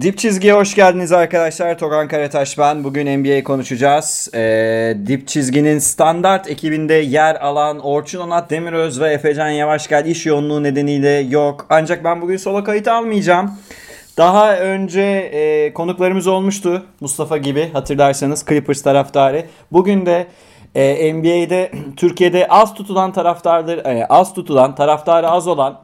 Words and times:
Dip 0.00 0.18
çizgiye 0.18 0.52
hoş 0.52 0.74
geldiniz 0.74 1.12
arkadaşlar. 1.12 1.78
Togan 1.78 2.08
Karataş 2.08 2.58
ben. 2.58 2.84
Bugün 2.84 3.20
NBA 3.20 3.44
konuşacağız. 3.44 4.28
Ee, 4.34 4.96
Dip 5.06 5.28
çizginin 5.28 5.78
standart 5.78 6.48
ekibinde 6.50 6.94
yer 6.94 7.34
alan 7.34 7.78
Orçun 7.78 8.20
Onat 8.20 8.50
Demiröz 8.50 9.00
ve 9.00 9.12
Efecan 9.12 9.48
Yavaşgel 9.48 10.06
iş 10.06 10.26
yoğunluğu 10.26 10.62
nedeniyle 10.62 11.08
yok. 11.08 11.66
Ancak 11.70 12.04
ben 12.04 12.20
bugün 12.22 12.36
solo 12.36 12.64
kayıt 12.64 12.88
almayacağım. 12.88 13.52
Daha 14.16 14.56
önce 14.56 15.02
e, 15.02 15.72
konuklarımız 15.74 16.26
olmuştu. 16.26 16.86
Mustafa 17.00 17.36
gibi 17.36 17.70
hatırlarsanız 17.72 18.44
Clippers 18.48 18.82
taraftarı. 18.82 19.44
Bugün 19.72 20.06
de 20.06 20.26
e, 20.74 21.14
NBA'de 21.14 21.72
Türkiye'de 21.96 22.48
az 22.48 22.74
tutulan 22.74 23.12
taraftarlar, 23.12 23.78
e, 23.78 24.06
az 24.06 24.34
tutulan 24.34 24.74
taraftarı 24.74 25.28
az 25.28 25.46
olan 25.46 25.80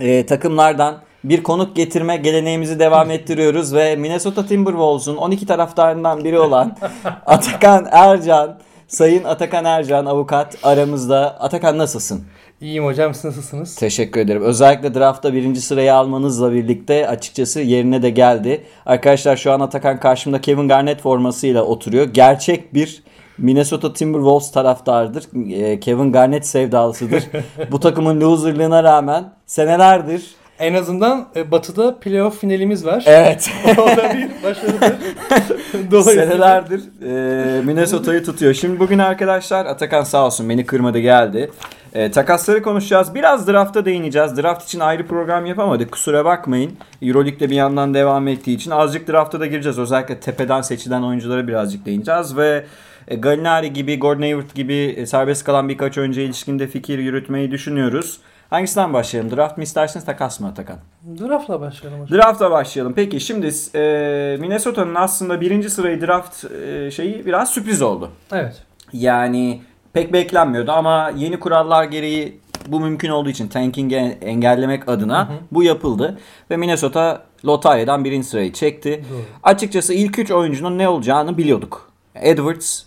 e, 0.00 0.26
takımlardan 0.26 1.02
bir 1.24 1.42
konuk 1.42 1.76
getirme 1.76 2.16
geleneğimizi 2.16 2.78
devam 2.78 3.10
ettiriyoruz 3.16 3.74
ve 3.74 3.96
Minnesota 3.96 4.46
Timberwolves'un 4.46 5.16
12 5.16 5.46
taraftarından 5.46 6.24
biri 6.24 6.38
olan 6.38 6.76
Atakan 7.26 7.88
Ercan, 7.90 8.58
Sayın 8.88 9.24
Atakan 9.24 9.64
Ercan 9.64 10.06
avukat 10.06 10.56
aramızda. 10.62 11.40
Atakan 11.40 11.78
nasılsın? 11.78 12.24
İyiyim 12.60 12.84
hocam 12.84 13.14
siz 13.14 13.24
nasılsınız? 13.24 13.76
Teşekkür 13.76 14.20
ederim. 14.20 14.42
Özellikle 14.42 14.94
draftta 14.94 15.32
birinci 15.34 15.60
sırayı 15.60 15.94
almanızla 15.94 16.52
birlikte 16.52 17.08
açıkçası 17.08 17.60
yerine 17.60 18.02
de 18.02 18.10
geldi. 18.10 18.64
Arkadaşlar 18.86 19.36
şu 19.36 19.52
an 19.52 19.60
Atakan 19.60 20.00
karşımda 20.00 20.40
Kevin 20.40 20.68
Garnett 20.68 21.02
formasıyla 21.02 21.62
oturuyor. 21.62 22.06
Gerçek 22.06 22.74
bir 22.74 23.02
Minnesota 23.38 23.92
Timberwolves 23.92 24.52
taraftardır. 24.52 25.24
Ee, 25.50 25.80
Kevin 25.80 26.12
Garnett 26.12 26.46
sevdalısıdır. 26.46 27.24
Bu 27.70 27.80
takımın 27.80 28.20
loserlığına 28.20 28.84
rağmen 28.84 29.24
senelerdir 29.46 30.34
En 30.62 30.74
azından 30.74 31.28
e, 31.36 31.50
Batı'da 31.50 31.98
playoff 32.00 32.40
finalimiz 32.40 32.86
var. 32.86 33.04
Evet. 33.06 33.50
o 33.78 33.86
da 33.86 34.14
bir 34.14 34.42
başarıdır. 34.42 34.92
Dolayısıyla 35.90 36.26
Senelerdir 36.26 36.80
e, 37.02 37.62
Minnesota'yı 37.62 38.24
tutuyor. 38.24 38.54
Şimdi 38.54 38.80
bugün 38.80 38.98
arkadaşlar 38.98 39.66
Atakan 39.66 40.04
sağ 40.04 40.26
olsun 40.26 40.48
beni 40.48 40.66
kırmadı 40.66 40.98
geldi. 40.98 41.50
E, 41.94 42.10
takasları 42.10 42.62
konuşacağız. 42.62 43.14
Biraz 43.14 43.48
drafta 43.48 43.84
değineceğiz. 43.84 44.36
Draft 44.36 44.64
için 44.64 44.80
ayrı 44.80 45.06
program 45.06 45.46
yapamadık. 45.46 45.92
Kusura 45.92 46.24
bakmayın. 46.24 46.72
Euroleague'de 47.02 47.50
bir 47.50 47.56
yandan 47.56 47.94
devam 47.94 48.28
ettiği 48.28 48.56
için 48.56 48.70
azıcık 48.70 49.08
drafta 49.08 49.40
da 49.40 49.46
gireceğiz. 49.46 49.78
Özellikle 49.78 50.20
tepeden 50.20 50.62
seçilen 50.62 51.02
oyunculara 51.02 51.48
birazcık 51.48 51.86
değineceğiz 51.86 52.36
ve 52.36 52.64
e, 53.08 53.16
Gallinari 53.16 53.72
gibi, 53.72 53.98
Gordon 53.98 54.22
Hayward 54.22 54.54
gibi 54.54 54.74
e, 54.74 55.06
serbest 55.06 55.44
kalan 55.44 55.68
birkaç 55.68 55.98
oyuncu 55.98 56.20
ilişkinde 56.20 56.66
fikir 56.66 56.98
yürütmeyi 56.98 57.50
düşünüyoruz. 57.50 58.20
Hangisinden 58.52 58.92
başlayalım? 58.92 59.36
Draft 59.36 59.56
mı 59.56 59.62
isterseniz 59.62 60.06
takas 60.06 60.40
mı 60.40 60.48
Atakan? 60.48 60.76
Draft'la 61.20 61.60
başlayalım 61.60 62.00
hocam. 62.00 62.18
Draft'a 62.18 62.50
başlayalım. 62.50 62.92
Peki 62.96 63.20
şimdi 63.20 63.50
e, 63.74 64.36
Minnesota'nın 64.40 64.94
aslında 64.94 65.40
birinci 65.40 65.70
sırayı 65.70 66.00
draft 66.00 66.44
e, 66.44 66.90
şeyi 66.90 67.26
biraz 67.26 67.50
sürpriz 67.50 67.82
oldu. 67.82 68.10
Evet. 68.32 68.62
Yani 68.92 69.62
pek 69.92 70.12
beklenmiyordu 70.12 70.72
ama 70.72 71.12
yeni 71.16 71.40
kurallar 71.40 71.84
gereği 71.84 72.40
bu 72.66 72.80
mümkün 72.80 73.08
olduğu 73.08 73.28
için 73.28 73.48
tanking'i 73.48 74.18
engellemek 74.20 74.88
adına 74.88 75.28
bu 75.52 75.62
yapıldı. 75.62 76.18
Ve 76.50 76.56
Minnesota 76.56 77.22
lotaryadan 77.44 78.04
birinci 78.04 78.26
sırayı 78.26 78.52
çekti. 78.52 79.04
Doğru. 79.10 79.20
Açıkçası 79.42 79.94
ilk 79.94 80.18
üç 80.18 80.30
oyuncunun 80.30 80.78
ne 80.78 80.88
olacağını 80.88 81.38
biliyorduk. 81.38 81.90
Edwards, 82.14 82.82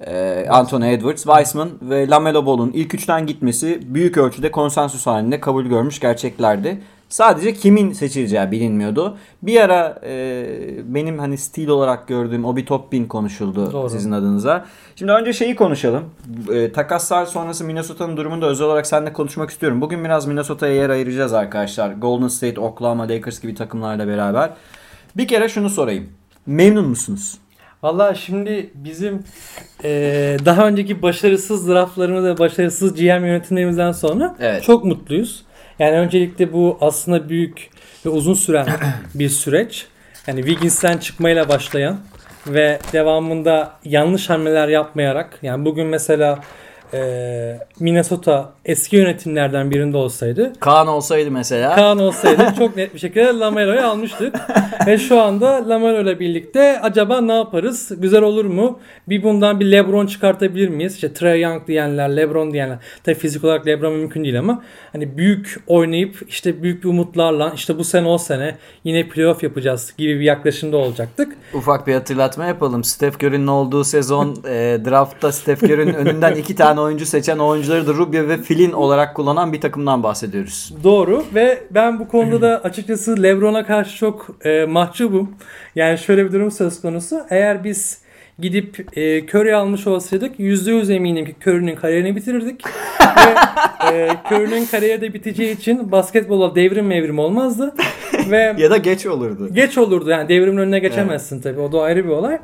e, 0.00 0.46
Anthony 0.50 0.92
Edwards, 0.92 1.22
Weissman 1.22 1.68
ve 1.82 2.08
Lamelo 2.08 2.46
Ball'un 2.46 2.70
ilk 2.74 2.94
üçten 2.94 3.26
gitmesi 3.26 3.80
büyük 3.84 4.18
ölçüde 4.18 4.50
konsensus 4.50 5.06
halinde 5.06 5.40
kabul 5.40 5.64
görmüş 5.64 6.00
gerçeklerdi. 6.00 6.80
Sadece 7.08 7.54
kimin 7.54 7.92
seçileceği 7.92 8.50
bilinmiyordu. 8.50 9.16
Bir 9.42 9.60
ara 9.60 9.98
e, 10.06 10.46
benim 10.84 11.18
hani 11.18 11.38
stil 11.38 11.68
olarak 11.68 12.08
gördüğüm 12.08 12.44
Obi 12.44 12.64
Toppin 12.64 13.06
konuşuldu 13.06 13.72
Doğru. 13.72 13.90
sizin 13.90 14.12
adınıza. 14.12 14.64
Şimdi 14.96 15.12
önce 15.12 15.32
şeyi 15.32 15.56
konuşalım. 15.56 16.04
E, 16.52 16.72
takaslar 16.72 17.26
sonrası 17.26 17.64
Minnesota'nın 17.64 18.16
durumunu 18.16 18.42
da 18.42 18.46
özel 18.46 18.66
olarak 18.66 18.86
seninle 18.86 19.12
konuşmak 19.12 19.50
istiyorum. 19.50 19.80
Bugün 19.80 20.04
biraz 20.04 20.26
Minnesota'ya 20.26 20.74
yer 20.74 20.90
ayıracağız 20.90 21.32
arkadaşlar. 21.32 21.92
Golden 21.92 22.28
State, 22.28 22.60
Oklahoma, 22.60 23.08
Lakers 23.08 23.40
gibi 23.40 23.54
takımlarla 23.54 24.08
beraber. 24.08 24.50
Bir 25.16 25.28
kere 25.28 25.48
şunu 25.48 25.70
sorayım. 25.70 26.08
Memnun 26.46 26.88
musunuz? 26.88 27.38
Valla 27.82 28.14
şimdi 28.14 28.70
bizim 28.74 29.24
e, 29.84 29.90
daha 30.44 30.66
önceki 30.66 31.02
başarısız 31.02 31.68
draftlarımız 31.68 32.24
ve 32.24 32.38
başarısız 32.38 32.94
GM 32.94 33.24
yönetimlerimizden 33.24 33.92
sonra 33.92 34.36
Evet. 34.40 34.62
çok 34.62 34.84
mutluyuz. 34.84 35.42
Yani 35.78 35.96
öncelikle 35.96 36.52
bu 36.52 36.78
aslında 36.80 37.28
büyük 37.28 37.70
ve 38.06 38.10
uzun 38.10 38.34
süren 38.34 38.66
bir 39.14 39.28
süreç. 39.28 39.86
Yani 40.26 40.40
Wiggins'ten 40.42 40.98
çıkmayla 40.98 41.48
başlayan 41.48 41.98
ve 42.46 42.78
devamında 42.92 43.72
yanlış 43.84 44.30
hamleler 44.30 44.68
yapmayarak 44.68 45.38
yani 45.42 45.64
bugün 45.64 45.86
mesela 45.86 46.38
e, 46.94 47.58
Minnesota 47.80 48.52
eski 48.66 48.96
yönetimlerden 48.96 49.70
birinde 49.70 49.96
olsaydı 49.96 50.52
Kaan 50.60 50.88
olsaydı 50.88 51.30
mesela. 51.30 51.74
Kaan 51.74 51.98
olsaydı 51.98 52.54
çok 52.58 52.76
net 52.76 52.94
bir 52.94 52.98
şekilde 52.98 53.24
Lamelo'yu 53.24 53.80
almıştık. 53.80 54.34
Ve 54.86 54.98
şu 54.98 55.20
anda 55.20 55.68
Lamelo 55.68 56.02
ile 56.02 56.20
birlikte 56.20 56.80
acaba 56.80 57.20
ne 57.20 57.34
yaparız? 57.34 57.92
Güzel 57.98 58.22
olur 58.22 58.44
mu? 58.44 58.78
Bir 59.08 59.22
bundan 59.22 59.60
bir 59.60 59.72
LeBron 59.72 60.06
çıkartabilir 60.06 60.68
miyiz? 60.68 60.94
İşte 60.94 61.12
Trey 61.12 61.40
Young 61.40 61.66
diyenler, 61.66 62.16
LeBron 62.16 62.52
diyenler. 62.52 62.78
Tabii 63.04 63.14
fizik 63.14 63.44
olarak 63.44 63.66
LeBron 63.66 63.92
mümkün 63.92 64.24
değil 64.24 64.38
ama 64.38 64.62
hani 64.92 65.18
büyük 65.18 65.56
oynayıp 65.66 66.22
işte 66.28 66.62
büyük 66.62 66.84
bir 66.84 66.88
umutlarla 66.88 67.52
işte 67.54 67.78
bu 67.78 67.84
sene 67.84 68.08
o 68.08 68.18
sene 68.18 68.56
yine 68.84 69.08
playoff 69.08 69.42
yapacağız 69.42 69.94
gibi 69.98 70.20
bir 70.20 70.24
yaklaşımda 70.24 70.76
olacaktık. 70.76 71.36
Ufak 71.54 71.86
bir 71.86 71.94
hatırlatma 71.94 72.44
yapalım. 72.44 72.84
Steph 72.84 73.14
Curry'nin 73.24 73.46
olduğu 73.46 73.84
sezon 73.84 74.36
e, 74.48 74.78
draftta 74.84 75.32
Steph 75.32 75.62
Curry'nin 75.62 75.94
önünden 75.94 76.34
iki 76.34 76.54
tane 76.54 76.80
oyuncu 76.80 77.06
seçen 77.06 77.38
oyuncuları 77.38 77.86
da 77.86 77.94
Rubio 77.94 78.28
ve 78.28 78.36
Flynn 78.56 78.72
olarak 78.72 79.14
kullanan 79.14 79.52
bir 79.52 79.60
takımdan 79.60 80.02
bahsediyoruz. 80.02 80.74
Doğru 80.84 81.24
ve 81.34 81.58
ben 81.70 81.98
bu 81.98 82.08
konuda 82.08 82.40
da 82.40 82.60
açıkçası 82.64 83.22
LeBron'a 83.22 83.66
karşı 83.66 83.96
çok 83.96 84.26
e, 84.44 84.64
mahcubum. 84.64 85.30
Yani 85.74 85.98
şöyle 85.98 86.24
bir 86.24 86.32
durum 86.32 86.50
söz 86.50 86.80
konusu. 86.80 87.20
Eğer 87.30 87.64
biz 87.64 87.98
gidip 88.38 88.98
e, 88.98 89.22
Curry 89.26 89.54
almış 89.54 89.86
olsaydık 89.86 90.40
%100 90.40 90.92
eminim 90.94 91.24
ki 91.26 91.34
Curry'nin 91.46 91.76
kariyerini 91.76 92.16
bitirirdik. 92.16 92.62
ve 93.92 93.96
e, 93.96 94.10
Curry'nin 94.30 94.66
kariyeri 94.66 95.00
de 95.00 95.14
biteceği 95.14 95.56
için 95.56 95.92
basketbola 95.92 96.54
devrim 96.54 96.86
mevrim 96.86 97.18
olmazdı. 97.18 97.74
ve 98.30 98.54
Ya 98.58 98.70
da 98.70 98.76
geç 98.76 99.06
olurdu. 99.06 99.48
geç 99.54 99.78
olurdu 99.78 100.10
yani 100.10 100.28
devrimin 100.28 100.58
önüne 100.58 100.78
geçemezsin 100.78 101.40
tabii 101.40 101.60
o 101.60 101.72
da 101.72 101.82
ayrı 101.82 102.04
bir 102.04 102.10
olay. 102.10 102.38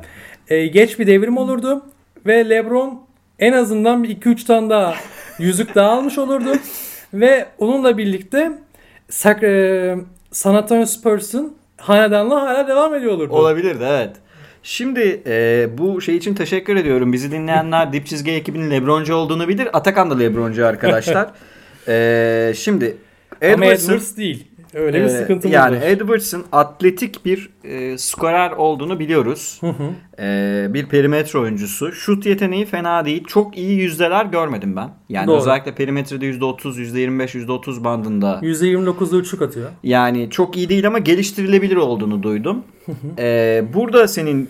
E, 0.49 0.67
geç 0.67 0.99
bir 0.99 1.07
devrim 1.07 1.37
olurdu 1.37 1.85
ve 2.25 2.49
LeBron 2.49 3.01
en 3.39 3.53
azından 3.53 4.03
bir 4.03 4.09
2-3 4.09 4.45
tane 4.47 4.69
daha 4.69 4.93
yüzük 5.39 5.75
daha 5.75 5.89
almış 5.89 6.17
olurdu. 6.17 6.51
Ve 7.13 7.45
onunla 7.57 7.97
birlikte 7.97 8.51
Sac- 9.09 9.45
e, 9.45 9.97
San 10.31 10.55
Antonio 10.55 10.85
Spurs'un 10.85 11.57
hanedanlığı 11.77 12.35
hala 12.35 12.67
devam 12.67 12.95
ediyor 12.95 13.11
olurdu. 13.13 13.33
Olabilirdi 13.33 13.83
evet. 13.87 14.15
Şimdi 14.63 15.21
e, 15.25 15.67
bu 15.77 16.01
şey 16.01 16.15
için 16.15 16.35
teşekkür 16.35 16.75
ediyorum. 16.75 17.13
Bizi 17.13 17.31
dinleyenler 17.31 17.93
Dip 17.93 18.05
Çizgi 18.05 18.31
ekibinin 18.31 18.71
Lebroncu 18.71 19.15
olduğunu 19.15 19.47
bilir. 19.47 19.69
Atakan 19.73 20.11
da 20.11 20.17
Lebroncu 20.17 20.65
arkadaşlar. 20.65 21.29
e, 21.87 22.53
şimdi 22.55 22.97
Ama 23.41 23.65
Edwards'ın 23.65 23.93
Edwards 23.93 24.17
değil. 24.17 24.47
Öyle 24.73 24.99
bir 24.99 25.05
Ee, 25.05 25.09
sıkıntımız 25.09 25.53
yani 25.53 25.77
var. 25.77 25.81
Edwards'ın 25.81 26.43
atletik 26.51 27.25
bir 27.25 27.49
e, 27.63 27.97
skorer 27.97 28.51
olduğunu 28.51 28.99
biliyoruz. 28.99 29.57
Hı 29.61 29.67
hı. 29.67 29.89
Ee, 30.19 30.67
bir 30.69 30.85
perimetre 30.85 31.39
oyuncusu. 31.39 31.91
Şut 31.91 32.25
yeteneği 32.25 32.65
fena 32.65 33.05
değil. 33.05 33.23
Çok 33.27 33.57
iyi 33.57 33.79
yüzdeler 33.79 34.25
görmedim 34.25 34.75
ben. 34.75 34.89
Yani 35.09 35.27
Doğru. 35.27 35.37
özellikle 35.37 35.75
perimetrede 35.75 36.25
%30, 36.25 36.79
%25, 36.79 37.35
%30 37.35 37.83
bandında. 37.83 38.39
%29'da 38.43 39.17
üçlük 39.17 39.41
atıyor. 39.41 39.69
Yani 39.83 40.29
çok 40.29 40.57
iyi 40.57 40.69
değil 40.69 40.87
ama 40.87 40.99
geliştirilebilir 40.99 41.75
olduğunu 41.75 42.23
duydum. 42.23 42.63
Ee, 43.19 43.63
burada 43.73 44.07
senin 44.07 44.49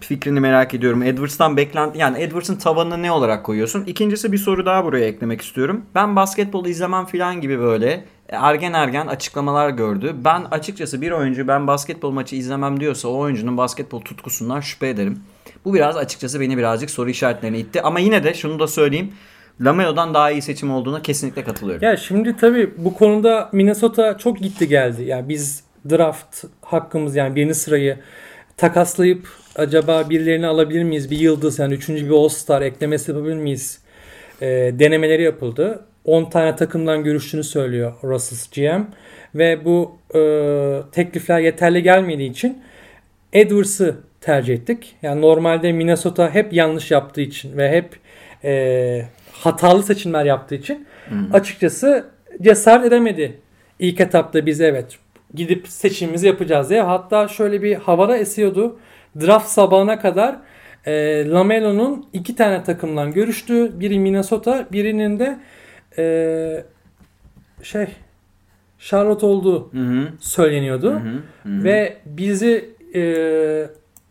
fikrini 0.00 0.40
merak 0.40 0.74
ediyorum. 0.74 1.02
Edwards'tan 1.02 1.56
beklenti 1.56 1.98
yani 1.98 2.22
Edwards'ın 2.22 2.56
tavanını 2.56 3.02
ne 3.02 3.12
olarak 3.12 3.44
koyuyorsun? 3.44 3.84
İkincisi 3.84 4.32
bir 4.32 4.38
soru 4.38 4.66
daha 4.66 4.84
buraya 4.84 5.06
eklemek 5.06 5.40
istiyorum. 5.42 5.82
Ben 5.94 6.16
basketbol 6.16 6.66
izlemem 6.66 7.06
falan 7.06 7.40
gibi 7.40 7.58
böyle 7.58 8.04
ergen 8.32 8.72
ergen 8.72 9.06
açıklamalar 9.06 9.70
gördü. 9.70 10.14
Ben 10.24 10.44
açıkçası 10.50 11.00
bir 11.00 11.10
oyuncu 11.10 11.48
ben 11.48 11.66
basketbol 11.66 12.10
maçı 12.10 12.36
izlemem 12.36 12.80
diyorsa 12.80 13.08
o 13.08 13.18
oyuncunun 13.18 13.56
basketbol 13.56 14.00
tutkusundan 14.00 14.60
şüphe 14.60 14.88
ederim. 14.88 15.20
Bu 15.64 15.74
biraz 15.74 15.96
açıkçası 15.96 16.40
beni 16.40 16.58
birazcık 16.58 16.90
soru 16.90 17.10
işaretlerine 17.10 17.58
itti. 17.58 17.82
Ama 17.82 18.00
yine 18.00 18.24
de 18.24 18.34
şunu 18.34 18.58
da 18.58 18.66
söyleyeyim. 18.66 19.12
Lamelo'dan 19.60 20.14
daha 20.14 20.30
iyi 20.30 20.42
seçim 20.42 20.70
olduğuna 20.70 21.02
kesinlikle 21.02 21.44
katılıyorum. 21.44 21.84
Ya 21.84 21.96
şimdi 21.96 22.36
tabii 22.36 22.70
bu 22.76 22.94
konuda 22.94 23.48
Minnesota 23.52 24.18
çok 24.18 24.38
gitti 24.38 24.68
geldi. 24.68 25.02
Yani 25.02 25.28
biz 25.28 25.64
draft 25.90 26.44
hakkımız 26.62 27.16
yani 27.16 27.36
birinci 27.36 27.54
sırayı 27.54 27.98
takaslayıp 28.56 29.28
acaba 29.56 30.10
birilerini 30.10 30.46
alabilir 30.46 30.84
miyiz? 30.84 31.10
Bir 31.10 31.18
yıldız 31.18 31.58
yani 31.58 31.74
üçüncü 31.74 32.06
bir 32.06 32.10
All 32.10 32.28
Star 32.28 32.62
eklemesi 32.62 33.10
yapabilir 33.10 33.36
miyiz? 33.36 33.78
Ee, 34.42 34.46
denemeleri 34.78 35.22
yapıldı. 35.22 35.84
10 36.04 36.30
tane 36.30 36.56
takımdan 36.56 37.04
görüştüğünü 37.04 37.44
söylüyor 37.44 37.92
Russell 38.04 38.62
GM. 38.62 38.82
Ve 39.34 39.64
bu 39.64 39.98
e, 40.14 40.20
teklifler 40.92 41.40
yeterli 41.40 41.82
gelmediği 41.82 42.30
için 42.30 42.62
Edwards'ı 43.32 43.96
tercih 44.20 44.54
ettik. 44.54 44.96
Yani 45.02 45.20
normalde 45.20 45.72
Minnesota 45.72 46.34
hep 46.34 46.52
yanlış 46.52 46.90
yaptığı 46.90 47.20
için 47.20 47.56
ve 47.56 47.70
hep 47.70 47.96
e, 48.44 49.04
hatalı 49.32 49.82
seçimler 49.82 50.24
yaptığı 50.24 50.54
için 50.54 50.86
açıkçası 51.32 52.04
cesaret 52.42 52.86
edemedi. 52.86 53.40
İlk 53.78 54.00
etapta 54.00 54.46
biz 54.46 54.60
evet 54.60 54.98
gidip 55.34 55.68
seçimimizi 55.68 56.26
yapacağız 56.26 56.70
diye. 56.70 56.82
Hatta 56.82 57.28
şöyle 57.28 57.62
bir 57.62 57.74
havada 57.74 58.16
esiyordu. 58.16 58.78
Draft 59.20 59.48
sabahına 59.48 59.98
kadar 59.98 60.36
e, 60.86 61.24
Lamelo'nun 61.28 62.06
iki 62.12 62.36
tane 62.36 62.64
takımdan 62.64 63.12
görüştüğü. 63.12 63.80
Biri 63.80 63.98
Minnesota, 63.98 64.66
birinin 64.72 65.18
de 65.18 65.38
e, 65.98 66.64
şey 67.62 67.86
Charlotte 68.78 69.26
olduğu 69.26 69.72
Hı 69.72 69.78
hı. 69.78 70.08
söyleniyordu. 70.20 70.90
Hı 70.90 70.96
hı. 70.96 71.16
Hı. 71.42 71.64
Ve 71.64 71.96
bizi 72.06 72.70
e, 72.94 73.00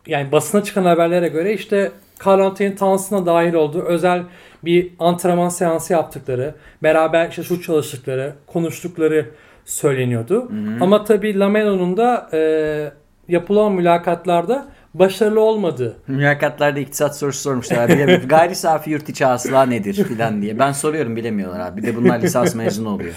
yani 0.06 0.32
basına 0.32 0.64
çıkan 0.64 0.84
haberlere 0.84 1.28
göre 1.28 1.54
işte 1.54 1.92
Carl 2.26 2.40
Anthony 2.40 2.74
Towns'ına 2.74 3.26
dahil 3.26 3.54
olduğu 3.54 3.82
özel 3.82 4.22
bir 4.64 4.90
antrenman 4.98 5.48
seansı 5.48 5.92
yaptıkları, 5.92 6.54
beraber 6.82 7.28
işte 7.28 7.42
şut 7.42 7.64
çalıştıkları, 7.64 8.32
konuştukları 8.46 9.26
söyleniyordu. 9.64 10.50
Ama 10.80 11.04
tabii 11.04 11.38
Lamelo'nun 11.38 11.96
da 11.96 12.28
e, 12.32 12.92
yapılan 13.28 13.72
mülakatlarda 13.72 14.66
başarılı 14.94 15.40
olmadığı. 15.40 15.96
Mülakatlarda 16.08 16.80
iktisat 16.80 17.16
sorusu 17.16 17.40
sormuşlar. 17.40 17.88
Bilemiyorum. 17.88 18.28
Gayri 18.28 18.54
safi 18.54 18.90
yurt 18.90 19.08
içi 19.08 19.24
hasıla 19.24 19.66
nedir 19.66 20.04
filan 20.04 20.42
diye. 20.42 20.58
Ben 20.58 20.72
soruyorum 20.72 21.16
bilemiyorlar 21.16 21.60
abi. 21.60 21.82
Bir 21.82 21.86
de 21.86 21.96
bunlar 21.96 22.22
lisans 22.22 22.54
mezunu 22.54 22.88
oluyor. 22.88 23.14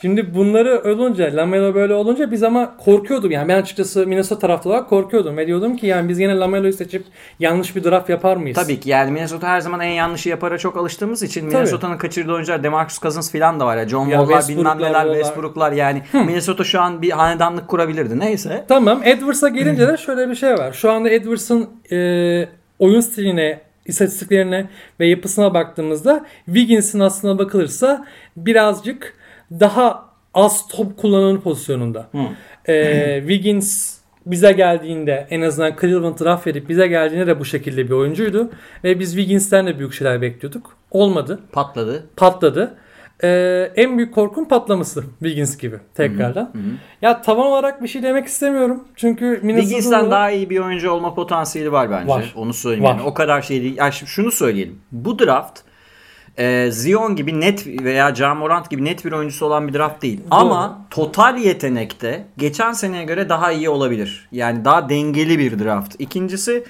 Şimdi 0.00 0.34
bunları 0.34 0.82
olunca, 0.92 1.36
Lamelo 1.36 1.74
böyle 1.74 1.94
olunca 1.94 2.30
biz 2.30 2.42
ama 2.42 2.76
korkuyorduk. 2.76 3.32
Yani 3.32 3.48
ben 3.48 3.62
açıkçası 3.62 4.06
Minnesota 4.06 4.38
taraftarı 4.38 4.72
olarak 4.72 4.88
korkuyordum. 4.88 5.36
Ve 5.36 5.46
diyordum 5.46 5.76
ki 5.76 5.86
yani 5.86 6.08
biz 6.08 6.20
yine 6.20 6.36
Lamelo'yu 6.36 6.72
seçip 6.72 7.04
yanlış 7.40 7.76
bir 7.76 7.84
draft 7.84 8.08
yapar 8.08 8.36
mıyız? 8.36 8.56
Tabii 8.56 8.80
ki 8.80 8.90
yani 8.90 9.10
Minnesota 9.10 9.48
her 9.48 9.60
zaman 9.60 9.80
en 9.80 9.90
yanlışı 9.90 10.28
yapara 10.28 10.58
çok 10.58 10.76
alıştığımız 10.76 11.22
için 11.22 11.46
Minnesota'nın 11.46 11.98
kaçırdığı 11.98 12.32
oyuncular 12.32 12.62
Demarcus 12.62 13.00
Cousins 13.00 13.32
filan 13.32 13.60
da 13.60 13.66
var 13.66 13.76
ya. 13.76 13.88
John 13.88 14.06
Ya 14.08 14.18
Wall'lar 14.18 14.48
bilmem 14.48 14.78
neler. 14.78 15.06
Westbrook'lar 15.06 15.72
yani. 15.72 16.02
Minnesota 16.12 16.64
şu 16.64 16.80
an 16.80 17.02
bir 17.02 17.10
hanedanlık 17.10 17.68
kurabilirdi. 17.68 18.18
Neyse. 18.18 18.64
Tamam 18.68 19.00
Edwards'a 19.04 19.48
gelince 19.48 19.88
de 19.88 19.96
şöyle 19.96 20.30
bir 20.30 20.34
şey 20.34 20.54
var. 20.54 20.72
Şu 20.72 20.90
anda 20.90 21.10
Edwards'ın 21.10 21.68
e, 21.92 22.48
oyun 22.78 23.00
stiline, 23.00 23.60
istatistiklerine 23.86 24.68
ve 25.00 25.06
yapısına 25.06 25.54
baktığımızda 25.54 26.26
Wiggins'in 26.46 27.00
aslına 27.00 27.38
bakılırsa 27.38 28.06
birazcık 28.36 29.14
daha 29.50 30.04
az 30.34 30.68
top 30.68 30.96
kullananı 30.96 31.40
pozisyonunda. 31.40 32.08
E, 32.68 33.18
Wiggins 33.20 33.96
bize 34.26 34.52
geldiğinde 34.52 35.26
en 35.30 35.40
azından 35.40 35.76
Cleveland 35.80 36.20
draft 36.20 36.46
verip 36.46 36.68
bize 36.68 36.86
geldiğinde 36.86 37.26
de 37.26 37.40
bu 37.40 37.44
şekilde 37.44 37.86
bir 37.86 37.92
oyuncuydu. 37.92 38.50
Ve 38.84 39.00
biz 39.00 39.10
Wiggins'ten 39.10 39.66
de 39.66 39.78
büyük 39.78 39.92
şeyler 39.92 40.22
bekliyorduk. 40.22 40.76
Olmadı. 40.90 41.40
Patladı. 41.52 42.06
Patladı. 42.16 42.74
Ee, 43.24 43.72
en 43.76 43.98
büyük 43.98 44.14
korkum 44.14 44.48
patlaması 44.48 45.04
Wiggins 45.18 45.58
gibi 45.58 45.76
tekrardan. 45.94 46.52
Ya 47.02 47.22
tavan 47.22 47.46
olarak 47.46 47.82
bir 47.82 47.88
şey 47.88 48.02
demek 48.02 48.26
istemiyorum. 48.26 48.84
Çünkü 48.96 49.38
Wiggins'ten 49.42 50.10
daha 50.10 50.30
iyi 50.30 50.50
bir 50.50 50.58
oyuncu 50.58 50.90
olma 50.90 51.14
potansiyeli 51.14 51.72
var 51.72 51.90
bence. 51.90 52.08
Var. 52.08 52.32
Onu 52.36 52.54
söyleyeyim. 52.54 52.84
Var. 52.84 52.94
Yani. 52.94 53.02
O 53.02 53.14
kadar 53.14 53.42
şey 53.42 53.62
değil. 53.62 53.76
Ya 53.76 53.90
şimdi 53.90 54.10
şunu 54.10 54.30
söyleyelim. 54.30 54.78
Bu 54.92 55.18
draft 55.18 55.60
e, 56.38 56.70
Zion 56.70 57.16
gibi 57.16 57.40
net 57.40 57.66
veya 57.66 58.14
Ja 58.14 58.34
Morant 58.34 58.70
gibi 58.70 58.84
net 58.84 59.04
bir 59.04 59.12
oyuncusu 59.12 59.46
olan 59.46 59.68
bir 59.68 59.74
draft 59.74 60.02
değil. 60.02 60.20
Ama 60.30 60.86
total 60.90 61.38
yetenekte 61.38 62.26
geçen 62.36 62.72
seneye 62.72 63.04
göre 63.04 63.28
daha 63.28 63.52
iyi 63.52 63.68
olabilir. 63.68 64.28
Yani 64.32 64.64
daha 64.64 64.88
dengeli 64.88 65.38
bir 65.38 65.58
draft. 65.58 65.94
İkincisi 65.98 66.64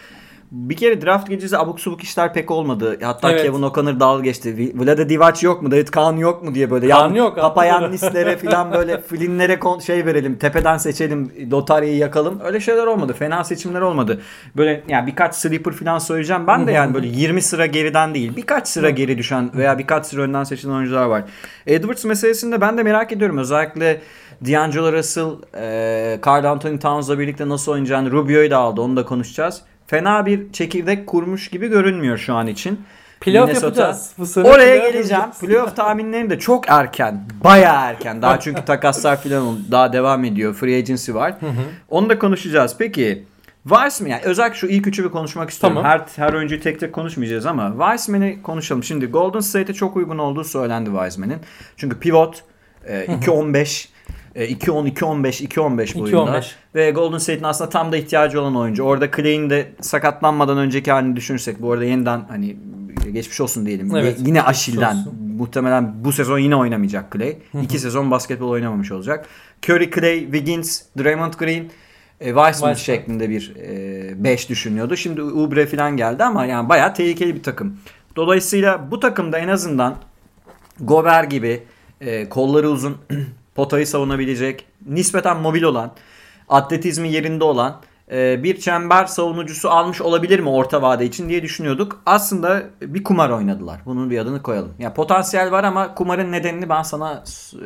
bir 0.50 0.76
kere 0.76 1.02
draft 1.02 1.28
gecesi 1.28 1.58
abuk 1.58 1.80
subuk 1.80 2.02
işler 2.02 2.34
pek 2.34 2.50
olmadı. 2.50 2.98
Hatta 3.02 3.30
Evet. 3.30 3.42
Kevin 3.42 3.62
O'Connor 3.62 4.00
dalga 4.00 4.22
geçti. 4.22 4.72
Vlade 4.74 5.08
Divac 5.08 5.42
yok 5.42 5.62
mu? 5.62 5.70
David 5.70 5.88
Kaan 5.88 6.16
yok 6.16 6.42
mu 6.42 6.54
diye 6.54 6.70
böyle. 6.70 6.88
Kaan 6.88 7.14
yok, 7.14 7.36
Papayannislere 7.36 8.36
falan 8.36 8.72
böyle 8.72 9.00
Flynn'lere 9.00 9.60
şey 9.86 10.06
verelim. 10.06 10.38
Tepeden 10.38 10.76
seçelim. 10.76 11.32
Lotaryayı 11.50 11.96
yakalım. 11.96 12.40
Öyle 12.44 12.60
şeyler 12.60 12.86
olmadı. 12.86 13.12
Fena 13.12 13.44
seçimler 13.44 13.80
olmadı. 13.80 14.20
Böyle 14.56 14.82
yani 14.88 15.06
birkaç 15.06 15.34
sleeper 15.34 15.72
falan 15.72 15.98
söyleyeceğim. 15.98 16.46
Ben 16.46 16.66
de 16.66 16.72
yani 16.72 16.94
böyle 16.94 17.06
20 17.06 17.42
sıra 17.42 17.66
geriden 17.66 18.14
değil. 18.14 18.36
Birkaç 18.36 18.68
sıra 18.68 18.90
geri 18.90 19.18
düşen 19.18 19.50
veya 19.54 19.78
birkaç 19.78 20.06
sıra 20.06 20.22
önden 20.22 20.44
seçilen 20.44 20.72
oyuncular 20.72 21.04
var. 21.06 21.24
Edwards 21.66 22.04
meselesinde 22.04 22.60
ben 22.60 22.78
de 22.78 22.82
merak 22.82 23.12
ediyorum. 23.12 23.38
Özellikle 23.38 24.00
D'Angelo 24.46 24.92
Russell, 24.92 25.30
e, 25.54 26.20
Carl 26.26 26.44
Anthony 26.44 26.78
Towns'la 26.78 27.18
birlikte 27.18 27.48
nasıl 27.48 27.72
oynayacağını 27.72 28.12
Rubio'yu 28.12 28.50
da 28.50 28.58
aldı. 28.58 28.80
Onu 28.80 28.96
da 28.96 29.04
konuşacağız. 29.04 29.62
Fena 29.86 30.26
bir 30.26 30.52
çekirdek 30.52 31.06
kurmuş 31.06 31.48
gibi 31.48 31.68
görünmüyor 31.68 32.18
şu 32.18 32.34
an 32.34 32.46
için. 32.46 32.80
Playoff 33.20 33.48
Minnesota. 33.48 33.66
yapacağız. 33.66 34.10
Bu 34.18 34.26
sene 34.26 34.48
Oraya 34.48 34.76
playoff 34.76 34.92
geleceğim. 34.92 35.24
Playoff 35.40 35.76
tahminlerim 35.76 36.30
de 36.30 36.38
çok 36.38 36.68
erken. 36.68 37.24
Bayağı 37.44 37.90
erken. 37.90 38.22
Daha 38.22 38.40
çünkü 38.40 38.64
takaslar 38.66 39.22
falan 39.22 39.58
daha 39.70 39.92
devam 39.92 40.24
ediyor. 40.24 40.54
Free 40.54 40.78
agency 40.78 41.14
var. 41.14 41.34
Onu 41.88 42.08
da 42.08 42.18
konuşacağız. 42.18 42.74
Peki 42.78 43.24
Wiseman 43.68 44.10
yani 44.10 44.22
özellikle 44.24 44.58
şu 44.58 44.66
ilk 44.66 44.86
üçü 44.86 45.04
bir 45.04 45.08
konuşmak 45.08 45.50
istiyorum. 45.50 45.82
Tamam. 45.82 45.90
Her 46.16 46.26
her 46.26 46.32
oyuncuyu 46.32 46.60
tek 46.60 46.80
tek 46.80 46.92
konuşmayacağız 46.92 47.46
ama 47.46 47.74
Wiseman'i 47.78 48.42
konuşalım. 48.42 48.84
Şimdi 48.84 49.06
Golden 49.06 49.40
State'e 49.40 49.74
çok 49.74 49.96
uygun 49.96 50.18
olduğu 50.18 50.44
söylendi 50.44 50.90
Wiseman'in. 50.90 51.38
Çünkü 51.76 51.98
pivot 51.98 52.42
e, 52.84 53.04
2-15 53.04 53.58
e, 53.58 53.95
2-10 54.44 54.88
2-15 54.92 55.46
2-15 55.46 55.98
boyunda 56.00 56.38
2-15. 56.38 56.44
ve 56.74 56.90
Golden 56.90 57.18
State'in 57.18 57.44
aslında 57.44 57.70
tam 57.70 57.92
da 57.92 57.96
ihtiyacı 57.96 58.40
olan 58.40 58.56
oyuncu. 58.56 58.82
Orada 58.82 59.10
Clay'in 59.10 59.50
de 59.50 59.72
sakatlanmadan 59.80 60.58
önceki 60.58 60.92
halini 60.92 61.16
düşünürsek 61.16 61.62
bu 61.62 61.72
arada 61.72 61.84
yeniden 61.84 62.24
hani 62.28 62.56
geçmiş 63.12 63.40
olsun 63.40 63.66
diyelim. 63.66 63.96
Evet, 63.96 64.18
Yine 64.26 64.42
Aşil'den 64.42 64.96
muhtemelen 65.38 66.04
bu 66.04 66.12
sezon 66.12 66.38
yine 66.38 66.56
oynamayacak 66.56 67.12
Clay. 67.12 67.36
İki 67.62 67.78
sezon 67.78 68.10
basketbol 68.10 68.48
oynamamış 68.48 68.92
olacak. 68.92 69.26
Curry, 69.68 69.90
Clay, 69.90 70.20
Wiggins, 70.20 70.82
Draymond 70.98 71.34
Green, 71.34 71.64
e, 72.20 72.26
Wiseman. 72.26 72.74
şeklinde 72.74 73.30
bir 73.30 73.52
5 74.24 74.48
düşünüyordu. 74.48 74.96
Şimdi 74.96 75.22
Ubre 75.22 75.66
falan 75.66 75.96
geldi 75.96 76.24
ama 76.24 76.44
yani 76.44 76.68
bayağı 76.68 76.94
tehlikeli 76.94 77.34
bir 77.34 77.42
takım. 77.42 77.78
Dolayısıyla 78.16 78.90
bu 78.90 79.00
takımda 79.00 79.38
en 79.38 79.48
azından 79.48 79.96
Gober 80.80 81.24
gibi 81.24 81.62
e, 82.00 82.28
kolları 82.28 82.70
uzun, 82.70 82.96
potayı 83.56 83.86
savunabilecek, 83.86 84.66
nispeten 84.86 85.36
mobil 85.36 85.62
olan, 85.62 85.92
atletizmi 86.48 87.08
yerinde 87.12 87.44
olan 87.44 87.80
e, 88.12 88.42
bir 88.42 88.60
çember 88.60 89.04
savunucusu 89.06 89.70
almış 89.70 90.00
olabilir 90.00 90.40
mi 90.40 90.48
orta 90.48 90.82
vade 90.82 91.04
için 91.04 91.28
diye 91.28 91.42
düşünüyorduk. 91.42 92.02
Aslında 92.06 92.62
bir 92.82 93.04
kumar 93.04 93.30
oynadılar. 93.30 93.80
Bunun 93.86 94.10
bir 94.10 94.18
adını 94.18 94.42
koyalım. 94.42 94.72
Ya 94.78 94.94
potansiyel 94.94 95.50
var 95.50 95.64
ama 95.64 95.94
kumarın 95.94 96.32
nedenini 96.32 96.68
ben 96.68 96.82
sana 96.82 97.24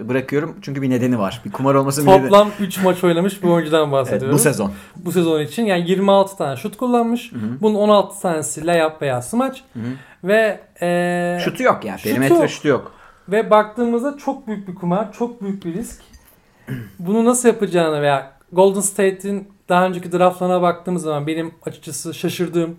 bırakıyorum. 0.09 0.56
Çünkü 0.62 0.82
bir 0.82 0.90
nedeni 0.90 1.18
var. 1.18 1.40
Bir 1.44 1.52
kumar 1.52 1.75
olması 1.75 2.02
bir 2.02 2.11
nedeni. 2.11 2.23
Toplam 2.23 2.50
3 2.61 2.82
maç 2.82 3.04
oynamış 3.04 3.42
bir 3.42 3.49
oyuncudan 3.49 3.82
Evet, 3.82 3.92
bahsediyoruz. 3.92 4.35
bu 4.35 4.38
sezon. 4.38 4.73
Bu 4.97 5.12
sezon 5.12 5.40
için 5.40 5.64
yani 5.64 5.90
26 5.90 6.37
tane 6.37 6.56
şut 6.56 6.76
kullanmış. 6.76 7.32
Bunun 7.61 7.75
16 7.75 8.20
tanesi 8.20 8.66
layup 8.66 9.02
veya 9.02 9.23
smaç. 9.23 9.64
Ve 10.25 10.61
e, 10.82 11.38
Şutu 11.44 11.62
yok 11.62 11.85
yani. 11.85 11.99
Şutu 11.99 12.14
Perimetre 12.14 12.49
şutu 12.49 12.68
yok. 12.68 12.92
Ve 13.30 13.50
baktığımızda 13.50 14.16
çok 14.18 14.46
büyük 14.46 14.68
bir 14.68 14.75
kumar, 14.75 15.12
çok 15.12 15.42
büyük 15.42 15.64
bir 15.64 15.75
risk. 15.75 16.02
Bunu 16.99 17.25
nasıl 17.25 17.49
yapacağını 17.49 18.02
veya 18.02 18.32
Golden 18.52 18.80
State'in 18.80 19.49
daha 19.68 19.87
önceki 19.87 20.12
draftlarına 20.12 20.62
baktığımız 20.62 21.02
zaman 21.02 21.26
benim 21.26 21.54
açıkçası 21.66 22.14
şaşırdığım 22.14 22.76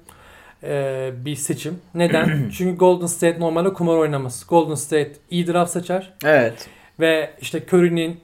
e, 0.64 1.12
bir 1.26 1.36
seçim. 1.36 1.80
Neden? 1.96 2.50
Çünkü 2.58 2.78
Golden 2.78 3.06
State 3.06 3.40
normalde 3.40 3.74
kumar 3.74 3.98
oynamaz. 3.98 4.46
Golden 4.50 4.76
State 4.76 5.12
iyi 5.30 5.48
draft 5.48 5.72
seçer 5.72 6.14
Evet. 6.26 6.68
ve 7.00 7.30
işte 7.42 7.64
Curry'nin, 7.72 8.20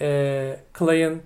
e, 0.00 0.56
Clay'ın 0.78 1.22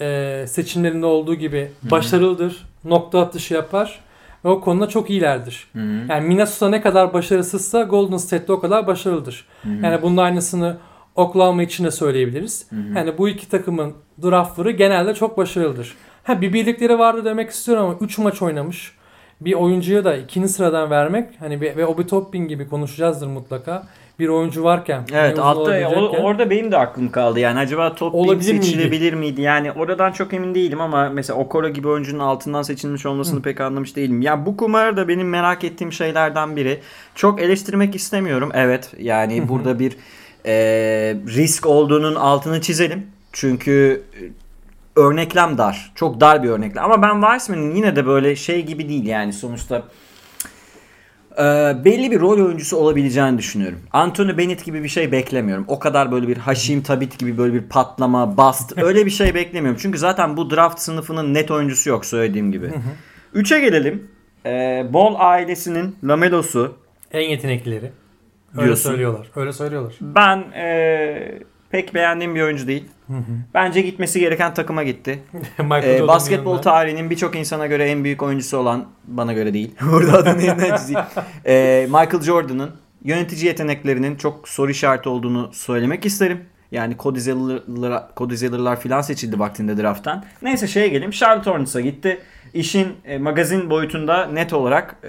e, 0.00 0.44
seçimlerinde 0.48 1.06
olduğu 1.06 1.34
gibi 1.34 1.72
başarılıdır. 1.82 2.68
Nokta 2.84 3.20
atışı 3.20 3.54
yapar 3.54 4.00
ve 4.44 4.48
o 4.48 4.60
konuda 4.60 4.88
çok 4.88 5.10
iyilerdir. 5.10 5.68
Yani 6.08 6.28
Minnesota 6.28 6.68
ne 6.68 6.80
kadar 6.80 7.12
başarısızsa 7.12 7.82
Golden 7.82 8.16
State 8.16 8.48
de 8.48 8.52
o 8.52 8.60
kadar 8.60 8.86
başarılıdır. 8.86 9.46
Yani 9.82 10.02
bunun 10.02 10.16
aynısını 10.16 10.76
Oklahoma 11.14 11.62
için 11.62 11.84
de 11.84 11.90
söyleyebiliriz. 11.90 12.66
Yani 12.96 13.18
bu 13.18 13.28
iki 13.28 13.48
takımın 13.48 13.94
draftları 14.22 14.70
genelde 14.70 15.14
çok 15.14 15.38
başarılıdır. 15.38 15.94
Ha 16.24 16.40
bir 16.40 16.52
birlikleri 16.52 16.98
vardı 16.98 17.24
demek 17.24 17.50
istiyorum 17.50 17.84
ama 17.84 17.94
3 18.00 18.18
maç 18.18 18.42
oynamış. 18.42 18.92
Bir 19.40 19.52
oyuncuya 19.52 20.04
da 20.04 20.16
ikinci 20.16 20.48
sıradan 20.48 20.90
vermek 20.90 21.28
hani 21.40 21.60
bir, 21.60 21.76
ve 21.76 21.86
Obi 21.86 22.06
Toppin 22.06 22.48
gibi 22.48 22.68
konuşacağızdır 22.68 23.26
mutlaka. 23.26 23.86
Bir 24.22 24.28
oyuncu 24.28 24.64
varken. 24.64 25.02
Evet 25.12 25.38
altta 25.38 25.88
o- 25.90 26.16
orada 26.22 26.50
benim 26.50 26.72
de 26.72 26.78
aklım 26.78 27.10
kaldı 27.10 27.40
yani 27.40 27.58
acaba 27.58 27.94
top 27.94 28.14
Olabilir 28.14 28.52
miydi? 28.52 28.64
seçilebilir 28.66 29.12
miydi? 29.12 29.40
Yani 29.42 29.72
oradan 29.72 30.12
çok 30.12 30.32
emin 30.34 30.54
değilim 30.54 30.80
ama 30.80 31.08
mesela 31.08 31.38
Okoro 31.38 31.68
gibi 31.68 31.88
oyuncunun 31.88 32.18
altından 32.18 32.62
seçilmiş 32.62 33.06
olmasını 33.06 33.42
pek 33.42 33.60
anlamış 33.60 33.96
değilim. 33.96 34.22
Ya 34.22 34.46
bu 34.46 34.56
kumar 34.56 34.96
da 34.96 35.08
benim 35.08 35.28
merak 35.28 35.64
ettiğim 35.64 35.92
şeylerden 35.92 36.56
biri. 36.56 36.80
Çok 37.14 37.40
eleştirmek 37.42 37.94
istemiyorum. 37.94 38.50
Evet 38.54 38.92
yani 38.98 39.48
burada 39.48 39.78
bir 39.78 39.96
e, 40.46 40.52
risk 41.26 41.66
olduğunun 41.66 42.14
altını 42.14 42.60
çizelim. 42.60 43.06
Çünkü 43.32 44.02
e, 44.14 44.20
örneklem 45.00 45.58
dar. 45.58 45.92
Çok 45.94 46.20
dar 46.20 46.42
bir 46.42 46.48
örneklem. 46.48 46.84
Ama 46.84 47.02
ben 47.02 47.20
Weissman'ın 47.20 47.74
yine 47.74 47.96
de 47.96 48.06
böyle 48.06 48.36
şey 48.36 48.62
gibi 48.66 48.88
değil 48.88 49.06
yani 49.06 49.32
sonuçta 49.32 49.82
e, 51.38 51.44
belli 51.84 52.10
bir 52.10 52.20
rol 52.20 52.44
oyuncusu 52.46 52.76
olabileceğini 52.76 53.38
düşünüyorum. 53.38 53.78
Anthony 53.92 54.38
Bennett 54.38 54.64
gibi 54.64 54.82
bir 54.82 54.88
şey 54.88 55.12
beklemiyorum. 55.12 55.64
O 55.68 55.78
kadar 55.78 56.12
böyle 56.12 56.28
bir 56.28 56.36
Haşim 56.36 56.82
Tabit 56.82 57.18
gibi 57.18 57.38
böyle 57.38 57.54
bir 57.54 57.62
patlama, 57.62 58.36
bust 58.36 58.78
öyle 58.82 59.06
bir 59.06 59.10
şey 59.10 59.34
beklemiyorum. 59.34 59.80
Çünkü 59.82 59.98
zaten 59.98 60.36
bu 60.36 60.50
draft 60.50 60.80
sınıfının 60.80 61.34
net 61.34 61.50
oyuncusu 61.50 61.90
yok 61.90 62.06
söylediğim 62.06 62.52
gibi. 62.52 62.70
Üçe 63.34 63.60
gelelim. 63.60 64.08
E, 64.46 64.50
Ball 64.92 65.14
ailesinin 65.18 65.96
Lamelo'su 66.04 66.76
En 67.12 67.20
yeteneklileri. 67.20 67.90
Öyle 68.56 68.64
Diyorsun. 68.64 68.90
söylüyorlar. 68.90 69.26
Öyle 69.36 69.52
söylüyorlar. 69.52 69.94
Ben 70.00 70.38
e, 70.38 71.38
pek 71.70 71.94
beğendiğim 71.94 72.34
bir 72.34 72.42
oyuncu 72.42 72.66
değil. 72.66 72.84
Bence 73.54 73.80
gitmesi 73.80 74.20
gereken 74.20 74.54
takıma 74.54 74.82
gitti. 74.82 75.22
E, 75.58 75.62
Jordan'ın 75.62 76.08
basketbol 76.08 76.58
tarihinin 76.58 77.10
birçok 77.10 77.36
insana 77.36 77.66
göre 77.66 77.90
en 77.90 78.04
büyük 78.04 78.22
oyuncusu 78.22 78.56
olan 78.58 78.86
bana 79.04 79.32
göre 79.32 79.54
değil. 79.54 79.74
Burada 79.92 80.18
adını 80.18 80.42
yeniden 80.42 80.76
çizeyim. 80.76 81.00
E, 81.46 81.86
Michael 81.86 82.22
Jordan'ın 82.22 82.70
yönetici 83.04 83.46
yeteneklerinin 83.46 84.16
çok 84.16 84.48
soru 84.48 84.70
işareti 84.70 85.08
olduğunu 85.08 85.50
söylemek 85.52 86.06
isterim. 86.06 86.40
Yani 86.72 86.96
Cody 88.16 88.36
filan 88.76 89.00
seçildi 89.00 89.38
vaktinde 89.38 89.76
drafttan. 89.76 90.24
Neyse 90.42 90.66
şeye 90.66 90.88
geleyim. 90.88 91.10
Charlotte 91.10 91.50
Hornets'a 91.50 91.80
gitti. 91.80 92.18
İşin 92.54 92.88
e, 93.04 93.18
magazin 93.18 93.70
boyutunda 93.70 94.26
net 94.26 94.52
olarak 94.52 94.96
e, 95.04 95.08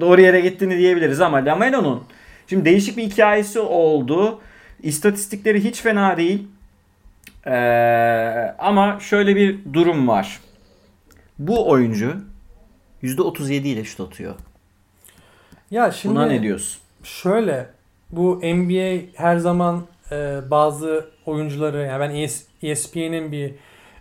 doğru 0.00 0.20
yere 0.20 0.40
gittiğini 0.40 0.78
diyebiliriz 0.78 1.20
ama 1.20 1.36
Lamelo'nun 1.36 2.02
şimdi 2.46 2.64
değişik 2.64 2.96
bir 2.96 3.02
hikayesi 3.02 3.60
oldu. 3.60 4.40
İstatistikleri 4.84 5.64
hiç 5.64 5.80
fena 5.80 6.16
değil. 6.16 6.48
Ee, 7.46 8.54
ama 8.58 9.00
şöyle 9.00 9.36
bir 9.36 9.58
durum 9.72 10.08
var. 10.08 10.40
Bu 11.38 11.68
oyuncu 11.70 12.16
%37 13.02 13.52
ile 13.52 13.84
şut 13.84 14.00
atıyor. 14.00 14.34
Ya 15.70 15.92
şimdi 15.92 16.14
Buna 16.14 16.26
ne 16.26 16.42
diyorsun? 16.42 16.80
Şöyle 17.02 17.66
bu 18.12 18.40
NBA 18.44 19.00
her 19.14 19.36
zaman 19.36 19.82
e, 20.12 20.40
bazı 20.50 21.08
oyuncuları 21.26 21.82
yani 21.82 22.00
ben 22.00 22.14
ES, 22.14 22.44
ESPN'in 22.62 23.32
bir 23.32 23.54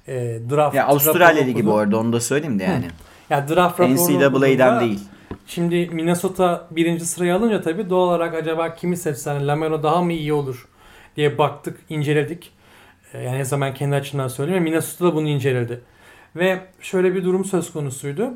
e, 0.08 0.40
draft 0.50 0.76
Ya 0.76 0.88
Avustralya 0.88 1.44
Ligi 1.44 1.66
bu 1.66 1.78
arada 1.78 1.98
onu 1.98 2.14
da 2.14 2.20
söyleyeyim 2.20 2.60
de 2.60 2.64
yani. 2.64 2.86
Ya 3.30 3.48
draft 3.50 3.80
NCAA'den 3.80 4.80
değil. 4.80 5.00
Şimdi 5.48 5.90
Minnesota 5.92 6.68
birinci 6.72 7.06
sıraya 7.06 7.36
alınca 7.36 7.62
tabii 7.62 7.90
doğal 7.90 8.08
olarak 8.08 8.34
acaba 8.34 8.76
kimi 8.76 8.98
seçsen 8.98 9.48
Lamelo 9.48 9.84
daha 9.84 10.02
mı 10.02 10.14
iyi 10.14 10.34
olur 10.34 10.68
diye 11.18 11.38
baktık, 11.38 11.80
inceledik. 11.90 12.52
E, 13.14 13.22
Yani 13.24 13.38
ne 13.38 13.46
zaman 13.46 13.74
kendi 13.74 13.96
açımdan 13.96 14.28
söyleyeyim. 14.28 14.64
Minnesota 14.64 15.06
da 15.06 15.16
bunu 15.16 15.28
inceledi. 15.28 15.82
Ve 16.36 16.60
şöyle 16.82 17.16
bir 17.16 17.24
durum 17.24 17.46
söz 17.46 17.74
konusuydu. 17.74 18.34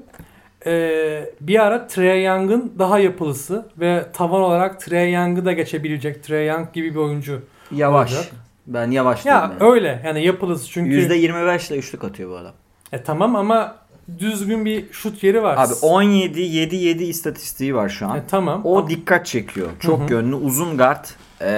Ee, 0.65 1.29
bir 1.41 1.60
ara 1.65 1.88
Trey 1.88 2.24
Young'ın 2.24 2.74
daha 2.79 3.00
yapılısı 3.00 3.65
ve 3.79 4.05
tavan 4.13 4.41
olarak 4.41 4.79
Trey 4.81 5.13
Young'ı 5.13 5.46
da 5.46 5.51
geçebilecek 5.53 6.24
Trey 6.24 6.48
Young 6.48 6.74
gibi 6.74 6.91
bir 6.91 7.00
oyuncu. 7.00 7.41
Yavaş. 7.72 8.12
Olacak. 8.13 8.31
Ben 8.67 8.91
yavaş 8.91 9.25
Ya 9.25 9.34
yani. 9.34 9.53
öyle 9.72 10.01
yani 10.05 10.25
yapılısı 10.25 10.69
çünkü 10.69 10.91
%25 11.10 11.69
ile 11.72 11.77
üçlük 11.79 12.03
atıyor 12.03 12.29
bu 12.31 12.36
adam. 12.38 12.53
e, 12.91 13.03
tamam 13.03 13.36
ama 13.36 13.75
düzgün 14.19 14.65
bir 14.65 14.91
şut 14.91 15.24
yeri 15.24 15.43
var. 15.43 15.57
Abi 15.57 15.74
17 15.81 16.41
7 16.41 16.75
7 16.75 17.03
istatistiği 17.03 17.75
var 17.75 17.89
şu 17.89 18.07
an. 18.07 18.17
E, 18.17 18.24
tamam. 18.29 18.62
O 18.65 18.89
dikkat 18.89 19.25
çekiyor. 19.25 19.67
Çok 19.79 20.00
Hı 20.00 20.03
hı. 20.05 20.12
yönlü 20.13 20.36
uzun 20.36 20.77
guard. 20.77 21.05
Ee, 21.41 21.50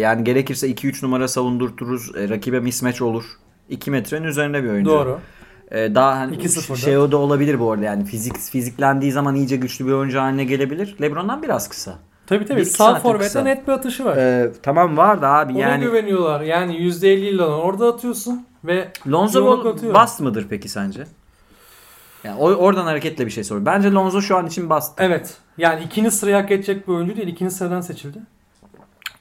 yani 0.00 0.24
gerekirse 0.24 0.70
2-3 0.70 1.04
numara 1.04 1.28
savundurturuz. 1.28 2.16
Ee, 2.16 2.28
rakibe 2.28 2.60
mismatch 2.60 3.02
olur. 3.02 3.24
2 3.68 3.90
metrenin 3.90 4.26
üzerinde 4.26 4.64
bir 4.64 4.68
oyuncu. 4.68 4.90
Doğru. 4.90 5.20
Ee, 5.70 5.94
daha 5.94 6.18
hani 6.18 6.36
2-0'da. 6.36 6.76
şey 6.76 6.98
o 6.98 7.12
da 7.12 7.16
olabilir 7.16 7.60
bu 7.60 7.72
arada 7.72 7.84
yani 7.84 8.04
fizik 8.04 8.38
fiziklendiği 8.38 9.12
zaman 9.12 9.34
iyice 9.34 9.56
güçlü 9.56 9.86
bir 9.86 9.92
oyuncu 9.92 10.20
haline 10.20 10.44
gelebilir. 10.44 10.96
LeBron'dan 11.02 11.42
biraz 11.42 11.68
kısa. 11.68 11.98
Tabii 12.26 12.44
tabii. 12.46 12.64
Sağ 12.64 12.94
forvette 12.94 13.44
net 13.44 13.68
bir 13.68 13.72
atışı 13.72 14.04
var. 14.04 14.16
Ee, 14.16 14.52
tamam 14.62 14.96
var 14.96 15.22
da 15.22 15.28
abi 15.30 15.52
Ona 15.52 15.60
yani 15.60 15.84
güveniyorlar. 15.84 16.40
Yani 16.40 16.76
%50 16.76 17.06
ile 17.06 17.42
orada 17.42 17.88
atıyorsun 17.88 18.46
ve 18.64 18.88
Lonzo 19.08 19.46
Ball 19.46 19.94
bast 19.94 20.20
mıdır 20.20 20.46
peki 20.50 20.68
sence? 20.68 21.06
Yani 22.24 22.40
oradan 22.40 22.84
hareketle 22.84 23.26
bir 23.26 23.30
şey 23.30 23.44
sor. 23.44 23.66
Bence 23.66 23.92
Lonzo 23.92 24.20
şu 24.20 24.36
an 24.36 24.46
için 24.46 24.70
bast. 24.70 25.00
Evet. 25.00 25.34
Yani 25.58 25.84
ikinci 25.84 26.10
sırayı 26.10 26.36
hak 26.36 26.50
edecek 26.50 26.88
bir 26.88 26.92
oyuncu 26.92 27.16
değil. 27.16 27.28
İkinci 27.28 27.54
sıradan 27.54 27.80
seçildi. 27.80 28.18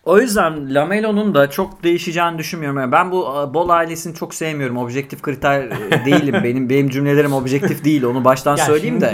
O 0.05 0.19
yüzden 0.19 0.75
Lamelo'nun 0.75 1.33
da 1.33 1.49
çok 1.49 1.83
değişeceğini 1.83 2.37
düşünmüyorum. 2.37 2.79
Yani 2.79 2.91
ben 2.91 3.11
bu 3.11 3.23
e, 3.23 3.53
Bol 3.53 3.69
ailesini 3.69 4.15
çok 4.15 4.33
sevmiyorum. 4.33 4.77
Objektif 4.77 5.21
kriter 5.21 5.61
e, 5.61 6.05
değilim. 6.05 6.35
benim 6.43 6.69
benim 6.69 6.89
cümlelerim 6.89 7.33
objektif 7.33 7.83
değil. 7.85 8.03
Onu 8.03 8.25
baştan 8.25 8.57
Ya 8.57 8.65
söyleyeyim 8.65 9.01
de. 9.01 9.09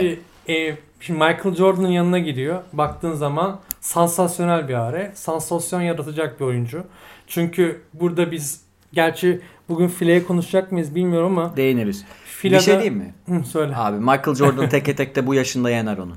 şimdi, 0.45 0.59
e, 0.59 0.77
şimdi 0.99 1.19
Michael 1.19 1.55
Jordan'ın 1.55 1.87
yanına 1.87 2.19
gidiyor. 2.19 2.59
Baktığın 2.73 3.13
zaman 3.13 3.59
sansasyonel 3.81 4.67
bir 4.67 4.73
are. 4.73 5.11
Sansasyon 5.15 5.81
yaratacak 5.81 6.39
bir 6.39 6.45
oyuncu. 6.45 6.83
Çünkü 7.27 7.81
burada 7.93 8.31
biz 8.31 8.61
gerçi 8.93 9.41
bugün 9.69 9.87
fileye 9.87 10.23
konuşacak 10.23 10.71
mıyız 10.71 10.95
bilmiyorum 10.95 11.37
ama 11.37 11.57
Değiniriz. 11.57 12.05
filede... 12.25 12.59
Bir 12.59 12.63
şey 12.63 12.73
diyeyim 12.73 12.97
mi? 12.97 13.13
Hı, 13.29 13.43
söyle. 13.43 13.73
Abi 13.75 13.97
Michael 13.99 14.35
Jordan 14.35 14.69
teke 14.69 14.95
tekte 14.95 15.27
bu 15.27 15.33
yaşında 15.33 15.69
yener 15.69 15.97
onu. 15.97 16.13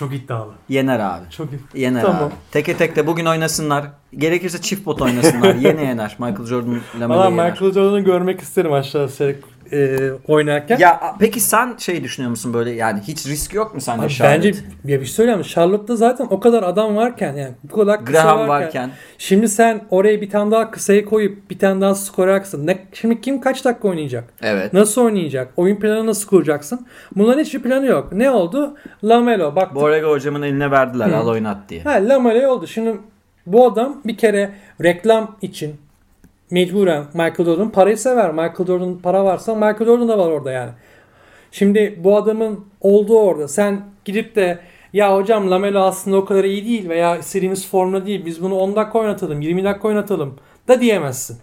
Çok 0.00 0.14
iddialı. 0.14 0.52
Yener 0.68 0.98
abi. 1.00 1.30
Çok 1.30 1.46
iddialı. 1.46 1.60
Yener 1.74 2.02
Tamam. 2.02 2.22
abi. 2.22 2.32
Teke 2.50 2.76
tekte 2.76 3.06
bugün 3.06 3.24
oynasınlar. 3.24 3.84
Gerekirse 4.16 4.60
çift 4.60 4.86
bot 4.86 5.02
oynasınlar. 5.02 5.54
Yine 5.54 5.84
yener. 5.84 6.16
Michael 6.18 6.46
Jordan 6.46 6.80
yener. 7.00 7.30
Michael 7.30 7.72
Jordan'ı 7.72 8.00
görmek 8.00 8.40
isterim 8.40 8.72
aşağı 8.72 9.08
seyret 9.08 9.44
e, 9.72 10.10
oynarken. 10.28 10.78
Ya 10.78 11.16
peki 11.18 11.40
sen 11.40 11.76
şey 11.78 12.04
düşünüyor 12.04 12.30
musun 12.30 12.54
böyle 12.54 12.70
yani 12.70 13.00
hiç 13.00 13.26
risk 13.26 13.54
yok 13.54 13.74
mu 13.74 13.80
sende 13.80 14.02
Abi 14.02 14.12
Charlotte? 14.12 14.36
bence 14.48 14.58
ya 14.84 15.00
bir 15.00 15.04
şey 15.06 15.14
söyleyeyim 15.14 15.38
mi? 15.38 15.44
Charlotte'da 15.44 15.96
zaten 15.96 16.26
o 16.30 16.40
kadar 16.40 16.62
adam 16.62 16.96
varken 16.96 17.36
yani 17.36 17.54
bu 17.64 17.76
kadar 17.76 18.04
kısa 18.04 18.22
Graham 18.22 18.38
varken, 18.38 18.48
varken. 18.48 18.90
Şimdi 19.18 19.48
sen 19.48 19.80
oraya 19.90 20.20
bir 20.20 20.30
tane 20.30 20.50
daha 20.50 20.70
kısayı 20.70 21.04
koyup 21.04 21.50
bir 21.50 21.58
tane 21.58 21.80
daha 21.80 21.94
skor 21.94 22.28
aksın. 22.28 22.66
Ne, 22.66 22.78
şimdi 22.92 23.20
kim 23.20 23.40
kaç 23.40 23.64
dakika 23.64 23.88
oynayacak? 23.88 24.24
Evet. 24.42 24.72
Nasıl 24.72 25.02
oynayacak? 25.02 25.52
Oyun 25.56 25.76
planı 25.76 26.06
nasıl 26.06 26.28
kuracaksın? 26.28 26.86
Bunların 27.16 27.40
hiçbir 27.42 27.62
planı 27.62 27.86
yok. 27.86 28.12
Ne 28.12 28.30
oldu? 28.30 28.76
Lamelo. 29.04 29.56
Bak 29.56 29.74
Borrego 29.74 30.10
hocamın 30.10 30.42
eline 30.42 30.70
verdiler 30.70 31.08
Hı. 31.08 31.16
al 31.16 31.28
oynat 31.28 31.56
diye. 31.68 31.82
Ha, 31.82 31.90
Lamelo 32.08 32.48
oldu. 32.48 32.66
Şimdi 32.66 32.96
bu 33.46 33.66
adam 33.66 34.00
bir 34.04 34.16
kere 34.16 34.50
reklam 34.82 35.36
için 35.42 35.76
mecburen 36.50 37.04
Michael 37.14 37.44
Jordan 37.44 37.70
parayı 37.70 37.98
sever. 37.98 38.30
Michael 38.30 38.66
Jordan 38.66 38.98
para 38.98 39.24
varsa 39.24 39.54
Michael 39.54 39.84
Jordan 39.84 40.08
da 40.08 40.18
var 40.18 40.30
orada 40.30 40.50
yani. 40.50 40.70
Şimdi 41.52 42.00
bu 42.04 42.16
adamın 42.16 42.64
olduğu 42.80 43.18
orada. 43.18 43.48
Sen 43.48 43.80
gidip 44.04 44.36
de 44.36 44.58
ya 44.92 45.16
hocam 45.16 45.50
Lamelo 45.50 45.80
aslında 45.80 46.16
o 46.16 46.24
kadar 46.24 46.44
iyi 46.44 46.64
değil 46.64 46.88
veya 46.88 47.16
istediğimiz 47.16 47.68
formda 47.68 48.06
değil. 48.06 48.26
Biz 48.26 48.42
bunu 48.42 48.58
10 48.58 48.76
dakika 48.76 48.98
oynatalım, 48.98 49.40
20 49.40 49.64
dakika 49.64 49.88
oynatalım 49.88 50.34
da 50.68 50.80
diyemezsin. 50.80 51.38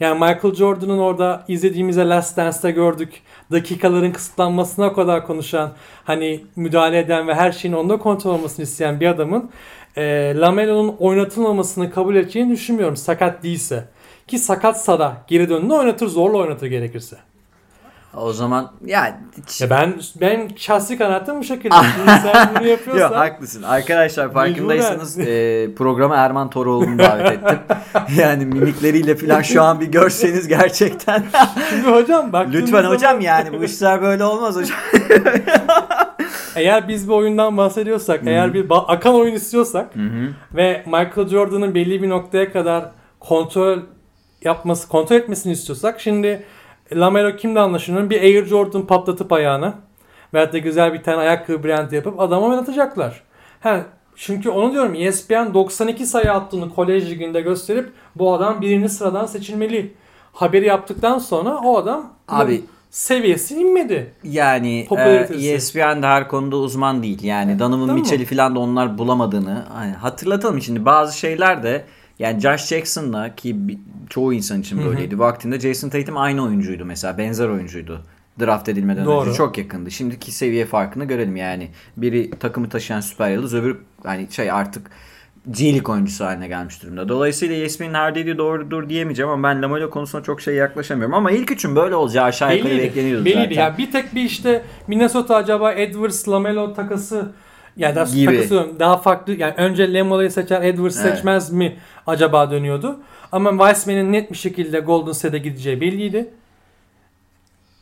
Yani 0.00 0.14
Michael 0.14 0.54
Jordan'ın 0.54 0.98
orada 0.98 1.44
izlediğimizde 1.48 2.08
Last 2.08 2.36
Dance'te 2.36 2.70
gördük. 2.70 3.22
Dakikaların 3.52 4.12
kısıtlanmasına 4.12 4.92
kadar 4.92 5.26
konuşan, 5.26 5.72
hani 6.04 6.40
müdahale 6.56 6.98
eden 6.98 7.28
ve 7.28 7.34
her 7.34 7.52
şeyin 7.52 7.74
onda 7.74 7.96
kontrol 7.96 8.34
olmasını 8.34 8.62
isteyen 8.62 9.00
bir 9.00 9.06
adamın 9.06 9.50
e, 9.96 10.34
Lamelo'nun 10.36 10.96
oynatılmamasını 10.98 11.90
kabul 11.90 12.16
edeceğini 12.16 12.52
düşünmüyorum 12.52 12.96
sakat 12.96 13.42
değilse. 13.42 13.84
Ki 14.32 14.38
sakatsa 14.38 14.98
da 14.98 15.16
geri 15.26 15.48
döndüğünde 15.48 15.74
oynatır 15.74 16.06
zorla 16.06 16.38
oynatır 16.38 16.66
gerekirse. 16.66 17.16
O 18.16 18.32
zaman 18.32 18.72
ya 18.84 19.20
Ya 19.60 19.70
ben 19.70 19.94
ben 20.20 20.48
şahsi 20.56 20.98
kanaatim 20.98 21.38
bu 21.40 21.44
şekilde. 21.44 21.74
Sen 22.06 22.50
bunu 22.58 22.66
yapıyorsan 22.68 23.02
Yok 23.02 23.16
haklısın. 23.16 23.62
Arkadaşlar 23.62 24.32
farkındaysanız 24.32 25.18
e, 25.18 25.68
programa 25.74 26.16
Erman 26.16 26.50
Toroğlu'nu 26.50 26.98
davet 26.98 27.32
ettim. 27.32 27.58
yani 28.18 28.46
mimikleriyle 28.46 29.16
falan 29.16 29.42
şu 29.42 29.62
an 29.62 29.80
bir 29.80 29.86
görseniz 29.86 30.48
gerçekten. 30.48 31.24
şimdi 31.70 31.90
hocam 31.90 32.32
baktığımız 32.32 32.62
Lütfen 32.62 32.82
zaman- 32.82 32.94
hocam 32.94 33.20
yani 33.20 33.60
bu 33.60 33.64
işler 33.64 34.02
böyle 34.02 34.24
olmaz 34.24 34.56
hocam. 34.56 34.78
Eğer 36.56 36.88
biz 36.88 37.08
bir 37.08 37.12
oyundan 37.14 37.56
bahsediyorsak, 37.56 38.20
eğer 38.26 38.54
bir 38.54 38.66
akan 38.70 39.14
oyun 39.14 39.34
istiyorsak 39.34 39.90
ve 40.54 40.82
Michael 40.86 41.28
Jordan'ın 41.28 41.74
belli 41.74 42.02
bir 42.02 42.08
noktaya 42.08 42.52
kadar 42.52 42.84
kontrol 43.20 43.78
yapması, 44.44 44.88
kontrol 44.88 45.16
etmesini 45.16 45.52
istiyorsak 45.52 46.00
şimdi 46.00 46.42
Lamelo 46.92 47.36
kimle 47.36 47.60
anlaşılıyor? 47.60 48.10
Bir 48.10 48.20
Air 48.20 48.46
Jordan 48.46 48.86
patlatıp 48.86 49.32
ayağına 49.32 49.74
veyahut 50.34 50.52
da 50.52 50.58
güzel 50.58 50.92
bir 50.92 51.02
tane 51.02 51.16
ayakkabı 51.16 51.64
brandi 51.64 51.94
yapıp 51.94 52.20
adamı 52.20 52.46
oynatacaklar. 52.46 53.22
Ha, 53.60 53.80
çünkü 54.16 54.50
onu 54.50 54.72
diyorum 54.72 54.94
E 54.94 54.98
ESPN 54.98 55.54
92 55.54 56.06
sayı 56.06 56.32
attığını 56.32 56.74
kolej 56.74 57.10
liginde 57.10 57.40
gösterip 57.40 57.92
bu 58.16 58.34
adam 58.34 58.60
birinci 58.60 58.88
sıradan 58.88 59.26
seçilmeli. 59.26 59.94
Haberi 60.32 60.66
yaptıktan 60.66 61.18
sonra 61.18 61.56
o 61.56 61.76
adam 61.78 62.12
Abi- 62.28 62.64
seviyesi 62.90 63.54
inmedi. 63.54 64.14
Yani 64.24 64.86
e. 64.98 65.52
ESPN 65.52 66.02
de 66.02 66.06
her 66.06 66.28
konuda 66.28 66.56
uzman 66.56 67.02
değil. 67.02 67.24
Yani 67.24 67.58
Donovan 67.58 67.80
Tamam. 67.80 67.96
Mitchell'i 67.96 68.24
falan 68.24 68.54
da 68.54 68.58
onlar 68.58 68.98
bulamadığını 68.98 69.64
hani 69.74 69.92
hatırlatalım 69.92 70.62
şimdi 70.62 70.84
bazı 70.84 71.18
şeyler 71.18 71.62
de 71.62 71.84
Yani 72.18 72.40
Josh 72.40 72.66
Jackson'la 72.66 73.34
ki 73.34 73.56
çoğu 74.10 74.32
insan 74.32 74.60
için 74.60 74.84
böyleydi. 74.84 75.18
Vaktinde 75.18 75.60
Jason 75.60 75.88
Tatum 75.88 76.16
aynı 76.16 76.44
oyuncuydu 76.44 76.84
mesela. 76.84 77.18
Benzer 77.18 77.48
oyuncuydu. 77.48 78.02
Draft 78.40 78.68
edilmeden 78.68 79.04
Doğru. 79.04 79.26
önce 79.28 79.36
çok 79.36 79.58
yakındı. 79.58 79.90
Şimdiki 79.90 80.32
seviye 80.32 80.66
farkını 80.66 81.04
görelim 81.04 81.36
yani. 81.36 81.68
Biri 81.96 82.30
takımı 82.30 82.68
taşıyan 82.68 83.00
süper 83.00 83.30
yıldız 83.30 83.54
öbürü 83.54 83.78
hani 84.04 84.26
şey 84.30 84.50
artık 84.50 84.90
G-League 85.50 85.94
oyuncusu 85.94 86.24
haline 86.24 86.48
gelmiş 86.48 86.82
durumda. 86.82 87.08
Dolayısıyla 87.08 87.56
ESPN'in 87.56 87.94
her 87.94 88.14
dediği 88.14 88.38
doğrudur 88.38 88.88
diyemeyeceğim 88.88 89.30
ama 89.30 89.48
ben 89.48 89.62
Lamelo 89.62 89.90
konusuna 89.90 90.22
çok 90.22 90.40
şey 90.40 90.54
yaklaşamıyorum. 90.54 91.14
Ama 91.14 91.30
ilk 91.30 91.50
üçün 91.50 91.76
böyle 91.76 91.94
olacağı 91.94 92.24
aşağı 92.24 92.56
yukarı 92.56 92.78
bekleniyordu 92.78 93.24
Belliydi. 93.24 93.40
zaten. 93.54 93.60
Yani 93.62 93.78
bir 93.78 93.92
tek 93.92 94.14
bir 94.14 94.22
işte 94.22 94.62
Minnesota 94.86 95.36
acaba 95.36 95.72
Edwards 95.72 96.28
Lamelo 96.28 96.74
takası 96.74 97.32
yani 97.76 97.96
daha 97.96 98.04
Gibi. 98.04 98.26
takası 98.36 98.66
daha 98.78 98.96
farklı 98.96 99.32
yani 99.32 99.54
önce 99.56 99.92
Lamelo'yu 99.92 100.30
seçer 100.30 100.62
Edwards 100.62 101.00
Evet. 101.00 101.14
seçmez 101.14 101.52
mi 101.52 101.76
acaba 102.06 102.50
dönüyordu. 102.50 103.00
Ama 103.32 103.50
Wiseman'in 103.50 104.12
net 104.12 104.30
bir 104.30 104.36
şekilde 104.36 104.80
Golden 104.80 105.12
State'e 105.12 105.38
gideceği 105.38 105.80
belliydi. 105.80 106.30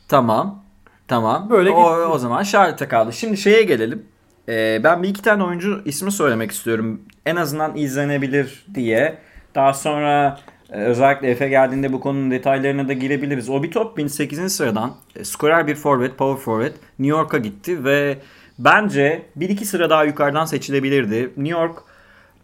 Tamam. 0.07 0.63
Tamam. 1.07 1.49
Böyle 1.49 1.69
o, 1.69 1.95
gitti. 1.95 2.05
o 2.05 2.17
zaman 2.17 2.43
Charlotte'a 2.43 2.87
kaldı. 2.87 3.13
Şimdi 3.13 3.37
şeye 3.37 3.63
gelelim. 3.63 4.05
Ee, 4.49 4.81
ben 4.83 5.03
bir 5.03 5.09
iki 5.09 5.21
tane 5.21 5.43
oyuncu 5.43 5.81
ismi 5.85 6.11
söylemek 6.11 6.51
istiyorum. 6.51 7.01
En 7.25 7.35
azından 7.35 7.77
izlenebilir 7.77 8.65
diye. 8.73 9.17
Daha 9.55 9.73
sonra 9.73 10.39
e, 10.69 10.77
özellikle 10.77 11.29
Efe 11.29 11.49
geldiğinde 11.49 11.93
bu 11.93 11.99
konunun 11.99 12.31
detaylarına 12.31 12.87
da 12.87 12.93
girebiliriz. 12.93 13.49
Obi 13.49 13.69
Toppin 13.69 14.07
8. 14.07 14.53
sıradan 14.53 14.95
e, 15.15 15.23
skorer 15.23 15.67
bir 15.67 15.75
forvet, 15.75 16.17
power 16.17 16.43
forvet 16.43 16.73
New 16.99 17.17
York'a 17.17 17.37
gitti 17.37 17.83
ve 17.83 18.17
bence 18.59 19.25
bir 19.35 19.49
iki 19.49 19.65
sıra 19.65 19.89
daha 19.89 20.03
yukarıdan 20.03 20.45
seçilebilirdi. 20.45 21.21
New 21.37 21.59
York 21.59 21.83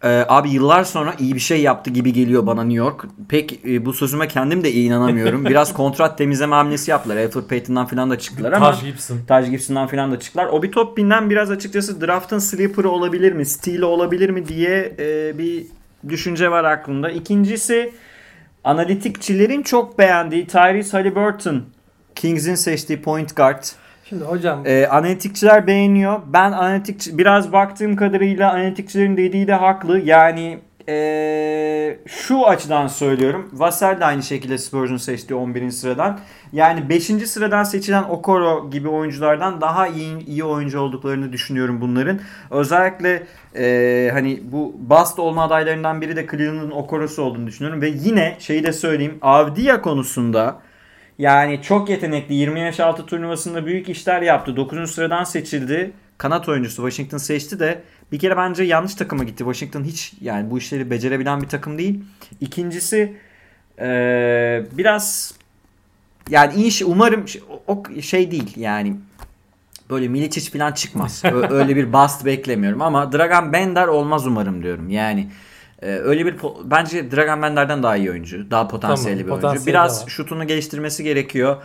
ee, 0.03 0.25
abi 0.27 0.49
yıllar 0.49 0.83
sonra 0.83 1.13
iyi 1.19 1.35
bir 1.35 1.39
şey 1.39 1.61
yaptı 1.61 1.89
gibi 1.89 2.13
geliyor 2.13 2.45
bana 2.45 2.63
New 2.63 2.77
York. 2.77 3.05
Pek 3.29 3.65
e, 3.65 3.85
bu 3.85 3.93
sözüme 3.93 4.27
kendim 4.27 4.63
de 4.63 4.71
inanamıyorum. 4.71 5.45
Biraz 5.49 5.73
kontrat 5.73 6.17
temizleme 6.17 6.55
hamlesi 6.55 6.91
yaptılar. 6.91 7.17
Alfred 7.17 7.43
Payton'dan 7.43 7.85
falan 7.85 8.09
da 8.09 8.19
çıktılar 8.19 8.51
ama 8.51 8.71
Taj 8.71 8.83
Gibson. 8.83 9.17
Taj 9.27 9.49
Gibson'dan 9.49 9.87
falan 9.87 10.11
da 10.11 10.19
çıktılar. 10.19 10.45
Obi 10.45 10.71
Toppin'den 10.71 11.29
biraz 11.29 11.51
açıkçası 11.51 12.01
draft'ın 12.01 12.39
sleeper'ı 12.39 12.89
olabilir 12.89 13.31
mi? 13.31 13.45
Steal'i 13.45 13.85
olabilir 13.85 14.29
mi 14.29 14.47
diye 14.47 14.95
e, 14.99 15.37
bir 15.37 15.65
düşünce 16.09 16.51
var 16.51 16.63
aklımda. 16.63 17.09
İkincisi 17.09 17.93
analitikçilerin 18.63 19.63
çok 19.63 19.99
beğendiği 19.99 20.47
Tyrese 20.47 20.97
Halliburton. 20.97 21.63
Kings'in 22.15 22.55
seçtiği 22.55 23.01
point 23.01 23.35
guard. 23.35 23.63
Şimdi 24.09 24.23
hocam 24.23 24.63
Ee, 24.65 24.87
analitikçiler 24.87 25.67
beğeniyor. 25.67 26.21
Ben 26.27 26.51
analitikçi 26.51 27.17
biraz 27.17 27.51
baktığım 27.51 27.95
kadarıyla 27.95 28.51
analitikçilerin 28.51 29.17
dediği 29.17 29.47
de 29.47 29.53
haklı. 29.53 29.99
Yani 29.99 30.59
ee, 30.89 31.99
şu 32.07 32.47
açıdan 32.47 32.87
söylüyorum. 32.87 33.49
Vassell 33.53 33.99
de 33.99 34.05
aynı 34.05 34.23
şekilde 34.23 34.57
Spurs'un 34.57 34.97
seçtiği 34.97 35.39
11. 35.39 35.71
sıradan. 35.71 36.19
Yani 36.53 36.89
5. 36.89 37.03
sıradan 37.05 37.63
seçilen 37.63 38.03
Okoro 38.03 38.69
gibi 38.69 38.89
oyunculardan 38.89 39.61
daha 39.61 39.87
iyi 39.87 40.25
iyi 40.25 40.43
oyuncu 40.43 40.79
olduklarını 40.79 41.33
düşünüyorum 41.33 41.81
bunların. 41.81 42.19
Özellikle 42.51 43.23
ee, 43.55 44.09
hani 44.13 44.39
bu 44.43 44.75
bust 44.79 45.19
olma 45.19 45.43
adaylarından 45.43 46.01
biri 46.01 46.15
de 46.15 46.27
Cleveland'ın 46.31 46.71
Okoro'su 46.71 47.21
olduğunu 47.21 47.47
düşünüyorum. 47.47 47.81
Ve 47.81 47.87
yine 47.87 48.35
şeyi 48.39 48.63
de 48.63 48.73
söyleyeyim. 48.73 49.17
Avdia 49.21 49.81
konusunda 49.81 50.59
yani 51.19 51.61
çok 51.61 51.89
yetenekli 51.89 52.35
20 52.35 52.59
yaş 52.59 52.79
altı 52.79 53.05
turnuvasında 53.05 53.65
büyük 53.65 53.89
işler 53.89 54.21
yaptı. 54.21 54.55
9. 54.55 54.91
sıradan 54.91 55.23
seçildi. 55.23 55.91
Kanat 56.17 56.49
oyuncusu 56.49 56.75
Washington 56.75 57.17
seçti 57.17 57.59
de 57.59 57.81
bir 58.11 58.19
kere 58.19 58.37
bence 58.37 58.63
yanlış 58.63 58.95
takıma 58.95 59.23
gitti. 59.23 59.37
Washington 59.37 59.83
hiç 59.83 60.13
yani 60.21 60.51
bu 60.51 60.57
işleri 60.57 60.89
becerebilen 60.89 61.41
bir 61.41 61.47
takım 61.47 61.77
değil. 61.77 62.03
İkincisi 62.41 63.13
eee, 63.79 64.65
biraz 64.71 65.33
yani 66.29 66.53
iyi 66.55 66.71
şey 66.71 66.87
umarım 66.91 67.25
o 67.49 67.61
o 67.67 68.01
şey 68.01 68.31
değil 68.31 68.53
yani 68.57 68.95
böyle 69.89 70.07
Milicic 70.07 70.57
falan 70.57 70.71
çıkmaz. 70.71 71.23
Öyle 71.49 71.75
bir 71.75 71.93
bust 71.93 72.25
beklemiyorum 72.25 72.81
ama 72.81 73.11
Dragan 73.11 73.53
Bender 73.53 73.87
olmaz 73.87 74.27
umarım 74.27 74.63
diyorum. 74.63 74.89
Yani 74.89 75.27
e, 75.81 75.87
öyle 75.87 76.25
bir 76.25 76.35
bence 76.63 77.11
Dragan 77.11 77.41
Bender'den 77.41 77.83
daha 77.83 77.95
iyi 77.97 78.11
oyuncu. 78.11 78.51
Daha 78.51 78.67
potansiyelli 78.67 79.19
Tamam, 79.19 79.27
bir 79.27 79.31
oyuncu. 79.31 79.47
potansiyeli 79.47 79.67
Biraz 79.73 80.07
şutunu 80.07 80.47
geliştirmesi 80.47 81.03
gerekiyor. 81.03 81.57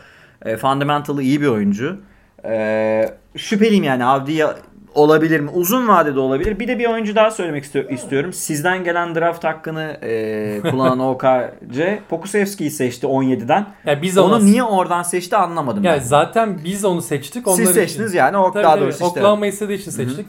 E, 0.44 0.56
fundamental'ı 0.56 1.22
iyi 1.22 1.40
bir 1.40 1.46
oyuncu. 1.46 1.96
E, 2.44 3.08
şüpheliyim 3.36 3.84
yani 3.84 4.04
Avdiya 4.04 4.56
olabilir 4.94 5.40
mi? 5.40 5.50
Uzun 5.50 5.88
vadede 5.88 6.20
olabilir. 6.20 6.58
Bir 6.58 6.68
de 6.68 6.78
bir 6.78 6.86
oyuncu 6.86 7.14
daha 7.14 7.30
söylemek 7.30 7.64
istiyor- 7.64 7.90
istiyorum. 7.90 8.32
Sizden 8.32 8.84
gelen 8.84 9.14
draft 9.14 9.44
hakkını 9.44 9.96
e, 10.02 10.60
kullanan 10.70 10.98
OKC 10.98 12.00
Pokusevski'yi 12.08 12.70
seçti 12.70 13.06
17'den. 13.06 13.66
ya 13.86 14.02
biz 14.02 14.18
Onu 14.18 14.34
onu 14.34 14.44
niye 14.44 14.62
oradan 14.62 15.02
seçti 15.02 15.36
anlamadım 15.36 15.84
ya 15.84 15.92
ben. 15.92 15.98
zaten 15.98 16.58
biz 16.64 16.84
onu 16.84 17.02
seçtik. 17.02 17.48
Onlar 17.48 17.56
Siz 17.56 17.70
için. 17.70 17.80
seçtiniz 17.80 18.14
yani 18.14 18.36
o 18.36 18.52
Tabii, 18.52 18.64
daha 18.64 18.72
tabii. 18.74 18.82
doğrusu 18.82 18.94
işte. 19.06 19.20
Oklahoma 19.20 19.46
istediği 19.46 19.78
için 19.78 19.90
seçtik. 19.90 20.26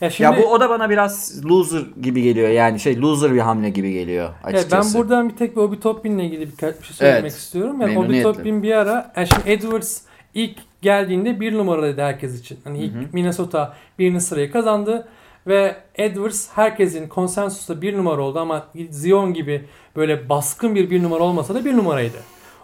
Ya 0.00 0.10
şimdi 0.10 0.22
Ya 0.38 0.42
bu 0.42 0.46
o 0.52 0.60
da 0.60 0.70
bana 0.70 0.90
biraz 0.90 1.44
loser 1.44 1.82
gibi 2.02 2.22
geliyor. 2.22 2.48
Yani 2.48 2.80
şey 2.80 3.00
loser 3.00 3.34
bir 3.34 3.38
hamle 3.38 3.70
gibi 3.70 3.92
geliyor 3.92 4.30
Evet, 4.44 4.54
açıkçası. 4.54 4.94
ben 4.94 5.02
buradan 5.02 5.28
bir 5.28 5.36
tek 5.36 5.56
bir 5.56 5.60
Obi 5.60 5.80
Toppin'le 5.80 6.18
ilgili 6.18 6.52
birkaç 6.52 6.80
bir 6.80 6.84
şey 6.84 6.96
söylemek 6.96 7.20
Evet. 7.22 7.32
istiyorum. 7.32 7.80
Yani 7.80 7.98
Obi. 7.98 8.22
Toppin 8.22 8.62
bir 8.62 8.72
ara, 8.72 9.12
yani 9.16 9.28
şimdi 9.34 9.50
Edwards 9.50 10.00
ilk 10.34 10.58
geldiğinde 10.82 11.40
bir 11.40 11.54
numaraydı 11.54 12.00
herkes 12.02 12.40
için. 12.40 12.58
Hani 12.64 12.78
ilk 12.78 13.14
Minnesota 13.14 13.74
birinci 13.98 14.20
sırayı 14.20 14.52
kazandı 14.52 15.08
ve 15.46 15.76
Edwards 15.94 16.48
herkesin 16.54 17.08
konsensusla 17.08 17.82
bir 17.82 17.96
numara 17.96 18.22
oldu 18.22 18.38
ama 18.38 18.66
Zion 18.90 19.34
gibi 19.34 19.64
böyle 19.96 20.28
baskın 20.28 20.74
bir 20.74 20.90
bir 20.90 21.02
numara 21.02 21.22
olmasa 21.22 21.54
da 21.54 21.64
bir 21.64 21.76
numaraydı. 21.76 22.18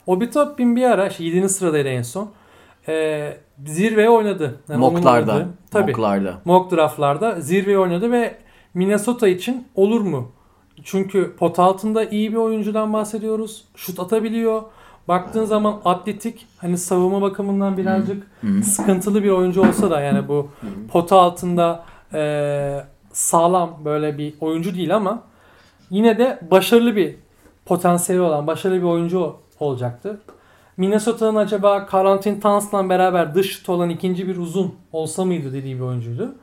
Obi 0.06 0.30
Toppin 0.30 0.76
bir 0.76 0.82
ara, 0.82 1.08
işte 1.08 1.24
7. 1.24 1.48
sıradaydı 1.48 1.88
en 1.88 2.02
son. 2.02 2.30
Ee, 2.88 3.36
zirveye 3.66 4.10
oynadı. 4.10 4.60
Yani 4.68 4.80
oynadığı- 4.84 5.48
Tabii 5.70 5.92
Mocklarda. 5.92 6.40
mock 6.44 6.72
draftlarda 6.72 7.40
zirveye 7.40 7.78
oynadı 7.78 8.12
ve 8.12 8.34
Minnesota 8.74 9.28
için 9.28 9.68
olur 9.74 10.00
mu? 10.00 10.32
Çünkü 10.84 11.36
pot 11.36 11.58
altında 11.58 12.04
iyi 12.04 12.32
bir 12.32 12.36
oyuncudan 12.36 12.92
bahsediyoruz. 12.92 13.64
Şut 13.74 14.00
atabiliyor. 14.00 14.62
Baktığın 15.08 15.44
zaman 15.44 15.80
atletik 15.84 16.46
hani 16.58 16.78
savunma 16.78 17.22
bakımından 17.22 17.76
birazcık 17.76 18.26
sıkıntılı 18.64 19.22
bir 19.24 19.30
oyuncu 19.30 19.60
olsa 19.68 19.90
da 19.90 20.00
yani 20.00 20.28
bu 20.28 20.48
pot 20.92 21.12
altında 21.12 21.84
e, 22.14 22.84
sağlam 23.12 23.78
böyle 23.84 24.18
bir 24.18 24.34
oyuncu 24.40 24.74
değil 24.74 24.96
ama 24.96 25.22
yine 25.90 26.18
de 26.18 26.38
başarılı 26.50 26.96
bir 26.96 27.16
potansiyeli 27.66 28.22
olan 28.22 28.46
başarılı 28.46 28.78
bir 28.78 28.82
oyuncu 28.86 29.36
olacaktı. 29.60 30.20
Minnesota'nın 30.76 31.36
acaba 31.36 31.86
Karantin 31.86 32.40
Towns'la 32.40 32.88
beraber 32.88 33.34
dış 33.34 33.50
şut 33.56 33.68
olan 33.68 33.90
ikinci 33.90 34.28
bir 34.28 34.36
uzun 34.36 34.74
olsa 34.92 35.24
mıydı 35.24 35.52
dediği 35.52 35.76
bir 35.76 35.80
oyuncuydu. 35.80 36.34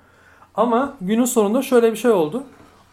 Ama 0.55 0.97
günün 1.01 1.25
sonunda 1.25 1.61
şöyle 1.61 1.91
bir 1.91 1.97
şey 1.97 2.11
oldu. 2.11 2.43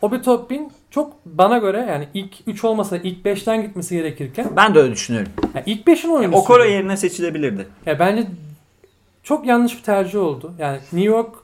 Obi 0.02 0.22
Toppin 0.22 0.72
çok 0.90 1.12
bana 1.26 1.58
göre 1.58 1.86
yani 1.88 2.08
ilk 2.14 2.34
3 2.46 2.64
olmasa 2.64 2.96
ilk 2.96 3.26
5'ten 3.26 3.62
gitmesi 3.62 3.96
gerekirken 3.96 4.46
Ben 4.56 4.74
de 4.74 4.78
öyle 4.78 4.92
düşünüyorum. 4.92 5.32
yani 5.54 5.62
ilk 5.66 5.86
5'in 5.86 6.10
oyuncusu. 6.10 6.42
Okoro 6.42 6.64
yerine 6.64 6.96
seçilebilirdi. 6.96 7.68
Ya 7.86 7.98
bence 7.98 8.26
çok 9.22 9.46
yanlış 9.46 9.78
bir 9.78 9.82
tercih 9.82 10.18
oldu. 10.18 10.52
Yani 10.58 10.76
New 10.76 11.00
York 11.10 11.34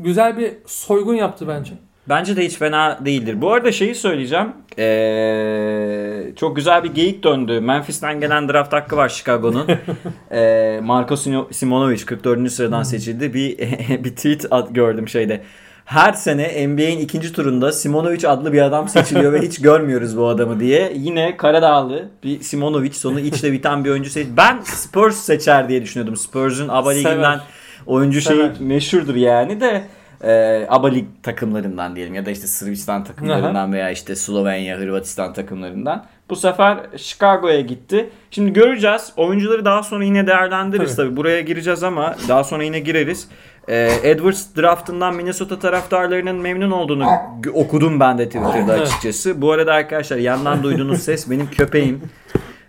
güzel 0.00 0.38
bir 0.38 0.52
soygun 0.66 1.14
yaptı 1.14 1.48
bence. 1.48 1.72
Bence 2.08 2.36
de 2.36 2.44
hiç 2.44 2.58
fena 2.58 2.98
değildir. 3.04 3.40
Bu 3.40 3.52
arada 3.52 3.72
şeyi 3.72 3.94
söyleyeceğim. 3.94 4.52
Ee, 4.78 6.32
çok 6.36 6.56
güzel 6.56 6.84
bir 6.84 6.94
geyik 6.94 7.24
döndü. 7.24 7.60
Memphis'ten 7.60 8.20
gelen 8.20 8.48
draft 8.48 8.72
hakkı 8.72 8.96
var 8.96 9.08
Chicago'nun. 9.08 9.66
ee, 10.32 10.80
Marco 10.82 11.16
Simonovic 11.50 12.04
44. 12.04 12.50
sıradan 12.50 12.82
seçildi. 12.82 13.34
Bir 13.34 13.58
bir 14.04 14.16
tweet 14.16 14.46
at, 14.50 14.74
gördüm 14.74 15.08
şeyde. 15.08 15.42
Her 15.84 16.12
sene 16.12 16.68
NBA'in 16.68 16.98
ikinci 16.98 17.32
turunda 17.32 17.72
Simonovic 17.72 18.28
adlı 18.28 18.52
bir 18.52 18.62
adam 18.62 18.88
seçiliyor 18.88 19.32
ve 19.32 19.40
hiç 19.40 19.60
görmüyoruz 19.60 20.16
bu 20.16 20.26
adamı 20.26 20.60
diye. 20.60 20.92
Yine 20.96 21.36
Karadağlı 21.36 22.08
bir 22.24 22.40
Simonovic 22.40 22.92
sonu 22.92 23.20
içle 23.20 23.52
biten 23.52 23.84
bir 23.84 23.90
oyuncu 23.90 24.10
seç. 24.10 24.26
Ben 24.36 24.60
Spurs 24.60 25.16
seçer 25.16 25.68
diye 25.68 25.82
düşünüyordum. 25.82 26.16
Spurs'un 26.16 26.68
ABA 26.68 26.90
liginden 26.90 27.40
oyuncu 27.86 28.20
şeyi 28.20 28.50
meşhurdur 28.60 29.14
yani 29.14 29.60
de 29.60 29.84
e, 30.24 30.66
ABA 30.68 30.88
lig 30.88 31.04
takımlarından 31.22 31.96
diyelim 31.96 32.14
ya 32.14 32.26
da 32.26 32.30
işte 32.30 32.46
Sırbistan 32.46 33.04
takımlarından 33.04 33.72
veya 33.72 33.90
işte 33.90 34.16
Slovenya, 34.16 34.78
Hırvatistan 34.78 35.32
takımlarından. 35.32 36.04
Bu 36.30 36.36
sefer 36.36 36.78
Chicago'ya 36.96 37.60
gitti. 37.60 38.10
Şimdi 38.30 38.52
göreceğiz. 38.52 39.12
Oyuncuları 39.16 39.64
daha 39.64 39.82
sonra 39.82 40.04
yine 40.04 40.26
değerlendiririz 40.26 40.96
Tabii. 40.96 41.06
tabii. 41.06 41.16
Buraya 41.16 41.40
gireceğiz 41.40 41.82
ama 41.82 42.16
daha 42.28 42.44
sonra 42.44 42.62
yine 42.64 42.78
gireriz. 42.78 43.28
E, 43.68 43.90
Edwards 44.02 44.46
draftından 44.56 45.14
Minnesota 45.14 45.58
taraftarlarının 45.58 46.36
memnun 46.36 46.70
olduğunu 46.70 47.06
okudum 47.54 48.00
ben 48.00 48.18
de 48.18 48.26
Twitter'da 48.26 48.72
açıkçası. 48.72 49.42
Bu 49.42 49.52
arada 49.52 49.72
arkadaşlar 49.72 50.16
yandan 50.16 50.62
duyduğunuz 50.62 51.02
ses 51.02 51.30
benim 51.30 51.50
köpeğim. 51.50 52.00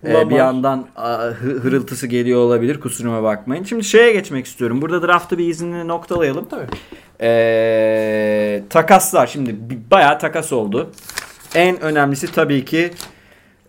Ee, 0.08 0.30
bir 0.30 0.36
yandan 0.36 0.86
hırıltısı 1.62 2.08
geliyor 2.08 2.40
olabilir 2.40 2.80
kusuruma 2.80 3.24
bakmayın. 3.24 3.64
Şimdi 3.64 3.84
şeye 3.84 4.14
geçmek 4.14 4.46
istiyorum. 4.46 4.82
Burada 4.82 5.08
draftı 5.08 5.38
bir 5.38 5.48
izinli 5.48 5.88
noktalayalım. 5.88 6.48
Tabii. 6.50 6.66
Ee, 7.22 8.64
takaslar 8.70 9.28
şimdi 9.28 9.56
bayağı 9.92 10.20
takas 10.20 10.54
oldu. 10.54 10.92
en 11.56 11.82
önemlisi 11.82 12.32
tabii 12.32 12.66
ki 12.66 12.92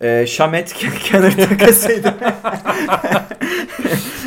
e, 0.01 0.27
Şamet 0.27 0.75
kenar 1.05 1.37
takasıydı. 1.37 2.14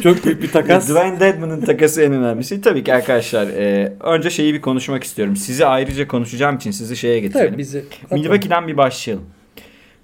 Çok 0.04 0.26
büyük 0.26 0.42
bir 0.42 0.52
takas. 0.52 0.90
Dwayne 0.90 1.20
Dedman'ın 1.20 1.62
takası 1.62 2.02
en 2.02 2.14
önemlisi. 2.14 2.62
Tabii 2.62 2.84
ki 2.84 2.94
arkadaşlar 2.94 3.48
e, 3.48 3.94
önce 4.04 4.30
şeyi 4.30 4.54
bir 4.54 4.62
konuşmak 4.62 5.04
istiyorum. 5.04 5.36
Sizi 5.36 5.66
ayrıca 5.66 6.08
konuşacağım 6.08 6.56
için 6.56 6.72
sizi 6.72 6.98
şeye 6.98 7.20
getirelim. 7.20 7.48
Tabii 7.48 7.58
bizi. 7.58 7.86
Milwaukee'den 8.12 8.68
bir 8.68 8.78
başlayalım. 8.78 9.26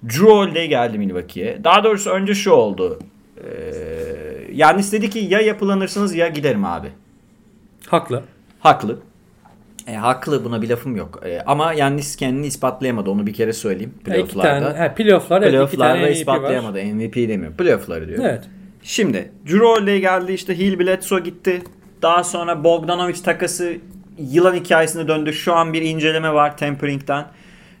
Drew 0.08 0.26
Holiday 0.30 0.68
geldi 0.68 0.98
Milwaukee'ye. 0.98 1.64
Daha 1.64 1.84
doğrusu 1.84 2.10
önce 2.10 2.34
şu 2.34 2.50
oldu. 2.50 2.98
Ee, 3.36 3.46
yani 4.52 4.80
istedi 4.80 5.10
ki 5.10 5.18
ya 5.18 5.40
yapılanırsınız 5.40 6.14
ya 6.14 6.28
giderim 6.28 6.64
abi. 6.64 6.88
Haklı. 7.86 8.22
Haklı. 8.60 8.98
E, 9.86 9.94
haklı 9.94 10.44
buna 10.44 10.62
bir 10.62 10.68
lafım 10.68 10.96
yok. 10.96 11.20
E, 11.26 11.40
ama 11.46 11.72
Yannis 11.72 12.16
kendini 12.16 12.46
ispatlayamadı 12.46 13.10
onu 13.10 13.26
bir 13.26 13.32
kere 13.34 13.52
söyleyeyim. 13.52 13.94
İki 14.00 14.04
Playoff'larda. 14.04 14.72
tane, 14.72 14.88
he, 14.88 14.94
playofflar, 14.94 15.42
evet, 15.42 15.48
iki 15.48 15.52
Playoff'larda 15.56 15.92
tane 15.92 16.00
MVP 16.00 16.08
var. 16.08 16.12
ispatlayamadı. 16.16 16.84
MVP 16.84 17.16
demiyorum. 17.16 17.56
Playoff'ları 17.56 18.08
diyor. 18.08 18.24
Evet. 18.24 18.42
Şimdi 18.82 19.30
Drew 19.46 19.66
Holiday 19.66 20.00
geldi 20.00 20.32
işte 20.32 20.58
Hill 20.58 20.78
Bledsoe 20.78 21.20
gitti. 21.20 21.62
Daha 22.02 22.24
sonra 22.24 22.64
Bogdanovic 22.64 23.22
takası 23.24 23.72
yılan 24.18 24.54
hikayesine 24.54 25.08
döndü. 25.08 25.32
Şu 25.32 25.54
an 25.54 25.72
bir 25.72 25.82
inceleme 25.82 26.32
var 26.32 26.56
Tempering'den. 26.56 27.24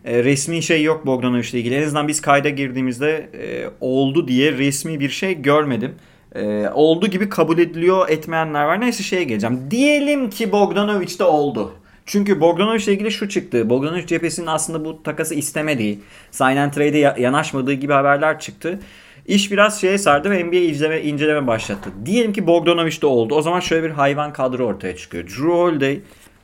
E, 0.06 0.24
resmi 0.24 0.62
şey 0.62 0.82
yok 0.82 1.06
Bogdanovic'le 1.06 1.54
ilgili. 1.54 1.74
En 1.74 1.82
azından 1.82 2.08
biz 2.08 2.20
kayda 2.20 2.48
girdiğimizde 2.48 3.28
e, 3.34 3.70
oldu 3.80 4.28
diye 4.28 4.52
resmi 4.52 5.00
bir 5.00 5.08
şey 5.08 5.42
görmedim. 5.42 5.94
E, 6.34 6.68
oldu 6.74 7.06
gibi 7.06 7.28
kabul 7.28 7.58
ediliyor 7.58 8.08
etmeyenler 8.08 8.64
var. 8.64 8.80
Neyse 8.80 9.02
şeye 9.02 9.24
geleceğim. 9.24 9.60
Diyelim 9.70 10.30
ki 10.30 10.52
Bogdanovic 10.52 11.18
de 11.18 11.24
oldu. 11.24 11.72
Çünkü 12.06 12.40
Bogdanovic'le 12.40 12.88
ilgili 12.88 13.10
şu 13.10 13.28
çıktı. 13.28 13.70
Bogdanovic 13.70 14.06
cephesinin 14.06 14.46
aslında 14.46 14.84
bu 14.84 15.02
takası 15.02 15.34
istemediği, 15.34 15.98
sign 16.30 16.56
and 16.56 16.72
trade'e 16.72 16.98
ya- 16.98 17.16
yanaşmadığı 17.18 17.72
gibi 17.72 17.92
haberler 17.92 18.40
çıktı. 18.40 18.80
İş 19.26 19.52
biraz 19.52 19.80
şeye 19.80 19.98
sardı 19.98 20.30
ve 20.30 20.44
NBA 20.44 20.56
izleme, 20.56 21.02
inceleme 21.02 21.46
başlattı. 21.46 21.90
Diyelim 22.04 22.32
ki 22.32 22.46
Bogdanovic 22.46 23.00
de 23.02 23.06
oldu. 23.06 23.34
O 23.34 23.42
zaman 23.42 23.60
şöyle 23.60 23.82
bir 23.86 23.90
hayvan 23.90 24.32
kadro 24.32 24.64
ortaya 24.66 24.96
çıkıyor. 24.96 25.24
Drew 25.26 25.48
Holiday, 25.48 26.00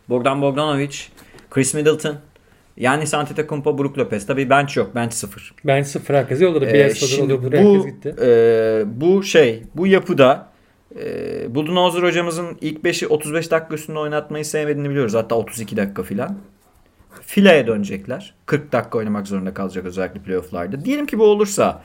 Bogdan 0.09 0.43
Bogdanovic, 0.43 0.97
Chris 1.51 1.75
Middleton, 1.75 2.17
Giannis 2.77 3.15
Antetokounmpo, 3.15 3.79
Brook 3.79 3.99
Lopez. 3.99 4.27
Tabii 4.27 4.51
bench 4.51 4.77
yok. 4.77 4.95
Bench 4.95 5.13
sıfır. 5.13 5.55
Ben 5.65 5.83
sıfır 5.83 6.15
herkes 6.15 6.41
yolladı. 6.41 6.67
Ee, 6.67 6.75
Bielsa 6.75 7.07
şimdi. 7.07 7.33
Herkes 7.33 7.65
bu, 7.65 7.87
gitti. 7.87 8.15
e, 8.23 8.83
bu 8.87 9.23
şey, 9.23 9.63
bu 9.75 9.87
yapıda 9.87 10.49
e, 11.01 11.55
Budenholzer 11.55 12.03
hocamızın 12.03 12.59
ilk 12.61 12.79
5'i 12.85 13.09
35 13.09 13.51
dakika 13.51 13.75
üstünde 13.75 13.99
oynatmayı 13.99 14.45
sevmediğini 14.45 14.91
biliyoruz. 14.91 15.15
Hatta 15.15 15.35
32 15.35 15.77
dakika 15.77 16.03
filan. 16.03 16.39
Fileye 17.23 17.67
dönecekler. 17.67 18.35
40 18.47 18.73
dakika 18.73 18.99
oynamak 18.99 19.27
zorunda 19.27 19.55
kalacak 19.55 19.87
özellikle 19.87 20.21
playofflarda. 20.21 20.85
Diyelim 20.85 21.07
ki 21.07 21.19
bu 21.19 21.25
olursa 21.25 21.83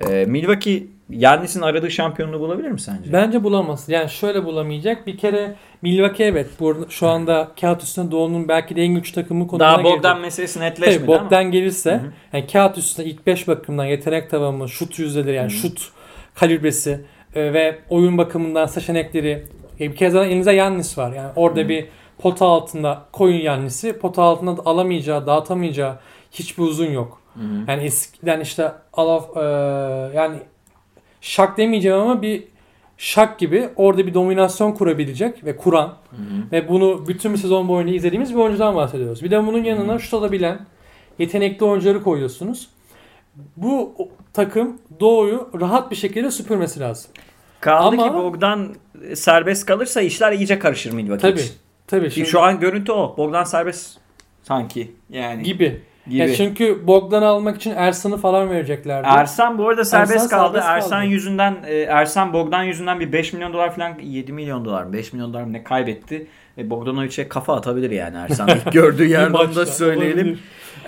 e, 0.00 0.24
Milwaukee 0.24 0.86
Yannis'in 1.10 1.60
aradığı 1.60 1.90
şampiyonluğu 1.90 2.40
bulabilir 2.40 2.70
mi 2.70 2.80
sence? 2.80 3.12
Bence 3.12 3.44
bulamaz. 3.44 3.88
Yani 3.88 4.10
şöyle 4.10 4.44
bulamayacak. 4.44 5.06
Bir 5.06 5.18
kere 5.18 5.56
Milwaukee 5.82 6.24
evet. 6.24 6.46
Burada, 6.60 6.86
şu 6.88 7.08
anda 7.08 7.48
kağıt 7.60 7.82
üstünde 7.82 8.10
Doğu'nun 8.10 8.48
belki 8.48 8.76
de 8.76 8.82
en 8.82 8.94
güçlü 8.94 9.14
takımı 9.14 9.46
konumuna 9.46 9.72
Daha 9.72 9.84
Bogdan 9.84 10.00
gelecek. 10.02 10.20
meselesi 10.20 10.60
netleşmedi 10.60 11.06
Tabii 11.06 11.12
ama. 11.12 11.24
Bogdan 11.24 11.50
gelirse 11.50 12.00
yani 12.32 12.46
kağıt 12.46 12.78
üstünde 12.78 13.08
ilk 13.08 13.26
5 13.26 13.48
bakımından 13.48 13.84
yetenek 13.84 14.30
tavanı, 14.30 14.68
şut 14.68 14.98
yüzdeleri 14.98 15.36
yani 15.36 15.50
şut 15.50 15.92
kalibresi 16.34 17.00
e, 17.34 17.52
ve 17.52 17.78
oyun 17.88 18.18
bakımından 18.18 18.66
seçenekleri 18.66 19.46
e, 19.80 19.90
bir 19.90 19.96
kez 19.96 20.14
daha 20.14 20.24
elinizde 20.24 20.52
Yannis 20.52 20.98
var. 20.98 21.12
Yani 21.12 21.30
orada 21.36 21.68
bir 21.68 21.86
pota 22.18 22.46
altında 22.46 23.02
koyun 23.12 23.40
Yannis'i. 23.40 23.98
Pota 23.98 24.22
altında 24.22 24.56
da 24.56 24.62
alamayacağı, 24.64 25.26
dağıtamayacağı 25.26 25.98
hiçbir 26.32 26.62
uzun 26.62 26.90
yok. 26.90 27.20
Yani 27.68 27.82
eskiden 27.82 28.40
işte 28.40 28.72
Alaf 28.92 29.36
e, 29.36 29.40
yani 30.16 30.36
şak 31.24 31.58
demeyeceğim 31.58 31.98
ama 31.98 32.22
bir 32.22 32.44
şak 32.96 33.38
gibi 33.38 33.68
orada 33.76 34.06
bir 34.06 34.14
dominasyon 34.14 34.72
kurabilecek 34.72 35.44
ve 35.44 35.56
kuran 35.56 35.94
ve 36.52 36.68
bunu 36.68 37.08
bütün 37.08 37.32
bir 37.32 37.38
sezon 37.38 37.68
boyunca 37.68 37.94
izlediğimiz 37.94 38.30
bir 38.34 38.38
oyuncudan 38.38 38.74
bahsediyoruz. 38.74 39.22
Bir 39.22 39.30
de 39.30 39.46
bunun 39.46 39.64
yanına 39.64 39.98
şut 39.98 40.14
alabilen 40.14 40.60
yetenekli 41.18 41.64
oyuncuları 41.64 42.02
koyuyorsunuz. 42.02 42.68
Bu 43.56 43.94
takım 44.32 44.78
Doğu'yu 45.00 45.50
rahat 45.60 45.90
bir 45.90 45.96
şekilde 45.96 46.30
süpürmesi 46.30 46.80
lazım. 46.80 47.10
Kaldı 47.60 47.96
Ama- 47.98 48.08
ki 48.08 48.14
Bogdan 48.14 48.74
serbest 49.14 49.66
kalırsa 49.66 50.00
işler 50.00 50.32
iyice 50.32 50.58
karışır 50.58 50.92
Milwaukee 50.92 51.30
Tabii. 51.30 51.40
için. 51.40 51.52
Tabii. 51.86 52.10
Şimdi 52.10 52.28
Şu 52.28 52.40
an 52.40 52.60
görüntü 52.60 52.92
o. 52.92 53.14
Bogdan 53.16 53.44
serbest 53.44 53.98
sanki. 54.42 54.92
Yani 55.10 55.42
gibi. 55.42 55.82
Gibi. 56.06 56.18
Ya 56.18 56.34
çünkü 56.34 56.86
Bogdan'ı 56.86 57.26
almak 57.26 57.56
için 57.56 57.72
Ersan'ı 57.76 58.16
falan 58.16 58.50
vereceklerdi. 58.50 59.08
Ersan 59.10 59.58
bu 59.58 59.68
arada 59.68 59.84
serbest 59.84 60.14
Ersan 60.14 60.28
kaldı. 60.28 60.58
serbest 60.58 60.68
Ersan 60.68 61.00
kaldı. 61.00 61.12
yüzünden 61.12 61.56
e, 61.66 61.76
Ersan 61.76 62.32
Bogdan 62.32 62.62
yüzünden 62.62 63.00
bir 63.00 63.12
5 63.12 63.32
milyon 63.32 63.52
dolar 63.52 63.74
falan 63.74 63.92
7 64.02 64.32
milyon 64.32 64.64
dolar 64.64 64.84
mı 64.84 64.92
5 64.92 65.12
milyon 65.12 65.34
dolar 65.34 65.52
ne 65.52 65.64
kaybetti. 65.64 66.26
E, 66.58 66.70
Bogdanovic'e 66.70 67.28
kafa 67.28 67.56
atabilir 67.56 67.90
yani 67.90 68.16
Ersan. 68.16 68.48
İlk 68.48 68.64
gördüğü 68.72 69.06
yerden 69.06 69.32
maçta 69.32 69.56
da 69.56 69.66
söyleyelim. 69.66 70.38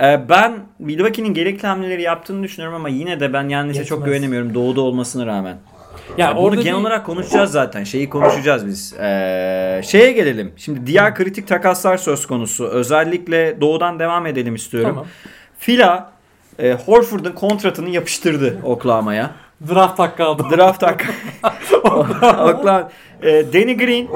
E, 0.02 0.29
ben 0.29 0.52
Milwaukee'nin 0.79 1.35
gerekli 1.35 1.66
hamleleri 1.66 2.02
yaptığını 2.02 2.42
düşünüyorum 2.42 2.76
ama 2.76 2.88
yine 2.88 3.20
de 3.20 3.33
ben 3.33 3.48
Yannis'e 3.48 3.85
çok 3.85 4.05
güvenemiyorum 4.05 4.55
doğuda 4.55 4.81
olmasına 4.81 5.26
rağmen. 5.26 5.57
Ya 6.19 6.29
Ya 6.29 6.37
bunu 6.37 6.45
orada 6.45 6.62
genel 6.62 6.77
bir- 6.77 6.81
olarak 6.83 7.07
konuşacağız 7.07 7.51
zaten. 7.51 7.85
Şeyi 7.85 8.09
konuşacağız 8.11 8.66
biz. 8.66 8.95
Ee, 9.01 9.81
şeye 9.85 10.12
gelelim. 10.12 10.53
Şimdi 10.57 10.87
diğer 10.87 11.14
kritik 11.14 11.49
takaslar 11.49 11.97
söz 11.97 12.27
konusu. 12.27 12.66
Özellikle 12.66 13.61
doğudan 13.61 13.99
devam 13.99 14.27
edelim 14.27 14.55
istiyorum. 14.55 14.90
Tamam. 14.90 15.07
Fila 15.59 16.12
e, 16.59 16.73
Horford'un 16.73 17.33
kontratını 17.33 17.88
yapıştırdı 17.88 18.59
Oklahoma'ya. 18.64 19.31
Draft 19.75 19.99
hakkı 19.99 20.25
aldı. 20.25 20.42
Draft 20.57 20.83
hakkı. 20.83 21.07
Oklahoma. 21.85 22.90
E, 23.23 23.53
Danny 23.53 23.77
Green 23.77 24.09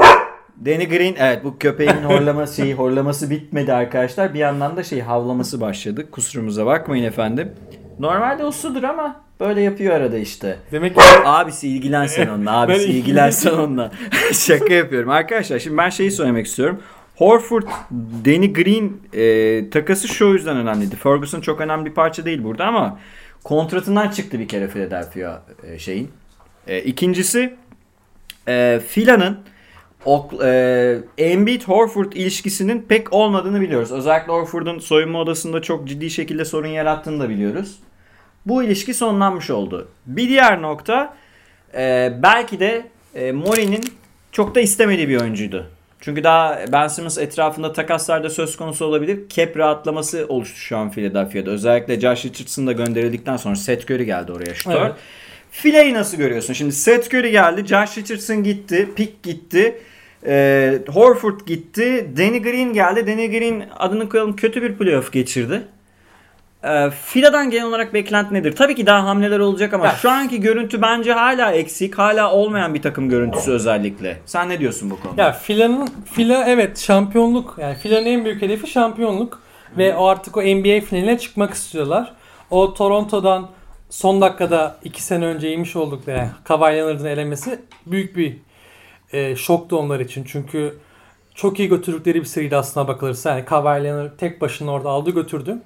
Danny 0.67 0.89
Green 0.89 1.15
evet 1.19 1.45
bu 1.45 1.59
köpeğin 1.59 1.91
horlaması 2.05 2.57
şeyi 2.63 2.75
horlaması 2.75 3.31
bitmedi 3.31 3.73
arkadaşlar. 3.73 4.35
Bir 4.35 4.39
yandan 4.39 4.77
da 4.77 4.83
şey 4.83 5.01
havlaması 5.01 5.61
başladı. 5.61 6.11
Kusurumuza 6.11 6.67
bakmayın 6.67 7.05
efendim. 7.05 7.53
Normalde 7.99 8.45
usludur 8.45 8.83
ama 8.83 9.21
böyle 9.41 9.61
yapıyor 9.61 9.95
arada 9.95 10.19
işte. 10.19 10.57
Demek 10.73 10.95
ki 10.95 11.01
Abisi 11.25 11.69
ilgilensen 11.69 12.29
onunla. 12.35 12.61
Abisi 12.61 12.85
ilgilensen 12.85 13.51
onunla. 13.51 13.93
Şaka 14.33 14.75
yapıyorum. 14.75 15.11
Arkadaşlar 15.11 15.59
şimdi 15.59 15.77
ben 15.77 15.91
şeyi 15.91 16.11
söylemek 16.11 16.47
istiyorum. 16.47 16.83
Horford, 17.17 17.63
Danny 18.25 18.53
Green 18.53 18.93
e, 19.13 19.71
takası 19.71 20.09
şu 20.09 20.25
yüzden 20.25 20.57
önemliydi. 20.57 20.97
Ferguson 20.97 21.41
çok 21.41 21.61
önemli 21.61 21.87
bir 21.87 21.95
parça 21.95 22.25
değil 22.25 22.45
burada 22.45 22.65
ama 22.65 22.99
kontratından 23.45 24.09
çıktı 24.09 24.39
bir 24.39 24.49
kere 24.49 24.69
Philadelphia 24.69 25.43
e, 25.63 25.79
şeyin. 25.79 26.11
E, 26.67 26.83
ikincisi 26.83 27.55
e, 28.49 28.81
Fila'nın 28.89 29.39
Ok, 30.05 30.33
e, 30.43 30.99
Embiid 31.19 31.63
Horford 31.63 32.13
ilişkisinin 32.13 32.83
pek 32.89 33.13
olmadığını 33.13 33.61
biliyoruz. 33.61 33.93
Özellikle 33.93 34.33
Horford'un 34.33 34.79
soyunma 34.79 35.21
odasında 35.21 35.63
çok 35.63 35.89
ciddi 35.89 36.11
şekilde 36.11 36.45
sorun 36.45 36.69
yarattığını 36.69 37.21
da 37.21 37.29
biliyoruz. 37.29 37.79
Bu 38.47 38.63
ilişki 38.63 38.95
sonlanmış 38.95 39.51
oldu. 39.51 39.89
Bir 40.07 40.29
diğer 40.29 40.63
nokta 40.63 41.17
e, 41.75 42.13
belki 42.23 42.61
de 42.61 42.87
e, 43.15 43.33
Mori'nin 43.33 43.85
çok 44.33 44.55
da 44.55 44.61
istemediği 44.61 45.09
bir 45.09 45.21
oyuncuydu. 45.21 45.67
Çünkü 46.01 46.25
daha 46.25 46.61
Ben 46.73 46.89
Simmons 46.89 47.19
etrafında 47.19 47.73
takaslarda 47.73 48.31
söz 48.31 48.57
konusu 48.57 48.85
olabilir. 48.85 49.21
Cap 49.29 49.57
rahatlaması 49.57 50.27
oluştu 50.29 50.59
şu 50.59 50.77
an 50.77 50.91
Philadelphia'da. 50.91 51.51
Özellikle 51.51 52.01
Josh 52.01 52.25
Richardson 52.25 52.67
da 52.67 52.73
gönderildikten 52.73 53.37
sonra 53.37 53.57
Seth 53.57 53.91
Curry 53.91 54.07
geldi 54.07 54.33
oraya 54.33 54.55
şutör. 54.55 54.81
Evet. 54.81 54.93
Fileyi 55.51 55.95
nasıl 55.95 56.17
görüyorsun? 56.17 56.53
Şimdi 56.53 56.73
Seth 56.73 57.15
Curry 57.15 57.31
geldi, 57.31 57.67
Josh 57.67 57.99
Richardson 57.99 58.43
gitti, 58.45 58.89
Pick 58.97 59.23
gitti, 59.23 59.79
e, 60.27 60.79
Horford 60.89 61.41
gitti, 61.47 62.11
Danny 62.17 62.43
Green 62.43 62.73
geldi. 62.73 63.07
Danny 63.07 63.31
Green 63.31 63.65
adını 63.79 64.09
koyalım 64.09 64.37
kötü 64.37 64.63
bir 64.63 64.75
playoff 64.75 65.13
geçirdi. 65.13 65.63
E, 66.65 66.91
Fila'dan 66.91 67.51
genel 67.51 67.67
olarak 67.67 67.95
beklenti 67.95 68.35
nedir? 68.35 68.57
Tabii 68.57 68.75
ki 68.75 68.87
daha 68.87 69.05
hamleler 69.05 69.39
olacak 69.39 69.75
ama 69.75 69.87
Ya. 69.87 69.93
şu 69.93 70.11
anki 70.11 70.41
görüntü 70.41 70.83
bence 70.83 71.13
hala 71.13 71.53
eksik, 71.53 71.99
hala 71.99 72.33
olmayan 72.33 72.75
bir 72.75 72.83
takım 72.83 73.09
görüntüsü 73.09 73.51
özellikle. 73.51 74.19
Sen 74.27 74.49
ne 74.49 74.61
diyorsun 74.61 74.91
bu 74.91 75.01
konuda? 75.01 75.23
Ya 75.23 75.33
Fila'nın 75.33 75.89
Fila 76.13 76.45
evet 76.45 76.79
şampiyonluk. 76.79 77.57
Yani 77.61 77.75
Fila'nın 77.75 78.07
en 78.07 78.25
büyük 78.25 78.43
hedefi 78.43 78.67
şampiyonluk 78.67 79.43
ve 79.79 79.95
o 79.97 80.07
artık 80.07 80.37
o 80.37 80.41
NBA 80.43 80.81
finaline 80.81 81.19
çıkmak 81.19 81.55
istiyorlar. 81.55 82.13
O 82.51 82.75
Toronto'dan 82.75 83.49
son 83.91 84.21
dakikada 84.21 84.77
2 84.85 85.03
sene 85.03 85.25
önce 85.27 85.49
yemiş 85.49 85.77
oldukları 85.77 86.17
yani 86.19 86.29
Kawhi 86.45 86.77
Leonard'ın 86.77 87.05
elemesi 87.05 87.61
büyük 87.87 88.17
bir 88.17 88.37
e, 89.13 89.37
şoktu 89.37 89.77
onlar 89.79 90.01
için. 90.01 90.25
Çünkü 90.25 90.75
çok 91.35 91.59
iyi 91.59 91.69
götürdükleri 91.69 92.21
bir 92.21 92.25
seriydi 92.25 92.57
aslına 92.57 92.89
bakılırsa. 92.89 93.31
Yani 93.31 93.45
Kawhi 93.45 93.85
Leonard 93.85 94.11
tek 94.19 94.41
başına 94.41 94.71
orada 94.73 94.89
aldı 94.89 95.11
götürdü. 95.11 95.59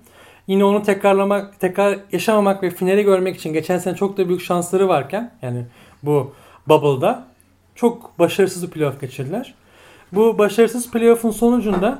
Yine 0.46 0.64
onu 0.64 0.82
tekrarlamak, 0.82 1.60
tekrar 1.60 1.98
yaşamamak 2.12 2.62
ve 2.62 2.70
finali 2.70 3.02
görmek 3.04 3.36
için 3.36 3.52
geçen 3.52 3.78
sene 3.78 3.96
çok 3.96 4.16
da 4.16 4.28
büyük 4.28 4.42
şansları 4.42 4.88
varken 4.88 5.32
yani 5.42 5.64
bu 6.02 6.34
bubble'da 6.68 7.24
çok 7.74 8.18
başarısız 8.18 8.62
bir 8.66 8.70
playoff 8.70 9.00
geçirdiler. 9.00 9.54
Bu 10.12 10.38
başarısız 10.38 10.90
playoff'un 10.90 11.30
sonucunda 11.30 11.98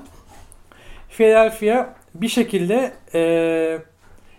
Philadelphia 1.09 1.87
bir 2.15 2.29
şekilde 2.29 2.93
eee, 3.15 3.83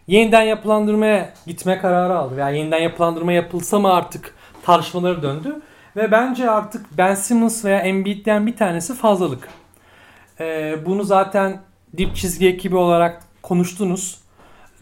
yeniden 0.07 0.41
yapılandırmaya 0.41 1.33
gitme 1.47 1.77
kararı 1.77 2.17
aldı. 2.17 2.35
Yani 2.39 2.57
yeniden 2.57 2.79
yapılandırma 2.79 3.31
yapılsa 3.31 3.79
mı 3.79 3.93
artık 3.93 4.35
tartışmaları 4.63 5.21
döndü. 5.21 5.61
Ve 5.95 6.11
bence 6.11 6.49
artık 6.49 6.85
Ben 6.97 7.15
Simmons 7.15 7.65
veya 7.65 7.79
Embiid'den 7.79 8.47
bir 8.47 8.55
tanesi 8.55 8.95
fazlalık. 8.95 9.47
Ee, 10.39 10.75
bunu 10.85 11.03
zaten 11.03 11.61
dip 11.97 12.15
çizgi 12.15 12.47
ekibi 12.47 12.75
olarak 12.75 13.24
konuştunuz. 13.45 14.17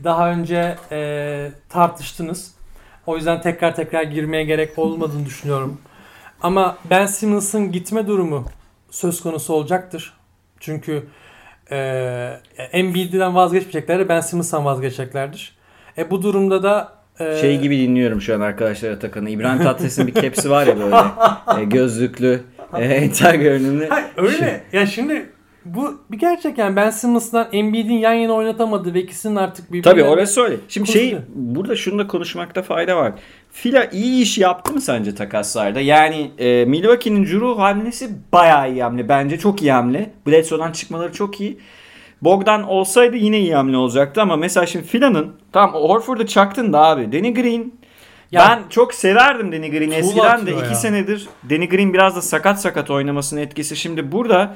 Daha 0.04 0.32
önce 0.32 0.76
e, 0.91 1.52
tartıştınız. 1.69 2.54
O 3.06 3.15
yüzden 3.15 3.41
tekrar 3.41 3.76
tekrar 3.76 4.04
girmeye 4.04 4.43
gerek 4.43 4.80
olmadığını 4.80 5.26
düşünüyorum. 5.26 5.78
Ama 6.41 6.78
Ben 6.89 7.06
Simmons'ın 7.06 7.71
gitme 7.71 8.08
durumu 8.08 8.45
söz 8.91 9.21
konusu 9.21 9.54
olacaktır. 9.54 10.13
Çünkü 10.60 11.04
e, 11.71 12.39
Embiid'den 12.58 13.36
vazgeçmeyecekler, 13.36 14.10
Ben 14.10 14.19
Simmons'tan 14.21 14.65
vazgeçeceklerdir. 14.65 15.58
E, 15.97 16.12
bu 16.12 16.21
durumda 16.21 16.63
da 16.63 16.93
e, 17.19 17.41
Şey 17.41 17.60
gibi 17.60 17.78
dinliyorum 17.78 18.21
şu 18.21 18.36
an 18.36 18.39
arkadaşlar 18.39 18.91
Atakan'ı. 18.91 19.30
İbrahim 19.30 19.63
Tatlıses'in 19.63 20.08
bir 20.08 20.13
kepsi 20.13 20.49
var 20.49 20.67
ya 20.67 20.80
böyle. 20.80 20.95
e, 21.62 21.63
gözlüklü, 21.63 22.43
e, 22.78 22.84
entel 22.86 23.36
görünümlü. 23.36 23.88
Hayır, 23.89 24.08
öyle. 24.17 24.63
Ya 24.73 24.86
şimdi 24.86 25.33
bu 25.65 26.02
bir 26.12 26.19
gerçek 26.19 26.58
yani 26.58 26.76
Ben 26.76 26.89
Simmons'la 26.89 27.49
Embiid'in 27.52 27.93
yan 27.93 28.13
yana 28.13 28.34
oynatamadı 28.34 28.93
ve 28.93 29.02
ikisinin 29.02 29.36
artık 29.36 29.67
birbirine... 29.67 29.84
Tabii 29.84 30.04
orası 30.04 30.41
öyle. 30.41 30.56
Şimdi 30.67 30.91
şey 30.91 31.17
burada 31.36 31.76
şunu 31.76 31.99
da 31.99 32.08
konuşmakta 32.08 32.62
fayda 32.62 32.97
var. 32.97 33.13
Fila 33.52 33.86
iyi 33.86 34.21
iş 34.21 34.38
yaptı 34.38 34.73
mı 34.73 34.82
sence 34.82 35.15
takaslarda? 35.15 35.80
Yani 35.80 36.32
e, 36.38 36.65
Milwaukee'nin 36.65 37.26
Drew 37.26 37.62
hamlesi 37.62 38.10
bayağı 38.32 38.71
iyi 38.71 38.84
hamle. 38.84 39.10
Bence 39.10 39.39
çok 39.39 39.62
iyi 39.62 39.71
hamle. 39.71 40.13
Bledsoe'dan 40.28 40.71
çıkmaları 40.71 41.13
çok 41.13 41.41
iyi. 41.41 41.60
Bogdan 42.21 42.63
olsaydı 42.63 43.17
yine 43.17 43.39
iyi 43.39 43.56
hamle 43.56 43.78
olacaktı 43.78 44.21
ama 44.21 44.36
mesela 44.36 44.65
şimdi 44.65 44.86
Fila'nın 44.86 45.32
tam 45.52 45.73
Horford'u 45.73 46.28
çaktın 46.28 46.73
da 46.73 46.80
abi. 46.86 47.12
Danny 47.12 47.34
Green 47.34 47.73
Ya- 48.32 48.41
ben 48.49 48.69
çok 48.69 48.93
severdim 48.93 49.52
Danny 49.52 49.71
Green'i 49.71 49.95
eskiden 49.95 50.26
de 50.26 50.32
atıyor 50.32 50.58
2 50.58 50.67
ya. 50.67 50.76
senedir 50.76 51.28
Danny 51.49 51.69
Green 51.69 51.93
biraz 51.93 52.15
da 52.15 52.21
sakat 52.21 52.62
sakat 52.62 52.89
oynamasının 52.89 53.41
etkisi. 53.41 53.76
Şimdi 53.76 54.12
burada 54.12 54.56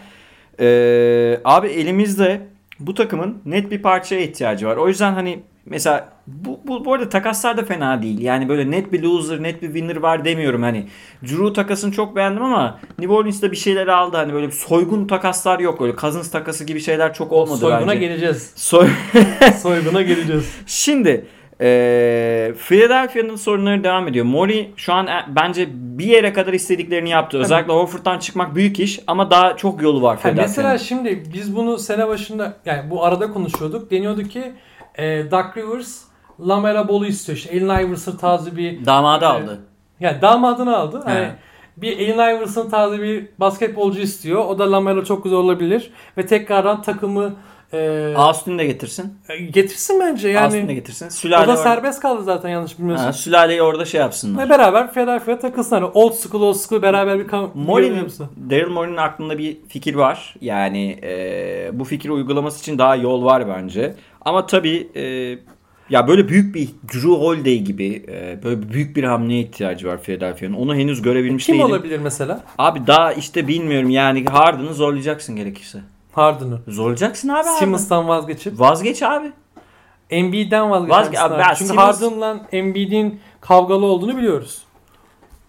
e, 0.60 1.40
abi 1.46 1.68
elimizde 1.68 2.42
bu 2.80 2.94
takımın 2.94 3.38
net 3.46 3.72
bir 3.72 3.82
parçaya 3.82 4.22
ihtiyacı 4.22 4.68
var. 4.68 4.78
O 4.78 4.88
yüzden 4.88 5.14
hani 5.14 5.40
mesela 5.66 6.10
bu, 6.28 6.60
bu, 6.68 6.86
bu 6.86 6.94
arada 6.94 7.10
takaslar 7.10 7.58
da 7.58 7.66
fena 7.66 8.02
değil. 8.02 8.22
Yani 8.22 8.50
böyle 8.50 8.72
net 8.72 8.94
bir 8.94 9.04
loser, 9.04 9.44
net 9.44 9.62
bir 9.62 9.68
winner 9.68 9.96
var 9.96 10.26
demiyorum 10.26 10.64
hani. 10.64 10.88
Drew 11.24 11.54
takasını 11.54 11.92
çok 11.92 12.16
beğendim 12.16 12.44
ama 12.44 12.80
New 13.00 13.14
Orleans'da 13.16 13.52
bir 13.52 13.58
şeyler 13.58 13.88
aldı. 13.88 14.18
Hani 14.18 14.34
böyle 14.34 14.52
soygun 14.52 15.08
takaslar 15.08 15.60
yok. 15.60 15.82
Öyle 15.82 15.96
Cousins 15.96 16.32
takası 16.32 16.64
gibi 16.64 16.80
şeyler 16.80 17.14
çok 17.14 17.32
olmadı 17.32 17.60
Soyguna 17.60 17.88
bence. 17.88 18.00
geleceğiz. 18.08 18.52
Soy 18.56 18.88
Soyguna 19.62 20.02
geleceğiz. 20.02 20.52
Şimdi 20.66 21.26
e, 21.62 22.54
Philadelphia'nın 22.68 23.36
sorunları 23.36 23.84
devam 23.84 24.08
ediyor. 24.08 24.26
Mori 24.26 24.72
şu 24.76 24.94
an 24.94 25.08
e, 25.08 25.26
bence 25.28 25.68
bir 25.74 26.06
yere 26.06 26.34
kadar 26.34 26.54
istediklerini 26.54 27.10
yaptı. 27.10 27.38
Özellikle 27.38 27.74
Horford'dan 27.74 28.20
çıkmak 28.20 28.56
büyük 28.56 28.80
iş 28.80 29.00
ama 29.08 29.32
daha 29.32 29.58
çok 29.58 29.82
yolu 29.82 30.02
var 30.02 30.18
Philadelphia'nın. 30.18 30.50
mesela 30.50 30.78
şimdi 30.78 31.24
biz 31.34 31.56
bunu 31.56 31.78
sene 31.78 32.08
başında 32.08 32.58
yani 32.66 32.90
bu 32.90 33.04
arada 33.06 33.34
konuşuyorduk. 33.34 33.92
Deniyordu 33.92 34.24
ki 34.24 34.52
e, 34.98 35.32
Doug 35.32 35.58
Rivers 35.58 36.02
Lamela 36.48 36.88
Ball'u 36.88 37.06
istiyor. 37.06 37.38
İşte 37.38 37.52
Allen 37.66 37.88
Iverson 37.88 38.16
tarzı 38.18 38.58
bir 38.58 38.86
Damadı 38.86 39.26
Evet. 39.36 39.44
aldı. 39.50 39.60
yani 40.00 40.22
damadını 40.22 40.78
aldı. 40.78 41.02
Hani 41.06 41.20
He. 41.26 41.32
bir 41.78 42.14
Allen 42.14 42.36
Iverson 42.38 42.70
tarzı 42.70 43.02
bir 43.02 43.28
basketbolcu 43.40 44.00
istiyor. 44.00 44.46
O 44.46 44.60
da 44.60 44.72
Lamelo 44.72 45.04
çok 45.04 45.24
güzel 45.24 45.40
olabilir 45.40 45.92
ve 46.18 46.26
tekrardan 46.26 46.82
takımı 46.82 47.34
e, 47.74 48.14
Austin 48.16 48.58
de 48.60 48.66
getirsin. 48.66 49.14
getirsin 49.52 50.00
bence 50.00 50.40
Austin 50.40 50.58
de 50.58 50.62
yani. 50.62 50.76
getirsin. 50.76 51.08
O 51.08 51.10
Sülale 51.10 51.48
da 51.48 51.52
orada- 51.52 51.64
serbest 51.64 52.00
kaldı 52.02 52.24
zaten 52.24 52.50
yanlış 52.50 52.80
bilmiyorsun. 52.80 53.06
Ha, 53.06 53.14
sülaleyi 53.14 53.62
orada 53.62 53.86
şey 53.86 54.02
yapsınlar. 54.02 54.46
Ve 54.46 54.50
beraber 54.50 54.94
Philadelphia 54.94 55.40
takılsın. 55.40 55.76
Hani 55.76 55.86
old 55.94 56.14
school 56.14 56.42
old 56.42 56.56
school 56.56 56.82
beraber 56.82 57.20
bir 57.20 57.28
kam- 57.28 57.50
Mori'nin? 57.56 58.08
Daryl 58.50 58.68
Morey'nin 58.70 58.98
aklında 58.98 59.38
bir 59.38 59.58
fikir 59.70 59.96
var. 59.96 60.36
Yani 60.42 61.00
e, 61.04 61.70
bu 61.74 61.84
fikri 61.84 62.12
uygulaması 62.12 62.60
için 62.60 62.78
daha 62.78 62.96
yol 62.96 63.24
var 63.24 63.48
bence. 63.48 63.96
Ama 64.22 64.46
tabii 64.46 64.88
e, 64.96 65.04
ya 65.90 66.08
böyle 66.08 66.28
büyük 66.30 66.56
bir 66.56 66.68
Drew 66.94 67.10
Holiday 67.10 67.58
gibi 67.58 68.06
e, 68.10 68.44
böyle 68.44 68.70
büyük 68.74 68.96
bir 68.96 69.04
hamleye 69.04 69.40
ihtiyacı 69.42 69.88
var 69.88 70.02
Philadelphia'nın. 70.02 70.54
Onu 70.56 70.76
henüz 70.76 71.02
görebilmiş 71.02 71.46
Kim 71.46 71.56
değilim. 71.56 71.66
olabilir 71.68 72.00
mesela? 72.00 72.44
Abi 72.58 72.88
daha 72.88 73.14
işte 73.14 73.48
bilmiyorum 73.48 73.90
yani 73.90 74.26
Harden'ı 74.26 74.74
zorlayacaksın 74.74 75.36
gerekirse. 75.36 75.80
Harden'ı. 76.18 76.60
Zorlayacaksın 76.68 77.30
abi 77.30 77.36
Harden'ı. 77.36 77.58
Simmons'tan 77.58 78.08
vazgeçip 78.08 78.60
Vazgeç 78.60 79.04
abi. 79.04 79.32
Embiid'den 80.10 80.72
vazgeçeceksin. 80.72 81.14
Vazge- 81.14 81.20
abi 81.20 81.38
ben 81.38 81.54
Çünkü 81.54 81.74
Simmons- 81.74 81.78
Harden'la 81.78 82.48
Embiid'in 82.52 83.20
kavgalı 83.42 83.86
olduğunu 83.86 84.18
biliyoruz. 84.18 84.62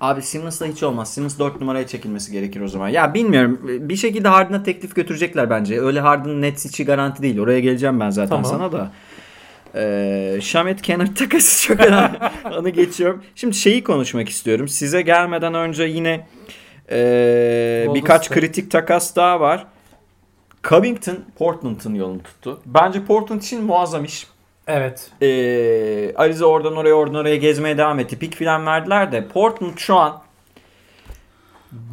Abi 0.01 0.23
Simmons'la 0.23 0.67
hiç 0.67 0.83
olmaz. 0.83 1.15
Simmons 1.15 1.39
4 1.39 1.61
numaraya 1.61 1.87
çekilmesi 1.87 2.33
gerekir 2.33 2.61
o 2.61 2.69
zaman. 2.69 2.89
Ya 2.89 3.15
bilmiyorum. 3.15 3.61
Bir 3.65 3.97
şekilde 3.97 4.29
Harden'a 4.29 4.63
teklif 4.63 4.95
götürecekler 4.97 5.51
bence. 5.51 5.81
Öyle 5.81 6.01
Harden 6.01 6.43
Nets 6.43 6.67
içi 6.67 6.85
garanti 6.85 7.23
değil. 7.23 7.39
Oraya 7.39 7.61
geleceğim 7.61 8.01
ben 8.01 8.11
zaten 8.11 8.29
Tamam. 8.43 8.45
sana 8.45 8.73
da. 8.73 8.91
Ee, 9.75 10.39
Shamet 10.43 10.83
Kennard 10.83 11.17
takası 11.17 11.63
çok 11.69 11.81
önemli. 11.81 12.19
Onu 12.59 12.71
geçiyorum. 12.73 13.23
Şimdi 13.35 13.57
şeyi 13.57 13.85
konuşmak 13.85 14.29
istiyorum. 14.29 14.69
Size 14.69 15.03
gelmeden 15.03 15.55
önce 15.55 15.85
yine 15.85 16.27
ee, 16.91 17.87
birkaç 17.95 18.25
State. 18.25 18.41
kritik 18.41 18.71
takas 18.71 19.17
daha 19.17 19.41
var. 19.41 19.67
Covington 20.69 21.19
Portland'ın 21.39 21.95
yolunu 21.95 22.23
tuttu. 22.23 22.61
Bence 22.67 23.05
Portland 23.05 23.43
için 23.43 23.65
muazzam 23.65 24.05
iş. 24.05 24.27
Evet. 24.67 25.11
Ee, 25.23 26.15
Ariza 26.17 26.47
oradan 26.47 26.77
oraya 26.77 26.95
oradan 26.95 27.15
oraya 27.15 27.37
gezmeye 27.37 27.79
devam 27.79 27.99
etti. 27.99 28.19
Pik 28.19 28.35
filan 28.35 28.67
verdiler 28.67 29.13
de 29.13 29.29
Portland 29.29 29.77
şu 29.79 29.97
an 29.97 30.23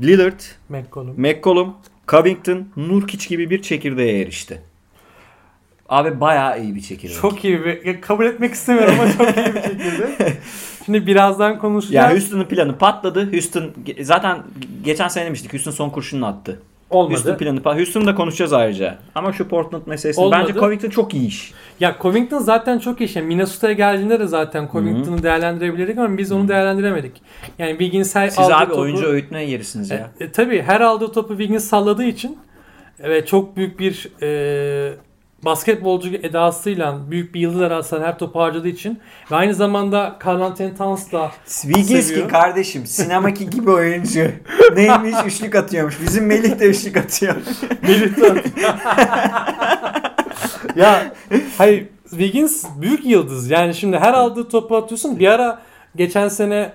Lillard, 0.01 0.39
McCollum. 0.69 1.21
McCollum, 1.21 1.73
Covington, 2.07 2.67
Nurkic 2.77 3.29
gibi 3.29 3.49
bir 3.49 3.61
çekirdeğe 3.61 4.21
erişti. 4.21 4.61
Abi 5.89 6.21
bayağı 6.21 6.63
iyi 6.63 6.75
bir 6.75 6.81
çekirdek. 6.81 7.17
Çok 7.21 7.45
iyi 7.45 7.65
bir 7.65 7.85
ya 7.85 8.01
kabul 8.01 8.25
etmek 8.25 8.53
istemiyorum 8.53 8.95
ama 8.99 9.11
çok 9.11 9.37
iyi 9.37 9.55
bir 9.55 9.61
şekilde. 9.61 10.33
Şimdi 10.85 11.07
birazdan 11.07 11.51
ya 11.51 11.59
konuşacağız. 11.59 12.11
Houston'ın 12.11 12.45
planı 12.45 12.77
patladı. 12.77 13.31
Houston 13.31 13.73
zaten 14.01 14.43
geçen 14.83 15.07
sene 15.07 15.25
demiştik. 15.25 15.53
Houston 15.53 15.71
son 15.71 15.89
kurşununu 15.89 16.25
attı. 16.25 16.61
Houston 16.89 17.29
Olmadı. 17.29 17.37
planı 17.37 17.61
patladı. 17.61 17.79
Houston'u 17.79 18.05
da 18.05 18.15
konuşacağız 18.15 18.53
ayrıca. 18.53 18.97
Ama 19.15 19.33
şu 19.33 19.47
Portland 19.47 19.83
meselesini 19.87 20.25
Olmadı. 20.25 20.41
bence 20.47 20.59
Covington 20.59 20.89
çok 20.89 21.13
iyi 21.13 21.27
iş. 21.27 21.53
Ya 21.79 21.95
Covington 22.01 22.39
zaten 22.39 22.79
çok 22.79 23.01
iyi. 23.01 23.09
Yani 23.15 23.27
Minnesota'ya 23.27 23.73
geldiğinde 23.73 24.19
de 24.19 24.27
zaten 24.27 24.69
Covington'u 24.71 25.23
değerlendirebilirdik 25.23 25.97
ama 25.97 26.17
biz 26.17 26.31
onu 26.31 26.47
değerlendiremedik. 26.47 27.21
Yani 27.59 27.69
Wiggins 27.71 28.15
her 28.15 28.29
Siz 28.29 28.39
aldığı 28.39 28.55
abi 28.55 28.69
topu... 28.69 28.81
oyuncu 28.81 29.05
öğütme 29.05 29.43
yerisiniz 29.43 29.91
ya. 29.91 30.11
E, 30.19 30.23
e, 30.23 30.31
tabii 30.31 30.61
her 30.61 30.81
aldığı 30.81 31.11
topu 31.11 31.29
Wiggins 31.29 31.63
salladığı 31.63 32.03
için 32.05 32.37
ve 33.03 33.25
çok 33.25 33.57
büyük 33.57 33.79
bir 33.79 34.09
e, 34.21 34.93
basketbolcu 35.45 36.09
edasıyla 36.09 37.11
büyük 37.11 37.33
bir 37.33 37.39
yıldız 37.39 37.61
edasıyla 37.61 38.07
her 38.07 38.19
topu 38.19 38.39
harcadığı 38.39 38.67
için 38.67 38.99
ve 39.31 39.35
aynı 39.35 39.53
zamanda 39.53 40.19
Carl 40.25 40.55
Towns 40.77 41.11
da 41.11 41.31
Swiginski 41.45 42.03
Seviyor. 42.03 42.29
kardeşim 42.29 42.85
sinemaki 42.85 43.49
gibi 43.49 43.71
oyuncu. 43.71 44.31
Neymiş 44.75 45.15
üçlük 45.25 45.55
atıyormuş. 45.55 46.01
Bizim 46.01 46.25
Melih 46.25 46.59
de 46.59 46.65
üçlük 46.65 46.97
atıyor. 46.97 47.35
Melih'ten. 47.81 48.43
ya 50.75 51.13
hayır 51.57 51.87
Wiggins 52.09 52.65
büyük 52.81 53.05
yıldız. 53.05 53.49
Yani 53.49 53.73
şimdi 53.73 53.97
her 53.97 54.13
aldığı 54.13 54.49
topu 54.49 54.75
atıyorsun. 54.75 55.19
Bir 55.19 55.27
ara 55.27 55.61
geçen 55.95 56.27
sene 56.27 56.73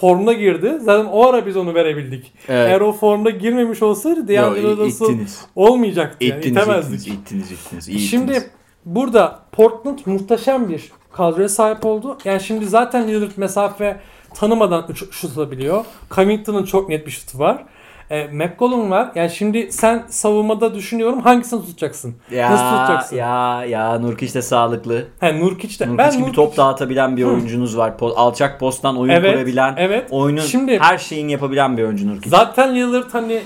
formda 0.00 0.32
girdi. 0.32 0.78
Zaten 0.80 1.04
o 1.12 1.28
ara 1.28 1.46
biz 1.46 1.56
onu 1.56 1.74
verebildik. 1.74 2.32
Evet. 2.48 2.70
Eğer 2.70 2.80
o 2.80 2.92
formda 2.92 3.30
girmemiş 3.30 3.82
olsaydı 3.82 4.28
D'Angelo 4.28 4.76
Russell 4.76 5.16
olmayacaktı. 5.56 6.24
Yani. 6.24 6.38
İttiniz, 6.38 6.56
İtemezdik. 6.56 7.00
ittiniz, 7.00 7.18
ittiniz, 7.18 7.52
ittiniz. 7.52 7.88
iyi 7.88 7.98
Şimdi 7.98 8.32
ittiniz. 8.32 8.50
burada 8.84 9.38
Portland 9.52 9.98
muhteşem 10.06 10.68
bir 10.68 10.92
kadroya 11.12 11.48
sahip 11.48 11.86
oldu. 11.86 12.18
Yani 12.24 12.40
şimdi 12.40 12.66
zaten 12.66 13.08
Lillard 13.08 13.30
mesafe 13.36 14.00
tanımadan 14.34 14.86
şut 15.10 15.30
atabiliyor. 15.32 15.84
Covington'ın 16.10 16.64
çok 16.64 16.88
net 16.88 17.06
bir 17.06 17.10
şutu 17.10 17.38
var. 17.38 17.64
E, 18.10 18.24
McCollum 18.26 18.90
var. 18.90 19.10
Yani 19.14 19.30
şimdi 19.30 19.72
sen 19.72 20.04
savunmada 20.08 20.74
düşünüyorum 20.74 21.20
hangisini 21.20 21.60
tutacaksın? 21.66 22.14
ya, 22.30 22.50
Nasıl 22.50 22.64
tutacaksın? 22.78 23.16
Ya 23.16 23.64
ya 23.64 23.98
Nurkic 23.98 24.34
de 24.34 24.42
sağlıklı. 24.42 25.04
He, 25.20 25.40
Nurkic 25.40 25.78
de. 25.80 25.84
Nurkic 25.88 25.98
ben 25.98 26.12
gibi 26.18 26.22
Nurkic- 26.30 26.34
top 26.34 26.56
dağıtabilen 26.56 27.16
bir 27.16 27.24
oyuncunuz 27.24 27.76
var. 27.76 27.92
Po- 28.00 28.14
alçak 28.14 28.60
posttan 28.60 28.96
oyun 28.98 29.12
Evet, 29.12 29.34
kurabilen, 29.34 29.74
evet. 29.78 30.06
oyunun 30.10 30.40
Şimdi- 30.40 30.78
her 30.78 30.98
şeyini 30.98 31.32
yapabilen 31.32 31.76
bir 31.76 31.82
oyuncu 31.84 32.08
Nurkic. 32.08 32.30
Zaten 32.30 32.74
Lillard 32.74 33.08
hani 33.14 33.40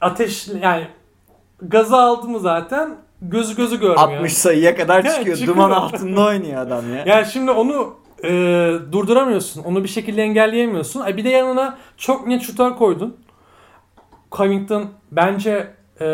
ateş 0.00 0.48
yani 0.62 0.86
gazı 1.62 1.96
aldı 1.96 2.28
mı 2.28 2.40
zaten 2.40 2.94
gözü 3.22 3.56
gözü 3.56 3.80
görmüyor. 3.80 3.98
60 4.16 4.32
sayıya 4.32 4.76
kadar 4.76 5.02
çıkıyor. 5.02 5.36
çıkıyor. 5.36 5.56
Duman 5.56 5.70
altında 5.70 6.20
oynuyor 6.20 6.62
adam 6.66 6.94
ya. 6.96 7.02
Yani 7.06 7.26
şimdi 7.32 7.50
onu 7.50 7.94
e, 8.24 8.28
durduramıyorsun. 8.92 9.62
Onu 9.64 9.84
bir 9.84 9.88
şekilde 9.88 10.22
engelleyemiyorsun. 10.22 11.00
Ay 11.00 11.16
bir 11.16 11.24
de 11.24 11.28
yanına 11.28 11.78
çok 11.96 12.26
net 12.26 12.42
şutör 12.42 12.76
koydun. 12.76 13.16
Covington 14.32 14.90
bence 15.12 15.74
e, 16.00 16.06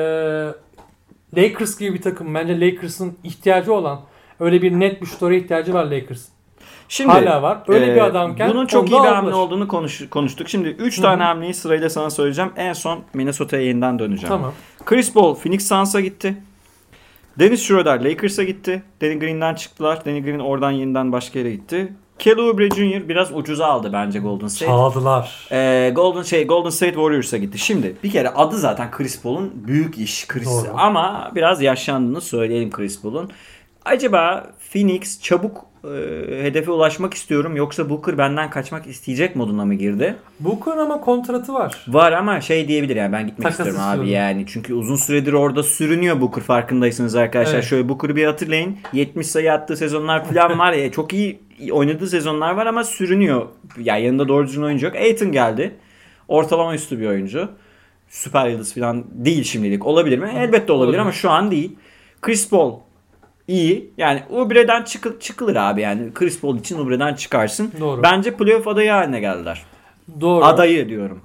Lakers 1.37 1.79
gibi 1.79 1.95
bir 1.95 2.03
takım. 2.03 2.35
Bence 2.35 2.61
Lakers'ın 2.61 3.19
ihtiyacı 3.25 3.75
olan 3.75 4.01
öyle 4.41 4.63
bir 4.63 4.73
net 4.73 5.03
bir 5.03 5.07
şutlara 5.07 5.35
ihtiyacı 5.35 5.75
var 5.75 5.85
Lakers'ın. 5.85 6.33
Şimdi 6.89 7.13
Hala 7.13 7.43
var. 7.43 7.59
Öyle 7.69 7.93
e, 7.93 7.95
bir 7.95 8.01
adamken 8.01 8.51
bunun 8.51 8.67
çok 8.67 8.91
iyi 8.91 9.03
bir 9.03 9.09
hamle 9.09 9.35
olduğunu 9.35 9.69
konuş, 9.69 10.09
konuştuk. 10.11 10.49
Şimdi 10.49 10.69
3 10.69 10.99
Hı 10.99 11.03
tane 11.03 11.23
hamleyi 11.23 11.55
sırayla 11.55 11.91
sana 11.91 12.11
söyleyeceğim. 12.11 12.53
En 12.57 12.73
son 12.73 13.01
Minnesota'ya 13.15 13.63
yeniden 13.63 13.99
döneceğim. 13.99 14.29
Tamam. 14.29 14.53
Chris 14.85 15.13
Paul 15.13 15.35
Phoenix 15.35 15.69
Suns'a 15.69 16.01
gitti. 16.01 16.37
Dennis 17.39 17.63
Schroeder 17.63 18.05
Lakers'a 18.05 18.45
gitti. 18.45 18.83
Danny 19.03 19.19
Green'den 19.19 19.55
çıktılar. 19.55 20.05
Danny 20.05 20.23
Green 20.23 20.39
oradan 20.39 20.71
yeniden 20.71 21.13
başka 21.13 21.39
yere 21.39 21.51
gitti. 21.51 21.93
Kelly 22.19 22.41
Oubre 22.41 22.71
Jr. 22.71 23.09
biraz 23.09 23.33
ucuza 23.37 23.67
aldı 23.67 23.93
bence 23.93 24.19
Golden 24.19 24.49
State. 24.49 24.67
Çaldılar. 24.71 25.49
Ee, 25.53 25.93
Golden 25.95 26.23
şey 26.23 26.47
Golden 26.47 26.71
State 26.71 26.93
Warriors'a 26.93 27.37
gitti. 27.37 27.59
Şimdi 27.59 27.97
bir 28.05 28.11
kere 28.11 28.29
adı 28.29 28.57
zaten 28.57 28.91
Chris 28.91 29.23
Paul'un 29.23 29.53
büyük 29.55 29.99
iş 29.99 30.27
Chris 30.29 30.47
Doğru. 30.47 30.69
ama 30.77 31.33
biraz 31.35 31.63
yaşlandığını 31.63 32.21
söyleyelim 32.21 32.71
Chris 32.71 33.03
Paul'un. 33.03 33.31
Acaba 33.85 34.47
Phoenix 34.73 35.23
çabuk 35.23 35.65
e, 35.85 35.89
hedefe 36.45 36.71
ulaşmak 36.71 37.15
istiyorum 37.15 37.57
yoksa 37.57 37.91
Booker 37.91 38.19
benden 38.19 38.51
kaçmak 38.51 38.87
isteyecek 38.87 39.37
moduna 39.37 39.65
mı 39.65 39.75
girdi? 39.75 40.17
Booker'ın 40.41 40.79
ama 40.79 41.01
kontratı 41.01 41.55
var. 41.55 41.85
Var 41.89 42.13
ama 42.13 42.41
şey 42.41 42.69
diyebilir 42.69 42.97
yani 42.97 43.13
ben 43.13 43.27
gitmek 43.27 43.43
Takas 43.43 43.59
istiyorum 43.59 43.81
abi 43.83 43.89
istiyorum. 44.05 44.13
yani. 44.13 44.45
Çünkü 44.49 44.75
uzun 44.75 44.97
süredir 44.97 45.33
orada 45.33 45.63
sürünüyor 45.63 46.21
Booker 46.21 46.43
farkındaysanız 46.43 47.15
arkadaşlar. 47.17 47.55
Evet. 47.55 47.65
Şöyle 47.65 47.89
Booker'ı 47.89 48.17
bir 48.17 48.25
hatırlayın. 48.25 48.77
70 48.93 49.27
sayı 49.27 49.53
attığı 49.53 49.77
sezonlar 49.77 50.25
falan 50.25 50.59
var 50.59 50.73
ya. 50.73 50.93
Çok 50.93 51.13
iyi 51.13 51.41
oynadığı 51.73 52.07
sezonlar 52.07 52.53
var 52.55 52.67
ama 52.67 52.85
sürünüyor. 52.85 53.47
Yani 53.79 54.03
yanında 54.05 54.29
doğru 54.29 54.47
düzgün 54.47 54.63
oyuncu 54.63 54.87
yok. 54.87 54.95
Aiton 54.97 55.33
geldi. 55.33 55.75
Ortalama 56.29 56.75
üstü 56.75 57.01
bir 57.01 57.07
oyuncu. 57.07 57.49
Süper 58.09 58.49
yıldız 58.49 58.75
falan 58.75 59.05
değil 59.11 59.45
şimdilik. 59.45 59.87
Olabilir 59.87 60.19
mi? 60.19 60.33
Elbette 60.37 60.73
olabilir, 60.73 60.75
Olabilir. 60.89 60.99
ama 60.99 61.13
şu 61.13 61.31
an 61.31 61.51
değil. 61.51 61.77
Chris 62.23 62.51
Paul 62.51 62.75
iyi. 63.49 63.91
Yani 63.99 64.23
Ubre'den 64.31 64.83
çıkı- 64.83 65.21
çıkılır 65.21 65.57
abi 65.57 65.81
yani. 65.81 66.15
Chris 66.15 66.41
Paul 66.41 66.59
için 66.59 66.79
Ubre'den 66.79 67.15
çıkarsın. 67.15 67.73
Doğru. 67.81 68.03
Bence 68.03 68.35
playoff 68.35 68.69
adayı 68.69 68.91
haline 68.91 69.21
geldiler. 69.21 69.63
Doğru. 70.21 70.45
Adayı 70.45 70.89
diyorum. 70.89 71.21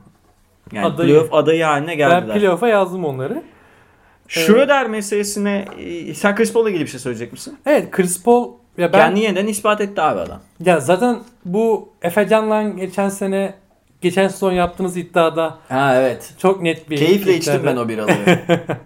Yani 0.73 0.86
Adayı. 0.86 1.09
playoff 1.09 1.33
adayı 1.33 1.63
haline 1.63 1.88
ben 1.91 1.97
geldiler. 1.97 2.39
playoff'a 2.39 2.67
yazdım 2.67 3.05
onları. 3.05 3.43
Schroeder 4.27 4.88
meselesine 4.89 5.65
e, 5.79 6.13
sen 6.13 6.36
Chris 6.36 6.53
Paul'la 6.53 6.69
ilgili 6.69 6.83
bir 6.83 6.89
şey 6.89 6.99
söyleyecek 6.99 7.31
misin? 7.31 7.57
Evet 7.65 7.91
Chris 7.91 8.23
Paul 8.23 8.51
ya 8.77 8.93
ben 8.93 8.99
Kendini 8.99 9.23
yeniden 9.23 9.47
ispat 9.47 9.81
etti 9.81 10.01
abi 10.01 10.19
adam. 10.19 10.39
ya 10.65 10.79
zaten 10.79 11.19
bu 11.45 11.89
Efecan'la 12.01 12.63
geçen 12.69 13.09
sene 13.09 13.53
geçen 14.01 14.27
sezon 14.27 14.51
yaptığınız 14.51 14.97
iddiada 14.97 15.57
Ha 15.69 15.95
evet. 15.95 16.33
çok 16.38 16.62
net 16.62 16.89
bir 16.89 16.97
Keyifle 16.97 17.38
içtim 17.38 17.53
iddiada. 17.53 17.71
ben 17.71 17.77
o 17.77 17.89
biraları. 17.89 18.39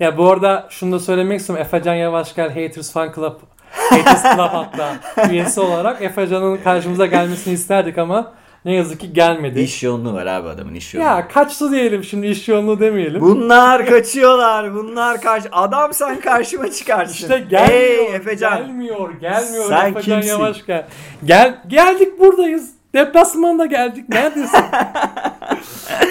Ya 0.00 0.18
bu 0.18 0.30
arada 0.30 0.66
şunu 0.70 0.92
da 0.92 0.98
söylemek 0.98 1.40
istiyorum. 1.40 1.66
Efecan 1.66 1.94
Yavaşgel 1.94 2.48
Haters 2.48 2.92
Fan 2.92 3.12
Club 3.14 3.34
Haters 3.70 4.22
Club 4.36 4.38
hatta 4.38 4.94
üyesi 5.30 5.60
olarak 5.60 6.02
Efecan'ın 6.02 6.56
karşımıza 6.56 7.06
gelmesini 7.06 7.54
isterdik 7.54 7.98
ama 7.98 8.32
ne 8.64 8.74
yazık 8.74 9.00
ki 9.00 9.12
gelmedi. 9.12 9.60
iş 9.60 9.82
yoğunluğu 9.82 10.14
var 10.14 10.26
abi 10.26 10.48
adamın 10.48 10.74
iş 10.74 10.94
yoğunluğu. 10.94 11.08
ya 11.08 11.28
kaçtı 11.28 11.70
diyelim 11.72 12.04
şimdi 12.04 12.26
iş 12.26 12.48
yoğunluğu 12.48 12.80
demeyelim. 12.80 13.20
Bunlar 13.20 13.86
kaçıyorlar. 13.86 14.74
Bunlar 14.74 15.20
karşı 15.20 15.48
adam 15.52 15.92
sen 15.94 16.20
karşıma 16.20 16.70
çıkarsın. 16.70 17.14
İşte 17.14 17.38
gelmiyor. 17.38 17.68
Hey 17.68 18.14
Efecan. 18.14 18.58
Gelmiyor, 18.58 19.20
gelmiyor 19.20 19.64
Sen 19.68 19.90
Efecan 19.90 20.20
kimsin? 20.20 20.28
Yavaşgel. 20.28 20.86
Gel 21.24 21.62
geldik 21.66 22.20
buradayız. 22.20 22.70
Deplasmanda 22.94 23.66
geldik. 23.66 24.08
Neredesin? 24.08 24.58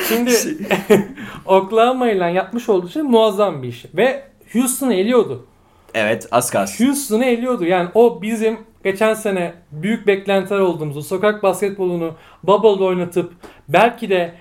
Şimdi 0.08 0.32
Oklahoma 1.46 2.10
ile 2.10 2.32
yapmış 2.32 2.70
olduğu 2.70 2.90
şey 2.90 3.02
muazzam 3.02 3.64
bir 3.64 3.68
iş. 3.68 3.86
Ve 3.94 4.24
Houston'ı 4.54 4.94
eliyordu. 4.94 5.46
Evet 5.94 6.28
az 6.32 6.52
kalsın. 6.52 6.86
Houston'ı 6.86 7.26
eliyordu. 7.26 7.66
Yani 7.66 7.90
o 7.94 8.22
bizim 8.22 8.58
geçen 8.84 9.14
sene 9.14 9.54
büyük 9.72 10.08
beklentiler 10.08 10.60
olduğumuzu, 10.60 11.02
sokak 11.02 11.44
basketbolunu 11.44 12.16
bubble'da 12.44 12.84
oynatıp 12.84 13.34
belki 13.70 14.10
de 14.10 14.34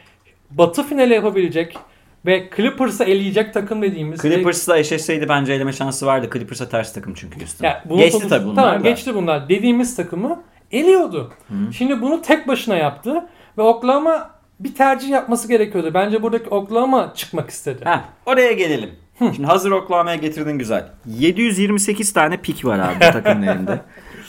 batı 0.51 0.83
finali 0.83 1.15
yapabilecek 1.15 1.79
ve 2.27 2.51
Clippers'ı 2.57 3.05
eleyecek 3.05 3.55
takım 3.55 3.83
dediğimiz. 3.83 4.23
Clippers'la 4.23 4.79
eşleşseydi 4.79 5.29
bence 5.29 5.53
eleme 5.53 5.73
şansı 5.73 6.07
vardı. 6.07 6.31
Clippers'a 6.33 6.69
ters 6.69 6.93
takım 6.93 7.15
çünkü 7.15 7.41
Houston. 7.41 7.67
Ya 7.67 7.83
bunu 7.89 7.99
Geçti 7.99 8.29
tabii 8.29 8.45
bunlar 8.47 8.63
Tamam 8.65 8.85
da. 8.85 8.89
geçti 8.89 9.15
bunlar. 9.15 9.49
Dediğimiz 9.49 9.97
takımı 9.97 10.43
eliyordu. 10.73 11.33
Şimdi 11.73 12.03
bunu 12.03 12.23
tek 12.23 12.49
başına 12.49 12.77
yaptı 12.77 13.29
ve 13.59 13.63
Oklahoma 13.63 14.31
bir 14.65 14.75
tercih 14.75 15.09
yapması 15.09 15.49
gerekiyordu. 15.49 15.91
Bence 15.95 16.23
buradaki 16.23 16.49
Oklahoma 16.51 17.13
çıkmak 17.17 17.51
istedi. 17.51 17.81
Heh, 17.85 18.01
oraya 18.27 18.53
gelelim. 18.53 18.91
Şimdi 19.19 19.45
hazır 19.47 19.71
Oklahoma'ya 19.71 20.17
getirdin 20.17 20.59
güzel. 20.59 20.89
728 21.19 22.13
tane 22.13 22.37
pik 22.37 22.65
var 22.65 22.79
abi 22.79 22.95
bu 22.95 23.13
takımın 23.13 23.43
elinde. 23.47 23.81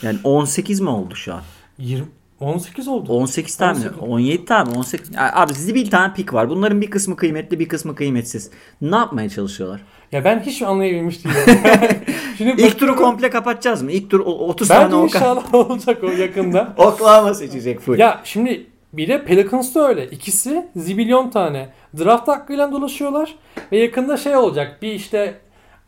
Yani 0.02 0.18
18 0.24 0.80
mi 0.80 0.90
oldu 0.90 1.16
şu 1.16 1.34
an? 1.34 1.42
20 1.78 2.06
18 2.40 2.88
oldu. 2.88 3.14
18 3.14 3.56
tane 3.56 3.80
mi? 3.80 3.86
18. 3.86 4.10
17 4.10 4.46
tane 4.46 4.70
mi? 4.70 4.78
18. 4.78 5.16
Ya 5.16 5.32
Abi 5.36 5.54
zibil 5.54 5.90
tane 5.90 6.14
pik 6.14 6.34
var. 6.34 6.50
Bunların 6.50 6.82
bir 6.82 6.90
kısmı 6.90 7.16
kıymetli 7.16 7.60
bir 7.60 7.68
kısmı 7.68 7.96
kıymetsiz. 7.96 8.50
Ne 8.82 8.96
yapmaya 8.96 9.30
çalışıyorlar? 9.30 9.82
Ya 10.12 10.24
ben 10.26 10.40
hiç 10.40 10.62
anlayabilmiş 10.62 11.26
değilim. 11.26 11.60
Şimdi 12.38 12.62
İlk 12.62 12.80
turu 12.80 12.96
komple 12.96 13.30
kapatacağız 13.30 13.82
mı? 13.82 13.92
İlk 13.92 14.10
tur 14.10 14.20
o- 14.20 14.48
30 14.48 14.68
tane 14.68 14.86
Bence 14.86 14.96
Oka- 14.96 15.06
inşallah 15.18 15.54
olacak 15.54 16.04
o 16.04 16.12
yakında. 16.12 16.74
Oklahoma 16.78 17.34
seçecek 17.34 17.80
full. 17.80 18.00
ya 18.00 18.22
şimdi 18.24 18.66
bir 18.94 19.08
de 19.08 19.26
Pelicans 19.26 19.76
da 19.76 19.88
öyle. 19.88 20.08
İkisi 20.08 20.68
zibilyon 20.76 21.30
tane 21.30 21.70
draft 22.00 22.28
hakkıyla 22.28 22.72
dolaşıyorlar. 22.72 23.36
Ve 23.72 23.78
yakında 23.78 24.18
şey 24.18 24.36
olacak. 24.36 24.78
Bir 24.82 24.92
işte 24.92 25.34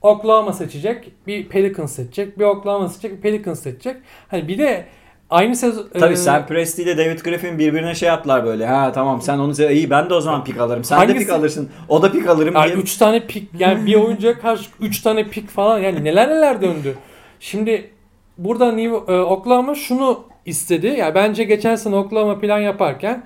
Oklahoma 0.02 0.54
seçecek. 0.54 1.12
Bir 1.28 1.50
Pelicans 1.50 1.96
seçecek. 1.96 2.40
Bir 2.40 2.44
Oklahoma 2.44 2.90
seçecek. 2.90 3.18
Bir 3.18 3.22
Pelicans 3.22 3.60
seçecek. 3.64 3.96
Hani 4.28 4.48
bir 4.48 4.58
de 4.58 4.86
aynı 5.30 5.56
sezon... 5.56 5.88
Tabii 6.00 6.14
e, 6.14 6.18
sen 6.18 6.48
Presti 6.48 6.84
ile 6.84 6.98
David 6.98 7.20
Griffin 7.20 7.60
birbirine 7.60 7.96
şey 7.96 8.10
yaptılar 8.10 8.46
böyle. 8.46 8.66
Ha 8.66 8.92
tamam 8.92 9.22
sen 9.22 9.38
onu 9.38 9.52
se- 9.52 9.74
iyi 9.74 9.90
ben 9.90 10.10
de 10.10 10.14
o 10.14 10.22
zaman 10.22 10.44
pik 10.44 10.58
alırım. 10.60 10.84
Sen 10.84 10.98
de 11.02 11.06
Hangisi- 11.06 11.20
pik 11.20 11.30
alırsın. 11.30 11.70
O 11.90 12.02
da 12.02 12.12
pik 12.12 12.28
alırım 12.30 12.56
Yani 12.56 12.68
diye. 12.68 12.78
3 12.78 12.98
tane 12.98 13.28
pik 13.28 13.50
yani 13.60 13.86
bir 13.86 13.96
oyuncuya 13.96 14.40
karşı 14.40 14.70
3 14.82 15.02
tane 15.02 15.24
pik 15.24 15.50
falan 15.50 15.80
yani 15.80 16.04
neler 16.04 16.30
neler 16.30 16.62
döndü. 16.62 16.96
Şimdi 17.40 17.92
burada 18.38 18.72
New, 18.72 19.14
e, 19.14 19.20
Oklahoma 19.20 19.76
şunu 19.76 20.24
istedi. 20.46 20.88
Yani 20.88 21.16
bence 21.16 21.44
geçen 21.44 21.76
sene 21.76 21.96
Oklahoma 21.96 22.40
plan 22.40 22.60
yaparken 22.60 23.24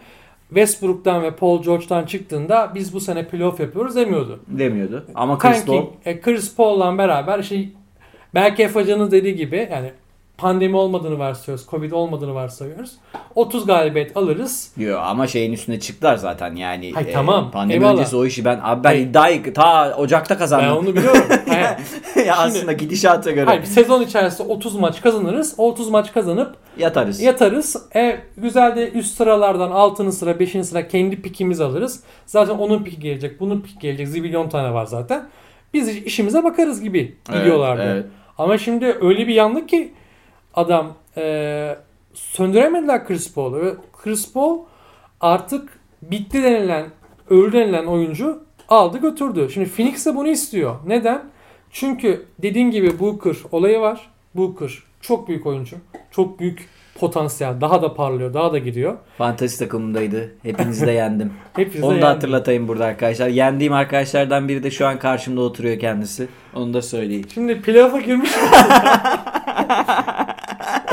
Westbrook'tan 0.49 1.23
ve 1.23 1.31
Paul 1.31 1.63
George'dan 1.63 2.05
çıktığında 2.05 2.71
biz 2.75 2.93
bu 2.93 2.99
sene 2.99 3.27
playoff 3.27 3.59
yapıyoruz 3.59 3.95
demiyordu. 3.95 4.39
demiyordu. 4.47 5.05
Ama 5.15 5.37
Chris 5.37 5.65
Paul 5.65 5.85
e, 6.05 6.21
Chris 6.21 6.55
Paul'la 6.55 6.97
beraber 6.97 7.41
şey 7.41 7.69
belki 8.33 8.63
Efecan'ın 8.63 9.11
dediği 9.11 9.35
gibi 9.35 9.69
yani 9.71 9.91
pandemi 10.39 10.75
olmadığını 10.75 11.19
varsayıyoruz. 11.19 11.67
Covid 11.69 11.91
olmadığını 11.91 12.33
varsayıyoruz. 12.35 12.91
30 13.35 13.65
galibiyet 13.65 14.17
alırız. 14.17 14.71
Yo 14.77 14.99
ama 14.99 15.27
şeyin 15.27 15.53
üstüne 15.53 15.79
çıktılar 15.79 16.15
zaten 16.15 16.55
yani. 16.55 16.91
Hay, 16.91 17.11
tamam, 17.11 17.51
Pandemi 17.51 17.73
eyvallah. 17.83 17.93
öncesi 17.99 18.15
o 18.15 18.25
işi 18.25 18.45
ben 18.45 18.59
abi 18.63 18.83
ben 18.83 18.89
Hayır. 18.89 19.07
iddiayı 19.07 19.53
ta 19.53 19.95
Ocak'ta 19.97 20.33
Ben 20.35 20.39
kazandım. 20.39 20.77
onu 20.77 20.87
biliyorum. 20.95 21.23
Hayır. 21.47 22.25
ya 22.27 22.37
aslında 22.37 22.73
gidişata 22.73 23.31
göre 23.31 23.45
Hayır, 23.45 23.63
sezon 23.63 24.01
içerisinde 24.01 24.47
30 24.53 24.75
maç 24.75 25.01
kazanırız. 25.01 25.55
O 25.57 25.67
30 25.71 25.89
maç 25.89 26.13
kazanıp 26.13 26.55
yatarız. 26.77 27.21
yatarız. 27.21 27.75
E, 27.95 28.19
güzel 28.37 28.75
de 28.75 28.91
üst 28.91 29.17
sıralardan 29.17 29.71
6. 29.71 30.11
sıra 30.11 30.39
5. 30.39 30.51
sıra 30.65 30.87
kendi 30.87 31.21
pikimizi 31.21 31.63
alırız. 31.63 32.03
Zaten 32.25 32.53
onun 32.55 32.83
piki 32.83 32.99
gelecek, 32.99 33.39
bunun 33.39 33.61
piki 33.61 33.79
gelecek. 33.79 34.07
Zibilyon 34.07 34.49
tane 34.49 34.73
var 34.73 34.85
zaten. 34.85 35.27
Biz 35.73 35.87
işimize 35.97 36.43
bakarız 36.43 36.81
gibi 36.81 37.15
Evet, 37.29 37.39
gidiyorlardı. 37.39 37.83
evet. 37.83 38.05
Ama 38.37 38.57
şimdi 38.57 38.97
öyle 39.01 39.27
bir 39.27 39.33
yandık 39.33 39.69
ki 39.69 39.93
adam 40.59 40.93
e, 41.17 41.75
söndüremediler 42.13 43.07
Chris 43.07 43.33
Paul'u. 43.33 43.61
Ve 43.61 43.73
Chris 44.03 44.33
Paul 44.33 44.59
artık 45.21 45.79
bitti 46.01 46.43
denilen, 46.43 46.85
öldü 47.29 47.53
denilen 47.53 47.85
oyuncu 47.85 48.43
aldı 48.69 48.97
götürdü. 48.97 49.47
Şimdi 49.53 49.69
Phoenix 49.69 50.05
de 50.05 50.15
bunu 50.15 50.27
istiyor. 50.27 50.75
Neden? 50.87 51.21
Çünkü 51.71 52.25
dediğin 52.41 52.71
gibi 52.71 52.99
Booker 52.99 53.35
olayı 53.51 53.79
var. 53.79 54.09
Booker 54.35 54.71
çok 55.01 55.27
büyük 55.27 55.45
oyuncu. 55.45 55.75
Çok 56.11 56.39
büyük 56.39 56.69
potansiyel. 56.99 57.61
Daha 57.61 57.81
da 57.81 57.93
parlıyor. 57.93 58.33
Daha 58.33 58.53
da 58.53 58.57
gidiyor. 58.57 58.97
Fantezi 59.17 59.59
takımındaydı. 59.59 60.31
Hepinizi 60.43 60.87
de 60.87 60.91
yendim. 60.91 61.33
Hepinize 61.53 61.85
Onu 61.85 61.91
da 61.91 61.95
yendi. 61.95 62.05
hatırlatayım 62.05 62.67
burada 62.67 62.85
arkadaşlar. 62.85 63.27
Yendiğim 63.27 63.73
arkadaşlardan 63.73 64.47
biri 64.47 64.63
de 64.63 64.71
şu 64.71 64.87
an 64.87 64.99
karşımda 64.99 65.41
oturuyor 65.41 65.79
kendisi. 65.79 66.27
Onu 66.55 66.73
da 66.73 66.81
söyleyeyim. 66.81 67.25
Şimdi 67.33 67.61
playoff'a 67.61 67.99
girmiş. 68.01 68.31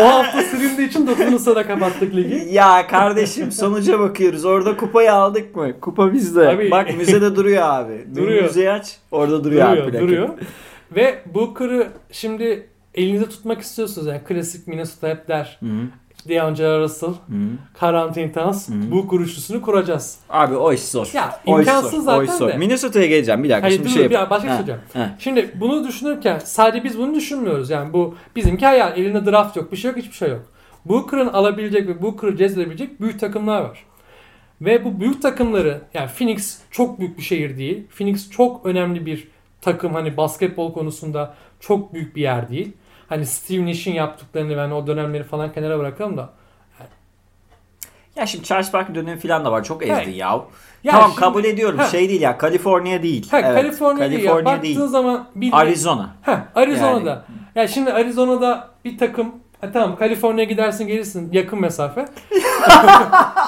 o 0.00 0.04
hafta 0.04 0.42
silindiği 0.42 0.88
için 0.88 1.06
9. 1.06 1.44
sırada 1.44 1.66
kapattık 1.66 2.14
ligi. 2.16 2.48
Ya 2.54 2.86
kardeşim 2.86 3.52
sonuca 3.52 3.98
bakıyoruz. 4.00 4.44
Orada 4.44 4.76
kupayı 4.76 5.12
aldık 5.12 5.56
mı? 5.56 5.80
Kupa 5.80 6.12
bizde. 6.12 6.48
Abi- 6.48 6.70
Bak 6.70 6.96
müzede 6.96 7.36
duruyor 7.36 7.62
abi. 7.62 8.06
Duruyor. 8.16 8.42
Müzeyi 8.44 8.70
aç. 8.70 8.96
Orada 9.10 9.44
duruyor, 9.44 9.66
abi. 9.68 9.76
duruyor, 9.76 9.90
plaka. 9.90 10.04
duruyor. 10.04 10.28
Ve 10.96 11.18
Booker'ı 11.34 11.88
şimdi 12.12 12.66
elinizde 12.94 13.28
tutmak 13.28 13.60
istiyorsunuz. 13.60 14.06
Yani 14.06 14.20
klasik 14.28 14.66
Minnesota 14.68 15.08
hep 15.08 15.28
der. 15.28 15.56
Hı 15.60 15.66
hı. 15.66 15.80
D'Angelo 16.28 16.80
Russell, 16.80 17.10
Karl 17.74 17.94
Anthony 17.94 18.32
Towns 18.32 18.68
bu 18.68 19.08
kuruşlusunu 19.08 19.62
kuracağız. 19.62 20.18
Abi 20.30 20.56
o 20.56 20.72
iş 20.72 20.80
zor. 20.82 21.10
Ya, 21.14 21.40
O 21.46 21.58
imkansız 21.60 21.90
zor, 21.90 22.00
zaten 22.02 22.18
o 22.20 22.22
iş 22.22 22.30
zor. 22.30 22.48
de. 22.48 22.56
Minnesota'ya 22.56 23.06
geleceğim 23.06 23.44
bir 23.44 23.48
dakika. 23.50 23.66
Hayır 23.66 23.76
Şimdi 23.76 23.88
dur 23.88 23.94
şey 23.94 24.10
bir 24.10 24.14
başka 24.14 24.26
bir 24.28 24.32
Ha, 24.32 24.40
şey 24.40 24.48
söyleyeceğim. 24.66 24.80
ha. 24.92 25.16
Şimdi 25.18 25.50
bunu 25.60 25.88
düşünürken 25.88 26.38
sadece 26.38 26.84
biz 26.84 26.98
bunu 26.98 27.14
düşünmüyoruz. 27.14 27.70
Yani 27.70 27.92
bu 27.92 28.14
bizimki 28.36 28.66
hayal. 28.66 28.98
Elinde 28.98 29.26
draft 29.30 29.56
yok, 29.56 29.72
bir 29.72 29.76
şey 29.76 29.90
yok, 29.90 29.98
hiçbir 29.98 30.14
şey 30.16 30.28
yok. 30.28 30.42
Booker'ın 30.84 31.28
alabilecek 31.28 31.88
ve 31.88 32.02
Booker'ı 32.02 32.36
cezbedebilecek 32.36 33.00
büyük 33.00 33.20
takımlar 33.20 33.60
var. 33.62 33.84
Ve 34.60 34.84
bu 34.84 35.00
büyük 35.00 35.22
takımları 35.22 35.80
yani 35.94 36.08
Phoenix 36.18 36.58
çok 36.70 36.98
büyük 37.00 37.18
bir 37.18 37.22
şehir 37.22 37.58
değil. 37.58 37.86
Phoenix 37.98 38.30
çok 38.30 38.66
önemli 38.66 39.06
bir 39.06 39.28
takım 39.60 39.94
hani 39.94 40.16
basketbol 40.16 40.72
konusunda 40.72 41.34
çok 41.60 41.94
büyük 41.94 42.16
bir 42.16 42.22
yer 42.22 42.48
değil. 42.48 42.72
Hani 43.08 43.26
Steve 43.26 43.66
Nash'in 43.66 43.92
yaptıklarını 43.94 44.56
ben 44.56 44.70
o 44.70 44.86
dönemleri 44.86 45.24
falan 45.24 45.52
kenara 45.52 45.78
bırakalım 45.78 46.16
da. 46.16 46.30
Ya 48.16 48.26
şimdi 48.26 48.44
Charles 48.44 48.72
Barkley 48.72 48.94
dönemi 48.94 49.18
falan 49.20 49.44
da 49.44 49.52
var. 49.52 49.64
Çok 49.64 49.82
ezdin 49.82 49.94
Evet. 49.94 50.16
ya. 50.16 50.40
Ya 50.84 50.92
tamam 50.92 51.08
şimdi- 51.10 51.20
kabul 51.20 51.44
ediyorum. 51.44 51.78
Ha. 51.78 51.84
Şey 51.86 52.08
değil 52.08 52.20
ya. 52.20 52.38
Kaliforniya 52.38 53.02
değil. 53.02 53.30
Ha, 53.30 53.40
Evet, 53.40 53.54
Kaliforniya, 53.62 54.10
değil 54.10 54.22
ya. 54.22 54.30
Kaliforniya 54.30 54.44
Baktığın 54.56 54.62
değil. 54.62 54.80
zaman 54.86 55.28
bir 55.34 55.52
Arizona. 55.52 56.14
Ha, 56.22 56.48
Arizona'da. 56.54 57.24
Ya 57.54 57.68
şimdi 57.68 57.92
Arizona'da 57.92 58.70
bir 58.84 58.98
takım 58.98 59.34
ha, 59.60 59.72
tamam 59.72 59.96
Kaliforniya 59.98 60.44
gidersin 60.44 60.86
gelirsin 60.86 61.28
yakın 61.32 61.60
mesafe. 61.60 62.00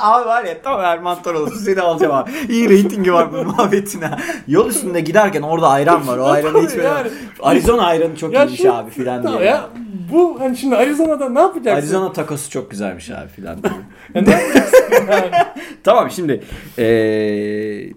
abi 0.02 0.26
var 0.26 0.44
ya 0.44 0.62
tam 0.62 0.80
Erman 0.80 1.22
Toroğlu 1.22 1.50
seni 1.50 1.80
alacağım 1.80 2.14
abi. 2.14 2.30
İyi 2.48 2.68
reytingi 2.68 3.12
var 3.12 3.32
bu 3.32 3.36
muhabbetine. 3.36 4.10
Yol 4.48 4.68
üstünde 4.68 5.00
giderken 5.00 5.42
orada 5.42 5.68
ayran 5.68 6.08
var. 6.08 6.18
O 6.18 6.24
ayranı 6.26 6.58
içmeye. 6.58 6.82
yani. 6.88 7.08
Arizona 7.42 7.86
ayranı 7.86 8.16
çok 8.16 8.32
Ya 8.32 8.44
iyiymiş 8.44 8.60
şu- 8.62 8.74
abi 8.74 8.90
filan 8.90 9.26
diye. 9.28 9.40
ya 9.40 9.68
bu 10.12 10.40
hani 10.40 10.56
şimdi 10.56 10.76
Arizona'da 10.76 11.28
ne 11.28 11.40
yapacaksın? 11.40 11.78
Arizona 11.82 12.12
takosu 12.12 12.50
çok 12.50 12.70
güzelmiş 12.70 13.10
abi 13.10 13.28
filan 13.28 13.62
diye. 13.62 13.72
Ya 14.14 14.22
ne 14.22 14.30
yapacaksın 14.30 14.84
yani? 15.10 15.30
tamam 15.84 16.10
şimdi 16.10 16.44
eee 16.78 17.92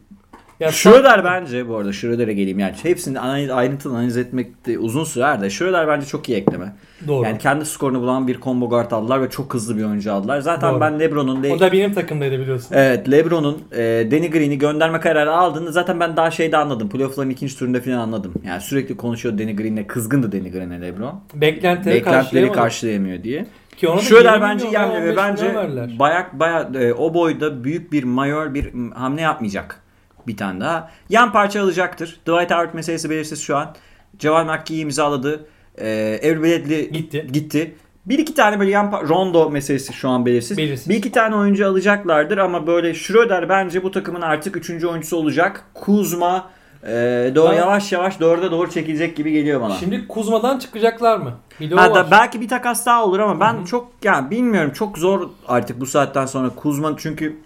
Ya 0.62 0.72
Schroeder 0.72 1.24
bence 1.24 1.70
bu 1.70 1.78
arada 1.78 1.93
Schroeder'e 1.93 2.34
geleyim 2.34 2.59
yani 2.59 2.74
hepsini 2.84 3.20
analiz, 3.20 3.49
ayrıntılı 3.49 3.97
analiz 3.97 4.18
etmekte 4.18 4.80
uzun 4.80 5.03
sürer 5.03 5.41
de 5.41 5.49
Schroeder 5.49 5.88
bence 5.88 6.05
çok 6.05 6.30
iyi 6.30 6.38
ekleme. 6.38 6.74
Doğru. 7.07 7.26
Yani 7.26 7.38
kendi 7.38 7.66
skorunu 7.66 8.01
bulan 8.01 8.28
bir 8.28 8.41
combo 8.41 8.70
guard 8.70 8.91
aldılar 8.91 9.22
ve 9.22 9.30
çok 9.30 9.53
hızlı 9.53 9.78
bir 9.78 9.84
oyuncu 9.84 10.14
aldılar. 10.14 10.39
Zaten 10.39 10.72
Doğru. 10.72 10.82
ben 10.82 10.99
LeBron'un 10.99 11.43
o 11.51 11.59
da 11.59 11.72
benim 11.72 11.93
takımdaydı 11.93 12.39
biliyorsun. 12.39 12.76
Evet 12.76 13.12
LeBron'un 13.12 13.57
e, 13.72 14.07
Danny 14.12 14.30
Green'i 14.30 14.57
gönderme 14.57 14.99
kararı 14.99 15.32
aldığını 15.32 15.72
zaten 15.72 15.99
ben 15.99 16.18
daha 16.18 16.32
şeyde 16.32 16.57
anladım. 16.57 16.89
Playoff'ların 16.89 17.30
ikinci 17.30 17.57
turunda 17.57 17.82
falan 17.82 17.97
anladım. 17.97 18.34
Yani 18.45 18.62
sürekli 18.62 18.97
konuşuyor 18.97 19.38
Danny 19.38 19.55
Green'le 19.55 19.88
kızgındı 19.88 20.32
Danny 20.32 20.51
Green'e 20.51 20.82
LeBron. 20.82 21.22
Beklentileri, 21.34 21.95
Beklentileri 21.95 22.51
karşılayamıyor 22.51 23.24
diye. 23.24 23.45
Ki 23.78 23.88
ona 23.88 24.01
20 24.01 24.41
bence 24.41 24.66
yemiyor 24.66 24.91
ve 24.91 24.97
15 24.97 25.07
milyon 25.07 25.18
bence 25.18 25.55
verdiler. 25.55 25.99
bayak 25.99 26.39
baya 26.39 26.70
e, 26.76 26.93
o 26.93 27.14
boyda 27.14 27.64
büyük 27.64 27.91
bir 27.91 28.03
mayor 28.03 28.53
bir 28.53 28.74
hamle 28.93 29.22
yapmayacak. 29.22 29.81
Bir 30.28 30.38
tane 30.38 30.60
daha. 30.62 30.90
Yan 31.10 31.32
parça 31.32 31.64
alacaktır. 31.64 32.10
Dwight 32.26 32.52
Howard 32.52 32.74
meselesi 32.74 33.10
belirsiz 33.10 33.42
şu 33.42 33.58
an. 33.58 33.76
Javal 34.20 34.46
McGee'yi 34.46 34.84
imzaladı. 34.84 35.46
E, 35.78 36.20
Avery 36.24 36.42
Bradley 36.42 36.90
Gitti. 36.92 37.28
gitti. 37.34 37.76
Bir 38.06 38.20
iki 38.20 38.34
tane 38.34 38.60
böyle 38.60 38.72
yan 38.72 38.92
Rondo 39.10 39.50
meselesi 39.50 39.94
şu 39.94 40.10
an 40.10 40.26
belirsiz. 40.26 40.58
Belirsiz. 40.58 40.90
Bir 40.90 40.96
iki 40.96 41.12
tane 41.12 41.36
oyuncu 41.36 41.68
alacaklardır 41.68 42.38
ama 42.38 42.68
böyle 42.68 42.94
Schroeder 42.94 43.50
bence 43.50 43.84
bu 43.84 43.92
takımın 43.92 44.22
artık 44.22 44.56
üçüncü 44.58 44.88
oyuncusu 44.88 45.18
olacak. 45.18 45.64
Kuzma 45.74 46.50
e, 46.84 47.32
doğru, 47.36 47.52
Ben- 47.52 47.58
yavaş 47.58 47.92
yavaş 47.92 48.20
dörde 48.20 48.52
doğru 48.52 48.72
çekilecek 48.72 49.16
gibi 49.18 49.32
geliyor 49.32 49.62
bana. 49.62 49.74
Şimdi 49.76 50.08
Kuzma'dan 50.08 50.60
çıkacaklar 50.60 51.18
mı? 51.18 51.34
Bir 51.60 51.72
Ha, 51.72 51.96
da 51.96 52.12
belki 52.12 52.42
bir 52.42 52.48
takas 52.48 52.86
daha 52.86 53.06
olur 53.06 53.20
ama 53.20 53.40
ben 53.40 53.66
çok 53.66 53.92
yani 54.04 54.32
bilmiyorum 54.32 54.72
çok 54.74 54.98
zor 54.98 55.30
artık 55.48 55.80
bu 55.80 55.86
saatten 55.86 56.26
sonra 56.26 56.50
Kuzma 56.50 56.94
çünkü 56.98 57.38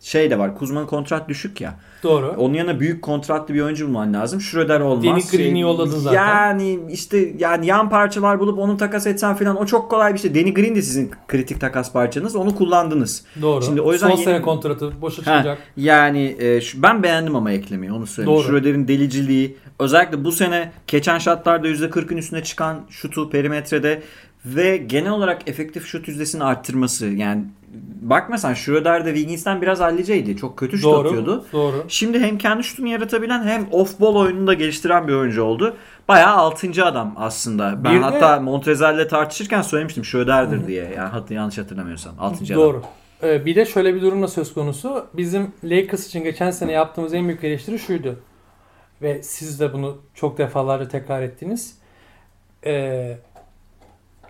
şey 0.00 0.30
de 0.30 0.38
var 0.38 0.54
Kuzma'nın 0.58 0.86
kontrat 0.86 1.28
düşük 1.28 1.60
ya. 1.60 1.74
Doğru. 2.02 2.34
Onun 2.38 2.54
yanına 2.54 2.80
büyük 2.80 3.02
kontratlı 3.02 3.54
bir 3.54 3.60
oyuncu 3.60 3.86
bulman 3.88 4.14
lazım. 4.14 4.40
Schroeder 4.40 4.80
olmaz. 4.80 5.04
Danny 5.04 5.20
Green'i 5.32 5.60
yolladın 5.60 5.98
zaten. 5.98 6.16
Yani 6.18 6.78
işte 6.90 7.32
yani 7.38 7.66
yan 7.66 7.90
parçalar 7.90 8.40
bulup 8.40 8.58
onu 8.58 8.76
takas 8.76 9.06
etsen 9.06 9.34
falan 9.36 9.56
o 9.56 9.66
çok 9.66 9.90
kolay 9.90 10.14
bir 10.14 10.18
şey. 10.18 10.34
Danny 10.34 10.54
Green 10.54 10.74
de 10.74 10.82
sizin 10.82 11.10
kritik 11.28 11.60
takas 11.60 11.92
parçanız. 11.92 12.36
Onu 12.36 12.54
kullandınız. 12.54 13.24
Doğru. 13.42 13.62
Şimdi 13.64 13.80
o 13.80 13.92
yüzden 13.92 14.06
Son 14.08 14.14
yeni- 14.16 14.24
sene 14.24 14.42
kontratı 14.42 14.92
boşa 15.00 15.16
Ha, 15.22 15.24
çıkacak. 15.38 15.58
yani 15.76 16.36
e, 16.38 16.60
şu- 16.60 16.82
ben 16.82 17.02
beğendim 17.02 17.36
ama 17.36 17.52
eklemeyi 17.52 17.92
onu 17.92 18.06
söyleyeyim. 18.06 18.38
Doğru. 18.38 18.46
Schroeder'in 18.48 18.88
deliciliği 18.88 19.56
özellikle 19.78 20.24
bu 20.24 20.32
sene 20.32 20.72
geçen 20.86 21.18
şatlarda 21.18 21.68
%40'ın 21.68 22.16
üstüne 22.16 22.42
çıkan 22.42 22.80
şutu 22.90 23.30
perimetrede 23.30 24.02
ve 24.44 24.76
genel 24.76 25.10
olarak 25.12 25.48
efektif 25.48 25.86
şut 25.86 26.08
yüzdesini 26.08 26.44
arttırması. 26.44 27.06
Yani 27.06 27.44
bakma 28.00 28.38
sen 28.38 28.54
Schroeder 28.54 29.04
de 29.06 29.14
Wiggins'ten 29.14 29.62
biraz 29.62 29.80
halliceydi. 29.80 30.36
Çok 30.36 30.58
kötü 30.58 30.76
şut 30.78 30.84
Doğru. 30.84 31.08
atıyordu. 31.08 31.44
Doğru. 31.52 31.84
Şimdi 31.88 32.20
hem 32.20 32.38
kendi 32.38 32.64
şutunu 32.64 32.86
yaratabilen 32.88 33.44
hem 33.44 33.66
off 33.70 34.00
ball 34.00 34.14
oyununu 34.14 34.46
da 34.46 34.54
geliştiren 34.54 35.08
bir 35.08 35.12
oyuncu 35.12 35.42
oldu. 35.42 35.76
Bayağı 36.08 36.34
6. 36.36 36.84
adam 36.84 37.14
aslında. 37.16 37.84
Ben 37.84 37.92
Bir 37.94 37.98
de- 37.98 38.02
hatta 38.04 38.40
Montrezl'le 38.40 39.08
tartışırken 39.08 39.62
söylemiştim 39.62 40.04
Schroeder'dir 40.04 40.66
diye. 40.66 40.84
Yani 40.84 41.08
hatta 41.08 41.34
yanlış 41.34 41.58
hatırlamıyorsam. 41.58 42.14
6. 42.18 42.44
adam. 42.44 42.56
Doğru. 42.56 42.82
Ee, 43.22 43.46
bir 43.46 43.56
de 43.56 43.66
şöyle 43.66 43.94
bir 43.94 44.00
durumla 44.02 44.28
söz 44.28 44.54
konusu. 44.54 45.06
Bizim 45.14 45.52
Lakers 45.64 46.06
için 46.06 46.24
geçen 46.24 46.50
sene 46.50 46.72
yaptığımız 46.72 47.14
en 47.14 47.28
büyük 47.28 47.44
eleştiri 47.44 47.78
şuydu. 47.78 48.18
Ve 49.02 49.22
siz 49.22 49.60
de 49.60 49.72
bunu 49.72 49.98
çok 50.14 50.38
defalarca 50.38 50.88
tekrar 50.88 51.22
ettiniz. 51.22 51.74
Ee, 52.66 53.18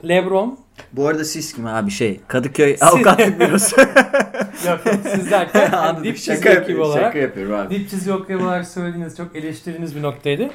LeBron 0.08 0.58
Bu 0.92 1.08
arada 1.08 1.24
siz 1.24 1.52
kim 1.54 1.66
abi 1.66 1.90
şey 1.90 2.20
Kadıköy 2.28 2.76
avukatlık 2.80 3.40
bürosu. 3.40 3.76
yok, 3.80 4.80
yok, 4.86 4.94
siz 5.14 5.30
derken 5.30 5.72
Anladım. 5.76 6.04
dip 6.04 6.16
şaka 6.18 6.34
çizgi 6.34 6.48
ekibi 6.48 6.54
yapıyorum, 6.60 6.84
olarak 6.84 7.04
şaka 7.04 7.18
yapıyorum 7.18 7.54
abi. 7.54 7.74
dip 7.74 7.90
çizgi 7.90 8.10
ekibi 8.10 8.36
olarak 8.44 8.66
söylediğiniz 8.68 9.16
çok 9.16 9.36
eleştirdiğiniz 9.36 9.96
bir 9.96 10.02
noktaydı. 10.02 10.50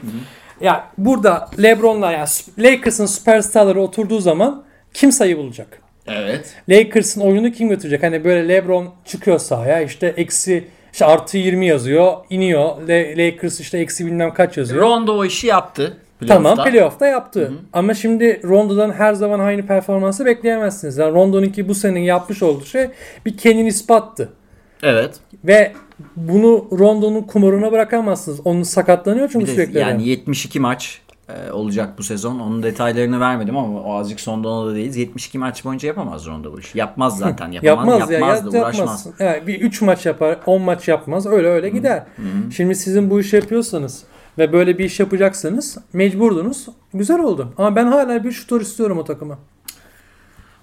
Ya 0.61 0.87
burada 0.97 1.49
LeBron'la 1.63 2.11
yani 2.11 2.27
Lakers'ın 2.59 3.05
süperstarları 3.05 3.81
oturduğu 3.81 4.19
zaman 4.19 4.63
kim 4.93 5.11
sayı 5.11 5.37
bulacak? 5.37 5.79
Evet. 6.07 6.55
Lakers'ın 6.69 7.21
oyununu 7.21 7.51
kim 7.51 7.69
götürecek? 7.69 8.03
Hani 8.03 8.23
böyle 8.23 8.47
LeBron 8.47 8.89
çıkıyor 9.05 9.39
sahaya 9.39 9.81
işte 9.81 10.07
eksi 10.17 10.67
işte 10.93 11.05
artı 11.05 11.37
20 11.37 11.67
yazıyor 11.67 12.13
iniyor. 12.29 12.87
Le- 12.87 13.25
Lakers 13.25 13.59
işte 13.59 13.77
eksi 13.77 14.05
bilmem 14.05 14.33
kaç 14.33 14.57
yazıyor. 14.57 14.81
Rondo 14.81 15.17
o 15.17 15.25
işi 15.25 15.47
yaptı. 15.47 15.97
Tamam 16.27 16.63
playoff'ta 16.63 17.07
yaptı. 17.07 17.53
Ama 17.73 17.93
şimdi 17.93 18.41
Rondo'dan 18.43 18.91
her 18.91 19.13
zaman 19.13 19.39
aynı 19.39 19.67
performansı 19.67 20.25
bekleyemezsiniz. 20.25 20.97
Yani 20.97 21.13
Rondo'nunki 21.13 21.67
bu 21.67 21.75
senenin 21.75 21.99
yapmış 21.99 22.43
olduğu 22.43 22.65
şey 22.65 22.87
bir 23.25 23.37
kendini 23.37 23.67
ispattı. 23.67 24.29
Evet. 24.83 25.19
Ve 25.43 25.73
bunu 26.15 26.67
Rondo'nun 26.79 27.21
kumarına 27.21 27.71
bırakamazsınız. 27.71 28.39
Onun 28.45 28.63
sakatlanıyor 28.63 29.29
çünkü 29.31 29.47
de 29.47 29.51
sürekli. 29.51 29.79
yani 29.79 30.07
72 30.07 30.59
maç 30.59 31.01
e, 31.29 31.51
olacak 31.51 31.89
bu 31.97 32.03
sezon. 32.03 32.39
Onun 32.39 32.63
detaylarını 32.63 33.19
vermedim 33.19 33.57
ama 33.57 33.81
o 33.81 33.93
azıcık 33.93 34.27
o 34.27 34.67
da 34.67 34.75
değiliz. 34.75 34.97
72 34.97 35.37
maç 35.37 35.65
boyunca 35.65 35.87
yapamaz 35.87 36.25
Rondo 36.25 36.53
bu 36.53 36.59
işi. 36.59 36.77
Yapmaz 36.77 37.17
zaten. 37.19 37.51
Yapamaz, 37.51 37.87
Yapmaz 37.99 38.11
ya. 38.11 38.19
yapmaz 38.19 38.45
ya 38.45 38.51
da 38.51 38.57
yapmaz. 38.57 38.79
uğraşmaz. 38.79 39.07
Yani 39.19 39.47
bir 39.47 39.61
3 39.61 39.81
maç 39.81 40.05
yapar, 40.05 40.37
10 40.45 40.61
maç 40.61 40.87
yapmaz. 40.87 41.25
Öyle 41.25 41.47
öyle 41.47 41.69
gider. 41.69 42.03
Şimdi 42.55 42.75
sizin 42.75 43.09
bu 43.09 43.19
işi 43.19 43.35
yapıyorsanız 43.35 44.03
ve 44.37 44.53
böyle 44.53 44.77
bir 44.77 44.85
iş 44.85 44.99
yapacaksanız 44.99 45.77
mecburdunuz. 45.93 46.65
Güzel 46.93 47.19
oldu. 47.19 47.53
Ama 47.57 47.75
ben 47.75 47.85
hala 47.85 48.23
bir 48.23 48.31
şutör 48.31 48.61
istiyorum 48.61 48.97
o 48.97 49.03
takıma. 49.03 49.37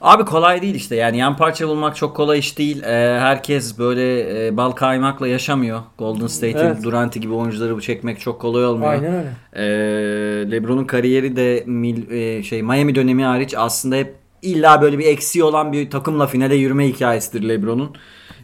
Abi 0.00 0.24
kolay 0.24 0.62
değil 0.62 0.74
işte 0.74 0.96
yani 0.96 1.18
yan 1.18 1.36
parça 1.36 1.68
bulmak 1.68 1.96
çok 1.96 2.16
kolay 2.16 2.38
iş 2.38 2.58
değil. 2.58 2.82
Ee, 2.82 3.18
herkes 3.20 3.78
böyle 3.78 4.46
e, 4.46 4.56
bal 4.56 4.70
kaymakla 4.70 5.28
yaşamıyor. 5.28 5.80
Golden 5.98 6.26
State'in 6.26 6.56
Evet. 6.56 6.82
Durant'i 6.82 7.20
gibi 7.20 7.32
oyuncuları 7.34 7.76
bu 7.76 7.80
çekmek 7.80 8.20
çok 8.20 8.40
kolay 8.40 8.64
olmuyor. 8.64 8.92
Aynen 8.92 9.14
öyle. 9.14 9.32
Ee, 9.56 10.50
LeBron'un 10.50 10.84
kariyeri 10.84 11.36
de 11.36 11.64
mil, 11.66 12.10
e, 12.10 12.42
şey 12.42 12.62
Miami 12.62 12.94
dönemi 12.94 13.24
hariç 13.24 13.54
aslında 13.56 13.96
hep 13.96 14.14
illa 14.42 14.82
böyle 14.82 14.98
bir 14.98 15.06
eksiği 15.06 15.44
olan 15.44 15.72
bir 15.72 15.90
takımla 15.90 16.26
finale 16.26 16.54
yürüme 16.54 16.88
hikayesidir 16.88 17.48
LeBron'un. 17.48 17.96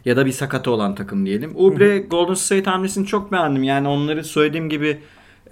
Ya 0.05 0.17
da 0.17 0.25
bir 0.25 0.31
sakatı 0.31 0.71
olan 0.71 0.95
takım 0.95 1.25
diyelim. 1.25 1.51
Ubre 1.55 1.97
Golden 1.99 2.33
State 2.33 2.69
hamlesini 2.69 3.05
çok 3.05 3.31
beğendim. 3.31 3.63
Yani 3.63 3.87
onları 3.87 4.23
söylediğim 4.23 4.69
gibi 4.69 4.97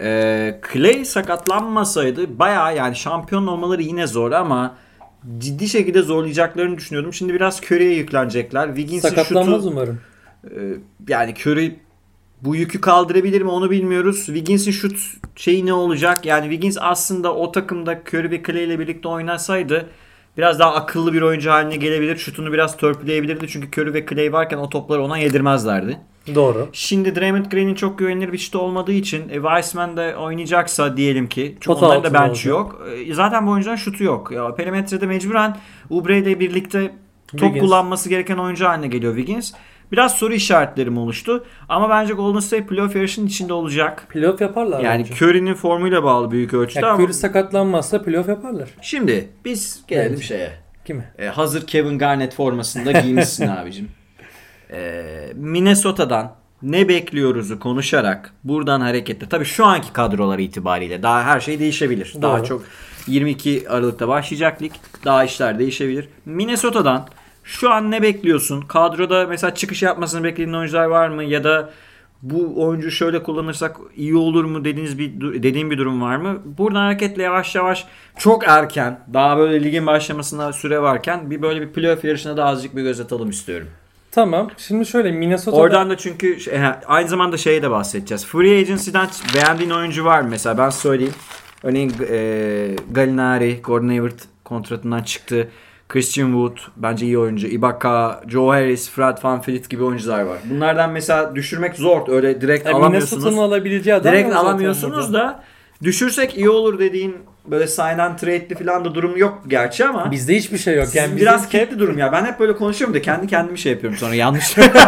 e, 0.00 0.60
Clay 0.72 1.04
sakatlanmasaydı 1.04 2.38
bayağı 2.38 2.76
yani 2.76 2.96
şampiyon 2.96 3.46
olmaları 3.46 3.82
yine 3.82 4.06
zor 4.06 4.32
ama 4.32 4.76
ciddi 5.38 5.68
şekilde 5.68 6.02
zorlayacaklarını 6.02 6.76
düşünüyordum. 6.76 7.12
Şimdi 7.12 7.34
biraz 7.34 7.60
Curry'e 7.62 7.94
yüklenecekler. 7.94 8.66
Wiggins'in 8.66 9.08
Sakatlanmaz 9.08 9.62
şutu 9.62 9.68
umarım. 9.68 10.00
ee, 10.44 10.74
yani 11.08 11.34
Curry 11.34 11.76
bu 12.42 12.56
yükü 12.56 12.80
kaldırabilir 12.80 13.42
mi 13.42 13.50
onu 13.50 13.70
bilmiyoruz. 13.70 14.26
Wiggins'in 14.26 14.70
şut 14.70 14.98
şeyi 15.36 15.66
ne 15.66 15.72
olacak? 15.72 16.26
Yani 16.26 16.42
Wiggins 16.42 16.76
aslında 16.80 17.34
o 17.34 17.52
takımda 17.52 18.00
Curry 18.08 18.30
ve 18.30 18.42
Clay 18.42 18.64
ile 18.64 18.78
birlikte 18.78 19.08
oynasaydı 19.08 19.86
biraz 20.38 20.58
daha 20.58 20.74
akıllı 20.74 21.12
bir 21.12 21.22
oyuncu 21.22 21.50
haline 21.50 21.76
gelebilir. 21.76 22.16
Şutunu 22.16 22.52
biraz 22.52 22.76
törpüleyebilirdi. 22.76 23.48
Çünkü 23.48 23.80
Curry 23.80 23.94
ve 23.94 24.06
Clay 24.06 24.32
varken 24.32 24.58
o 24.58 24.68
topları 24.68 25.02
ona 25.02 25.18
yedirmezlerdi. 25.18 25.98
Doğru. 26.34 26.68
Şimdi 26.72 27.16
Draymond 27.16 27.46
Green'in 27.46 27.74
çok 27.74 27.98
güvenilir 27.98 28.32
bir 28.32 28.38
şutu 28.38 28.58
olmadığı 28.58 28.92
için 28.92 29.28
e, 29.28 29.34
Wiseman 29.34 29.96
de 29.96 30.16
oynayacaksa 30.16 30.96
diyelim 30.96 31.28
ki. 31.28 31.42
Çünkü 31.50 31.66
Pota 31.66 31.86
onların 31.86 32.04
da 32.04 32.14
bench'i 32.14 32.52
olacak. 32.52 32.72
yok. 32.80 32.88
E, 33.08 33.14
zaten 33.14 33.46
bu 33.46 33.50
oyuncuların 33.50 33.76
şutu 33.76 34.04
yok. 34.04 34.32
Ya 34.32 34.54
perimetrede 34.54 35.06
mecburen 35.06 35.56
Oubre 35.90 36.18
ile 36.18 36.40
birlikte 36.40 36.92
top 37.28 37.40
Wiggins. 37.40 37.60
kullanması 37.60 38.08
gereken 38.08 38.36
oyuncu 38.36 38.66
haline 38.66 38.86
geliyor 38.88 39.16
Wiggins. 39.16 39.52
Biraz 39.92 40.14
soru 40.14 40.34
işaretlerim 40.34 40.98
oluştu. 40.98 41.44
Ama 41.68 41.90
bence 41.90 42.14
Golden 42.14 42.40
State 42.40 42.66
playoff 42.66 42.96
yarışının 42.96 43.26
içinde 43.26 43.52
olacak. 43.52 44.06
Playoff 44.08 44.40
yaparlar 44.40 44.80
Yani 44.80 44.98
bence. 45.10 45.14
Curry'nin 45.24 45.54
formuyla 45.54 46.04
bağlı 46.04 46.30
büyük 46.30 46.54
ölçüde 46.54 46.80
Ya 46.80 46.92
ama 46.92 47.02
Curry 47.04 47.14
sakatlanmazsa 47.14 48.02
playoff 48.02 48.28
yaparlar. 48.28 48.68
şimdi 48.82 49.28
biz 49.44 49.82
gelelim 49.88 50.12
Evet. 50.12 50.22
şeye. 50.22 50.50
Kimi? 50.84 51.04
Ee, 51.18 51.26
hazır 51.26 51.66
Kevin 51.66 51.98
Garnett 51.98 52.34
formasında 52.34 52.92
giymişsin 52.92 53.46
abicim. 53.48 53.88
Ee, 54.70 55.32
Minnesota'dan 55.34 56.32
ne 56.62 56.88
bekliyoruzu 56.88 57.60
konuşarak 57.60 58.34
buradan 58.44 58.80
hareketle. 58.80 59.28
Tabii 59.28 59.44
şu 59.44 59.64
anki 59.66 59.92
kadrolar 59.92 60.38
itibariyle 60.38 61.02
daha 61.02 61.22
her 61.24 61.40
şey 61.40 61.58
değişebilir. 61.58 62.14
Daha 62.22 62.38
Doğru. 62.38 62.46
çok 62.46 62.62
22 63.06 63.64
Aralık'ta 63.68 64.08
başlayacak 64.08 64.62
lig. 64.62 64.72
Daha 65.04 65.24
işler 65.24 65.58
değişebilir. 65.58 66.08
Minnesota'dan 66.24 67.08
şu 67.48 67.70
an 67.70 67.90
ne 67.90 68.02
bekliyorsun? 68.02 68.60
Kadroda 68.60 69.26
mesela 69.26 69.54
çıkış 69.54 69.82
yapmasını 69.82 70.24
beklediğin 70.24 70.52
oyuncular 70.52 70.84
var 70.84 71.08
mı? 71.08 71.24
Ya 71.24 71.44
da 71.44 71.70
bu 72.22 72.66
oyuncu 72.66 72.90
şöyle 72.90 73.22
kullanırsak 73.22 73.76
iyi 73.96 74.16
olur 74.16 74.44
mu 74.44 74.64
dediğiniz 74.64 74.98
bir 74.98 75.20
dediğin 75.42 75.70
bir 75.70 75.78
durum 75.78 76.02
var 76.02 76.16
mı? 76.16 76.38
Buradan 76.44 76.80
hareketle 76.80 77.22
yavaş 77.22 77.54
yavaş 77.54 77.86
çok 78.18 78.48
erken 78.48 79.00
daha 79.12 79.38
böyle 79.38 79.64
ligin 79.64 79.86
başlamasına 79.86 80.52
süre 80.52 80.82
varken 80.82 81.30
bir 81.30 81.42
böyle 81.42 81.60
bir 81.60 81.68
playoff 81.68 82.04
yarışına 82.04 82.36
da 82.36 82.44
azıcık 82.44 82.76
bir 82.76 82.82
göz 82.82 83.00
atalım 83.00 83.30
istiyorum. 83.30 83.68
Tamam. 84.10 84.50
Şimdi 84.58 84.86
şöyle 84.86 85.12
Minnesota'da 85.12 85.60
Oradan 85.60 85.90
da 85.90 85.96
çünkü 85.96 86.40
şey- 86.40 86.60
aynı 86.86 87.08
zamanda 87.08 87.36
şeye 87.36 87.62
de 87.62 87.70
bahsedeceğiz. 87.70 88.26
Free 88.26 88.58
Agency'den 88.58 89.08
beğendiğin 89.34 89.70
oyuncu 89.70 90.04
var 90.04 90.20
mı? 90.20 90.28
Mesela 90.30 90.58
ben 90.58 90.70
söyleyeyim. 90.70 91.14
Örneğin 91.62 91.92
e, 92.10 92.76
Gallinari, 92.92 93.60
Gordon 93.62 93.88
Hayward 93.88 94.18
kontratından 94.44 95.02
çıktı. 95.02 95.48
Christian 95.88 96.26
Wood 96.32 96.56
bence 96.76 97.06
iyi 97.06 97.18
oyuncu. 97.18 97.46
Ibaka, 97.46 98.20
Joe 98.28 98.48
Harris, 98.48 98.90
Fred 98.90 99.18
VanVleet 99.24 99.70
gibi 99.70 99.84
oyuncular 99.84 100.20
var. 100.22 100.38
Bunlardan 100.50 100.90
mesela 100.90 101.34
düşürmek 101.34 101.74
zor. 101.76 102.08
Öyle 102.08 102.40
direkt 102.40 102.66
Yani 102.66 102.76
alamıyorsunuz. 102.76 103.24
Minnesota'nın 103.24 103.48
alabileceği 103.48 103.96
adam 103.96 104.12
Direkt 104.12 104.34
alamıyorsunuz 104.34 104.96
burada. 105.12 105.18
da 105.18 105.42
düşürsek 105.82 106.36
iyi 106.36 106.50
olur 106.50 106.78
dediğin 106.78 107.16
böyle 107.46 107.66
sign 107.66 107.98
and 107.98 108.18
trade'li 108.18 108.54
falan 108.54 108.84
da 108.84 108.94
durum 108.94 109.16
yok 109.16 109.42
gerçi 109.48 109.84
ama. 109.86 110.10
Bizde 110.10 110.36
hiçbir 110.36 110.58
şey 110.58 110.76
yok. 110.76 110.94
Yani 110.94 111.16
biraz 111.16 111.46
bizim- 111.52 111.66
kitli 111.66 111.78
durum 111.78 111.98
ya. 111.98 112.12
Ben 112.12 112.24
hep 112.24 112.40
böyle 112.40 112.56
konuşuyorum 112.56 112.94
da 112.96 113.02
kendi 113.02 113.26
kendimi 113.26 113.58
şey 113.58 113.72
yapıyorum 113.72 113.98
sonra 113.98 114.14
yanlış. 114.14 114.56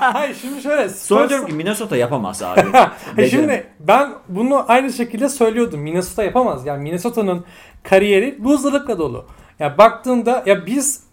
Hayır 0.00 0.36
şimdi 0.40 0.62
şöyle. 0.62 0.88
sonra 0.88 1.28
diyorum 1.28 1.46
ki 1.46 1.52
Minnesota 1.52 1.96
yapamaz 1.96 2.42
abi. 2.42 2.60
Beceremez. 3.16 3.30
Şimdi 3.30 3.64
ben 3.80 4.10
bunu 4.28 4.64
aynı 4.68 4.92
şekilde 4.92 5.28
söylüyordum. 5.28 5.80
Minnesota 5.80 6.24
yapamaz. 6.24 6.66
Yani 6.66 6.82
Minnesota'nın 6.82 7.44
kariyeri 7.82 8.38
loserlıkla 8.44 8.98
dolu. 8.98 9.26
Ya 9.60 9.78
baktığında 9.78 10.42
ya 10.46 10.66
biz 10.66 11.04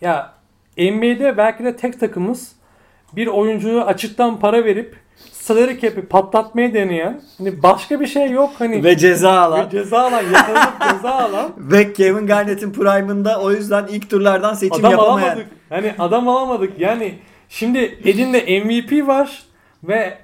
ya 0.00 0.32
NBA'de 0.78 1.36
belki 1.36 1.64
de 1.64 1.76
tek 1.76 2.00
takımız 2.00 2.52
bir 3.16 3.26
oyuncuyu 3.26 3.80
açıktan 3.80 4.40
para 4.40 4.64
verip 4.64 4.96
salary 5.32 5.80
cap'i 5.80 6.02
patlatmaya 6.02 6.74
deneyen 6.74 7.20
hani 7.38 7.62
başka 7.62 8.00
bir 8.00 8.06
şey 8.06 8.30
yok 8.30 8.50
hani 8.58 8.84
Ve 8.84 8.96
ceza 8.96 9.30
alan. 9.40 9.66
ve 9.66 9.70
ceza 9.70 9.98
alan 9.98 10.22
yakalanıp 10.22 10.80
ceza 10.92 11.10
alan 11.10 11.52
Ve 11.56 11.92
Kevin 11.92 12.26
Garnett'in 12.26 12.72
prime'ında 12.72 13.40
o 13.40 13.52
yüzden 13.52 13.86
ilk 13.86 14.10
turlardan 14.10 14.54
seçim 14.54 14.80
adam 14.84 14.90
yapamayan. 14.90 15.26
alamadık. 15.26 15.46
Hani 15.68 15.94
adam 15.98 16.28
alamadık. 16.28 16.80
Yani 16.80 17.14
şimdi 17.48 17.78
elinde 18.04 18.60
MVP 18.64 19.06
var 19.08 19.42
ve 19.84 20.18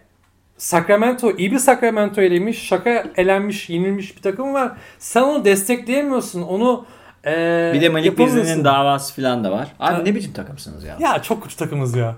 Sacramento 0.59 1.33
iyi 1.37 1.53
bir 1.53 1.59
Sacramento 1.59 2.21
elemiş. 2.23 2.63
Şaka 2.63 3.05
elenmiş, 3.17 3.71
yenilmiş 3.71 4.17
bir 4.17 4.23
takım 4.23 4.55
var. 4.55 4.73
Sen 4.99 5.23
onu 5.23 5.45
destekleyemiyorsun. 5.45 6.43
Onu 6.43 6.87
eee 7.27 7.71
Bir 7.75 7.81
de 7.81 7.89
Malik. 7.89 8.19
Beasley'nin 8.19 8.65
davası 8.65 9.15
falan 9.23 9.45
da 9.45 9.53
var. 9.53 9.69
Abi 9.81 9.95
Ha. 9.95 10.03
ne 10.03 10.15
biçim 10.15 10.33
takımsınız 10.33 10.85
ya? 10.85 10.97
Ya 11.01 11.23
çok 11.23 11.43
kötü 11.43 11.57
takımız 11.57 11.97
ya. 11.97 12.15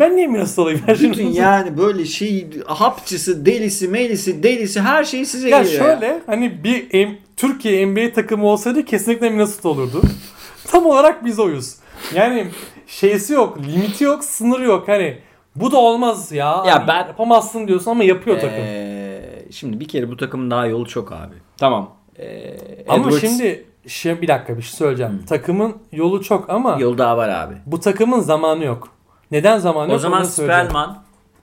Ben 0.00 0.16
niye 0.16 0.26
Minnesota'lıyım? 0.26 0.80
Ben 0.88 0.94
şimdi- 0.94 1.10
Bütün 1.12 1.26
yani 1.32 1.78
böyle 1.78 2.04
şey 2.04 2.46
hapçısı, 2.66 3.46
delisi, 3.46 3.88
melisi, 3.88 4.42
delisi 4.42 4.80
her 4.80 5.04
şey 5.04 5.24
size 5.24 5.48
Ya 5.48 5.62
geliyor. 5.62 5.82
şöyle 5.84 6.20
hani 6.26 6.64
bir 6.64 6.94
M- 7.06 7.18
Türkiye 7.36 7.86
NBA 7.86 8.12
takımı 8.12 8.46
olsaydı 8.46 8.84
kesinlikle 8.84 9.30
Minnesota 9.30 9.68
olurdu. 9.68 10.02
Tam 10.66 10.86
olarak 10.86 11.24
biz 11.24 11.38
oyuz. 11.38 11.74
Yani 12.14 12.46
şeysi 12.86 13.32
yok, 13.32 13.58
limiti 13.66 14.04
yok, 14.04 14.24
sınırı 14.24 14.64
yok. 14.64 14.88
Hani 14.88 15.18
bu 15.56 15.72
da 15.72 15.76
olmaz 15.76 16.32
ya. 16.32 16.62
Ya 16.66 16.74
Hani 16.74 16.88
ben- 16.88 16.96
yapamazsın 17.06 17.68
diyorsun 17.68 17.90
ama 17.90 18.04
yapıyor 18.04 18.36
takım. 18.40 18.58
Ee, 18.58 19.22
şimdi 19.50 19.80
bir 19.80 19.88
kere 19.88 20.10
bu 20.10 20.16
takımın 20.16 20.50
daha 20.50 20.66
yolu 20.66 20.86
çok 20.88 21.12
abi. 21.12 21.34
Tamam. 21.58 21.90
Ee, 22.18 22.56
ama 22.88 23.08
Edwards- 23.08 23.58
şimdi 23.86 23.92
şey 23.92 24.22
bir 24.22 24.28
dakika 24.28 24.56
bir 24.56 24.62
şey 24.62 24.72
söyleyeceğim. 24.72 25.22
Takımın 25.28 25.76
yolu 25.92 26.22
çok 26.22 26.50
ama 26.50 26.76
yol 26.80 26.98
daha 26.98 27.16
var 27.16 27.28
abi. 27.28 27.54
bu 27.66 27.80
takımın 27.80 28.20
zamanı 28.20 28.64
yok. 28.64 28.88
Neden 29.30 29.58
zamanı 29.58 29.88
yok? 29.88 29.96
O 29.96 29.98
zaman. 29.98 30.22
Spellman 30.22 30.98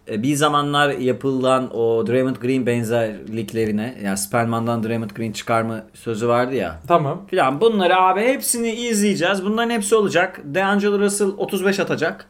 e, 0.10 0.24
bir 0.24 0.36
zamanlar 0.36 0.90
yapılan 0.90 1.76
o 1.76 2.08
Draymond 2.08 2.36
Green 2.36 2.66
benzerliklerine 2.66 3.98
ya 4.04 4.18
Spellman'dan 4.18 4.84
Draymond 4.84 5.10
Green 5.10 5.32
çıkarma 5.32 5.84
sözü 5.94 6.28
vardı 6.28 6.56
ya. 6.56 6.80
Tamam. 6.88 7.22
Filan 7.28 7.62
bunları 7.62 7.98
abi 7.98 8.22
hepsini 8.22 8.72
izleyeceğiz. 8.72 9.46
Bunların 9.46 9.70
hepsi 9.70 9.96
olacak. 9.96 10.42
DeAngelo 10.44 11.00
Russell 11.00 11.32
35 11.38 11.80
atacak. 11.80 12.26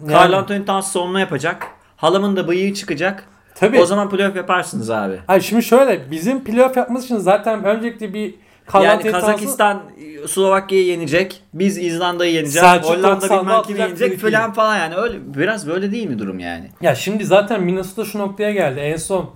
Yani- 0.00 0.12
Carl 0.12 0.32
Anthony 0.32 0.64
Towns 0.64 0.92
sonuna 0.92 1.20
yapacak. 1.20 1.66
Halamın 1.96 2.36
da 2.36 2.48
bıyığı 2.48 2.74
çıkacak. 2.74 3.24
Tabii. 3.54 3.80
O 3.80 3.86
zaman 3.86 4.10
playoff 4.10 4.36
yaparsınız 4.36 4.90
abi. 4.90 5.18
Ay 5.28 5.40
şimdi 5.40 5.62
şöyle 5.62 6.10
bizim 6.10 6.44
playoff 6.44 6.76
yapmamız 6.76 7.04
için 7.04 7.16
zaten 7.16 7.64
öncelikle 7.64 8.14
bir 8.14 8.34
yani 8.74 9.12
Kazakistan 9.12 9.82
Slovakya'yı 10.28 10.86
yenecek. 10.86 11.42
Biz 11.54 11.78
İzlanda'yı 11.78 12.32
yeneceğiz. 12.32 12.66
Selçuk 12.66 12.90
Hollanda 12.90 13.40
bilmem 13.40 13.62
kimi 13.62 13.80
yenecek 13.80 14.18
falan 14.18 14.52
falan 14.52 14.76
yani. 14.76 14.94
Öyle 14.94 15.18
biraz 15.34 15.68
böyle 15.68 15.92
değil 15.92 16.08
mi 16.08 16.18
durum 16.18 16.38
yani? 16.38 16.70
Ya 16.80 16.94
şimdi 16.94 17.24
zaten 17.24 17.62
Minnesota 17.62 18.04
şu 18.04 18.18
noktaya 18.18 18.52
geldi. 18.52 18.80
En 18.80 18.96
son 18.96 19.30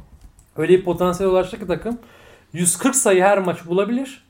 öyle 0.57 0.73
bir 0.79 0.85
potansiyel 0.85 1.33
ulaştı 1.33 1.59
ki 1.59 1.67
takım 1.67 1.99
140 2.53 2.97
sayı 2.97 3.23
her 3.23 3.39
maç 3.39 3.67
bulabilir. 3.67 4.27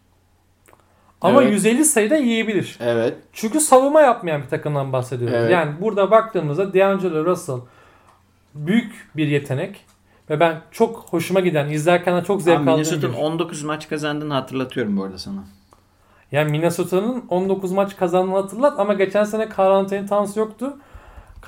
Ama 1.21 1.43
Evet. 1.43 1.53
150 1.53 1.85
sayı 1.85 2.11
da 2.11 2.17
yiyebilir. 2.17 2.77
Evet. 2.81 3.15
Çünkü 3.33 3.61
savunma 3.61 4.01
yapmayan 4.01 4.43
bir 4.43 4.49
takımdan 4.49 4.93
bahsediyoruz. 4.93 5.37
Evet. 5.39 5.51
Yani 5.53 5.71
burada 5.81 6.11
baktığımızda 6.11 6.75
D'Angelo 6.75 7.25
Russell 7.25 7.61
büyük 8.55 8.93
bir 9.17 9.27
yetenek 9.27 9.85
ve 10.31 10.41
ben 10.41 10.61
çok 10.70 11.07
hoşuma 11.11 11.41
giden, 11.41 11.68
izlerken 11.68 12.16
de 12.16 12.24
çok 12.24 12.43
zevk 12.43 12.55
aldığım 12.61 12.72
Minnesota'nın 12.72 13.12
bir- 13.14 13.18
19 13.18 13.62
maç 13.62 13.89
kazandığını 13.89 14.35
hatırlatıyorum 14.35 14.97
bu 14.97 15.05
arada 15.05 15.18
sana. 15.18 15.45
Yani 16.33 16.51
Minnesota'nın 16.51 17.24
19 17.29 17.72
maç 17.72 17.97
kazandığını 17.97 18.35
hatırlat 18.37 18.81
ama 18.81 18.95
geçen 18.95 19.24
sene 19.24 19.49
Carl 19.59 19.89
Towns 20.09 20.37
yoktu. 20.37 20.77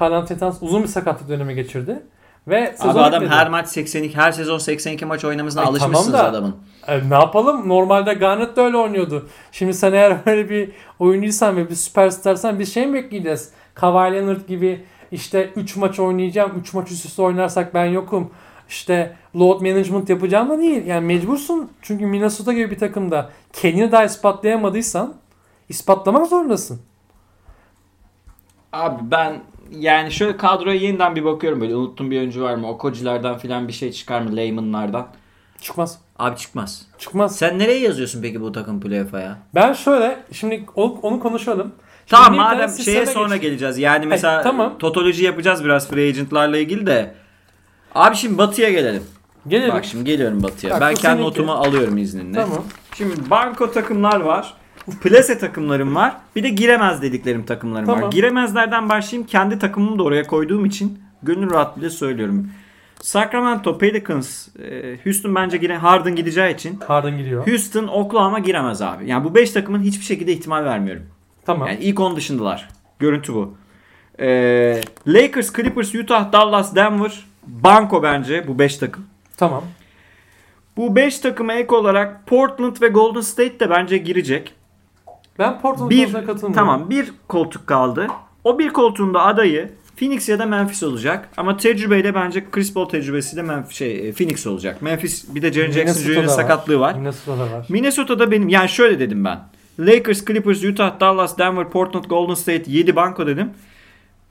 Carl 0.00 0.26
Towns 0.26 0.56
uzun 0.60 0.82
bir 0.82 0.88
sakatlık 0.88 1.28
dönemi 1.28 1.54
geçirdi. 1.54 2.02
Ve 2.48 2.74
Abi 2.80 3.00
adam 3.00 3.12
bitmedi. 3.22 3.34
her 3.38 3.48
maç 3.50 3.68
82 3.68 4.16
her 4.16 4.32
sezon 4.32 4.58
82 4.58 5.04
maç 5.06 5.24
oynamasına 5.24 5.62
Ay, 5.62 5.68
alışmışsınız 5.68 6.12
tamam 6.12 6.24
da- 6.26 6.30
adamın. 6.30 6.56
E, 6.88 7.10
ne 7.10 7.14
yapalım? 7.14 7.68
Normalde 7.68 8.14
Garnett 8.14 8.56
de 8.56 8.60
öyle 8.60 8.76
oynuyordu. 8.76 9.28
Şimdi 9.52 9.74
sen 9.74 9.92
eğer 9.92 10.16
öyle 10.26 10.50
bir 10.50 10.70
oyuncuysan 10.98 11.56
ve 11.56 11.70
bir 11.70 11.74
süperstarsan 11.74 12.58
biz 12.58 12.74
şey 12.74 12.86
mi 12.86 12.94
bekleyeceğiz? 12.94 13.50
Kawhi 13.74 14.12
Leonard 14.14 14.48
gibi 14.48 14.84
işte 15.12 15.50
3 15.56 15.76
maç 15.76 16.00
oynayacağım. 16.00 16.52
3 16.60 16.74
maç 16.74 16.90
üst 16.90 17.04
üste 17.04 17.22
oynarsak 17.22 17.74
ben 17.74 17.84
yokum. 17.86 18.30
İşte 18.68 19.16
load 19.36 19.60
management 19.60 20.08
yapacağım 20.10 20.48
da 20.50 20.58
değil. 20.58 20.86
Yani 20.86 21.06
mecbursun. 21.06 21.70
Çünkü 21.82 22.06
Minnesota 22.06 22.52
gibi 22.52 22.70
bir 22.70 22.78
takımda 22.78 23.30
kendini 23.52 23.92
daha 23.92 24.04
ispatlayamadıysan 24.04 25.14
ispatlamak 25.68 26.26
zorundasın. 26.26 26.80
Abi 28.72 29.10
ben 29.10 29.40
yani 29.70 30.12
şöyle 30.12 30.36
kadroya 30.36 30.76
yeniden 30.76 31.16
bir 31.16 31.24
bakıyorum 31.24 31.60
böyle 31.60 31.76
unuttum 31.76 32.10
bir 32.10 32.18
oyuncu 32.18 32.42
var 32.42 32.54
mı? 32.54 32.68
Okocilerden 32.68 33.38
falan 33.38 33.68
bir 33.68 33.72
şey 33.72 33.92
çıkar 33.92 34.20
mı? 34.20 34.36
Lehman'lardan. 34.36 35.06
Çıkmaz. 35.60 35.98
Abi 36.18 36.36
çıkmaz. 36.36 36.86
Çıkmaz. 36.98 37.36
Sen 37.36 37.58
nereye 37.58 37.78
yazıyorsun 37.78 38.22
peki 38.22 38.40
bu 38.40 38.52
takım 38.52 38.80
playoff'a 38.80 39.20
ya? 39.20 39.38
Ben 39.54 39.72
şöyle 39.72 40.18
şimdi 40.32 40.64
onu, 40.74 40.98
onu 41.02 41.20
konuşalım. 41.20 41.72
Tamam 42.06 42.26
Şimdi 42.26 42.36
madem 42.36 42.68
şeye 42.70 43.06
sonra 43.06 43.36
geç- 43.36 43.42
geleceğiz. 43.42 43.78
Yani 43.78 44.06
mesela 44.06 44.42
tamam. 44.42 44.78
totoloji 44.78 45.24
yapacağız 45.24 45.64
biraz 45.64 45.88
free 45.88 46.08
agentlarla 46.08 46.58
ilgili 46.58 46.86
de. 46.86 47.14
Abi 47.94 48.16
şimdi 48.16 48.38
Batı'ya 48.38 48.70
gelelim. 48.70 49.02
Gelelim. 49.48 49.74
Bak 49.74 49.84
şimdi 49.84 50.04
geliyorum 50.04 50.42
Batı'ya. 50.42 50.74
Bak, 50.74 50.80
ben 50.80 50.94
kendi 50.94 51.22
notumu 51.22 51.52
alıyorum 51.52 51.98
izninle. 51.98 52.34
Tamam. 52.34 52.64
Şimdi 52.96 53.30
banko 53.30 53.72
takımlar 53.72 54.20
var. 54.20 54.54
Plase 55.02 55.38
takımlarım 55.38 55.94
var. 55.94 56.16
Bir 56.36 56.42
de 56.42 56.48
giremez 56.48 57.02
dediklerim 57.02 57.44
takımlarım 57.46 57.88
var. 57.88 57.94
Tamam. 57.94 58.10
Giremezlerden 58.10 58.88
başlayayım. 58.88 59.26
Kendi 59.26 59.58
takımımı 59.58 59.98
da 59.98 60.02
oraya 60.02 60.26
koyduğum 60.26 60.64
için 60.64 60.98
gönül 61.22 61.50
rahatlığıyla 61.50 61.90
söylüyorum. 61.90 62.50
Sacramento, 63.02 63.78
Pelicans, 63.78 64.48
e, 64.58 64.98
Houston 65.04 65.34
bence 65.34 65.56
gire 65.56 65.76
Harden 65.76 66.16
gideceği 66.16 66.54
için 66.54 66.80
Harden 66.88 67.18
gidiyor. 67.18 67.46
Houston, 67.46 67.86
Oklahoma 67.86 68.38
giremez 68.38 68.82
abi. 68.82 69.08
Yani 69.08 69.24
bu 69.24 69.34
5 69.34 69.50
takımın 69.50 69.82
hiçbir 69.82 70.04
şekilde 70.04 70.32
ihtimal 70.32 70.64
vermiyorum. 70.64 71.02
Tamam. 71.46 71.68
Yani 71.68 71.78
ilk 71.80 72.00
10 72.00 72.16
dışındalar. 72.16 72.68
Görüntü 72.98 73.34
bu. 73.34 73.54
Ee, 74.20 74.80
Lakers, 75.06 75.52
Clippers, 75.52 75.94
Utah, 75.94 76.32
Dallas, 76.32 76.74
Denver. 76.74 77.24
Banko 77.48 78.02
bence 78.02 78.48
bu 78.48 78.58
5 78.58 78.76
takım. 78.76 79.06
Tamam. 79.36 79.64
Bu 80.76 80.96
5 80.96 81.18
takıma 81.18 81.54
ek 81.54 81.74
olarak 81.74 82.26
Portland 82.26 82.76
ve 82.82 82.88
Golden 82.88 83.20
State 83.20 83.60
de 83.60 83.70
bence 83.70 83.98
girecek. 83.98 84.54
Ben 85.38 85.60
Portland 85.60 85.90
Bir, 85.90 86.12
katılmıyorum. 86.12 86.52
tamam 86.52 86.90
bir 86.90 87.12
koltuk 87.28 87.66
kaldı. 87.66 88.06
O 88.44 88.58
bir 88.58 88.68
koltuğun 88.68 89.14
da 89.14 89.22
adayı 89.22 89.70
Phoenix 89.96 90.28
ya 90.28 90.38
da 90.38 90.46
Memphis 90.46 90.82
olacak. 90.82 91.28
Ama 91.36 91.56
tecrübeyle 91.56 92.14
bence 92.14 92.44
Chris 92.50 92.74
Paul 92.74 92.88
tecrübesiyle 92.88 93.42
Memphis, 93.42 93.76
şey, 93.76 94.08
e, 94.08 94.12
Phoenix 94.12 94.46
olacak. 94.46 94.82
Memphis 94.82 95.34
bir 95.34 95.42
de 95.42 95.52
Jaren 95.52 95.70
Jackson 95.70 96.02
Jr.'ın 96.02 96.26
sakatlığı 96.26 96.80
var. 96.80 96.94
Minnesota'da 96.94 97.52
var. 97.52 97.66
Minnesota'da 97.68 98.30
benim 98.30 98.48
yani 98.48 98.68
şöyle 98.68 98.98
dedim 99.00 99.24
ben. 99.24 99.38
Lakers, 99.78 100.24
Clippers, 100.24 100.64
Utah, 100.64 101.00
Dallas, 101.00 101.38
Denver, 101.38 101.68
Portland, 101.70 102.04
Golden 102.04 102.34
State 102.34 102.62
7 102.66 102.96
banko 102.96 103.26
dedim. 103.26 103.50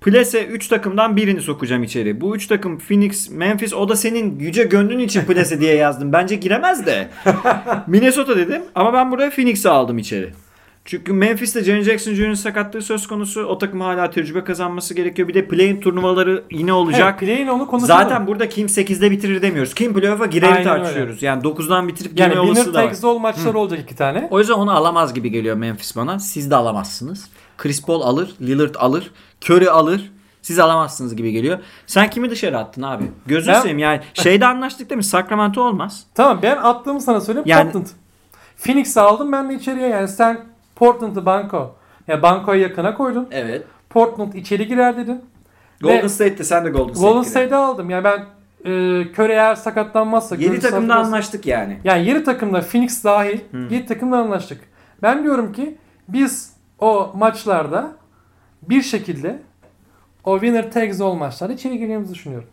Plese 0.08 0.46
3 0.46 0.68
takımdan 0.68 1.16
birini 1.16 1.42
sokacağım 1.42 1.84
içeri. 1.84 2.22
Bu 2.22 2.36
3 2.36 2.48
takım 2.48 2.80
Phoenix, 2.80 3.30
Memphis 3.30 3.74
o 3.74 3.90
da 3.90 3.96
senin 3.96 4.40
yüce 4.40 4.64
gönlün 4.64 5.00
için 5.00 5.22
Plese 5.22 5.62
diye 5.62 5.76
yazdım. 5.76 6.14
Bence 6.14 6.36
giremez 6.36 6.86
de. 6.86 7.08
Minnesota 7.88 8.38
dedim 8.38 8.62
ama 8.76 8.94
ben 8.94 9.12
buraya 9.12 9.30
Phoenix'i 9.30 9.70
aldım 9.70 9.98
içeri. 9.98 10.34
Çünkü 10.86 11.14
Memphis'te 11.14 11.64
Jaren 11.64 11.82
Jackson 11.82 12.14
Jr.'ın 12.14 12.34
sakatlığı 12.34 12.82
söz 12.82 13.08
konusu. 13.08 13.44
O 13.44 13.58
takım 13.58 13.82
hala 13.82 14.10
tecrübe 14.10 14.44
kazanması 14.44 14.94
gerekiyor. 14.94 15.28
Bir 15.28 15.34
de 15.34 15.46
play-in 15.46 15.80
turnuvaları 15.82 16.44
yine 16.52 16.74
olacak. 16.74 17.18
Evet, 17.22 17.36
play'in 17.36 17.48
onu 17.48 17.68
konuşalım. 17.68 18.04
Zaten 18.04 18.28
burada 18.28 18.50
kim 18.50 18.68
8'de 18.68 19.12
bitirir 19.12 19.42
demiyoruz. 19.42 19.74
Kim 19.74 19.94
playoff'a 19.94 20.26
girer 20.26 20.52
Aynen 20.52 20.64
tartışıyoruz. 20.64 21.24
Yani 21.24 21.44
9'dan 21.44 21.88
bitirip 21.88 22.20
yani 22.20 22.30
girme 22.30 22.42
winner 22.42 22.58
olasılığı 22.58 22.74
da 22.74 22.80
var. 22.80 22.84
takes 22.84 23.04
all 23.04 23.18
maçları 23.18 23.58
olacak 23.60 23.80
iki 23.80 23.96
tane. 23.96 24.28
O 24.32 24.40
yüzden 24.40 24.54
onu 24.54 24.72
alamaz 24.72 25.14
gibi 25.14 25.32
geliyor 25.32 25.56
Memphis 25.56 25.96
bana. 25.96 26.20
Siz 26.20 26.52
de 26.52 26.56
alamazsınız. 26.56 27.30
Chris 27.58 27.86
Paul 27.86 28.02
alır, 28.02 28.36
Lillard 28.42 28.76
alır, 28.76 29.12
Curry 29.46 29.70
alır. 29.70 30.12
Siz 30.42 30.60
alamazsınız 30.60 31.16
gibi 31.16 31.32
geliyor. 31.32 31.60
Sen 31.88 32.10
kimi 32.10 32.30
dışarı 32.30 32.58
attın 32.58 32.82
abi? 32.82 33.04
Gözünü 33.26 33.54
Ben- 33.54 33.60
seveyim 33.60 33.80
yani. 33.80 34.02
Şeyde 34.14 34.46
anlaştık 34.46 34.90
değil 34.90 34.98
mi? 34.98 35.04
Sacramento 35.04 35.62
olmaz. 35.62 36.04
Tamam 36.16 36.40
ben 36.42 36.58
attığımı 36.58 37.02
sana 37.02 37.22
söyleyeyim. 37.22 37.48
Yani- 37.48 37.64
Portland. 37.64 37.86
Phoenix'i 38.58 39.02
aldım 39.02 39.32
ben 39.32 39.50
de 39.50 39.54
içeriye 39.54 39.88
yani 39.88 40.08
sen 40.08 40.40
Portland'ı 40.76 41.26
banko. 41.26 41.76
Ya 42.08 42.22
bankoya 42.22 42.62
yakına 42.62 42.94
koydun. 42.94 43.28
Evet. 43.32 43.64
Portland 43.90 44.34
içeri 44.34 44.68
girer 44.68 44.98
dedin. 44.98 45.22
Golden 45.82 46.04
Ve- 46.04 46.10
State'te 46.10 46.44
sen 46.44 46.66
de 46.66 46.70
Golden 46.70 46.94
State. 46.94 47.08
Golden 47.08 47.24
State'i 47.30 47.56
aldım. 47.56 47.90
Yani 47.90 48.04
ben 48.04 48.20
e, 48.66 48.72
Curry 49.14 49.32
eğer 49.32 49.56
sakatlanmazsa 49.56 50.36
7 50.36 50.48
Curry 50.50 50.60
takımda 50.60 50.96
anlaştık 50.96 51.46
yani. 51.46 51.80
Yani 51.84 52.06
7 52.08 52.24
takımda 52.24 52.62
Phoenix 52.62 53.04
dahil 53.04 53.40
7 53.70 53.86
takımda 53.86 54.18
anlaştık. 54.18 54.62
Ben 55.04 55.24
diyorum 55.24 55.54
ki 55.54 55.78
biz 56.08 56.57
o 56.80 57.12
maçlarda 57.16 57.92
bir 58.62 58.82
şekilde 58.82 59.40
o 60.24 60.40
winner 60.40 60.72
takes 60.72 61.02
all 61.02 61.14
maçlarda 61.14 61.54
içeri 61.54 61.78
gireceğimizi 61.78 62.14
düşünüyorum. 62.14 62.50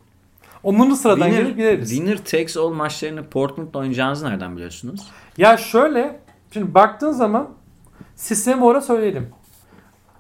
Onuncu 0.63 0.97
sıradan 0.97 1.27
Winner, 1.27 1.43
gelip 1.43 1.57
gideriz. 1.57 1.91
winner 1.91 2.19
takes 2.19 2.57
all 2.57 2.71
maçlarını 2.71 3.25
Portland'la 3.25 3.79
oynayacağınızı 3.79 4.27
nereden 4.27 4.57
biliyorsunuz? 4.57 5.01
Ya 5.37 5.57
şöyle 5.57 6.21
şimdi 6.53 6.75
baktığın 6.75 7.13
zaman 7.13 7.49
sistemi 8.17 8.65
orada 8.65 8.81
söyleyelim. 8.81 9.29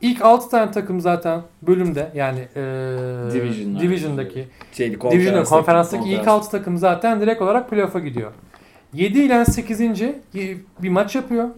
İlk 0.01 0.23
6 0.23 0.49
tane 0.51 0.71
takım 0.71 1.01
zaten 1.01 1.43
bölümde 1.63 2.11
yani 2.15 2.39
e, 2.57 2.63
Division'lar. 3.33 3.81
Division'daki 3.83 4.49
Şeydi, 4.73 5.01
Division'da 5.11 5.45
konferanstaki 5.45 6.09
ilk 6.09 6.29
6 6.29 6.51
takım 6.51 6.77
zaten 6.79 7.21
direkt 7.21 7.43
olarak 7.43 7.71
playoff'a 7.71 7.99
gidiyor. 7.99 8.33
7 8.93 9.19
ile 9.19 9.45
8. 9.45 9.81
bir 10.83 10.89
maç 10.89 11.15
yapıyor. 11.15 11.49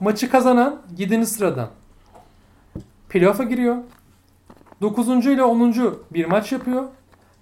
Maçı 0.00 0.30
kazanan 0.30 0.82
7. 0.98 1.26
sıradan 1.26 1.68
playoff'a 3.08 3.44
giriyor. 3.44 3.76
9. 4.80 5.26
ile 5.26 5.42
10. 5.42 5.74
bir 6.10 6.24
maç 6.24 6.52
yapıyor. 6.52 6.84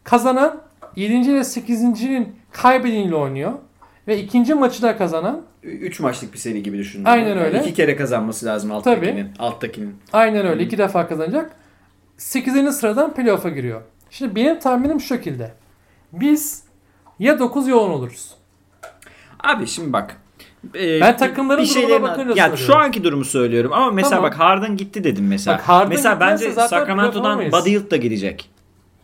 Kazanan 0.05 0.61
7. 0.97 1.15
ile 1.15 1.39
8.'nin 1.39 2.37
kaybedeniyle 2.53 3.15
oynuyor. 3.15 3.53
Ve 4.09 4.23
ikinci 4.23 4.55
maçı 4.55 4.83
da 4.83 4.97
kazanan 4.97 5.43
3 5.63 6.01
maçlık 6.01 6.33
bir 6.33 6.39
seri 6.39 6.63
gibi 6.63 6.79
düşünün. 6.79 7.05
Aynen 7.05 7.39
öyle. 7.39 7.61
İki 7.61 7.75
kere 7.75 7.97
kazanması 7.97 8.47
lazım 8.47 8.73
alttakinin. 8.73 9.31
Alttakinin. 9.39 9.97
aynen 10.13 10.47
öyle 10.47 10.65
iki 10.65 10.79
defa 10.79 11.09
kazanacak. 11.09 11.51
8. 12.17 12.73
sıradan 12.77 13.15
playoff'a 13.15 13.49
giriyor. 13.49 13.83
Şimdi 14.11 14.35
benim 14.35 14.59
tahminim 14.59 15.01
şu 15.01 15.07
şekilde. 15.07 15.53
Biz 16.13 16.65
ya 17.19 17.39
9 17.39 17.69
ya 17.69 17.77
10 17.77 17.91
oluruz. 17.91 18.35
Abi 19.41 19.67
şimdi 19.67 19.93
bak. 19.93 20.17
E, 20.75 21.01
Ben 21.01 21.17
takımların 21.17 21.65
durumuna 21.65 21.81
şeylerin- 21.81 22.03
bakınca 22.03 22.35
Ya 22.37 22.51
şu 22.51 22.57
söylüyorum. 22.57 22.85
anki 22.85 23.05
durumu 23.05 23.25
söylüyorum 23.25 23.73
ama 23.73 23.91
mesela 23.91 24.17
Tamam. 24.17 24.31
bak 24.31 24.39
Harden 24.41 24.77
gitti 24.77 25.05
dedim 25.05 25.29
mesela. 25.29 25.59
Bak 25.59 25.69
Harden 25.69 25.89
mesela 25.89 26.21
bence 26.21 26.53
Sacramento'dan. 26.53 27.53
Buddy 27.53 27.71
Hield 27.71 27.91
da 27.91 27.97
gidecek. 27.97 28.51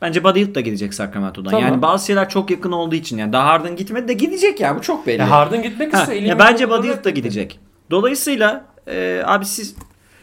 Bence 0.02 0.24
Buddy 0.24 0.40
Hield 0.40 0.54
da 0.54 0.61
gidecek 0.61 0.94
Sacramento'dan. 0.94 1.50
Tamam. 1.50 1.66
Yani 1.68 1.82
bazı 1.82 2.06
şeyler 2.06 2.28
çok 2.28 2.50
yakın 2.50 2.72
olduğu 2.72 2.94
için 2.94 3.18
yani 3.18 3.32
daha 3.32 3.46
Harden 3.48 3.76
gitmedi 3.76 4.09
de 4.09 4.12
gidecek 4.12 4.61
ya 4.61 4.76
bu 4.76 4.80
çok 4.82 5.06
belli. 5.06 5.18
Ya 5.20 5.30
Harden 5.30 5.62
gitmek 5.62 5.94
Ha, 5.94 6.00
istiyor. 6.02 6.22
ya 6.22 6.38
bence 6.38 6.70
Buddy 6.70 6.86
Hield 6.88 7.04
da 7.04 7.11
gidecek. 7.11 7.61
Dolayısıyla 7.90 8.64
e, 8.86 9.22
abi 9.24 9.44
siz 9.44 9.74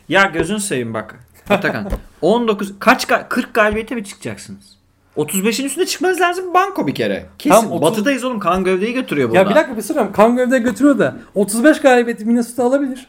ya 0.09 0.23
gözün 0.25 0.57
seveyim 0.57 0.93
bak. 0.93 1.19
Atakan 1.49 1.89
19 2.21 2.73
kaç 2.79 3.03
ga- 3.05 3.29
40 3.29 3.53
galibiyete 3.53 3.95
mi 3.95 4.03
çıkacaksınız? 4.03 4.77
35'in 5.18 5.66
üstünde 5.66 5.86
çıkmanız 5.86 6.22
lazım 6.22 6.53
banko 6.53 6.88
bir 6.88 6.95
kere. 6.95 7.26
Kesin. 7.39 7.55
Tamam, 7.55 7.72
30 7.72 7.82
Batıdayız 7.82 8.24
oğlum. 8.24 8.39
Kan 8.39 8.63
gövdeyi 8.63 8.93
götürüyor 8.93 9.30
burada. 9.30 9.39
Ya 9.39 9.49
bir 9.49 9.55
dakika 9.55 9.78
bir 9.78 9.82
söyleyeyim. 9.82 10.11
Kan 10.13 10.36
gövde 10.36 10.59
götürüyor 10.59 10.99
da 10.99 11.16
35 11.36 11.82
galibiyeti 11.82 12.26
Minnesota 12.26 12.63
alabilir. 12.63 13.07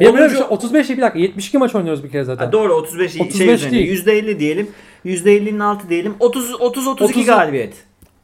Ya 0.00 0.14
böyle 0.14 0.30
bir 0.30 0.36
şey, 0.36 0.46
35 0.50 0.88
değil 0.88 0.96
bir 0.96 1.02
dakika 1.02 1.18
72 1.18 1.58
maç 1.58 1.74
oynuyoruz 1.74 2.04
bir 2.04 2.10
kere 2.10 2.24
zaten. 2.24 2.44
Ha, 2.44 2.52
doğru 2.52 2.74
35, 2.74 3.20
35 3.20 3.38
şey 3.38 3.54
üzerine. 3.54 3.78
değil. 3.78 4.06
%50 4.06 4.38
diyelim. 4.38 4.70
%50'nin 5.04 5.58
altı 5.58 5.88
diyelim. 5.88 6.14
30 6.20 6.54
30 6.60 6.86
32 6.86 7.20
30'u 7.20 7.26
galibiyet. 7.26 7.74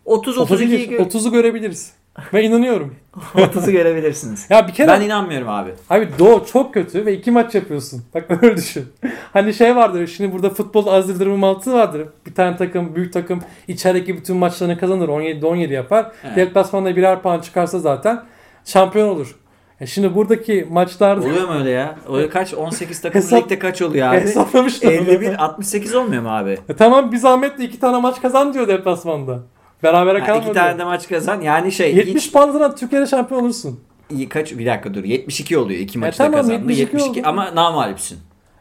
30 0.04 0.38
32 0.38 0.96
32, 0.98 1.18
30'u 1.18 1.32
görebiliriz. 1.32 1.92
Ben 2.32 2.42
inanıyorum. 2.42 2.94
30'u 3.34 3.70
görebilirsiniz. 3.72 4.46
Ya 4.50 4.68
bir 4.68 4.72
kere 4.72 4.88
Ben 4.88 5.00
inanmıyorum 5.00 5.48
abi. 5.48 5.70
abi 5.90 6.08
Doğu 6.18 6.46
çok 6.52 6.74
kötü 6.74 7.06
ve 7.06 7.12
iki 7.12 7.30
maç 7.30 7.54
yapıyorsun. 7.54 8.02
Bak 8.14 8.24
öyle 8.42 8.56
düşün. 8.56 8.86
Hani 9.32 9.54
şey 9.54 9.76
vardır 9.76 10.06
şimdi 10.06 10.32
burada 10.32 10.50
futbol 10.50 10.86
az 10.86 11.08
yıldırım 11.08 11.38
mantığı 11.38 11.72
vardır. 11.72 12.08
Bir 12.26 12.34
tane 12.34 12.56
takım 12.56 12.94
büyük 12.94 13.12
takım 13.12 13.40
içerideki 13.68 14.16
bütün 14.16 14.36
maçlarını 14.36 14.78
kazanır 14.78 15.08
17 15.08 15.46
17 15.46 15.72
yapar. 15.72 16.12
Evet. 16.24 16.36
Deplasmanda 16.36 16.96
birer 16.96 17.22
puan 17.22 17.40
çıkarsa 17.40 17.78
zaten 17.78 18.22
şampiyon 18.64 19.08
olur. 19.08 19.36
E 19.80 19.86
şimdi 19.86 20.14
buradaki 20.14 20.66
maçlarda 20.70 21.20
Oluyor 21.26 21.48
mu 21.48 21.54
öyle 21.58 21.70
ya? 21.70 21.96
Öyle 22.12 22.28
kaç 22.30 22.54
18 22.54 23.00
takım 23.00 23.20
Hesap- 23.20 23.42
ligde 23.44 23.58
kaç 23.58 23.82
oluyor 23.82 24.08
abi? 24.08 24.20
hesaplamışlar. 24.20 24.92
51 24.92 25.44
68 25.44 25.94
olmuyor 25.94 26.22
mu 26.22 26.36
abi? 26.36 26.58
E 26.68 26.74
tamam 26.76 27.12
bir 27.12 27.16
zahmetle 27.16 27.64
iki 27.64 27.80
tane 27.80 28.00
maç 28.00 28.22
kazan 28.22 28.54
diyor 28.54 28.68
deplasmanda. 28.68 29.38
Berabere 29.82 30.20
Ha, 30.20 30.26
kalma 30.26 30.42
iki 30.42 30.52
tane 30.52 30.78
de 30.78 30.84
maç 30.84 31.08
kazan. 31.08 31.40
Yani 31.40 31.72
şey 31.72 31.96
70 31.96 32.32
puan 32.32 32.50
zaten 32.50 32.76
Türkiye'de 32.76 33.06
şampiyon 33.06 33.42
olursun. 33.42 33.80
İyi, 34.10 34.28
kaç 34.28 34.52
bir 34.52 34.66
dakika 34.66 34.94
dur. 34.94 35.04
72 35.04 35.58
oluyor 35.58 35.80
iki 35.80 35.98
maçta 35.98 36.24
tamam, 36.24 36.40
kazandı. 36.40 36.72
72 36.72 36.80
72 36.80 37.20
oldu. 37.20 37.28
ama 37.28 37.54
namalipsin. 37.54 38.18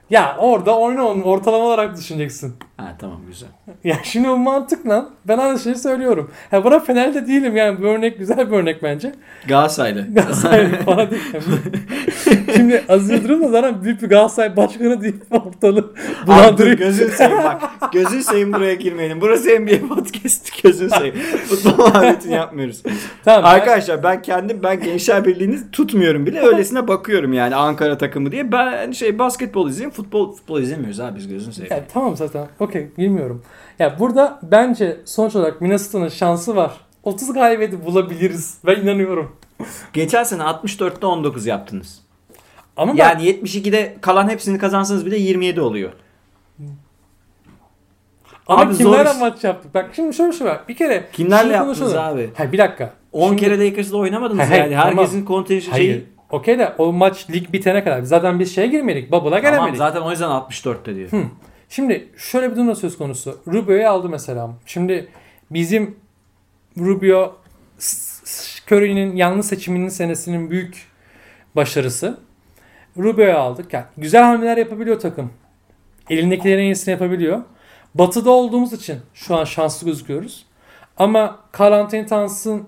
Ya 0.10 0.36
orada 0.40 0.78
oyna 0.80 1.08
onu 1.08 1.24
ortalama 1.24 1.64
olarak 1.64 1.98
düşüneceksin. 1.98 2.56
Ha 2.78 2.96
tamam 3.00 3.18
güzel. 3.28 3.50
Ya 3.84 3.96
şimdi 4.04 4.28
bu 4.28 4.38
mantıkla 4.38 5.10
ben 5.28 5.38
aynı 5.38 5.60
şeyi 5.60 5.76
söylüyorum. 5.76 6.32
Ha 6.52 6.64
buna 6.64 6.80
Fener'de 6.80 7.28
değilim 7.28 7.56
yani 7.56 7.82
bu 7.82 7.84
örnek 7.86 8.20
güzel 8.20 8.52
bir 8.52 8.56
örnek 8.58 8.84
bence. 8.84 9.12
Galatasaraylı. 9.48 10.14
Galatasaray 10.14 10.68
bana 10.88 11.12
değil. 11.12 11.22
şimdi 12.56 12.84
Aziz 12.90 13.10
Yıldırım 13.10 13.44
da 13.44 13.48
zaten 13.48 13.84
büyük 13.84 14.02
bir 14.02 14.10
Galatasaray 14.10 14.58
başkanı 14.58 15.02
değil 15.02 15.16
ortalığı 15.32 15.94
Abi 16.24 16.28
bulandırıyor. 16.28 16.78
gözün 16.78 17.10
seveyim 17.10 17.44
bak. 17.44 17.62
Gözün 17.94 18.20
seveyim 18.20 18.54
buraya 18.54 18.74
girmeyelim. 18.74 19.22
Burası 19.22 19.50
NBA 19.60 19.88
podcast. 19.96 20.62
Gözün 20.64 20.88
seveyim. 20.88 21.16
Futbol 21.50 21.86
muhabbetini 21.86 22.34
yapmıyoruz. 22.34 22.84
Tamam, 23.26 23.44
ben- 23.44 23.50
Arkadaşlar 23.50 24.04
ben 24.04 24.22
kendim 24.22 24.60
ben 24.64 24.80
Gençler 24.80 25.26
Birliği'ni 25.26 25.72
tutmuyorum 25.72 26.26
bile. 26.26 26.40
Öylesine 26.42 26.88
bakıyorum 26.88 27.34
yani 27.34 27.56
Ankara 27.56 27.98
takımı 27.98 28.32
diye. 28.32 28.52
Ben 28.52 28.92
şey 28.92 29.20
basketbol 29.20 29.70
izleyeyim. 29.70 29.92
Futbol 29.98 30.32
futbol 30.32 30.62
izlemiyoruz 30.62 31.00
abi 31.00 31.18
biz 31.18 31.28
gözün 31.28 31.52
seveyim. 31.52 31.76
Ya, 31.76 31.84
tamam 31.94 32.16
zaten. 32.18 32.48
Okey 32.60 32.88
bilmiyorum. 32.98 33.44
Ya 33.80 34.00
burada 34.00 34.40
bence 34.44 34.98
sonuç 35.06 35.36
olarak 35.36 35.62
Minnesota'nın 35.62 36.10
şansı 36.10 36.56
var. 36.56 36.72
30 37.04 37.34
galibiyeti 37.34 37.86
bulabiliriz. 37.86 38.58
Ben 38.66 38.76
inanıyorum. 38.82 39.36
Geçen 39.94 40.24
sene 40.24 40.42
64'te 40.44 41.06
19 41.06 41.46
yaptınız. 41.46 42.02
Ama 42.78 42.94
ben 42.94 42.98
Yani 42.98 43.24
72'de 43.24 43.98
kalan 44.02 44.30
hepsini 44.30 44.58
kazansanız 44.58 45.06
bile 45.06 45.18
27 45.18 45.62
oluyor. 45.62 45.92
Ama 48.48 48.62
Abi 48.62 48.74
zor 48.74 48.84
kimlerle 48.84 49.10
iş. 49.12 49.20
maç 49.20 49.44
yaptık? 49.44 49.74
Bak 49.76 49.90
şimdi 49.96 50.14
şöyle 50.16 50.32
bir 50.32 50.38
şey 50.38 50.48
var. 50.48 50.60
Bir 50.70 50.76
kere 50.76 51.06
Kimlerle 51.14 51.54
yaptınız 51.54 51.80
konuşalım. 51.80 52.16
abi? 52.16 52.30
Hayır 52.36 52.52
bir 52.52 52.58
dakika. 52.58 52.94
10 53.12 53.28
Şimdi- 53.28 53.42
kere 53.42 53.66
Lakers'da 53.66 53.98
oynamadınız 53.98 54.50
Hayır, 54.50 54.64
yani. 54.64 54.76
tamam. 54.76 54.98
Herkesin 54.98 55.26
kontenjanı 55.26 55.76
şeyi. 55.76 56.06
Okey 56.30 56.60
de 56.60 56.74
o 56.78 56.94
maç 56.94 57.30
lig 57.30 57.54
bitene 57.54 57.84
kadar. 57.84 58.02
Zaten 58.02 58.40
biz 58.40 58.56
şeye 58.56 58.68
girmedik. 58.68 59.12
Bubble'a 59.12 59.30
Tamam 59.30 59.42
gelemedik. 59.42 59.78
zaten 59.78 60.02
o 60.02 60.12
yüzden 60.12 60.30
64'te 60.30 60.96
diyor. 60.96 61.12
Hı. 61.12 61.24
Şimdi 61.70 62.10
şöyle 62.18 62.52
bir 62.52 62.56
durum 62.56 62.76
söz 62.76 62.98
konusu. 62.98 63.42
Rubio'yu 63.48 63.90
aldı 63.90 64.10
mesela. 64.10 64.50
Şimdi 64.66 65.10
bizim 65.52 65.98
Rubio 66.80 67.36
Curry'nin 68.72 69.16
yanlış 69.16 69.46
seçiminin 69.46 69.90
senesinin 69.90 70.50
büyük 70.50 70.88
başarısı. 71.56 72.20
Rubio'yu 72.98 73.38
aldık. 73.38 73.74
Yani 73.74 73.86
güzel 73.98 74.24
hamleler 74.24 74.58
yapabiliyor 74.58 75.00
takım. 75.00 75.32
Elindekilerin 76.10 76.60
en 76.62 76.66
iyisini 76.66 76.92
yapabiliyor. 76.92 77.42
Batı'da 77.96 78.32
olduğumuz 78.32 78.74
için 78.74 79.00
şu 79.14 79.36
an 79.36 79.44
şanslı 79.44 79.88
gözüküyoruz. 79.88 80.46
Ama 80.98 81.40
Carl 81.60 81.72
Anthony 81.74 82.06
Towns'ın 82.06 82.68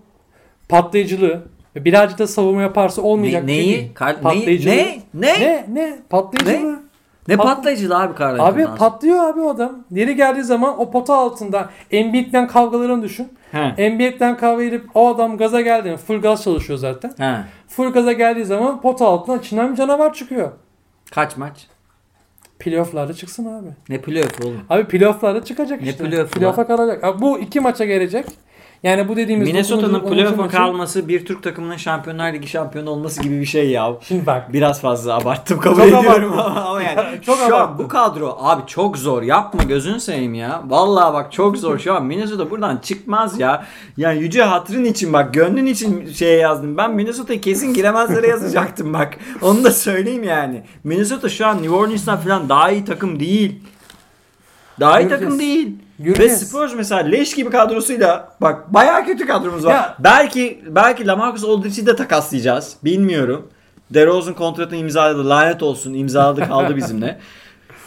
patlayıcılığı 0.69 1.47
birazcık 1.75 2.19
da 2.19 2.27
savunma 2.27 2.61
yaparsa 2.61 3.01
olmayacak. 3.01 3.43
Ne, 3.43 3.51
neyi? 3.51 3.93
Kar- 3.93 4.13
neyi? 4.15 4.21
Patlayıcılığı. 4.23 4.73
Ne? 4.75 4.99
Ne? 5.13 5.39
Ne? 5.39 5.65
Ne? 5.73 5.99
Patlayıcılığı. 6.09 6.79
Ne 7.27 7.33
Pat- 7.33 7.43
patlayıcı 7.43 7.95
abi 7.97 8.15
Karl 8.15 8.39
Abi 8.39 8.63
Towns? 8.63 8.79
patlıyor 8.79 9.29
abi 9.29 9.41
o 9.41 9.49
adam. 9.49 9.71
Yeri 9.91 10.15
geldiği 10.15 10.43
zaman 10.43 10.79
o 10.81 10.91
pota 10.91 11.15
altında 11.15 11.69
Embiid'den 11.91 12.47
kavgalarını 12.47 13.03
düşün. 13.03 13.27
He. 13.51 13.73
Embiid'den 13.77 14.37
kavga 14.37 14.63
edip 14.63 14.85
o 14.95 15.07
adam 15.15 15.37
gaza 15.37 15.61
geldi? 15.61 15.97
Full 16.07 16.21
gaz 16.21 16.43
çalışıyor 16.43 16.79
zaten. 16.79 17.13
Ha. 17.17 17.43
Full 17.67 17.91
gaza 17.91 18.11
geldiği 18.11 18.45
zaman 18.45 18.81
pota 18.81 19.07
altından 19.07 19.39
içinden 19.39 19.71
bir 19.71 19.77
canavar 19.77 20.13
çıkıyor. 20.13 20.51
Kaç 21.11 21.37
maç? 21.37 21.67
Playoff'larda 22.59 23.13
çıksın 23.13 23.45
abi. 23.45 23.67
Ne 23.89 24.01
playoff 24.01 24.41
oğlum? 24.45 24.61
Abi 24.69 24.83
playoff'larda 24.85 25.43
çıkacak 25.43 25.81
Ne 25.81 25.89
işte. 25.89 26.03
playoff'u 26.03 26.39
Playoff'a 26.39 26.67
kalacak. 26.67 27.03
Abi 27.03 27.21
bu 27.21 27.39
iki 27.39 27.59
maça 27.59 27.85
gelecek. 27.85 28.25
Yani 28.83 29.07
bu 29.07 29.15
dediğimiz 29.15 29.47
Minnesota'nın 29.47 29.99
playoff'a 29.99 30.35
maçın- 30.35 30.57
kalması 30.57 31.07
bir 31.07 31.25
Türk 31.25 31.43
takımının 31.43 31.77
Şampiyonlar 31.77 32.33
Ligi 32.33 32.47
şampiyonu 32.47 32.89
olması 32.89 33.23
gibi 33.23 33.39
bir 33.39 33.45
şey 33.45 33.69
ya. 33.69 33.93
Şimdi 34.01 34.25
bak. 34.25 34.53
Biraz 34.53 34.81
fazla 34.81 35.17
abarttım 35.17 35.59
kabul 35.59 35.77
Çok 35.77 35.87
ediyorum 35.87 36.33
ama, 36.33 36.61
ama 36.61 36.83
yani 36.83 37.21
Çok 37.25 37.37
şu 37.47 37.55
an 37.55 37.79
bu 37.79 37.87
kadro 37.87 38.37
abi 38.39 38.61
çok 38.67 38.97
zor 38.97 39.23
yapma 39.23 39.63
gözünü 39.63 39.99
seveyim 39.99 40.33
ya. 40.33 40.63
Vallahi 40.67 41.13
bak 41.13 41.31
çok 41.31 41.57
zor 41.57 41.79
şu 41.79 41.93
an 41.93 42.05
Minnesota 42.05 42.51
buradan 42.51 42.77
çıkmaz 42.77 43.39
ya. 43.39 43.65
Yani 43.97 44.19
yüce 44.19 44.43
hatırın 44.43 44.85
için 44.85 45.13
bak 45.13 45.33
gönlün 45.33 45.65
için 45.65 46.11
şeye 46.13 46.37
yazdım. 46.37 46.77
Ben 46.77 46.91
Minnesota'yı 46.91 47.41
kesin 47.41 47.73
giremezlere 47.73 48.27
yazacaktım 48.27 48.93
bak. 48.93 49.17
Onu 49.41 49.63
da 49.63 49.71
söyleyeyim 49.71 50.23
yani. 50.23 50.63
Minnesota 50.83 51.29
şu 51.29 51.47
an 51.47 51.57
New 51.57 51.75
Orleans'tan 51.75 52.17
falan 52.17 52.49
daha 52.49 52.71
iyi 52.71 52.85
takım 52.85 53.19
değil. 53.19 53.59
Daha 54.79 54.99
iyi 55.01 55.09
takım 55.09 55.39
değil. 55.39 55.75
Ve. 55.99 56.29
Spurs 56.29 56.73
mesela 56.75 57.01
leş 57.01 57.35
gibi 57.35 57.49
kadrosuyla 57.49 58.33
bak 58.41 58.73
bayağı 58.73 59.05
kötü 59.05 59.27
kadromuz 59.27 59.65
var. 59.65 59.71
Ya- 59.71 59.95
Belki 59.99 60.63
belki 60.67 61.07
Lamarcus 61.07 61.43
Aldridge'i 61.43 61.85
de 61.85 61.95
takaslayacağız. 61.95 62.75
Bilmiyorum. 62.83 63.47
DeRozan 63.93 64.33
kontratını 64.33 64.77
imzaladı. 64.79 65.29
Lanet 65.29 65.63
olsun. 65.63 65.93
imzaladı 65.93 66.47
kaldı 66.47 66.75
bizimle. 66.75 67.19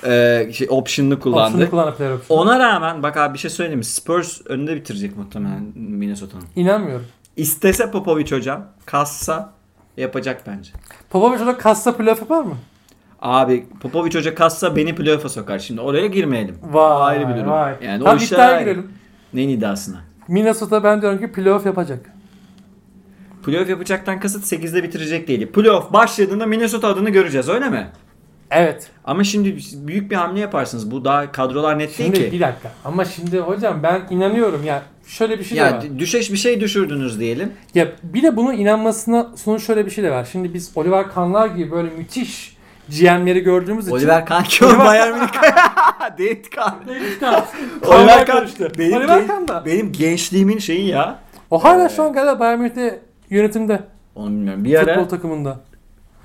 Ee, 0.07 0.51
şey, 0.53 0.67
option'ını 0.71 1.21
kullandı. 1.21 1.47
Option'u 1.55 1.71
kullanıp 1.71 1.99
player. 1.99 2.17
Ona 2.29 2.59
rağmen 2.59 3.03
bak 3.03 3.17
abi 3.17 3.35
bir 3.35 3.39
şey 3.39 3.51
söyleyeyim 3.51 3.79
mi? 3.79 3.85
Spurs 3.85 4.41
önünde 4.47 4.77
bitirecek 4.77 5.17
muhtemelen 5.17 5.73
Minnesota'nın. 5.75 6.45
İnanmıyorum. 6.57 7.07
İstese 7.37 7.91
Popovic 7.91 8.31
hocam, 8.37 8.65
kassa 8.87 9.53
yapacak 9.97 10.43
bence. 10.47 10.71
Popovic 11.11 11.39
orada 11.43 11.59
kassa 11.59 11.97
playoff 11.97 12.21
yapar 12.21 12.43
mı? 12.43 12.57
Abi 13.23 13.67
Popovic 13.81 14.15
hoca 14.19 14.35
kassa 14.35 14.77
beni 14.77 14.95
playoff'a 14.95 15.29
sokar. 15.29 15.59
Şimdi 15.59 15.81
oraya 15.81 16.07
girmeyelim. 16.07 16.55
Vay, 16.73 17.17
ayrı 17.17 17.29
bir 17.29 17.37
durum. 17.41 17.51
vay. 17.51 17.75
Yani 17.85 17.99
Tamam, 18.05 18.15
o 18.19 18.23
işler 18.23 18.37
iddiaya 18.37 18.61
girelim. 18.63 18.93
Neyin 19.35 19.49
iddiasına? 19.49 19.97
Minnesota 20.29 20.85
ben 20.85 21.03
diyorum 21.03 21.19
ki 21.19 21.33
playoff 21.33 21.67
yapacak. 21.67 22.11
Playoff 23.47 23.69
yapacaktan 23.69 24.21
kasıt 24.21 24.53
8'de 24.53 24.83
bitirecek 24.83 25.29
değil. 25.29 25.47
Playoff 25.53 25.93
başladığında 25.93 26.47
Minnesota 26.47 26.89
adını 26.89 27.11
göreceğiz 27.11 27.49
öyle 27.49 27.69
mi? 27.71 27.87
Evet. 28.51 28.91
Ama 29.05 29.25
şimdi 29.25 29.57
büyük 29.75 30.11
bir 30.11 30.17
hamle 30.17 30.41
yaparsınız. 30.41 30.91
Bu 30.91 31.05
daha 31.05 31.33
kadrolar 31.33 31.79
net 31.79 31.91
Şimdi 31.97 32.13
değil 32.17 32.27
ki. 32.27 32.33
bir 32.33 32.41
dakika. 32.41 32.71
Ama 32.85 33.05
şimdi 33.05 33.39
hocam 33.39 33.83
ben 33.83 34.03
inanıyorum 34.11 34.65
ya. 34.65 34.83
Şöyle 35.07 35.39
bir 35.39 35.45
şey 35.45 35.59
de 35.59 35.63
Ya 35.63 35.73
var. 35.73 35.83
d- 35.83 35.99
düşeş 35.99 36.33
bir 36.33 36.37
şey 36.37 36.61
düşürdünüz 36.61 37.21
diyelim. 37.21 37.53
Ya 37.75 37.89
bir 38.03 38.23
de 38.23 38.37
bunun 38.37 38.53
inanmasına 38.53 39.29
sonuç 39.37 39.63
şöyle 39.67 39.87
bir 39.87 39.91
şey 39.91 40.05
de 40.05 40.11
var. 40.11 40.29
Şimdi 40.33 40.55
biz 40.55 40.73
Oliver 40.75 41.09
Kahn'lar 41.09 41.47
gibi 41.47 41.71
böyle 41.71 41.91
müthiş 41.99 42.57
GM'leri 42.89 43.41
gördüğümüz 43.41 43.87
için 43.87 43.97
Oliver 43.97 44.27
Kahn 44.27 44.43
ki 44.45 44.65
o 44.65 44.79
Bayern 44.79 45.15
Münih. 45.15 45.29
David 46.19 46.45
Kahn. 46.45 46.75
David 46.89 47.21
Kahn. 47.21 47.45
Oliver 47.87 48.27
Kahn. 48.27 48.47
Benim, 48.79 48.97
Oliver 48.97 49.27
Kahn 49.27 49.49
da. 49.49 49.63
benim 49.67 49.93
gençliğimin 49.93 50.59
şeyi 50.59 50.89
ya. 50.89 51.19
O 51.51 51.65
hala 51.65 51.89
şu 51.89 52.03
an 52.03 52.13
galiba 52.13 52.41
Bayern 52.41 52.59
Münih'te 52.59 53.01
yönetimde. 53.31 53.83
Onu 54.15 54.31
bilmiyorum. 54.31 54.65
Bir 54.65 54.75
ara, 54.75 54.95
Futbol 54.95 55.09
takımında. 55.09 55.61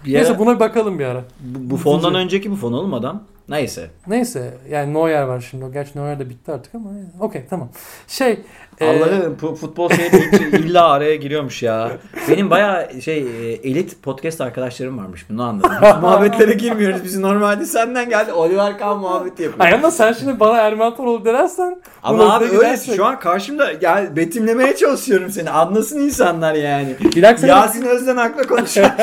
bir 0.06 0.16
ara 0.16 0.22
Neyse 0.24 0.40
buna 0.40 0.56
bir 0.56 0.60
bakalım 0.60 1.00
bir 1.00 1.06
ara. 1.06 1.24
bu, 1.40 1.72
bu 1.72 1.78
fondan 1.78 2.16
önceki 2.16 2.52
bu 2.52 2.56
fon 2.56 2.74
oğlum 2.74 2.94
adam. 2.94 3.24
Neyse. 3.50 3.88
Neyse 4.08 4.54
yani 4.70 4.94
Neuer 4.94 5.24
var 5.24 5.48
şimdi. 5.50 5.74
Gerçi 5.74 6.00
Neuer 6.00 6.20
de 6.20 6.30
bitti 6.30 6.52
artık 6.52 6.76
ama. 6.76 6.90
Okey 7.20 7.46
tamam. 7.50 7.70
Şey. 8.08 8.40
e, 8.80 8.88
Allah'ım 8.90 9.38
bu 9.42 9.56
futbol 9.56 9.90
şey 9.90 10.12
deyince 10.12 10.58
illa 10.58 10.90
araya 10.90 11.16
giriyormuş 11.16 11.64
ya. 11.64 11.92
Benim 12.30 12.50
bayağı 12.50 13.02
şey 13.02 13.18
e, 13.18 13.52
elit 13.54 14.04
podcast 14.04 14.42
arkadaşlarım 14.42 14.98
varmış 14.98 15.26
bunu 15.30 15.44
anladım. 15.44 15.72
Muhabbetlere 16.02 16.54
girmiyoruz. 16.54 17.04
Biz 17.04 17.18
normalde 17.18 17.66
senden 17.66 18.10
geldi 18.10 18.32
Oliver 18.32 18.78
Kahn 18.78 18.98
muhabbeti 19.00 19.44
yapıyoruz. 19.44 19.66
Ay 19.66 19.74
ama 19.74 19.92
sen 19.92 20.14
şimdi 20.14 20.40
bana 20.40 20.58
Erman 20.58 20.96
Toroğlu 20.96 21.26
dersen 21.26 21.82
Ama 22.04 22.36
abi 22.36 22.46
öyle 22.46 22.56
gidersek- 22.56 22.96
şu 22.96 23.06
an 23.06 23.20
karşımda 23.20 23.72
yani 23.82 24.16
betimlemeye 24.16 24.76
çalışıyorum 24.76 25.30
seni. 25.30 25.50
Anlasın 25.50 26.00
insanlar 26.00 26.54
yani. 26.54 26.96
Sene- 27.14 27.48
Yasin 27.48 27.86
Özden 27.86 28.18
hakla 28.18 28.44
konuşuyor. 28.44 28.90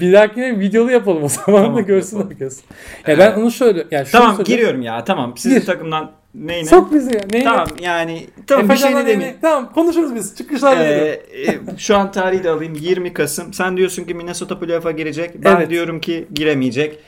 Bir 0.00 0.12
dahakine 0.12 0.58
videolu 0.60 0.90
yapalım 0.90 1.24
o 1.24 1.28
zaman 1.28 1.62
Tamam, 1.62 1.76
da 1.76 1.80
görsün 1.80 2.05
yapalım. 2.12 2.30
herkes. 2.30 2.60
Ya 3.06 3.18
ben 3.18 3.40
onu 3.40 3.50
şöyle 3.50 3.86
yani 3.90 4.06
şunu 4.06 4.20
tamam 4.20 4.36
söyleyeyim. 4.36 4.56
giriyorum 4.58 4.82
ya 4.82 5.04
tamam. 5.04 5.36
Sizin 5.36 5.58
Gir. 5.58 5.66
takımdan 5.66 6.12
neyine? 6.34 6.68
Sok 6.68 6.92
bizi 6.94 7.14
ya. 7.16 7.22
Neyi? 7.32 7.44
Tamam 7.44 7.66
yani 7.82 8.26
tamam 8.46 8.68
bir 8.68 8.70
Efecan'la 8.74 8.96
şey 8.96 9.04
neyini- 9.04 9.12
demeyeyim. 9.12 9.38
Tamam 9.42 9.72
konuşuruz 9.72 10.14
biz. 10.14 10.36
Çıkışlarda 10.36 10.84
Ee, 10.84 11.08
e, 11.46 11.58
şu 11.78 11.96
an 11.96 12.12
tarihi 12.12 12.44
de 12.44 12.50
alayım 12.50 12.74
20 12.74 13.12
Kasım. 13.12 13.52
Sen 13.54 13.76
diyorsun 13.76 14.04
ki 14.04 14.14
Minnesota 14.14 14.58
playoff'a 14.58 14.90
girecek. 14.90 15.44
Ben 15.44 15.56
Evet. 15.56 15.70
diyorum 15.70 16.00
ki 16.00 16.26
giremeyecek. 16.34 16.98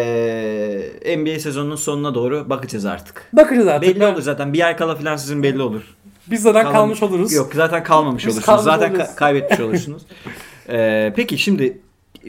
Ee, 0.00 1.16
NBA 1.18 1.38
sezonunun 1.40 1.76
sonuna 1.76 2.14
doğru 2.14 2.50
bakacağız 2.50 2.84
artık. 2.86 3.22
Bakacağız 3.32 3.68
artık. 3.68 3.90
Belli 3.90 4.00
Ben- 4.00 4.12
olur 4.12 4.22
zaten. 4.22 4.52
Bir 4.52 4.66
ay 4.66 4.76
kala 4.76 4.94
falan 4.94 5.16
sizin 5.16 5.42
belli 5.42 5.62
olur. 5.62 5.82
Biz 6.30 6.42
zaten 6.42 6.62
Kalan- 6.62 6.72
kalmış 6.74 7.02
oluruz. 7.02 7.32
Yok 7.32 7.52
zaten 7.54 7.82
kalmamış 7.84 8.26
Biz 8.26 8.34
olursunuz. 8.34 8.46
kalmış 8.46 8.64
Zaten 8.64 8.90
oluruz. 8.90 9.04
ka- 9.06 9.14
kaybetmiş 9.14 9.60
olursunuz. 9.60 10.02
Ee, 10.68 11.12
peki 11.16 11.38
şimdi 11.38 11.78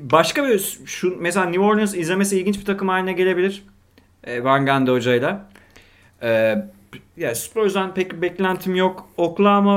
başka 0.01 0.47
bir 0.47 0.77
şu 0.85 1.15
mesela 1.19 1.45
New 1.45 1.61
Orleans 1.61 1.95
izlemesi 1.95 2.39
ilginç 2.39 2.59
bir 2.59 2.65
takım 2.65 2.87
haline 2.87 3.13
gelebilir. 3.13 3.63
Ee, 4.23 4.43
Van 4.43 4.65
Gundy 4.65 4.91
hocayla. 4.91 5.45
Ee, 6.23 6.55
ya 7.17 7.35
Spurs'dan 7.35 7.93
pek 7.93 8.11
bir 8.13 8.21
beklentim 8.21 8.75
yok. 8.75 9.09
Oklahoma 9.17 9.73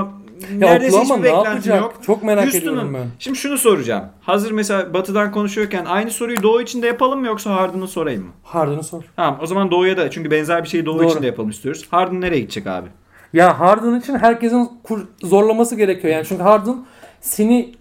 Ya 0.52 0.58
neredeyse 0.58 0.96
Oklahoma 0.96 1.14
hiçbir 1.16 1.28
ne 1.28 1.32
beklentim 1.32 1.52
yapacak? 1.52 1.80
yok. 1.80 1.94
Çok 2.06 2.22
merak 2.22 2.44
Houston'ın- 2.44 2.62
ediyorum 2.62 2.94
ben. 2.94 3.06
Şimdi 3.18 3.38
şunu 3.38 3.58
soracağım. 3.58 4.04
Hazır 4.20 4.50
mesela 4.52 4.94
Batı'dan 4.94 5.32
konuşuyorken 5.32 5.84
aynı 5.84 6.10
soruyu 6.10 6.42
Doğu 6.42 6.62
için 6.62 6.82
de 6.82 6.86
yapalım 6.86 7.20
mı 7.20 7.26
yoksa 7.26 7.50
Harden'ı 7.54 7.88
sorayım 7.88 8.22
mı? 8.24 8.30
Harden'ı 8.42 8.82
sor. 8.84 9.02
Tamam 9.16 9.38
o 9.42 9.46
zaman 9.46 9.70
Doğu'ya 9.70 9.96
da 9.96 10.10
çünkü 10.10 10.30
benzer 10.30 10.62
bir 10.64 10.68
şeyi 10.68 10.86
Doğu 10.86 10.98
Doğru. 10.98 11.08
için 11.10 11.22
de 11.22 11.26
yapalım 11.26 11.50
istiyoruz. 11.50 11.86
Harden 11.90 12.20
nereye 12.20 12.40
gidecek 12.40 12.66
abi? 12.66 12.88
Ya 13.32 13.60
Harden 13.60 14.00
için 14.00 14.18
herkesin 14.18 14.70
zorlaması 15.22 15.76
gerekiyor 15.76 16.14
yani. 16.14 16.24
Çünkü 16.26 16.42
Harden 16.42 16.84
seni 17.20 17.72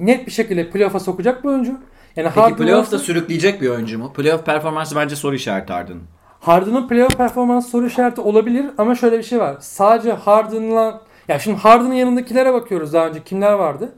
net 0.00 0.26
bir 0.26 0.32
şekilde 0.32 0.70
playoff'a 0.70 1.00
sokacak 1.00 1.44
bir 1.44 1.48
oyuncu. 1.48 1.72
Yani 2.16 2.28
Peki 2.28 2.40
Harden 2.40 2.56
playoff'ta 2.56 2.96
varsa- 2.96 3.04
sürükleyecek 3.04 3.60
bir 3.62 3.68
oyuncu 3.68 3.98
mu? 3.98 4.12
Playoff 4.12 4.46
performansı 4.46 4.96
bence 4.96 5.16
soru 5.16 5.34
işareti 5.34 5.72
Harden'ın. 5.72 6.02
Harden'ın 6.40 6.88
playoff 6.88 7.16
performansı 7.16 7.70
soru 7.70 7.86
işareti 7.86 8.20
olabilir 8.20 8.66
ama 8.78 8.94
şöyle 8.94 9.18
bir 9.18 9.22
şey 9.22 9.38
var. 9.40 9.56
Sadece 9.60 10.12
Harden'la 10.12 11.00
ya 11.28 11.38
şimdi 11.38 11.58
Harden'ın 11.58 11.94
yanındakilere 11.94 12.52
bakıyoruz 12.52 12.92
daha 12.92 13.06
önce 13.06 13.24
kimler 13.24 13.52
vardı? 13.52 13.92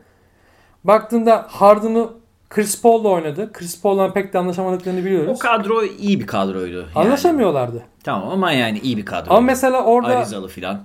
Baktığında 0.85 1.47
Harden'ı 1.49 2.09
Chris 2.51 2.83
Paul'la 2.83 3.09
oynadı. 3.09 3.53
Chris 3.53 3.83
Paul'la 3.83 4.13
pek 4.13 4.33
de 4.33 4.39
anlaşamadıklarını 4.39 5.05
biliyoruz. 5.05 5.31
O 5.37 5.39
kadro 5.39 5.83
iyi 5.85 6.21
bir 6.21 6.27
kadroydu. 6.27 6.77
Yani. 6.77 6.89
Anlaşamıyorlardı. 6.95 7.83
Tamam 8.05 8.29
ama 8.29 8.53
yani 8.53 8.79
iyi 8.79 8.97
bir 8.97 9.05
kadro. 9.05 9.31
Ama 9.31 9.41
mesela 9.41 9.85
orada 9.85 10.17
Arizalı 10.17 10.49
filan. 10.49 10.81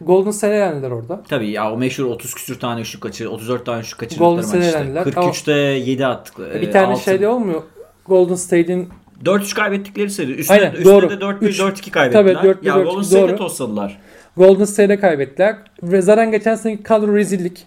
Golden 0.00 0.30
State'e 0.30 0.56
yendiler 0.56 0.90
orada. 0.90 1.22
Tabii 1.28 1.50
ya 1.50 1.72
o 1.72 1.76
meşhur 1.76 2.04
30 2.04 2.34
küsür 2.34 2.58
tane 2.60 2.80
üçlük 2.80 3.02
kaçır, 3.02 3.26
34 3.26 3.66
tane 3.66 3.80
üçlük 3.80 3.98
Golden 4.00 4.08
kaçırdıkları 4.08 4.36
maç 4.36 4.44
State'e 4.46 4.66
işte. 4.66 4.78
elendiler. 4.78 5.02
43'te 5.06 5.52
7 5.90 6.06
attık. 6.06 6.38
bir 6.62 6.72
tane 6.72 6.96
şeyde 6.96 7.28
olmuyor. 7.28 7.62
Golden 8.06 8.34
State'in 8.34 8.88
4-3 9.24 9.54
kaybettikleri 9.54 10.10
seri. 10.10 10.32
Üstüne, 10.32 10.58
Aynen, 10.58 10.72
üstüne 10.72 10.84
doğru. 10.92 11.10
de 11.10 11.14
4-1 11.14 11.44
Üç. 11.46 11.60
4-2 11.60 11.90
kaybettiler. 11.90 12.34
Tabii, 12.34 12.48
4-1, 12.48 12.66
ya 12.66 12.74
4-2 12.74 12.84
Golden 12.84 13.02
State'e 13.02 13.36
tosladılar. 13.36 13.98
Golden 14.36 14.64
State'e 14.64 15.00
kaybettiler. 15.00 15.56
Ve 15.82 16.02
zaten 16.02 16.30
geçen 16.30 16.54
seneki 16.54 16.82
kadro 16.82 17.14
rezillik. 17.16 17.66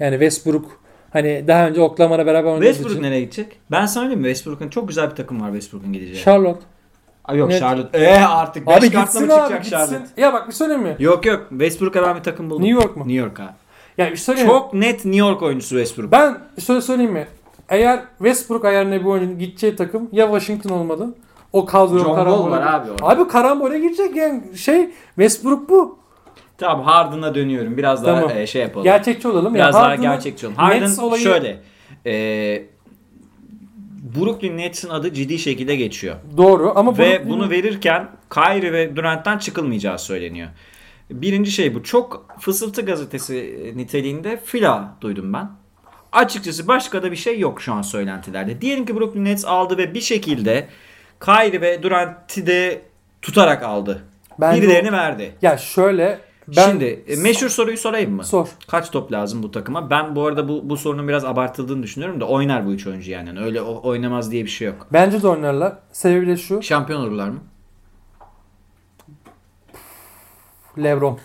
Yani 0.00 0.12
Westbrook 0.12 0.80
hani 1.12 1.44
daha 1.48 1.68
önce 1.68 1.80
Oklahoma'yla 1.80 2.26
beraber 2.26 2.48
oynadığı 2.50 2.64
Westbrook 2.64 2.92
için. 2.92 3.02
nereye 3.02 3.20
gidecek? 3.20 3.46
Ben 3.70 3.86
söyleyeyim 3.86 4.20
mi? 4.20 4.26
Westbrook'un 4.26 4.68
çok 4.68 4.88
güzel 4.88 5.10
bir 5.10 5.16
takım 5.16 5.40
var 5.40 5.48
Westbrook'un 5.48 5.92
gideceği. 5.92 6.24
Charlotte. 6.24 6.60
Abi 7.24 7.38
yok 7.38 7.50
Evet. 7.50 7.60
Charlotte. 7.60 7.98
Eee 8.00 8.16
artık 8.24 8.66
5 8.66 8.76
Abi 8.76 8.80
kartla 8.90 9.00
gitsin 9.00 9.26
mı 9.26 9.32
abi 9.34 9.40
çıkacak 9.42 9.64
gitsin. 9.64 9.76
Charlotte? 9.76 10.20
Ya 10.22 10.32
bak 10.32 10.48
bir 10.48 10.52
söyleyeyim 10.52 10.82
mi? 10.82 10.96
Yok 10.98 11.26
yok. 11.26 11.46
Westbrook'a 11.50 12.02
ben 12.02 12.16
bir 12.16 12.22
takım 12.22 12.50
buldum. 12.50 12.64
New 12.64 12.82
York 12.82 12.96
mu? 12.96 13.02
New 13.02 13.18
York 13.20 13.40
abi. 13.40 13.48
Ya 13.98 14.10
bir 14.10 14.16
söyleyeyim 14.16 14.48
mi? 14.48 14.52
Çok 14.54 14.74
net 14.74 15.04
New 15.04 15.18
York 15.18 15.42
oyuncusu 15.42 15.68
Westbrook. 15.76 16.12
Ben 16.12 16.38
şöyle 16.66 16.80
söyleyeyim 16.80 17.12
mi? 17.12 17.28
Eğer 17.68 18.00
Westbrook 18.18 18.64
ayarına 18.64 19.00
bir 19.00 19.04
oyuncunun 19.04 19.38
gideceği 19.38 19.76
takım 19.76 20.08
ya 20.12 20.24
Washington 20.26 20.70
olmalı. 20.70 21.14
O 21.52 21.64
kadro 21.66 21.88
John 21.98 22.04
Wall 22.04 22.14
karambole. 22.14 22.50
var 22.50 22.62
abi 22.74 22.90
orada. 22.90 23.06
Abi 23.06 23.28
karambole 23.28 23.78
girecek 23.78 24.16
yani 24.16 24.42
şey 24.58 24.90
Westbrook 25.14 25.68
bu. 25.68 25.98
Tamam 26.58 26.84
Harden'a 26.84 27.34
dönüyorum. 27.34 27.76
Biraz 27.76 28.04
daha 28.06 28.20
Tamam. 28.20 28.36
e, 28.36 28.46
şey 28.46 28.62
yapalım. 28.62 28.84
Gerçekçi 28.84 29.28
olalım. 29.28 29.54
Biraz 29.54 29.66
ya 29.66 29.72
daha 29.72 29.82
Harden'ın 29.82 30.02
gerçekçi 30.02 30.46
olalım. 30.46 30.58
Harden 30.58 30.82
Nets 30.82 30.98
olayı- 30.98 31.22
şöyle. 31.22 31.60
E, 32.06 32.12
Brooklyn 34.02 34.58
Nets'in 34.58 34.88
adı 34.88 35.12
ciddi 35.12 35.38
şekilde 35.38 35.76
geçiyor. 35.76 36.16
Doğru 36.36 36.72
ama 36.76 36.98
ve 36.98 37.02
Brooklyn- 37.16 37.28
bunu 37.28 37.50
verirken 37.50 38.08
Kyrie 38.34 38.72
ve 38.72 38.96
Durant'tan 38.96 39.38
çıkılmayacağı 39.38 39.98
söyleniyor. 39.98 40.48
Birinci 41.10 41.50
şey 41.50 41.74
bu. 41.74 41.82
Çok 41.82 42.26
fısıltı 42.40 42.82
gazetesi 42.82 43.72
niteliğinde 43.76 44.40
fila 44.44 44.96
duydum 45.00 45.32
ben. 45.32 45.50
Açıkçası 46.12 46.68
başka 46.68 47.02
da 47.02 47.10
bir 47.10 47.16
şey 47.16 47.38
yok 47.38 47.62
şu 47.62 47.72
an 47.72 47.82
söylentilerde. 47.82 48.60
Diyelim 48.60 48.86
ki 48.86 48.96
Brooklyn 48.96 49.24
Nets 49.24 49.44
aldı 49.44 49.78
ve 49.78 49.94
bir 49.94 50.00
şekilde 50.00 50.68
Kyrie 51.24 51.60
ve 51.60 51.82
Durant'i 51.82 52.46
de 52.46 52.82
tutarak 53.22 53.62
aldı. 53.62 54.02
Bence 54.40 54.62
Birilerini 54.62 54.92
verdi. 54.92 55.34
Ya 55.42 55.58
şöyle 55.58 56.18
ben 56.48 56.68
Şimdi 56.70 57.04
e, 57.08 57.16
meşhur 57.16 57.48
soruyu 57.48 57.76
sorayım 57.76 58.12
mı? 58.12 58.24
Sor. 58.24 58.48
Kaç 58.68 58.90
top 58.90 59.12
lazım 59.12 59.42
bu 59.42 59.50
takıma? 59.50 59.90
Ben 59.90 60.16
bu 60.16 60.26
arada 60.26 60.48
bu, 60.48 60.70
bu 60.70 60.76
sorunun 60.76 61.08
biraz 61.08 61.24
abartıldığını 61.24 61.82
düşünüyorum 61.82 62.20
da 62.20 62.24
oynar 62.24 62.66
bu 62.66 62.72
üç 62.72 62.86
oyuncu 62.86 63.10
yani. 63.10 63.28
Yani 63.28 63.40
Öyle 63.40 63.62
o- 63.62 63.88
oynamaz 63.88 64.30
diye 64.30 64.44
bir 64.44 64.50
şey 64.50 64.68
yok. 64.68 64.86
bence 64.92 65.22
de 65.22 65.28
oynarlar. 65.28 65.72
Sebebi 65.92 66.26
de 66.26 66.36
şu. 66.36 66.62
Şampiyon 66.62 67.00
olurlar 67.00 67.28
mı? 67.28 67.40
LeBron. 70.78 71.18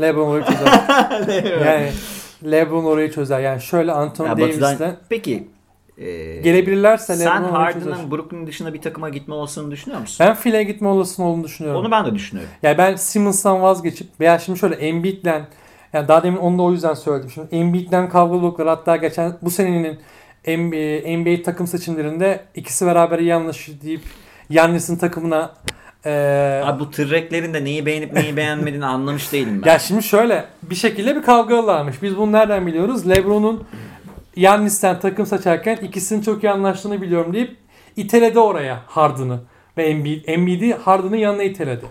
LeBron 0.00 0.26
orayı 0.28 0.44
çözer. 0.44 0.80
yani 1.66 1.92
LeBron 2.50 2.84
orayı 2.84 3.12
çözer. 3.12 3.40
Yani 3.40 3.60
şöyle 3.60 3.92
Anthony 3.92 4.28
Ya 4.28 4.36
Davis'le 4.38 4.60
Batı'dan- 4.62 4.96
Peki 5.08 5.48
e, 5.98 6.36
gelebilirlerse 6.40 7.16
sen. 7.16 7.42
Harden'ın 7.42 8.10
Brooklyn 8.10 8.46
dışında 8.46 8.74
bir 8.74 8.80
takıma 8.80 9.08
gitme 9.08 9.34
olasılığını 9.34 9.70
düşünüyor 9.70 10.00
musun? 10.00 10.26
Ben 10.26 10.34
file 10.34 10.62
gitme 10.62 10.88
olasılığı 10.88 11.26
olduğunu 11.26 11.44
düşünüyorum. 11.44 11.80
Onu 11.80 11.90
ben 11.90 12.06
de 12.06 12.14
düşünüyorum. 12.14 12.52
Yani 12.62 12.78
ben 12.78 12.96
Simmons'tan 12.96 13.62
vazgeçip 13.62 14.08
veya 14.20 14.38
şimdi 14.38 14.58
şöyle 14.58 14.74
Embiid'le 14.74 15.42
yani 15.92 16.08
daha 16.08 16.22
demin 16.22 16.36
onu 16.38 16.58
da 16.58 16.62
o 16.62 16.72
yüzden 16.72 16.94
söyledim. 16.94 17.30
Şimdi 17.30 17.54
Embiid'le 17.56 18.08
kavgalı 18.10 18.36
oldukları 18.46 18.68
hatta 18.68 18.96
geçen 18.96 19.32
bu 19.42 19.50
senenin 19.50 19.98
NBA, 20.46 21.18
NBA 21.18 21.42
takım 21.42 21.66
seçimlerinde 21.66 22.40
ikisi 22.54 22.86
beraber 22.86 23.18
iyi 23.18 23.34
anlaşır 23.34 23.80
deyip 23.80 24.00
Yannis'in 24.50 24.96
takımına 24.96 25.50
eee 26.06 26.62
Abi 26.64 26.80
bu 26.80 26.90
tırreklerin 26.90 27.54
de 27.54 27.64
neyi 27.64 27.86
beğenip 27.86 28.12
neyi 28.12 28.36
beğenmediğini 28.36 28.86
anlamış 28.96 29.32
değilim 29.32 29.62
ben. 29.64 29.70
ya 29.70 29.78
şimdi 29.78 30.02
şöyle 30.02 30.44
bir 30.62 30.74
şekilde 30.74 31.16
bir 31.16 31.22
kavgalılarmış. 31.22 32.02
Biz 32.02 32.16
bunu 32.16 32.32
nereden 32.32 32.66
biliyoruz? 32.66 33.08
LeBron'un 33.08 33.64
Yannis'ten 34.38 35.00
takım 35.00 35.26
seçerken 35.26 35.76
ikisinin 35.76 36.20
çok 36.20 36.44
iyi 36.44 36.50
anlaştığını 36.50 37.02
biliyorum 37.02 37.32
deyip 37.32 37.56
iteledi 37.96 38.38
oraya 38.38 38.82
Harden'ı 38.86 39.40
ve 39.76 39.82
Embiid. 39.82 40.24
Embiid'i 40.26 40.74
Harden'ın 40.74 41.16
yanına 41.16 41.42
iteledi. 41.42 41.84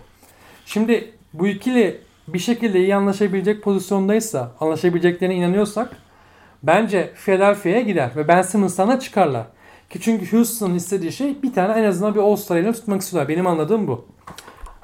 Şimdi 0.66 1.14
bu 1.34 1.48
ikili 1.48 2.02
bir 2.28 2.40
şekilde 2.40 2.80
iyi 2.80 2.96
anlaşabilecek 2.96 3.64
pozisyondaysa, 3.64 4.52
anlaşabileceklerine 4.60 5.36
inanıyorsak 5.36 5.98
bence 6.64 7.14
Philadelphia'ya 7.16 7.82
gider 7.82 8.12
ve 8.16 8.28
Ben 8.28 8.42
Simmons'tan 8.42 8.90
da 8.90 9.00
çıkarlar. 9.00 9.48
Ki 9.90 10.02
çünkü 10.02 10.32
Houston'ın 10.32 10.76
istediği 10.76 11.12
şey 11.12 11.44
bir 11.44 11.54
tane 11.54 11.80
en 11.80 11.84
azından 11.84 12.16
bir 12.16 12.20
All-Star 12.20 12.58
ile 12.58 12.74
tutmak 12.74 13.02
istiyorlar. 13.02 13.30
Benim 13.30 13.48
anladığım 13.48 13.88
bu. 13.88 14.08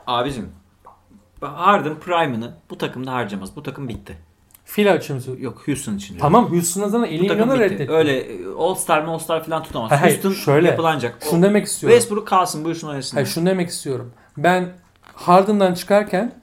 Abicim 0.07 0.49
Harden 1.41 1.99
prime'ını 1.99 2.53
bu 2.69 2.77
takımda 2.77 3.13
harcamaz. 3.13 3.55
Bu 3.55 3.63
takım 3.63 3.89
bitti. 3.89 4.17
Philly 4.75 4.91
açımızı. 4.91 5.31
Yok 5.39 5.67
Houston 5.67 5.95
için 5.95 6.07
diyorum. 6.13 6.21
Tamam 6.21 6.51
Houston'a 6.51 6.89
zaten 6.89 7.19
Bu 7.23 7.27
takım 7.27 7.49
bitti. 7.49 7.59
reddetti. 7.59 7.91
Öyle 7.91 8.17
e, 8.19 8.37
All 8.59 8.75
Star 8.75 9.01
mı 9.01 9.11
All 9.11 9.19
Star 9.19 9.43
falan 9.45 9.63
tutamaz. 9.63 9.91
Hayır, 9.91 10.01
hayır, 10.01 10.13
Houston 10.23 10.31
şöyle. 10.43 10.67
yapılanacak. 10.67 11.17
O- 11.25 11.29
Şunu 11.29 11.43
demek 11.43 11.65
istiyorum. 11.65 11.97
Westbrook 11.99 12.27
kalsın 12.27 12.65
buyursun 12.65 12.87
oynasın. 12.87 13.17
Hayır 13.17 13.27
şunu 13.27 13.45
demek 13.45 13.69
istiyorum. 13.69 14.11
Ben 14.37 14.69
Harden'dan 15.15 15.73
çıkarken 15.73 16.33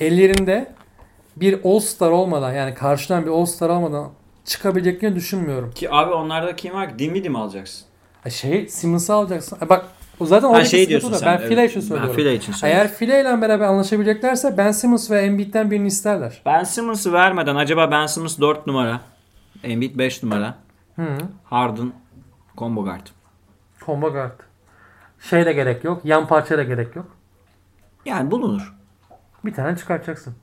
ellerinde 0.00 0.72
bir 1.36 1.60
All-Star 1.64 2.10
olmadan 2.10 2.52
yani 2.52 2.74
karşıdan 2.74 3.26
bir 3.26 3.30
All-Star 3.30 3.68
olmadan 3.68 4.10
çıkabileceklerini 4.44 5.16
düşünmüyorum. 5.16 5.70
Ki 5.70 5.90
abi 5.90 6.12
onlarda 6.12 6.56
kim 6.56 6.74
var? 6.74 6.98
Dinwiddie 6.98 7.28
mi 7.30 7.38
alacaksın? 7.38 7.84
Ha 8.22 8.30
şey 8.30 8.68
Simmons'ı 8.68 9.14
alacaksın. 9.14 9.56
Ha 9.60 9.68
bak 9.68 9.86
o 10.20 10.26
zaten 10.26 10.52
Ha 10.52 10.64
şey 10.64 10.88
diyorsun 10.88 11.12
da. 11.12 11.18
sen. 11.18 11.28
Ben 11.28 11.38
evet. 11.38 11.48
Fila 11.48 11.62
için 11.64 11.80
Ben 11.80 11.86
söylüyorum. 11.86 12.16
Fila 12.16 12.30
için 12.30 12.52
söylüyorum. 12.52 12.86
Eğer 12.86 12.94
Fila 12.94 13.18
ile 13.18 13.42
beraber 13.42 13.64
anlaşabileceklerse 13.66 14.56
Ben 14.56 14.70
Simmons 14.72 15.10
ve 15.10 15.20
Embiid'den 15.20 15.70
birini 15.70 15.86
isterler. 15.86 16.42
Ben 16.46 16.64
Simmons'ı 16.64 17.12
vermeden 17.12 17.56
acaba 17.56 17.90
Ben 17.90 18.06
Simmons 18.06 18.38
4 18.40 18.66
numara, 18.66 19.00
Embiid 19.64 19.98
5 19.98 20.22
numara, 20.22 20.54
Hı. 20.96 21.18
Harden 21.44 21.92
combo 22.58 22.84
guard. 22.84 23.06
Combo 23.86 24.12
guard. 24.12 24.40
Şey 25.20 25.46
de 25.46 25.52
gerek 25.52 25.84
yok. 25.84 26.00
Yan 26.04 26.26
parça 26.28 26.58
da 26.58 26.62
gerek 26.62 26.96
yok. 26.96 27.06
Yani 28.04 28.30
bulunur. 28.30 28.74
Bir 29.44 29.54
tane 29.54 29.76
çıkartacaksın. 29.76 30.34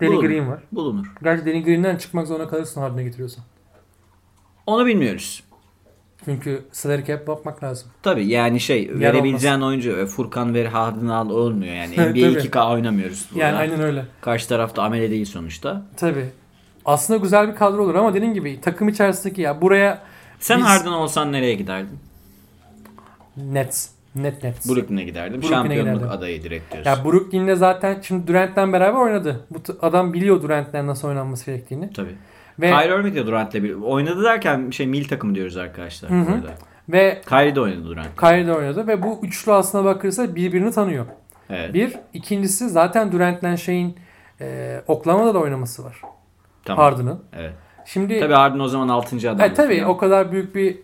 Danny 0.00 0.10
Bulunur. 0.10 0.28
Green 0.28 0.48
var. 0.48 0.60
Bulunur. 0.72 1.12
Gerçi 1.22 1.46
Danny 1.46 1.64
Green'den 1.64 1.96
çıkmak 1.96 2.26
zorunda 2.26 2.48
kalırsın 2.48 2.80
Harden'a 2.80 3.02
getiriyorsan. 3.02 3.44
Onu 4.66 4.86
bilmiyoruz. 4.86 5.42
Çünkü 6.28 6.62
salary 6.72 7.04
cap 7.04 7.26
bakmak 7.26 7.62
lazım. 7.64 7.88
Tabii 8.02 8.26
yani 8.26 8.60
şey 8.60 8.82
Yer 8.82 9.00
verebileceğin 9.00 9.60
oyuncu 9.60 9.90
e, 9.90 10.06
Furkan 10.06 10.54
ver 10.54 10.66
Harden 10.66 11.06
al 11.06 11.30
olmuyor 11.30 11.74
yani. 11.74 11.92
NBA 11.96 12.04
Tabii. 12.04 12.20
2K 12.48 12.72
oynamıyoruz 12.72 13.26
burada. 13.30 13.44
Yani 13.44 13.56
aynen 13.56 13.80
öyle. 13.80 14.04
Karşı 14.20 14.48
tarafta 14.48 14.82
amele 14.82 15.10
değil 15.10 15.24
sonuçta. 15.24 15.82
Tabii. 15.96 16.26
Aslında 16.84 17.18
güzel 17.18 17.48
bir 17.48 17.54
kadro 17.56 17.82
olur 17.84 17.94
ama 17.94 18.14
dediğim 18.14 18.34
gibi 18.34 18.60
takım 18.60 18.88
içerisindeki 18.88 19.40
ya 19.40 19.60
buraya 19.60 20.02
Sen 20.40 20.58
Biz- 20.58 20.66
Harden 20.66 20.92
olsan 20.92 21.32
nereye 21.32 21.54
giderdin? 21.54 21.98
Nets. 23.36 23.88
Net 24.14 24.44
Nets. 24.44 24.68
Brooklyn'e 24.68 25.04
giderdim. 25.04 25.42
Brooklyn'e 25.42 25.56
Şampiyonluk 25.56 25.94
giderdim. 25.94 26.18
adayı 26.18 26.42
direkt 26.42 26.72
diyorsun. 26.72 26.90
Ya 26.90 27.04
Brooklyn'de 27.04 27.56
zaten 27.56 27.98
şimdi 28.02 28.26
Durant'le 28.26 28.56
beraber 28.56 29.00
oynadı. 29.00 29.40
Bu 29.50 29.58
adam 29.82 30.12
biliyor 30.12 30.42
Durant'le 30.42 30.74
nasıl 30.74 31.08
oynanması 31.08 31.46
gerektiğini. 31.46 31.92
Tabii. 31.92 32.14
Ve 32.58 32.70
Kyrie 32.70 33.00
Irving 33.00 33.16
de 33.16 33.26
Durant'le 33.26 33.54
bir 33.54 33.74
oynadı 33.74 34.24
derken 34.24 34.70
şey 34.70 34.86
mil 34.86 35.08
takımı 35.08 35.34
diyoruz 35.34 35.56
arkadaşlar. 35.56 36.10
Hı 36.10 36.14
hı. 36.14 36.26
bu 36.26 36.32
arada. 36.32 36.50
ve 36.88 37.20
Kyrie 37.28 37.54
de 37.54 37.60
oynadı 37.60 37.84
Durant. 37.84 38.20
Kyrie 38.20 38.46
de 38.46 38.54
oynadı 38.54 38.86
ve 38.86 39.02
bu 39.02 39.20
üçlü 39.22 39.52
aslına 39.52 39.84
bakırsa 39.84 40.34
birbirini 40.34 40.70
tanıyor. 40.70 41.06
Evet. 41.50 41.74
Bir, 41.74 41.94
ikincisi 42.12 42.68
zaten 42.68 43.12
Durant'le 43.12 43.58
şeyin 43.58 43.96
e, 44.40 44.80
Oklahoma'da 44.86 45.34
da 45.34 45.38
oynaması 45.38 45.84
var. 45.84 46.00
Tamam. 46.64 46.84
Harden'ın. 46.84 47.22
Evet. 47.38 47.52
Şimdi 47.84 48.20
Tabii 48.20 48.34
Harden 48.34 48.58
o 48.58 48.68
zaman 48.68 48.88
6. 48.88 49.16
adam. 49.16 49.40
E, 49.40 49.54
tabii 49.54 49.86
o 49.86 49.96
kadar 49.96 50.32
büyük 50.32 50.54
bir 50.54 50.78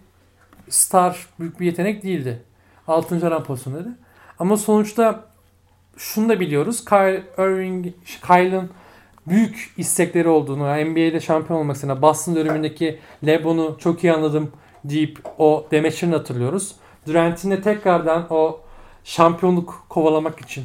star, 0.69 1.27
büyük 1.41 1.61
bir 1.61 1.67
yetenek 1.67 2.03
değildi. 2.03 2.43
6. 2.89 3.27
adam 3.27 3.45
pozisyondaydı. 3.45 3.99
Ama 4.39 4.57
sonuçta 4.57 5.25
şunu 5.97 6.29
da 6.29 6.41
biliyoruz. 6.41 6.85
Kyle 6.85 7.23
Irving, 7.39 7.87
Kyle'ın 8.27 8.71
büyük 9.27 9.75
istekleri 9.77 10.29
olduğunu, 10.29 10.67
yani 10.67 10.85
NBA'de 10.85 11.21
şampiyon 11.21 11.61
olmak 11.61 11.77
istediğini, 11.77 12.03
Boston 12.03 12.37
dönemindeki 12.37 12.99
LeBron'u 13.27 13.77
çok 13.79 14.05
iyi 14.05 14.13
anladım 14.13 14.53
deyip 14.85 15.19
o 15.39 15.67
demeçlerini 15.71 16.17
hatırlıyoruz. 16.17 16.73
Durant'in 17.07 17.51
de 17.51 17.63
tekrardan 17.63 18.33
o 18.33 18.61
şampiyonluk 19.05 19.87
kovalamak 19.89 20.41
için 20.41 20.65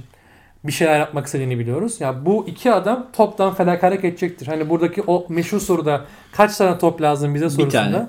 bir 0.63 0.71
şeyler 0.71 0.99
yapmak 0.99 1.25
istediğini 1.25 1.59
biliyoruz. 1.59 2.01
Ya 2.01 2.25
bu 2.25 2.47
iki 2.47 2.71
adam 2.71 3.07
toptan 3.13 3.53
fedakarlık 3.53 4.05
edecektir. 4.05 4.47
Hani 4.47 4.69
buradaki 4.69 5.03
o 5.07 5.25
meşhur 5.29 5.59
soruda 5.59 6.05
kaç 6.31 6.57
tane 6.57 6.77
top 6.77 7.01
lazım 7.01 7.35
bize 7.35 7.49
sorusunda. 7.49 7.83
tane. 7.91 8.07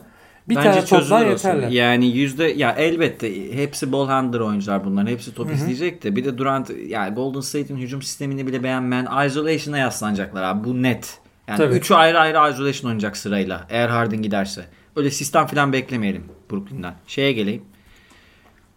Bir 0.49 0.57
Bence 0.57 0.85
tane 0.85 1.15
o 1.15 1.31
yeterli. 1.31 1.75
Yani 1.75 2.07
yüzde 2.07 2.45
ya 2.45 2.73
elbette 2.73 3.55
hepsi 3.57 3.93
ball 3.93 4.07
handler 4.07 4.41
oyuncular 4.41 4.85
bunların. 4.85 5.07
Hepsi 5.07 5.35
top 5.35 5.53
isteyecek 5.53 6.03
de 6.03 6.17
bir 6.17 6.25
de 6.25 6.39
Durant 6.39 6.71
yani 6.87 7.15
Golden 7.15 7.41
State'in 7.41 7.79
hücum 7.79 8.03
sistemini 8.03 8.47
bile 8.47 8.63
beğenmeyen 8.63 9.27
isolation'a 9.27 9.79
yaslanacaklar 9.79 10.43
abi. 10.43 10.65
Bu 10.69 10.83
net. 10.83 11.19
Yani 11.49 11.59
Tabii. 11.59 11.75
üçü 11.75 11.95
ayrı 11.95 12.21
ayrı 12.21 12.53
isolation 12.53 12.89
oynayacak 12.89 13.17
sırayla 13.17 13.67
eğer 13.71 13.89
Harden 13.89 14.23
giderse. 14.23 14.65
Öyle 14.97 15.11
sistem 15.11 15.47
falan 15.47 15.73
beklemeyelim 15.73 16.25
Brooklyn'den. 16.51 16.95
Şeye 17.07 17.33
geleyim. 17.33 17.63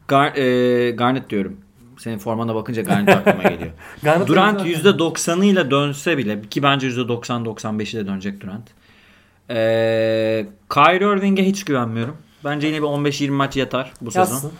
Gar, 0.07 0.35
e, 0.35 0.91
Garnett 0.91 1.29
diyorum. 1.29 1.57
Senin 1.97 2.17
formana 2.17 2.55
bakınca 2.55 2.81
Garnett 2.81 3.09
aklıma 3.27 3.43
geliyor. 3.49 3.71
Garnett 4.03 4.27
Durant 4.27 4.61
oyuncu 4.61 4.81
zaten. 4.81 4.99
%90'ıyla 4.99 5.71
dönse 5.71 6.17
bile 6.17 6.41
ki 6.41 6.63
bence 6.63 6.87
%90-95'ile 6.87 8.07
dönecek 8.07 8.41
Durant. 8.41 8.69
Ee, 9.53 10.45
Kyrie 10.73 11.17
Irving'e 11.17 11.45
hiç 11.45 11.65
güvenmiyorum. 11.65 12.17
Bence 12.43 12.67
yine 12.67 12.77
bir 12.77 12.87
15-20 12.87 13.29
maç 13.31 13.57
yatar 13.57 13.93
bu 14.01 14.11
sezon. 14.11 14.33
Yazsın. 14.33 14.51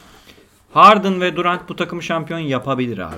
Harden 0.73 1.21
ve 1.21 1.35
Durant 1.35 1.69
bu 1.69 1.75
takımı 1.75 2.03
şampiyon 2.03 2.39
yapabilir 2.39 2.97
abi. 2.97 3.15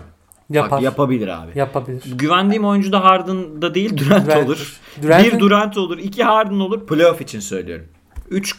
Yapar. 0.49 0.71
Bak 0.71 0.81
yapabilir 0.81 1.27
abi. 1.27 1.51
Yapabilir. 1.59 2.03
Güvendiğim 2.17 2.65
oyuncu 2.65 2.91
da 2.91 3.03
Harden'da 3.03 3.75
değil 3.75 3.97
Durant, 3.97 4.27
Durant. 4.27 4.45
olur. 4.45 4.79
Durant'in- 5.01 5.31
Bir 5.35 5.39
Durant 5.39 5.77
olur, 5.77 5.97
iki 5.97 6.23
Harden 6.23 6.59
olur. 6.59 6.87
Playoff 6.87 7.21
için 7.21 7.39
söylüyorum. 7.39 7.85
Üç 8.29 8.55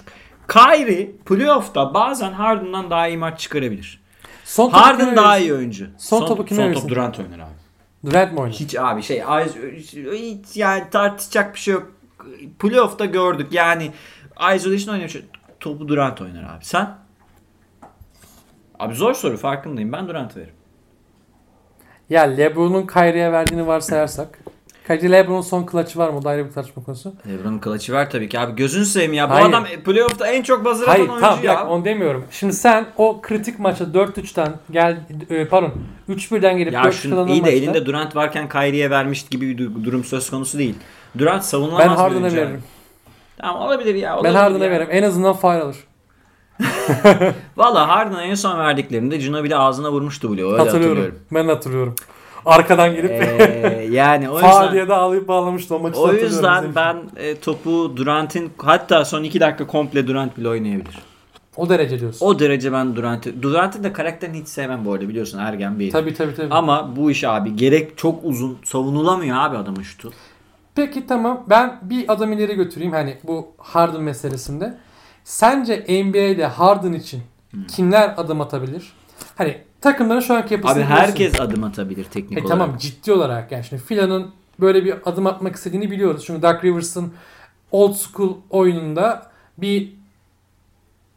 Kyrie 0.49 1.11
playoff'ta 1.27 1.95
bazen 1.95 2.33
Harden'dan 2.33 2.91
daha 2.91 3.09
iyi 3.09 3.19
maç 3.19 3.41
çıkarabilir. 3.41 4.01
Son 4.45 4.71
Harden 4.71 5.17
daha 5.17 5.39
iyi 5.39 5.55
oyuncu. 5.55 5.87
Son 5.99 6.27
topu 6.27 6.45
kime 6.45 6.75
Son 6.75 6.81
top 6.81 6.91
Durant 6.91 7.19
oynar 7.19 7.39
abi. 7.39 8.11
Durant 8.11 8.33
mı 8.33 8.41
oynar? 8.41 8.55
Hiç 8.55 8.77
abi 8.79 9.03
şey 9.03 9.23
hiç 10.13 10.57
yani 10.57 10.85
tartışacak 10.91 11.55
bir 11.55 11.59
şey 11.61 11.75
yok. 11.75 11.93
Playoff'ta 12.59 13.05
gördük 13.05 13.47
yani 13.53 13.91
isolation 14.57 14.93
oynuyor. 14.95 15.11
Şu- 15.11 15.23
Topu 15.61 15.89
Durant 15.89 16.21
oynar 16.21 16.43
abi. 16.43 16.65
Sen? 16.65 16.89
Abi 18.79 18.95
zor 18.95 19.15
soru 19.15 19.37
farkındayım. 19.37 19.93
Ben 19.93 20.09
Durant 20.09 20.37
veririm. 20.37 20.55
Ya 22.11 22.23
LeBron'un 22.23 22.87
Kyrie'ye 22.87 23.33
verdiğini 23.33 23.67
varsayarsak 23.67 24.39
Kaci 24.87 25.13
LeBron'un 25.13 25.41
son 25.41 25.67
clutch'ı 25.73 25.99
var 25.99 26.09
mı? 26.11 26.19
O 26.19 26.25
da 26.25 26.29
ayrı 26.29 26.47
bir 26.47 26.53
tartışma 26.53 26.85
konusu. 26.85 27.15
Lebron'un 27.29 27.59
kılıcı 27.59 27.93
var 27.93 28.11
tabii 28.11 28.29
ki 28.29 28.39
abi. 28.41 28.57
Gözünü 28.57 28.85
seveyim 28.85 29.13
ya. 29.13 29.31
Bu 29.31 29.35
Hayır. 29.35 29.47
adam 29.49 29.65
playoff'ta 29.85 30.27
en 30.27 30.43
çok 30.43 30.65
buzzer 30.65 30.83
atan 30.83 30.93
Hayır 30.93 31.09
oyuncu 31.09 31.21
tamam 31.21 31.45
ya. 31.45 31.51
dakika 31.55 31.69
onu 31.71 31.85
demiyorum. 31.85 32.25
Şimdi 32.31 32.53
sen 32.53 32.87
o 32.97 33.21
kritik 33.23 33.59
maça 33.59 33.85
4-3'ten 33.85 34.53
gel 34.71 35.01
e, 35.31 35.45
pardon 35.49 35.73
3-1'den 36.09 36.59
gelip 36.59 36.73
Ya 36.73 36.85
4 36.85 36.95
şunu 36.95 37.29
iyi 37.29 37.37
de 37.37 37.41
maçta 37.41 37.51
elinde 37.57 37.87
Durant 37.87 38.17
varken 38.17 38.49
Kyrie'ye 38.49 38.91
vermiş 38.91 39.27
gibi 39.29 39.49
bir 39.59 39.65
du- 39.65 39.85
durum 39.85 40.05
söz 40.05 40.31
konusu 40.31 40.59
değil. 40.59 40.75
Durant 41.19 41.45
savunulamaz 41.45 41.87
ben 41.87 41.97
Harden'a 41.97 42.33
veririm. 42.33 42.63
Tamam 43.39 43.63
olabilir 43.63 43.95
ya. 43.95 44.11
Ben 44.13 44.17
olabilir 44.19 44.35
Harden'a 44.35 44.65
ya. 44.65 44.71
veririm. 44.71 44.89
En 44.91 45.03
azından 45.03 45.33
faul 45.33 45.61
alır. 45.61 45.77
Valla 47.57 47.89
Harden'a 47.89 48.23
en 48.23 48.35
son 48.35 48.59
verdiklerinde 48.59 49.17
Ginobili 49.17 49.57
ağzına 49.57 49.93
vurmuştu 49.93 50.33
bile. 50.33 50.45
Öyle 50.45 50.57
hatırlıyorum. 50.57 50.89
hatırlıyorum. 50.97 51.19
Ben 51.33 51.49
hatırlıyorum. 51.49 51.95
Arkadan 52.47 52.95
girip 52.95 53.11
Ee, 53.11 53.89
yani 53.91 54.31
o 54.31 54.35
yüzden 54.35 54.73
diye 54.73 54.89
de 54.89 54.95
ağlayıp 54.95 55.29
bağlamıştı 55.29 55.75
o 55.75 55.79
maçı. 55.79 56.01
o 56.01 56.13
yüzden 56.13 56.65
ben 56.75 56.97
e, 57.17 57.37
topu 57.37 57.93
Durant'in 57.97 58.53
hatta 58.59 59.05
son 59.05 59.23
2 59.23 59.41
dakika 59.41 59.67
komple 59.67 60.07
Durant 60.07 60.37
bile 60.39 60.49
oynayabilir. 60.49 60.99
o 61.57 61.69
derece 61.69 62.01
diyorsun. 62.01 62.27
O 62.27 62.39
derece 62.39 62.73
ben 62.73 62.97
Durant'i 62.97 63.43
Durant'in 63.43 63.85
de 63.85 63.93
karakterini 63.93 64.41
hiç 64.41 64.49
sevmem 64.49 64.85
bu 64.85 64.93
arada 64.93 65.09
biliyorsun 65.09 65.39
ergen 65.39 65.79
bir. 65.79 65.91
Tabii 65.91 66.15
tabii 66.15 66.35
tabii. 66.35 66.49
Ama 66.55 66.97
bu 66.97 67.11
iş 67.11 67.25
abi 67.25 67.57
gerek 67.57 67.99
çok 67.99 68.25
uzun 68.25 68.59
savunulamıyor 68.65 69.37
abi 69.39 69.57
adamın 69.57 69.83
şutu. 69.83 70.13
Peki 70.77 71.07
tamam 71.07 71.45
ben 71.51 71.79
bir 71.83 72.13
adım 72.13 72.33
ileri 72.33 72.55
götüreyim 72.55 72.93
hani 72.93 73.17
bu 73.25 73.49
Harden 73.59 74.03
meselesinde. 74.03 74.79
Sence 75.25 75.85
NBA'de 75.89 76.47
Harden 76.47 76.93
için 76.93 77.23
kimler 77.69 78.15
adım 78.17 78.41
atabilir? 78.41 78.93
Hani 79.37 79.59
takımların 79.81 80.21
şu 80.21 80.35
anki 80.35 80.55
yapısını 80.55 80.79
Abi 80.79 80.85
biliyorsun. 80.85 81.07
herkes 81.07 81.41
adım 81.41 81.65
atabilir 81.65 82.05
teknik 82.05 82.39
E 82.39 82.41
olarak. 82.43 82.59
tamam 82.59 82.77
ciddi 82.79 83.13
olarak 83.13 83.53
yani 83.53 83.65
şimdi 83.65 83.83
Fila'nın 83.83 84.31
böyle 84.61 84.85
bir 84.85 84.95
adım 85.05 85.27
atmak 85.27 85.57
istediğini 85.57 85.91
biliyoruz. 85.91 86.25
Çünkü 86.27 86.43
Doug 86.43 86.65
Rivers'ın 86.65 87.13
old 87.71 87.95
school 87.95 88.37
oyununda 88.51 89.31
bir 89.59 89.93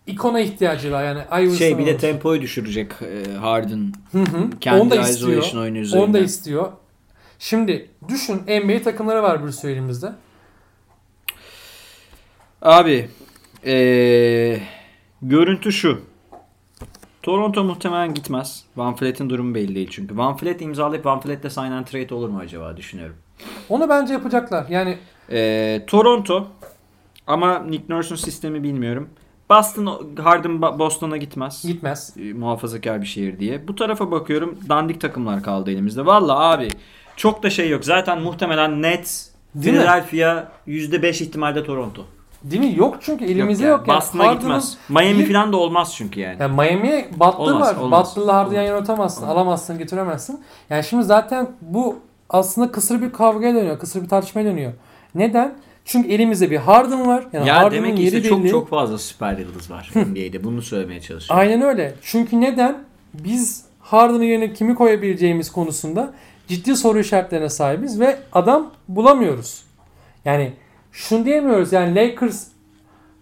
ikona 0.08 0.40
ihtiyacı 0.40 0.92
var 0.92 1.04
yani. 1.04 1.20
Iverson 1.44 1.56
Şey 1.58 1.78
bir 1.78 1.86
de 1.86 1.98
tempoyu 1.98 2.42
düşürecek 2.42 2.92
e, 3.02 3.34
Harden. 3.34 3.94
Hı 4.12 4.20
hı. 4.20 4.50
Kendi 4.62 4.82
Onu 4.82 4.90
da 4.92 4.96
istiyor. 4.96 5.52
Onu 5.96 6.14
da 6.14 6.20
istiyor. 6.20 6.72
Şimdi 7.40 7.90
düşün 8.08 8.36
NBA 8.48 8.82
takımları 8.82 9.24
var 9.24 9.46
bir 9.46 9.52
sürü 9.52 9.72
elimizde. 9.72 10.12
Abi 12.62 13.10
eee, 13.66 14.62
görüntü 15.22 15.72
şu. 15.72 16.02
Toronto 17.24 17.64
muhtemelen 17.64 18.14
gitmez. 18.14 18.64
Van 18.76 18.96
Fleet'in 18.96 19.30
durumu 19.30 19.56
belli 19.56 19.76
değil 19.76 19.88
çünkü. 19.92 20.18
Van 20.18 20.38
Fleet 20.38 20.62
imzalayıp 20.62 21.06
Van 21.06 21.20
Fleet'le 21.20 21.50
sign 21.52 21.72
and 21.72 21.86
trade 21.86 22.14
olur 22.16 22.30
mu 22.30 22.40
acaba 22.40 22.78
düşünüyorum. 22.78 23.16
Onu 23.70 23.90
bence 23.90 24.14
yapacaklar. 24.14 24.66
Yani 24.70 24.98
Eee, 25.32 25.86
Toronto 25.86 26.48
ama 27.28 27.60
Nick 27.60 27.84
Nurse'un 27.94 28.16
sistemi 28.16 28.64
bilmiyorum. 28.64 29.10
Boston 29.50 30.16
Harden 30.24 30.62
Boston'a 30.62 31.18
gitmez. 31.18 31.64
gitmez. 31.68 32.14
E, 32.20 32.34
muhafazakar 32.34 33.02
bir 33.02 33.08
şehir 33.08 33.40
diye. 33.40 33.68
Bu 33.68 33.76
tarafa 33.76 34.12
bakıyorum. 34.12 34.60
Dandik 34.70 35.02
takımlar 35.02 35.44
kaldı 35.44 35.72
elimizde. 35.72 36.06
Valla 36.06 36.40
abi 36.40 36.68
çok 37.20 37.44
da 37.44 37.50
şey 37.50 37.70
yok. 37.70 37.86
Zaten 37.86 38.22
muhtemelen 38.22 38.82
Nets, 38.82 39.28
Değil 39.56 39.76
mi? 39.76 39.80
Philadelphia 39.82 40.48
%5 40.68 41.22
ihtimalde 41.24 41.64
Toronto. 41.64 42.06
Değil 42.44 42.62
mi? 42.64 42.74
Yok 42.78 42.98
çünkü 43.02 43.26
elimizde 43.26 43.66
yok. 43.68 43.88
yani. 43.88 43.98
Boston'a 43.98 44.24
Harden'ın 44.24 44.40
gitmez. 44.40 44.78
Miami 44.90 45.20
bir- 45.20 45.34
falan 45.34 45.54
da 45.54 45.58
olmaz 45.58 45.94
çünkü 45.96 46.20
yani. 46.20 46.38
Yani 46.40 46.56
Miami'ye 46.56 47.10
Butler 47.14 47.38
Olmaz, 47.54 47.76
var. 47.78 47.82
olmaz. 47.82 48.10
Butler'la 48.16 48.34
Harden'ı 48.36 48.56
yan 48.56 48.64
yana 48.64 48.78
atamazsın. 48.78 49.28
Alamazsın, 49.28 49.78
getiremezsin. 49.78 50.42
Yani 50.70 50.84
şimdi 50.84 51.04
zaten 51.04 51.48
bu 51.62 52.00
aslında 52.30 52.72
kısır 52.72 53.02
bir 53.02 53.12
kavgaya 53.12 53.56
dönüyor. 53.56 53.80
Kısır 53.80 54.04
bir 54.04 54.08
tartışmaya 54.10 54.46
dönüyor. 54.46 54.74
Neden? 55.16 55.54
Çünkü 55.86 56.10
elimizde 56.10 56.52
bir 56.52 56.58
Harden 56.58 57.08
var. 57.08 57.24
Yani 57.34 57.48
ya 57.48 57.56
Harden'ın 57.58 57.84
demek 57.84 57.98
ki 57.98 58.04
yeri 58.04 58.16
işte 58.18 58.30
çok 58.30 58.40
belli. 58.44 58.50
çok 58.52 58.70
fazla 58.70 58.98
süper 58.98 59.38
yıldız 59.38 59.72
var 59.72 59.92
NBA'de. 59.96 60.44
Bunu 60.44 60.62
söylemeye 60.62 61.02
çalışıyorum. 61.02 61.40
Aynen 61.42 61.62
öyle. 61.62 61.94
Çünkü 62.02 62.42
neden? 62.42 62.78
Biz 63.14 63.66
Harden'ın 63.80 64.24
yerine 64.24 64.54
kimi 64.54 64.76
koyabileceğimiz 64.76 65.52
konusunda 65.52 66.14
ciddi 66.50 66.76
soru 66.76 67.00
işaretlerine 67.00 67.50
sahibiz 67.50 68.00
ve 68.00 68.20
adam 68.34 68.72
bulamıyoruz. 68.88 69.64
Yani 70.26 70.54
şunu 70.92 71.26
diyemiyoruz 71.26 71.74
yani 71.74 71.96
Lakers 71.96 72.48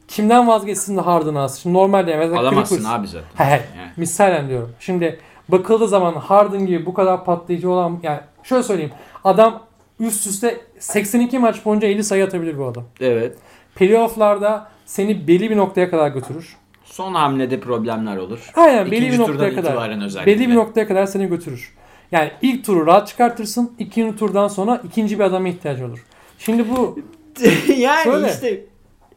kimden 0.07 0.47
vazgeçsin 0.47 0.97
de 0.97 1.01
Harden'ı 1.01 1.39
alsın? 1.39 1.61
Şimdi 1.61 1.77
normalde 1.77 2.17
mesela 2.17 2.39
Alamazsın 2.39 2.77
Clippers- 2.77 2.87
abi 2.87 3.07
zaten. 3.07 3.27
He 3.35 3.43
he. 3.43 3.49
Yani. 3.77 3.91
Misalen 3.97 4.49
diyorum. 4.49 4.71
Şimdi 4.79 5.19
bakıldığı 5.49 5.87
zaman 5.87 6.13
Harden 6.13 6.65
gibi 6.65 6.85
bu 6.85 6.93
kadar 6.93 7.25
patlayıcı 7.25 7.69
olan 7.69 7.99
yani 8.03 8.19
şöyle 8.43 8.63
söyleyeyim. 8.63 8.91
Adam 9.23 9.63
üst 9.99 10.27
üste 10.27 10.61
82 10.79 11.39
maç 11.39 11.65
boyunca 11.65 11.87
50 11.87 12.03
sayı 12.03 12.25
atabilir 12.25 12.57
bu 12.57 12.65
adam. 12.65 12.83
Evet. 13.01 13.35
Playoff'larda 13.75 14.67
seni 14.85 15.27
belli 15.27 15.49
bir 15.49 15.57
noktaya 15.57 15.89
kadar 15.89 16.07
götürür. 16.07 16.57
Son 16.85 17.13
hamlede 17.13 17.59
problemler 17.59 18.17
olur. 18.17 18.51
Aynen 18.55 18.91
belli 18.91 18.95
İkinci 18.95 19.19
bir 19.19 19.25
turdan 19.25 19.33
noktaya 19.33 19.55
kadar. 19.55 20.25
Belli 20.25 20.49
bir 20.49 20.55
noktaya 20.55 20.87
kadar 20.87 21.05
seni 21.05 21.27
götürür. 21.27 21.76
Yani 22.11 22.31
ilk 22.41 22.65
turu 22.65 22.87
rahat 22.87 23.07
çıkartırsın. 23.07 23.75
ikinci 23.79 24.17
turdan 24.17 24.47
sonra 24.47 24.81
ikinci 24.83 25.19
bir 25.19 25.23
adama 25.23 25.47
ihtiyacı 25.47 25.85
olur. 25.85 26.05
Şimdi 26.39 26.69
bu 26.69 26.99
yani 27.77 28.03
Söyle. 28.03 28.27
işte. 28.33 28.65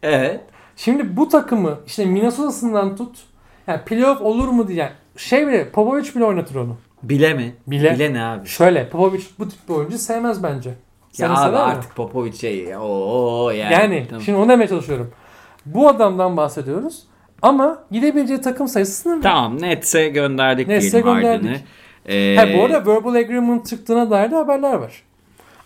Evet. 0.02 0.40
şimdi 0.76 1.16
bu 1.16 1.28
takımı 1.28 1.78
işte 1.86 2.04
Minnesota'sından 2.04 2.96
tut. 2.96 3.16
Yani 3.66 3.80
playoff 3.84 4.20
olur 4.20 4.48
mu 4.48 4.68
diye. 4.68 4.78
Yani 4.78 4.90
şey 5.16 5.46
bile 5.46 5.70
Popovic 5.70 6.14
bile 6.14 6.24
oynatır 6.24 6.54
onu. 6.54 6.76
Bile 7.02 7.34
mi? 7.34 7.54
Bile. 7.66 7.94
Bile 7.94 8.14
ne 8.14 8.24
abi? 8.24 8.48
Şöyle 8.48 8.88
Popovic 8.88 9.22
bu 9.38 9.48
tip 9.48 9.68
bir 9.68 9.74
oyuncu 9.74 9.98
sevmez 9.98 10.42
bence. 10.42 10.70
Sen 11.12 11.28
ya 11.28 11.40
abi 11.40 11.56
artık 11.56 11.96
Popovic 11.96 12.32
şey. 12.32 12.76
Oo 12.76 13.50
yani. 13.50 13.72
Yani 13.72 14.06
Tamam. 14.08 14.22
şimdi 14.22 14.38
onu 14.38 14.48
demeye 14.48 14.68
çalışıyorum. 14.68 15.10
Bu 15.66 15.88
adamdan 15.88 16.36
bahsediyoruz. 16.36 17.02
Ama 17.42 17.84
gidebileceği 17.90 18.40
takım 18.40 18.68
sayısı 18.68 18.92
sınırlı. 18.92 19.22
Tamam 19.22 19.62
Nets'e 19.62 20.08
gönderdik 20.08 20.68
Nets'e 20.68 20.92
diyelim 20.92 21.14
gönderdik. 21.14 21.48
Harden'ı. 21.48 21.60
Ee, 22.06 22.36
Ha, 22.38 22.48
bu 22.54 22.64
arada 22.64 22.86
verbal 22.86 23.14
agreement 23.14 23.66
çıktığına 23.66 24.10
dair 24.10 24.30
de 24.30 24.34
haberler 24.34 24.74
var. 24.74 25.02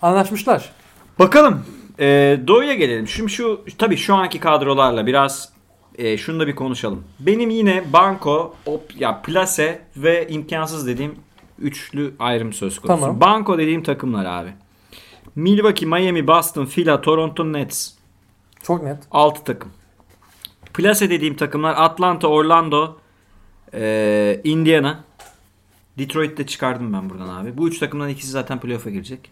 Anlaşmışlar. 0.02 0.72
Bakalım. 1.18 1.64
Ee, 2.00 2.38
Doğu'ya 2.46 2.74
gelelim. 2.74 3.08
Şimdi 3.08 3.30
şu 3.30 3.64
tabii 3.78 3.96
şu 3.96 4.14
anki 4.14 4.40
kadrolarla 4.40 5.06
biraz 5.06 5.52
e, 5.98 6.16
şunu 6.18 6.40
da 6.40 6.46
bir 6.46 6.54
konuşalım. 6.54 7.04
Benim 7.20 7.50
yine 7.50 7.84
Banko, 7.92 8.54
op, 8.66 9.00
ya 9.00 9.22
Plase 9.22 9.82
ve 9.96 10.28
imkansız 10.28 10.86
dediğim 10.86 11.14
üçlü 11.58 12.14
ayrım 12.18 12.52
söz 12.52 12.78
konusu. 12.78 13.00
Tamam. 13.00 13.20
Banko 13.20 13.58
dediğim 13.58 13.82
takımlar 13.82 14.24
abi. 14.24 14.52
Milwaukee, 15.36 15.86
Miami, 15.86 16.26
Boston, 16.26 16.66
Phila, 16.66 17.00
Toronto, 17.00 17.52
Nets. 17.52 17.90
Çok 18.62 18.82
net. 18.82 18.98
6 19.10 19.44
takım. 19.44 19.72
Plase 20.74 21.10
dediğim 21.10 21.36
takımlar 21.36 21.74
Atlanta, 21.78 22.28
Orlando, 22.28 22.96
e, 23.74 24.40
Indiana. 24.44 25.04
Detroit'te 25.98 26.46
çıkardım 26.46 26.92
ben 26.92 27.10
buradan 27.10 27.28
abi. 27.28 27.56
Bu 27.58 27.68
üç 27.68 27.78
takımdan 27.78 28.08
ikisi 28.08 28.30
zaten 28.30 28.60
playoff'a 28.60 28.90
girecek. 28.90 29.30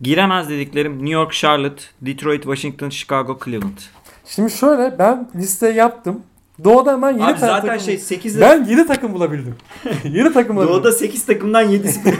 Giremez 0.00 0.48
dediklerim 0.50 0.92
New 0.92 1.10
York, 1.10 1.32
Charlotte, 1.32 1.82
Detroit, 2.02 2.42
Washington, 2.42 2.88
Chicago, 2.88 3.38
Cleveland. 3.44 3.78
Şimdi 4.26 4.50
şöyle 4.50 4.98
ben 4.98 5.30
liste 5.36 5.68
yaptım. 5.68 6.22
Doğu'da 6.64 7.02
ben 7.02 7.10
7 7.10 7.22
Abi 7.24 7.30
tane 7.32 7.38
zaten 7.38 7.66
takım... 7.68 7.84
şey 7.84 7.98
8 7.98 8.40
Ben 8.40 8.64
7 8.64 8.86
takım 8.86 9.14
bulabildim. 9.14 9.54
7 10.04 10.32
takım 10.32 10.56
bulabildim. 10.56 10.76
Doğu'da 10.76 10.92
8 10.92 11.26
takımdan 11.26 11.72
7'si 11.72 12.14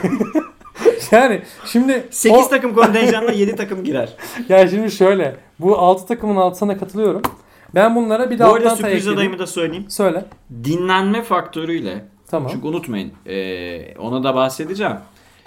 Yani 1.13 1.43
şimdi 1.67 2.09
8 2.11 2.39
o- 2.39 2.49
takım 2.49 2.75
kontenjanla 2.75 3.33
7 3.33 3.57
takım 3.57 3.85
girer. 3.85 4.17
yani 4.49 4.71
şimdi 4.71 4.91
şöyle 4.91 5.37
bu 5.59 5.79
6 5.79 6.07
takımın 6.07 6.37
altına 6.37 6.79
katılıyorum. 6.79 7.23
Ben 7.75 7.97
bunlara 7.97 8.31
bir 8.31 8.39
de 8.39 8.45
Bu 8.47 8.55
arada 8.55 8.77
sürpriz 8.77 9.09
adayımı 9.09 9.39
da 9.39 9.47
söyleyeyim. 9.47 9.85
Söyle. 9.89 10.25
Dinlenme 10.65 11.23
faktörüyle 11.23 12.05
Tamam. 12.31 12.51
Çünkü 12.53 12.67
unutmayın 12.67 13.13
e, 13.27 13.95
ona 13.99 14.25
da 14.25 14.35
bahsedeceğim. 14.35 14.97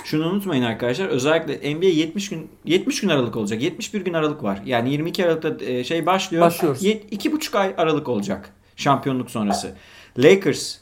Şunu 0.04 0.26
unutmayın 0.28 0.64
arkadaşlar. 0.64 1.06
Özellikle 1.08 1.76
NBA 1.76 1.86
70 1.86 2.30
gün 2.30 2.50
70 2.66 3.02
gün 3.02 3.10
aralık 3.10 3.36
olacak. 3.36 3.62
71 3.62 4.02
gün 4.06 4.14
aralık 4.14 4.44
var. 4.44 4.60
Yani 4.66 4.92
22 4.92 5.26
Aralık'ta 5.26 5.66
e, 5.66 5.84
şey 5.84 6.06
başlıyor. 6.06 6.46
Başlıyoruz. 6.46 6.84
Ye- 6.84 7.02
iki 7.12 7.32
buçuk 7.32 7.56
ay 7.56 7.74
aralık 7.78 8.10
olacak 8.10 8.50
şampiyonluk 8.76 9.32
sonrası. 9.32 9.76
Lakers, 10.18 10.78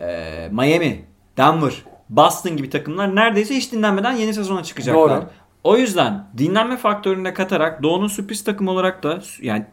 e, 0.00 0.48
Miami, 0.52 1.04
Denver, 1.36 1.72
Boston 2.08 2.56
gibi 2.56 2.70
takımlar 2.70 3.16
neredeyse 3.16 3.54
hiç 3.54 3.72
dinlenmeden 3.72 4.12
yeni 4.12 4.34
sezona 4.34 4.62
çıkacaklar. 4.62 5.16
Doğru. 5.16 5.24
O 5.64 5.76
yüzden 5.76 6.26
dinlenme 6.38 6.76
faktörünü 6.76 7.24
de 7.24 7.34
katarak 7.34 7.82
Doğu'nun 7.82 8.08
sürpriz 8.08 8.44
takım 8.44 8.68
olarak 8.68 9.02
da 9.02 9.22
yani 9.42 9.64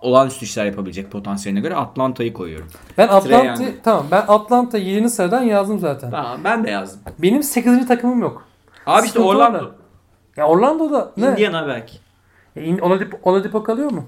olağanüstü 0.00 0.44
işler 0.44 0.66
yapabilecek 0.66 1.10
potansiyeline 1.10 1.60
göre 1.60 1.74
Atlanta'yı 1.76 2.32
koyuyorum. 2.32 2.68
Ben 2.98 3.08
Atlanta 3.08 3.62
Young. 3.62 3.74
tamam 3.84 4.06
ben 4.10 4.24
Atlanta 4.28 4.78
7. 4.78 5.10
sıradan 5.10 5.42
yazdım 5.42 5.78
zaten. 5.78 6.10
Tamam 6.10 6.40
ben 6.44 6.64
de 6.64 6.70
yazdım. 6.70 7.00
Benim 7.18 7.42
8. 7.42 7.86
takımım 7.88 8.20
yok. 8.20 8.44
Abi 8.86 9.06
işte 9.06 9.08
Sıkıntı 9.08 9.28
Orlando. 9.28 9.58
orada. 9.58 9.70
Ya 10.36 10.46
Orlando'da 10.46 11.12
ne? 11.16 11.30
Indiana 11.30 11.68
belki. 11.68 11.96
Ya 12.56 12.62
In- 12.62 12.78
Oladipo, 12.78 13.18
Oladipo 13.30 13.62
kalıyor 13.62 13.90
mu? 13.90 14.06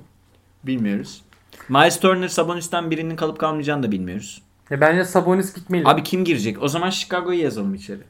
Bilmiyoruz. 0.65 1.23
Miles 1.69 2.01
Turner 2.01 2.29
Sabonis'ten 2.29 2.91
birinin 2.91 3.17
kalıp 3.17 3.39
kalmayacağını 3.39 3.83
da 3.83 3.93
bilmiyoruz. 3.93 4.43
Ya 4.71 4.81
bence 4.81 5.05
Sabonis 5.05 5.55
gitmeli. 5.55 5.89
Abi 5.89 6.03
kim 6.03 6.25
girecek? 6.25 6.63
O 6.63 6.69
zaman 6.69 6.91
Chicago'yu 6.91 7.43
yazalım 7.43 7.75
içeri. 7.75 8.01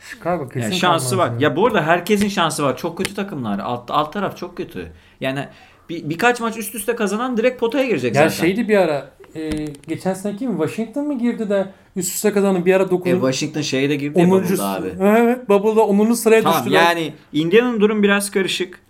Chicago 0.00 0.48
kesin 0.48 0.60
Yani 0.60 0.74
şansı 0.74 1.18
var. 1.18 1.26
yani. 1.30 1.42
Ya 1.44 1.56
bu 1.56 1.66
arada 1.66 1.82
herkesin 1.82 2.28
şansı 2.28 2.62
var. 2.64 2.76
Çok 2.76 2.98
kötü 2.98 3.14
takımlar. 3.14 3.58
Alt, 3.58 3.90
alt 3.90 4.12
taraf 4.12 4.36
çok 4.36 4.56
kötü. 4.56 4.92
Yani 5.20 5.48
bir, 5.90 6.10
birkaç 6.10 6.40
maç 6.40 6.56
üst 6.56 6.74
üste 6.74 6.96
kazanan 6.96 7.36
direkt 7.36 7.60
potaya 7.60 7.86
girecek 7.86 8.14
Ya 8.14 8.22
zaten. 8.28 8.46
şeydi 8.46 8.68
bir 8.68 8.76
ara 8.76 9.10
e, 9.34 9.50
geçen 9.88 10.14
seneki 10.14 10.48
mi 10.48 10.56
Washington 10.66 11.06
mı 11.06 11.18
girdi 11.18 11.50
de 11.50 11.66
üst 11.96 12.14
üste 12.14 12.32
kazandı 12.32 12.66
bir 12.66 12.74
ara 12.74 12.90
9. 12.90 13.06
E, 13.12 13.14
Washington 13.14 13.60
şeye 13.60 13.90
de 13.90 13.96
girdi 13.96 14.20
ya 14.20 14.26
10. 14.26 14.30
Bubble'da 14.30 14.68
abi. 14.68 14.88
Evet 15.00 15.48
Bubble'da 15.48 15.86
10. 15.86 16.12
sıraya 16.12 16.42
Tamam 16.42 16.58
düştüler. 16.58 16.82
yani 16.84 17.12
Indiana'nın 17.32 17.80
durum 17.80 18.02
biraz 18.02 18.30
karışık. 18.30 18.80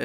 Ee, 0.00 0.04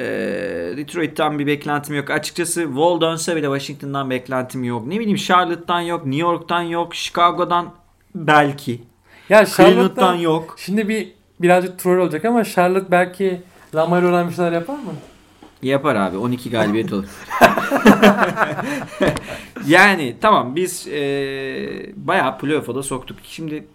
Detroit'ten 0.76 1.38
bir 1.38 1.46
beklentim 1.46 1.94
yok. 1.96 2.10
Açıkçası 2.10 2.62
Wall 2.62 3.00
dönse 3.00 3.36
bile 3.36 3.46
Washington'dan 3.46 4.10
beklentim 4.10 4.64
yok. 4.64 4.86
Ne 4.86 5.00
bileyim 5.00 5.16
Charlotte'dan 5.18 5.80
yok, 5.80 6.06
New 6.06 6.20
York'tan 6.22 6.62
yok, 6.62 6.94
Chicago'dan 6.94 7.72
belki. 8.14 8.80
ya 9.28 9.44
Cleveland'dan 9.46 10.14
yok. 10.14 10.56
şimdi 10.58 10.88
bir 10.88 11.12
birazcık 11.40 11.78
troll 11.78 11.98
olacak 11.98 12.24
ama 12.24 12.44
Charlotte 12.44 12.90
belki 12.90 13.40
Lamaro'dan 13.74 14.28
bir 14.28 14.34
şeyler 14.34 14.52
yapar 14.52 14.74
mı? 14.74 14.92
Yapar 15.62 15.96
abi 15.96 16.16
12 16.16 16.50
galibiyet 16.50 16.92
olur. 16.92 17.04
yani 19.66 20.16
tamam 20.20 20.56
biz 20.56 20.88
ee, 20.88 21.92
bayağı 21.96 22.38
playoff'a 22.38 22.74
da 22.74 22.82
soktuk. 22.82 23.18
Şimdi 23.22 23.66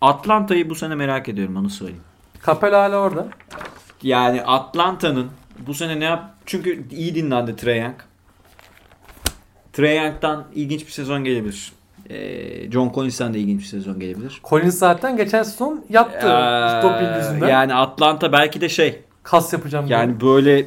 Atlanta'yı 0.00 0.70
bu 0.70 0.74
sene 0.74 0.94
merak 0.94 1.28
ediyorum 1.28 1.56
onu 1.56 1.70
söyleyeyim. 1.70 2.02
Capella 2.46 2.82
hala 2.82 2.96
orada. 2.96 3.28
Yani 4.02 4.42
Atlanta'nın 4.42 5.30
bu 5.66 5.74
sene 5.74 6.00
ne 6.00 6.04
yap? 6.04 6.34
Çünkü 6.46 6.84
iyi 6.90 7.14
dinlendi 7.14 7.56
Trae 7.56 7.76
Young. 7.76 7.94
Trae 9.72 9.94
Young'dan 9.94 10.44
ilginç 10.54 10.86
bir 10.86 10.92
sezon 10.92 11.24
gelebilir. 11.24 11.72
Ee, 12.10 12.70
John 12.70 12.92
Collins'ten 12.94 13.34
de 13.34 13.38
ilginç 13.38 13.60
bir 13.60 13.66
sezon 13.66 14.00
gelebilir. 14.00 14.40
Collins 14.44 14.78
zaten 14.78 15.16
geçen 15.16 15.42
sezon 15.42 15.84
yaptı. 15.88 16.26
Ee, 16.28 16.82
Doping 16.82 17.16
yüzünden. 17.16 17.48
yani 17.48 17.74
Atlanta 17.74 18.32
belki 18.32 18.60
de 18.60 18.68
şey 18.68 19.00
Kas 19.22 19.52
yapacağım 19.52 19.88
diye. 19.88 19.98
yani 19.98 20.20
böyle 20.20 20.66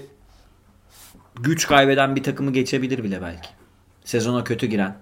güç 1.39 1.67
kaybeden 1.67 2.15
bir 2.15 2.23
takımı 2.23 2.53
geçebilir 2.53 3.03
bile 3.03 3.21
belki. 3.21 3.49
Sezona 4.03 4.43
kötü 4.43 4.67
giren 4.67 4.95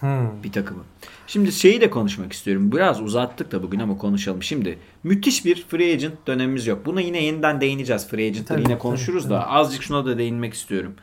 Hmm. 0.00 0.42
bir 0.42 0.52
takımı. 0.52 0.84
Şimdi 1.26 1.52
şeyi 1.52 1.80
de 1.80 1.90
konuşmak 1.90 2.32
istiyorum. 2.32 2.72
Biraz 2.72 3.02
uzattık 3.02 3.52
da 3.52 3.62
bugün 3.62 3.80
ama 3.80 3.98
konuşalım. 3.98 4.42
Şimdi 4.42 4.78
müthiş 5.04 5.44
bir 5.44 5.66
free 5.68 5.92
agent 5.92 6.26
dönemimiz 6.26 6.66
yok. 6.66 6.86
Buna 6.86 7.00
yine 7.00 7.22
yeniden 7.22 7.60
değineceğiz. 7.60 8.08
Free 8.08 8.26
agent'ları 8.26 8.60
yine 8.60 8.78
konuşuruz 8.78 9.22
tabii, 9.22 9.34
da 9.34 9.50
azıcık 9.50 9.82
şuna 9.82 10.04
da 10.06 10.18
değinmek 10.18 10.54
istiyorum. 10.54 10.94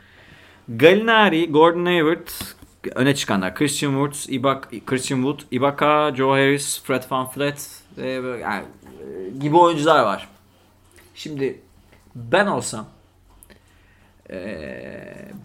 Gallinari, 0.68 1.50
Gordon 1.50 1.86
Hayward 1.86 2.28
öne 2.94 3.14
çıkanlar. 3.14 3.54
Christian 3.54 3.90
Woods, 3.90 4.28
Ibaka, 4.28 4.68
Christian 4.86 5.18
Wood, 5.18 5.40
Ibaka, 5.50 6.14
Joe 6.16 6.30
Harris, 6.30 6.82
Fred 6.82 7.02
VanVleet 7.10 7.82
e, 7.98 8.08
yani, 8.08 8.64
e, 8.64 9.38
gibi 9.40 9.56
oyuncular 9.56 10.02
var. 10.02 10.28
Şimdi 11.14 11.60
ben 12.14 12.46
olsam 12.46 12.86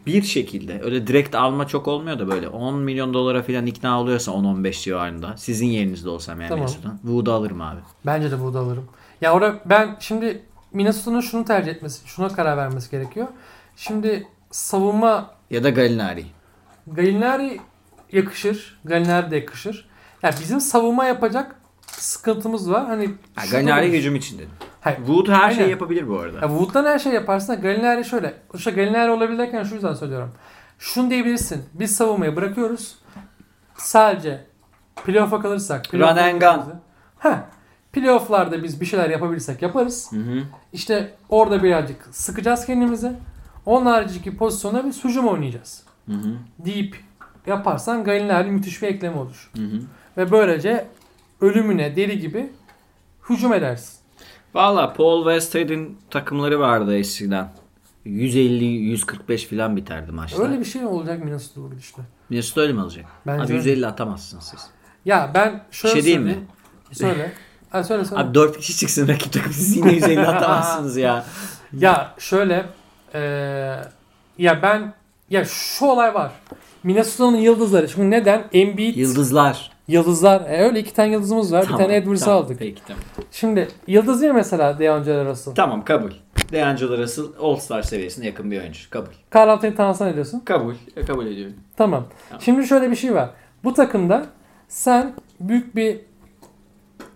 bir 0.05 0.23
şekilde 0.23 0.81
öyle 0.81 1.07
direkt 1.07 1.35
alma 1.35 1.67
çok 1.67 1.87
olmuyor 1.87 2.19
da 2.19 2.27
böyle 2.27 2.47
10 2.47 2.75
milyon 2.79 3.13
dolara 3.13 3.43
falan 3.43 3.65
ikna 3.65 4.01
oluyorsa 4.01 4.31
10-15 4.31 4.83
civarında 4.83 5.37
sizin 5.37 5.65
yerinizde 5.65 6.09
olsam 6.09 6.41
yani 6.41 6.49
Tamam. 6.49 6.65
Minnesota'dan 6.65 6.97
Wood'u 7.01 7.33
alırım 7.33 7.61
abi. 7.61 7.79
Bence 8.05 8.31
de 8.31 8.41
burada 8.41 8.59
alırım. 8.59 8.85
Ya 9.21 9.33
orada 9.33 9.59
ben 9.65 9.97
şimdi 9.99 10.41
Minnesota'nın 10.73 11.21
şunu 11.21 11.45
tercih 11.45 11.71
etmesi, 11.71 12.07
şuna 12.07 12.27
karar 12.27 12.57
vermesi 12.57 12.91
gerekiyor. 12.91 13.27
Şimdi 13.75 14.27
savunma 14.51 15.31
Ya 15.49 15.63
da 15.63 15.69
Gallinari. 15.69 16.25
Gallinari 16.87 17.59
yakışır. 18.11 18.79
Gallinari 18.85 19.31
de 19.31 19.35
yakışır. 19.35 19.89
Ya 20.23 20.31
bizim 20.41 20.61
savunma 20.61 21.05
yapacak 21.05 21.55
sıkıntımız 21.91 22.71
var. 22.71 22.85
Hani 22.85 23.09
Ha, 23.35 23.41
şu 23.45 23.51
Gallinari 23.51 23.85
olur. 23.85 23.93
hücum 23.93 24.15
için 24.15 24.37
dedim. 24.37 24.49
Hayır. 24.81 24.97
Wood 24.97 25.27
her 25.27 25.43
Aynen. 25.43 25.55
şeyi 25.55 25.69
yapabilir 25.69 26.07
bu 26.07 26.19
arada. 26.19 26.37
Ya 26.37 26.47
Wood'dan 26.47 26.85
her 26.85 26.99
şey 26.99 27.13
yaparsın. 27.13 27.53
da 27.53 28.03
şöyle. 28.03 28.33
İşte 28.53 28.71
Gallinari 28.71 29.11
olabilirken 29.11 29.63
şu 29.63 29.73
yüzden 29.75 29.93
söylüyorum. 29.93 30.31
Şunu 30.79 31.09
diyebilirsin. 31.09 31.63
Biz 31.73 31.95
savunmayı 31.95 32.35
bırakıyoruz. 32.35 32.95
Sadece 33.77 34.45
playoff'a 35.05 35.41
kalırsak. 35.41 35.93
Run 35.93 36.01
and 36.01 36.41
gun. 36.41 36.73
Heh. 37.19 37.37
Playoff'larda 37.93 38.63
biz 38.63 38.81
bir 38.81 38.85
şeyler 38.85 39.09
yapabilirsek 39.09 39.61
yaparız. 39.61 40.11
Hı 40.11 40.15
hı. 40.15 40.43
İşte 40.73 41.13
orada 41.29 41.63
birazcık 41.63 42.07
sıkacağız 42.11 42.65
kendimizi. 42.65 43.11
Onun 43.65 43.85
haricindeki 43.85 44.37
pozisyonda 44.37 44.85
biz 44.85 45.03
hücum 45.03 45.27
oynayacağız. 45.27 45.83
Hı 46.05 46.11
hı. 46.13 46.35
Deyip 46.59 46.95
yaparsan 47.47 48.03
Gallinari 48.03 48.51
müthiş 48.51 48.81
bir 48.81 48.87
ekleme 48.87 49.17
olur. 49.17 49.51
Hı 49.55 49.61
hı. 49.61 49.79
Ve 50.17 50.31
böylece 50.31 50.87
ölümüne 51.41 51.95
deli 51.95 52.19
gibi 52.19 52.49
hücum 53.29 53.53
edersin. 53.53 53.99
Valla 54.53 54.93
Paul 54.93 55.23
Westhead'in 55.23 55.97
takımları 56.09 56.59
vardı 56.59 56.97
eskiden. 56.97 57.49
150-145 58.05 59.47
falan 59.57 59.75
biterdi 59.77 60.11
maçlar. 60.11 60.45
Öyle 60.49 60.59
bir 60.59 60.65
şey 60.65 60.85
olacak 60.85 61.23
Minnesota 61.23 61.61
bu 61.61 61.69
gidişle. 61.71 62.03
Minnesota 62.29 62.61
öyle 62.61 62.73
mi 62.73 62.81
alacak? 62.81 63.05
Bence 63.27 63.43
Abi 63.43 63.47
öyle. 63.53 63.53
150 63.69 63.87
atamazsınız 63.87 64.43
siz. 64.43 64.67
Ya 65.05 65.31
ben 65.33 65.63
şöyle 65.71 65.95
Bir 65.95 66.01
şey 66.01 66.05
diyeyim 66.05 66.23
mi? 66.23 66.39
söyleyeyim. 66.91 67.17
Söyle. 67.17 67.33
Ha, 67.69 67.83
söyle 67.83 68.05
söyle. 68.05 68.21
Abi 68.21 68.33
4 68.33 68.57
kişi 68.57 68.77
çıksın 68.77 69.07
rakip 69.07 69.33
takım 69.33 69.53
siz 69.53 69.77
yine 69.77 69.91
150 69.93 70.19
atamazsınız 70.27 70.97
ya. 70.97 71.25
Ya 71.73 72.15
şöyle 72.19 72.65
eee, 73.13 73.81
ya 74.37 74.61
ben 74.61 74.93
ya 75.29 75.45
şu 75.45 75.85
olay 75.85 76.13
var. 76.13 76.31
Minnesota'nın 76.83 77.37
yıldızları. 77.37 77.89
Şimdi 77.89 78.11
neden? 78.11 78.43
Embiid 78.53 78.95
Yıldızlar. 78.95 79.71
yıldızlar. 79.87 80.41
E, 80.41 80.63
öyle 80.63 80.79
iki 80.79 80.93
tane 80.93 81.11
yıldızımız 81.11 81.53
var. 81.53 81.63
bir 81.69 81.77
tane 81.77 81.95
Edwards'ı 81.95 82.25
tamam, 82.25 82.43
aldık. 82.43 82.59
Peki 82.59 82.81
tamam. 82.87 83.03
Şimdi 83.31 83.67
yıldız 83.87 84.21
mi 84.21 84.33
mesela 84.33 84.79
DeAngelo 84.79 85.25
Russell? 85.25 85.55
Tamam 85.55 85.85
kabul. 85.85 86.11
DeAngelo 86.51 86.97
Russell 86.97 87.25
All-Star 87.41 87.81
seviyesine 87.83 88.25
yakın 88.25 88.51
bir 88.51 88.61
oyuncu. 88.61 88.89
Kabul. 88.89 89.11
Carl 89.35 89.49
Anthony 89.49 89.75
Towns'tan 89.75 90.07
ne 90.07 90.13
diyorsun? 90.13 90.39
Kabul. 90.39 90.73
E, 90.95 91.05
kabul 91.05 91.25
ediyorum. 91.25 91.55
Tamam. 91.77 92.05
Tamam. 92.29 92.41
Şimdi 92.41 92.67
şöyle 92.67 92.91
bir 92.91 92.95
şey 92.95 93.13
var. 93.15 93.29
Bu 93.63 93.73
takımda 93.73 94.25
sen 94.67 95.13
büyük 95.39 95.75
bir 95.75 95.99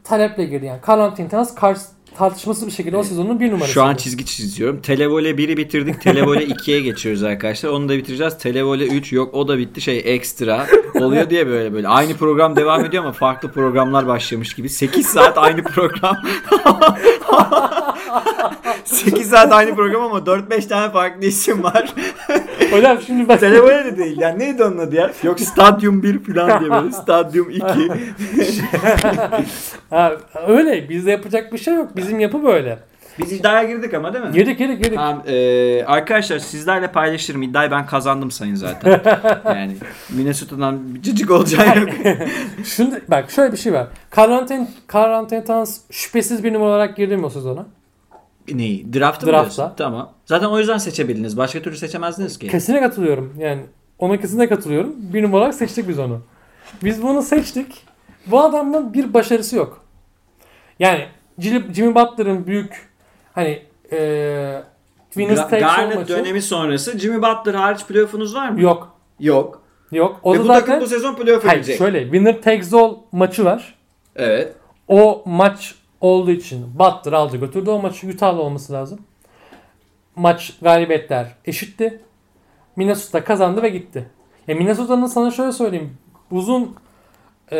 taleple 0.03 0.45
girdin. 0.45 0.65
Yani 0.67 0.79
Carl 0.89 0.99
Anthony 0.99 1.29
Towns 1.29 1.55
kar- 1.55 1.77
tartışmasız 2.17 2.67
bir 2.67 2.71
şekilde 2.71 2.97
o 2.97 3.03
sezonun 3.03 3.39
bir 3.39 3.51
numarası. 3.51 3.71
Şu 3.73 3.83
an 3.83 3.95
çizgi 3.95 4.25
çiziyorum. 4.25 4.81
Televole 4.81 5.29
1'i 5.29 5.57
bitirdik. 5.57 6.01
Televole 6.01 6.43
2'ye 6.43 6.81
geçiyoruz 6.81 7.23
arkadaşlar. 7.23 7.69
Onu 7.69 7.89
da 7.89 7.97
bitireceğiz. 7.97 8.37
Televole 8.37 8.87
3 8.87 9.13
yok. 9.13 9.33
O 9.33 9.47
da 9.47 9.57
bitti. 9.57 9.81
Şey 9.81 10.01
ekstra 10.05 10.67
oluyor 10.95 11.29
diye 11.29 11.47
böyle 11.47 11.73
böyle. 11.73 11.87
Aynı 11.87 12.13
program 12.13 12.55
devam 12.55 12.85
ediyor 12.85 13.03
ama 13.03 13.11
farklı 13.11 13.51
programlar 13.51 14.07
başlamış 14.07 14.53
gibi. 14.53 14.69
8 14.69 15.07
saat 15.07 15.37
aynı 15.37 15.63
program. 15.63 16.15
8 18.83 19.29
saat 19.29 19.53
aynı 19.53 19.75
program 19.75 20.01
ama 20.01 20.17
4-5 20.17 20.67
tane 20.67 20.91
farklı 20.91 21.25
isim 21.25 21.63
var. 21.63 21.93
Hocam 22.71 22.97
şimdi 23.05 23.27
bak. 23.27 23.39
Televole 23.39 23.85
de 23.85 23.97
değil. 23.97 24.19
Yani 24.19 24.39
neydi 24.39 24.63
onun 24.63 24.77
adı 24.77 24.95
ya? 24.95 25.11
Yok 25.23 25.39
Stadyum 25.39 26.03
1 26.03 26.23
falan 26.23 26.59
diye 26.59 26.71
böyle. 26.71 26.91
Stadyum 26.91 27.49
2. 27.49 27.63
ha, 29.89 30.13
öyle. 30.47 30.89
Bizde 30.89 31.11
yapacak 31.11 31.53
bir 31.53 31.57
şey 31.57 31.73
yok. 31.73 31.95
Bizim 31.95 32.19
yapı 32.19 32.43
böyle. 32.43 32.79
Biz 33.19 33.31
iddiaya 33.31 33.63
girdik 33.63 33.93
ama 33.93 34.13
değil 34.13 34.25
mi? 34.25 34.31
Girdik 34.31 34.57
girdik 34.57 34.83
girdik. 34.83 34.97
Tamam, 34.97 35.23
e, 35.27 35.85
arkadaşlar 35.85 36.39
sizlerle 36.39 36.87
paylaşırım. 36.87 37.43
İddiayı 37.43 37.71
ben 37.71 37.85
kazandım 37.85 38.31
sayın 38.31 38.55
zaten. 38.55 39.01
yani 39.45 39.75
Minnesota'dan 40.09 40.79
cıcık 41.01 41.31
olacağı 41.31 41.79
yok. 41.79 41.89
Şimdi 42.65 43.01
bak 43.07 43.31
şöyle 43.31 43.51
bir 43.51 43.57
şey 43.57 43.73
var. 43.73 43.87
Anthony 44.17 45.43
Towns 45.43 45.79
şüphesiz 45.91 46.43
bir 46.43 46.53
numara 46.53 46.69
olarak 46.69 46.97
girdi 46.97 47.17
mi 47.17 47.25
o 47.25 47.29
sezona? 47.29 47.65
Neyi? 48.51 48.93
Draft'ı 48.93 49.25
diyorsun? 49.25 49.71
Tamam. 49.77 50.11
Zaten 50.25 50.47
o 50.47 50.59
yüzden 50.59 50.77
seçebildiniz. 50.77 51.37
Başka 51.37 51.61
türlü 51.61 51.77
seçemezdiniz 51.77 52.39
ki. 52.39 52.47
Kesinlikle 52.47 52.85
katılıyorum. 52.87 53.33
Yani 53.39 53.61
ona 53.99 54.17
kesinlikle 54.17 54.55
katılıyorum. 54.55 54.95
Bir 54.97 55.23
numara 55.23 55.39
olarak 55.41 55.55
seçtik 55.55 55.87
biz 55.87 55.99
onu. 55.99 56.21
Biz 56.83 57.03
bunu 57.03 57.21
seçtik. 57.21 57.83
Bu 58.27 58.39
adamın 58.43 58.93
bir 58.93 59.13
başarısı 59.13 59.55
yok. 59.55 59.83
Yani 60.79 61.05
Jimmy 61.39 61.95
Butler'ın 61.95 62.47
büyük 62.47 62.89
hani 63.33 63.61
eee 63.91 64.63
Winners 65.13 65.39
Ga- 65.39 65.59
Garnett 65.59 65.95
maçı 65.95 66.13
dönemi 66.13 66.41
sonrası 66.41 66.99
Jimmy 66.99 67.17
Butler 67.21 67.53
hariç 67.53 67.85
playoff'unuz 67.85 68.35
var 68.35 68.49
mı? 68.49 68.61
yok. 68.61 68.97
Yok. 69.19 69.61
Yok. 69.91 70.19
O 70.23 70.33
Ve 70.33 70.37
da 70.39 70.43
bu 70.43 70.47
zaten 70.47 70.65
takım 70.65 70.81
bu 70.81 70.87
sezon 70.87 71.15
playoff'a 71.15 71.49
Hayır 71.49 71.63
şöyle 71.63 72.03
Winner 72.03 72.41
Takes 72.41 72.73
All 72.73 72.95
maçı 73.11 73.45
var. 73.45 73.75
Evet. 74.15 74.53
O 74.87 75.23
maç 75.25 75.75
olduğu 76.03 76.31
için 76.31 76.79
Butler 76.79 77.13
aldı 77.13 77.37
götürdü 77.37 77.69
o 77.69 77.81
maçı 77.81 78.07
Utah'la 78.07 78.41
olması 78.41 78.73
lazım. 78.73 78.99
Maç 80.15 80.53
galibiyetler 80.61 81.27
eşitti. 81.45 82.01
Minnesota 82.75 83.23
kazandı 83.23 83.61
ve 83.61 83.69
gitti. 83.69 84.09
Ya 84.47 84.55
Minnesota'nın 84.55 85.05
sana 85.05 85.31
şöyle 85.31 85.51
söyleyeyim. 85.51 85.97
Uzun 86.31 86.75
e, 87.51 87.57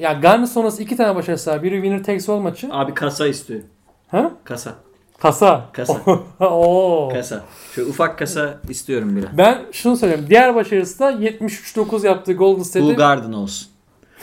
yani 0.00 0.20
Garnet 0.20 0.48
sonrası 0.48 0.82
iki 0.82 0.96
tane 0.96 1.14
başarısı 1.14 1.50
var. 1.50 1.62
Biri 1.62 1.74
winner 1.74 2.04
takes 2.04 2.28
all 2.28 2.38
maçı. 2.38 2.68
Abi 2.70 2.94
kasa 2.94 3.26
istiyor. 3.26 3.60
Ha? 4.08 4.30
Kasa. 4.44 4.74
Kasa. 5.18 5.68
Kasa. 5.72 6.00
Oo. 6.40 7.08
Kasa. 7.12 7.44
Şöyle 7.74 7.90
ufak 7.90 8.18
kasa 8.18 8.60
istiyorum 8.68 9.16
bile. 9.16 9.26
Ben 9.38 9.62
şunu 9.72 9.96
söyleyeyim. 9.96 10.26
Diğer 10.28 10.54
başarısı 10.54 10.98
da 10.98 11.12
73-9 11.12 12.06
yaptığı 12.06 12.32
Golden 12.32 12.54
Cool 12.54 12.64
State'i 12.64 12.94
Garden 12.94 13.32
olsun. 13.32 13.71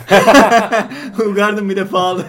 Garden 1.36 1.70
bir 1.70 1.76
de 1.76 1.88
pahalı. 1.88 2.26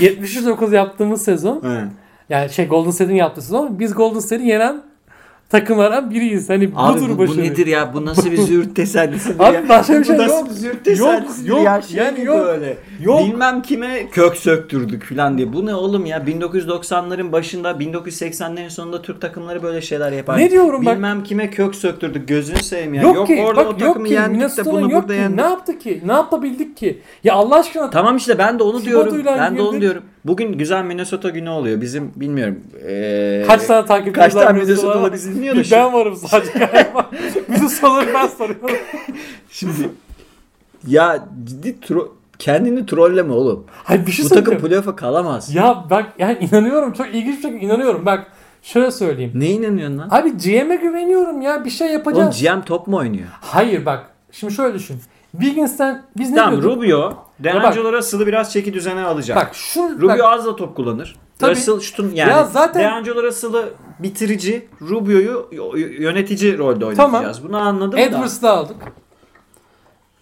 79 0.00 0.72
yaptığımız 0.72 1.22
sezon 1.22 1.62
He. 1.62 1.84
yani 2.28 2.50
şey 2.50 2.68
Golden 2.68 2.90
State'in 2.90 3.16
yaptığı 3.16 3.42
sezon 3.42 3.78
biz 3.78 3.94
Golden 3.94 4.20
State'i 4.20 4.46
yenen 4.46 4.82
takımlardan 5.48 6.10
biriyiz. 6.10 6.50
Hani 6.50 6.70
Abi 6.76 7.00
bu, 7.00 7.08
bu 7.08 7.18
başarı. 7.18 7.42
nedir 7.42 7.66
ya? 7.66 7.94
Bu 7.94 8.04
nasıl 8.04 8.30
bir 8.30 8.36
züğürt 8.36 8.76
tesellisidir 8.76 9.40
Abi 9.40 9.54
ya? 9.54 9.68
başka 9.68 10.00
bir 10.00 10.04
şey 10.04 10.18
Bu 10.18 10.22
nasıl 10.22 10.36
yok. 10.36 10.48
bir 10.48 10.54
züğürt 10.54 10.84
tesellisidir 10.84 11.48
yok, 11.48 11.64
ya? 11.64 11.82
Şey 11.82 11.98
yani 11.98 12.24
yok. 12.24 12.46
Böyle. 12.46 12.76
Yok. 13.02 13.20
Bilmem 13.20 13.62
kime 13.62 14.08
kök 14.10 14.36
söktürdük 14.36 15.04
falan 15.04 15.38
diye. 15.38 15.52
Bu 15.52 15.66
ne 15.66 15.74
oğlum 15.74 16.06
ya? 16.06 16.18
1990'ların 16.18 17.32
başında 17.32 17.70
1980'lerin 17.70 18.70
sonunda 18.70 19.02
Türk 19.02 19.20
takımları 19.20 19.62
böyle 19.62 19.80
şeyler 19.82 20.12
yapar. 20.12 20.38
Ne 20.38 20.50
diyorum 20.50 20.86
bak- 20.86 20.94
Bilmem 20.96 21.22
kime 21.24 21.50
kök 21.50 21.74
söktürdük. 21.74 22.28
Gözünü 22.28 22.62
seveyim 22.62 22.94
ya. 22.94 23.02
Yok, 23.02 23.16
Yok, 23.16 23.26
ki 23.26 23.44
orada 23.46 23.60
bak 23.60 23.74
o 23.74 23.76
takımı 23.76 24.08
yok 24.08 24.12
yendik 24.18 24.56
de 24.56 24.64
bunu 24.64 24.80
yok 24.80 24.92
burada 24.92 25.14
ki. 25.14 25.20
yendik. 25.20 25.36
Ne 25.36 25.42
yaptı 25.42 25.78
ki? 25.78 26.02
Ne 26.06 26.12
yapabildik 26.12 26.76
ki? 26.76 27.00
Ya 27.24 27.34
Allah 27.34 27.56
aşkına 27.56 27.90
Tamam 27.90 28.16
işte 28.16 28.38
ben 28.38 28.58
de 28.58 28.62
onu 28.62 28.84
diyorum. 28.84 29.22
Ben 29.26 29.56
de 29.56 29.62
onu 29.62 29.80
diyorum. 29.80 30.02
Bugün 30.26 30.52
güzel 30.52 30.84
Minnesota 30.84 31.28
günü 31.28 31.48
oluyor. 31.50 31.80
Bizim 31.80 32.12
bilmiyorum. 32.16 32.60
Ee, 32.88 33.44
kaç 33.46 33.66
tane 33.66 33.86
takipçimiz 33.86 34.34
kaç 34.34 34.44
tane 34.44 34.58
Minnesota'da? 34.58 35.12
Bizi 35.12 35.34
dinliyor 35.34 35.56
da 35.56 35.64
şimdi. 35.64 35.76
ben 35.76 35.92
varım 35.92 36.16
sadece 36.16 36.58
galiba. 36.58 37.10
Bütün 37.48 37.66
soruları 37.66 38.14
ben 38.14 38.26
soruyorum. 38.26 38.76
Şimdi 39.50 39.90
ya 40.86 41.28
ciddi 41.44 41.76
tro- 41.86 42.08
kendini 42.38 42.86
trolleme 42.86 43.32
oğlum. 43.32 43.64
Hayır 43.84 44.06
bir 44.06 44.12
şey 44.12 44.24
Bu 44.24 44.28
takım 44.28 44.58
playoff'a 44.58 44.96
kalamaz. 44.96 45.54
Ya 45.54 45.84
bak 45.90 46.12
yani 46.18 46.38
inanıyorum. 46.40 46.92
Çok 46.92 47.06
ilginç 47.06 47.36
bir 47.36 47.42
şekilde 47.42 47.60
inanıyorum. 47.64 48.06
Bak 48.06 48.26
şöyle 48.62 48.90
söyleyeyim. 48.90 49.32
Ne 49.34 49.46
inanıyorsun 49.50 49.98
lan? 49.98 50.08
Abi 50.10 50.36
GM'e 50.36 50.76
güveniyorum 50.76 51.40
ya. 51.40 51.64
Bir 51.64 51.70
şey 51.70 51.86
Oğlum 51.86 51.96
yapacağız. 51.98 52.42
GM 52.42 52.60
top 52.66 52.86
mu 52.86 52.96
oynuyor? 52.96 53.28
Hayır 53.40 53.86
bak. 53.86 54.10
Şimdi 54.32 54.54
şöyle 54.54 54.74
düşün. 54.74 54.96
Wiggins'ten 55.40 56.02
biz 56.18 56.30
ne 56.30 56.36
Tamam 56.36 56.62
diyorduk? 56.62 56.82
Rubio, 56.82 57.10
bak. 57.10 57.16
D'Angelo 57.44 57.92
Russell'ı 57.92 58.26
biraz 58.26 58.52
çeki 58.52 58.74
düzene 58.74 59.02
alacak. 59.04 59.36
Bak 59.36 59.50
şu 59.54 59.80
Rubio 59.80 60.08
bak, 60.08 60.20
az 60.24 60.46
da 60.46 60.56
top 60.56 60.76
kullanır. 60.76 61.16
Tabii. 61.38 61.50
Russell 61.50 61.80
şutun 61.80 62.10
yani 62.14 62.30
Ya 62.30 62.44
zaten- 62.44 62.82
D'Angelo 62.82 63.22
Russell'ı 63.22 63.68
bitirici, 63.98 64.68
Rubio'yu 64.82 65.48
yönetici 66.00 66.58
rolde 66.58 66.94
Tamam. 66.94 67.14
oynatacağız. 67.14 67.44
Bunu 67.48 67.56
anladım 67.58 67.92
da. 67.92 68.00
Edwards'ı 68.00 68.50
aldık. 68.50 68.76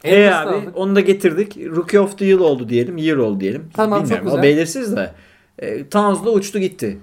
E 0.05 0.27
abi 0.31 0.49
aldık. 0.57 0.69
onu 0.77 0.97
da 0.97 1.01
getirdik. 1.01 1.57
Rookie 1.57 2.01
of 2.01 2.19
the 2.19 2.25
Year 2.25 2.39
oldu 2.39 2.69
diyelim. 2.69 2.97
Year 2.97 3.17
oldu 3.17 3.41
diyelim. 3.41 3.71
Tamam, 3.75 3.99
çok 3.99 4.05
Bilmiyorum. 4.05 4.25
güzel. 4.27 4.41
O 4.41 4.43
belirsiz 4.43 4.97
de. 4.97 5.13
E, 5.59 5.89
Towns'la 5.89 6.31
uçtu 6.31 6.59
gitti. 6.59 6.99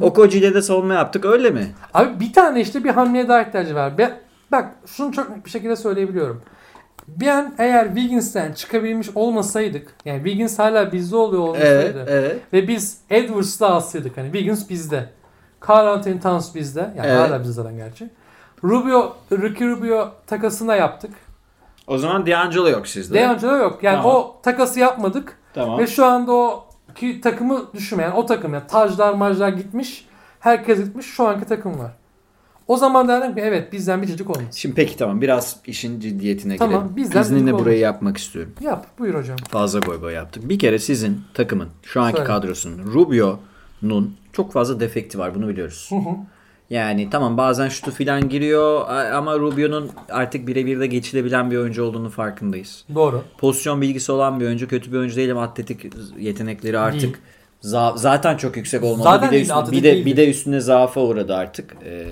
Okoji 0.00 0.38
ile 0.38 0.54
de 0.54 0.62
savunma 0.62 0.94
yaptık 0.94 1.24
öyle 1.24 1.50
mi? 1.50 1.66
Abi 1.94 2.20
bir 2.20 2.32
tane 2.32 2.60
işte 2.60 2.84
bir 2.84 2.90
hamleye 2.90 3.28
daha 3.28 3.42
ihtiyacı 3.42 3.74
var. 3.74 3.98
Ben, 3.98 4.18
bak 4.52 4.74
şunu 4.86 5.12
çok 5.12 5.30
net 5.30 5.44
bir 5.44 5.50
şekilde 5.50 5.76
söyleyebiliyorum. 5.76 6.42
Bir 7.08 7.26
an 7.26 7.54
eğer 7.58 7.86
Wiggins'ten 7.86 8.52
çıkabilmiş 8.52 9.08
olmasaydık 9.14 9.94
yani 10.04 10.16
Wiggins 10.16 10.58
hala 10.58 10.92
bizde 10.92 11.16
oluyor 11.16 11.56
Evet, 11.56 11.94
olmasaydı 11.94 12.10
evet. 12.10 12.40
ve 12.52 12.68
biz 12.68 12.98
Edwards'la 13.10 13.70
alsaydık 13.70 14.16
hani 14.16 14.26
Wiggins 14.32 14.70
bizde. 14.70 15.08
Carl 15.68 15.86
Anthony 15.86 16.20
Towns 16.20 16.54
bizde. 16.54 16.80
Yani 16.80 17.06
Evet. 17.08 17.18
hala 17.30 17.40
bizde 17.40 17.52
zaten 17.52 17.76
gerçi. 17.76 18.10
Rubio, 18.64 19.16
Ricky 19.32 19.70
Rubio 19.70 20.08
takasına 20.26 20.76
yaptık. 20.76 21.10
O 21.86 21.98
zaman 21.98 22.26
D'Angelo 22.26 22.68
yok 22.68 22.86
sizde. 22.86 23.20
D'Angelo 23.20 23.56
yok. 23.56 23.82
Yani 23.82 23.96
Tamam. 23.96 24.16
o 24.16 24.36
takası 24.42 24.80
yapmadık. 24.80 25.38
Tamam. 25.54 25.78
Ve 25.78 25.86
şu 25.86 26.04
anda 26.06 26.32
o 26.32 26.64
ki 26.94 27.20
takımı 27.20 27.72
düşünmeyen 27.74 28.12
o 28.12 28.26
takım 28.26 28.54
yani 28.54 28.66
tajlar 28.68 29.14
majlar 29.14 29.48
gitmiş. 29.48 30.08
Herkes 30.40 30.78
gitmiş. 30.84 31.06
Şu 31.06 31.28
anki 31.28 31.44
takım 31.46 31.78
var. 31.78 31.90
O 32.72 32.76
zaman 32.76 33.08
derdim 33.08 33.34
ki 33.34 33.40
evet 33.40 33.72
bizden 33.72 34.02
bir 34.02 34.08
çocuk 34.08 34.30
olmaz. 34.30 34.54
Şimdi 34.54 34.74
peki 34.74 34.96
tamam 34.96 35.20
biraz 35.20 35.56
işin 35.66 36.00
ciddiyetine 36.00 36.56
Tamam, 36.56 36.74
girelim. 36.80 36.96
bizden 36.96 37.22
İzninle 37.22 37.52
burayı 37.52 37.76
olmaz. 37.76 37.80
yapmak 37.80 38.16
istiyorum. 38.16 38.52
Yap 38.60 38.86
buyur 38.98 39.14
hocam. 39.14 39.36
Fazla 39.50 39.78
goy 39.78 40.00
goy 40.00 40.12
yaptık. 40.12 40.48
Bir 40.48 40.58
kere 40.58 40.78
sizin 40.78 41.20
takımın 41.34 41.68
şu 41.82 42.00
anki 42.00 42.16
Söyle. 42.16 42.26
kadrosunun 42.26 42.92
Rubio'nun 42.92 44.16
çok 44.32 44.52
fazla 44.52 44.80
defekti 44.80 45.18
var 45.18 45.34
bunu 45.34 45.48
biliyoruz. 45.48 45.90
Yani 46.70 47.10
tamam 47.10 47.36
bazen 47.36 47.68
şutu 47.68 47.90
filan 47.90 48.28
giriyor 48.28 48.88
ama 49.14 49.38
Rubio'nun 49.38 49.90
artık 50.10 50.46
birebir 50.46 50.80
de 50.80 50.86
geçilebilen 50.86 51.50
bir 51.50 51.56
oyuncu 51.56 51.84
olduğunu 51.84 52.10
farkındayız. 52.10 52.84
Doğru. 52.94 53.22
Pozisyon 53.38 53.80
bilgisi 53.80 54.12
olan 54.12 54.40
bir 54.40 54.46
oyuncu, 54.46 54.68
kötü 54.68 54.92
bir 54.92 54.98
oyuncu 54.98 55.16
değil 55.16 55.32
ama 55.32 55.42
atletik 55.42 55.86
yetenekleri 56.18 56.78
artık 56.78 57.00
Değil. 57.02 57.16
Za- 57.62 57.98
zaten 57.98 58.36
çok 58.36 58.56
yüksek 58.56 58.82
olmalı. 58.84 59.02
Zaten 59.02 59.30
bir 59.30 59.36
de 59.36 59.40
üstüne, 59.42 59.70
bir 59.72 59.82
de 59.82 59.92
değildi. 59.92 60.06
bir 60.06 60.16
de 60.16 60.30
üstüne 60.30 60.60
zaafa 60.60 61.00
uğradı 61.00 61.34
artık. 61.34 61.76
Ee, 61.84 62.06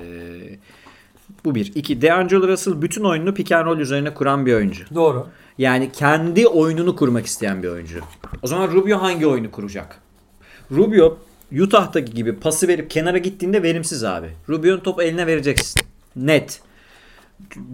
bu 1.44 1.54
bir. 1.54 1.72
İki, 1.74 2.02
D'Angelo 2.02 2.48
Russell 2.48 2.82
bütün 2.82 3.04
oyununu 3.04 3.34
pick 3.34 3.52
and 3.52 3.66
roll 3.66 3.78
üzerine 3.78 4.14
kuran 4.14 4.46
bir 4.46 4.54
oyuncu. 4.54 4.84
Doğru. 4.94 5.26
Yani 5.58 5.92
kendi 5.92 6.46
oyununu 6.46 6.96
kurmak 6.96 7.26
isteyen 7.26 7.62
bir 7.62 7.68
oyuncu. 7.68 8.00
O 8.42 8.46
zaman 8.46 8.68
Rubio 8.72 9.02
hangi 9.02 9.26
oyunu 9.26 9.50
kuracak? 9.50 10.00
Rubio 10.72 11.18
Utah'taki 11.60 12.12
gibi 12.14 12.36
pası 12.36 12.68
verip 12.68 12.90
kenara 12.90 13.18
gittiğinde 13.18 13.62
verimsiz 13.62 14.04
abi. 14.04 14.30
Rubio'nun 14.48 14.80
topu 14.80 15.02
eline 15.02 15.26
vereceksin. 15.26 15.82
Net. 16.16 16.60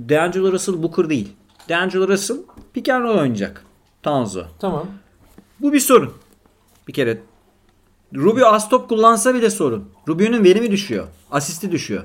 D'Angelo 0.09 0.53
Russell 0.53 0.83
Booker 0.83 1.09
değil. 1.11 1.29
D'Angelo 1.69 2.09
Russell 2.09 2.37
pick 2.75 2.89
and 2.89 3.03
roll 3.05 3.19
oynayacak. 3.19 3.65
Tanzo. 4.03 4.43
Tamam. 4.59 4.87
Bu 5.61 5.73
bir 5.73 5.81
sorun. 5.81 6.13
Bir 6.89 6.93
kere 6.93 7.19
Rubio 8.17 8.47
az 8.47 8.69
top 8.69 8.89
kullansa 8.89 9.35
bile 9.35 9.51
sorun. 9.51 9.91
Rubio'nun 10.09 10.45
verimi 10.45 10.71
düşüyor. 10.71 11.07
Asisti 11.31 11.73
düşüyor. 11.73 12.03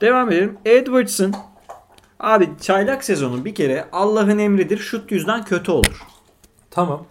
Devam 0.00 0.32
edelim. 0.32 0.58
Edwards'ın 0.64 1.34
abi 2.20 2.48
çaylak 2.60 3.04
sezonu 3.04 3.44
bir 3.44 3.54
kere 3.54 3.84
Allah'ın 3.92 4.38
emridir 4.38 4.78
şut 4.78 5.12
yüzden 5.12 5.44
kötü 5.44 5.70
olur. 5.70 6.02
Tamam. 6.70 7.06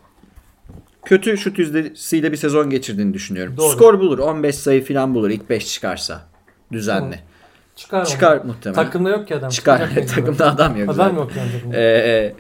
Kötü 1.06 1.38
şut 1.38 1.60
yüzdesiyle 1.60 2.32
bir 2.32 2.38
sezon 2.38 2.70
geçirdiğini 2.70 3.14
düşünüyorum. 3.14 3.58
Doğru. 3.58 3.70
Skor 3.76 4.00
bulur. 4.00 4.20
15 4.20 4.56
sayı 4.56 4.86
falan 4.86 5.16
bulur. 5.16 5.30
ilk 5.30 5.50
5 5.50 5.74
çıkarsa. 5.74 6.22
Düzenli. 6.72 7.20
Çıkar 7.76 8.00
onu. 8.00 8.06
Çıkar 8.06 8.38
muhtemelen. 8.38 8.84
Takımda 8.84 9.10
yok 9.10 9.28
ki 9.28 9.36
adam. 9.36 9.50
Çıkar. 9.50 9.90
Takımda 10.16 10.46
adam 10.46 10.78
yok. 10.78 10.90
Adam 10.90 10.96
zaten. 10.96 11.16
yok 11.16 11.32
yani. 11.36 11.76
Ee, 11.76 12.36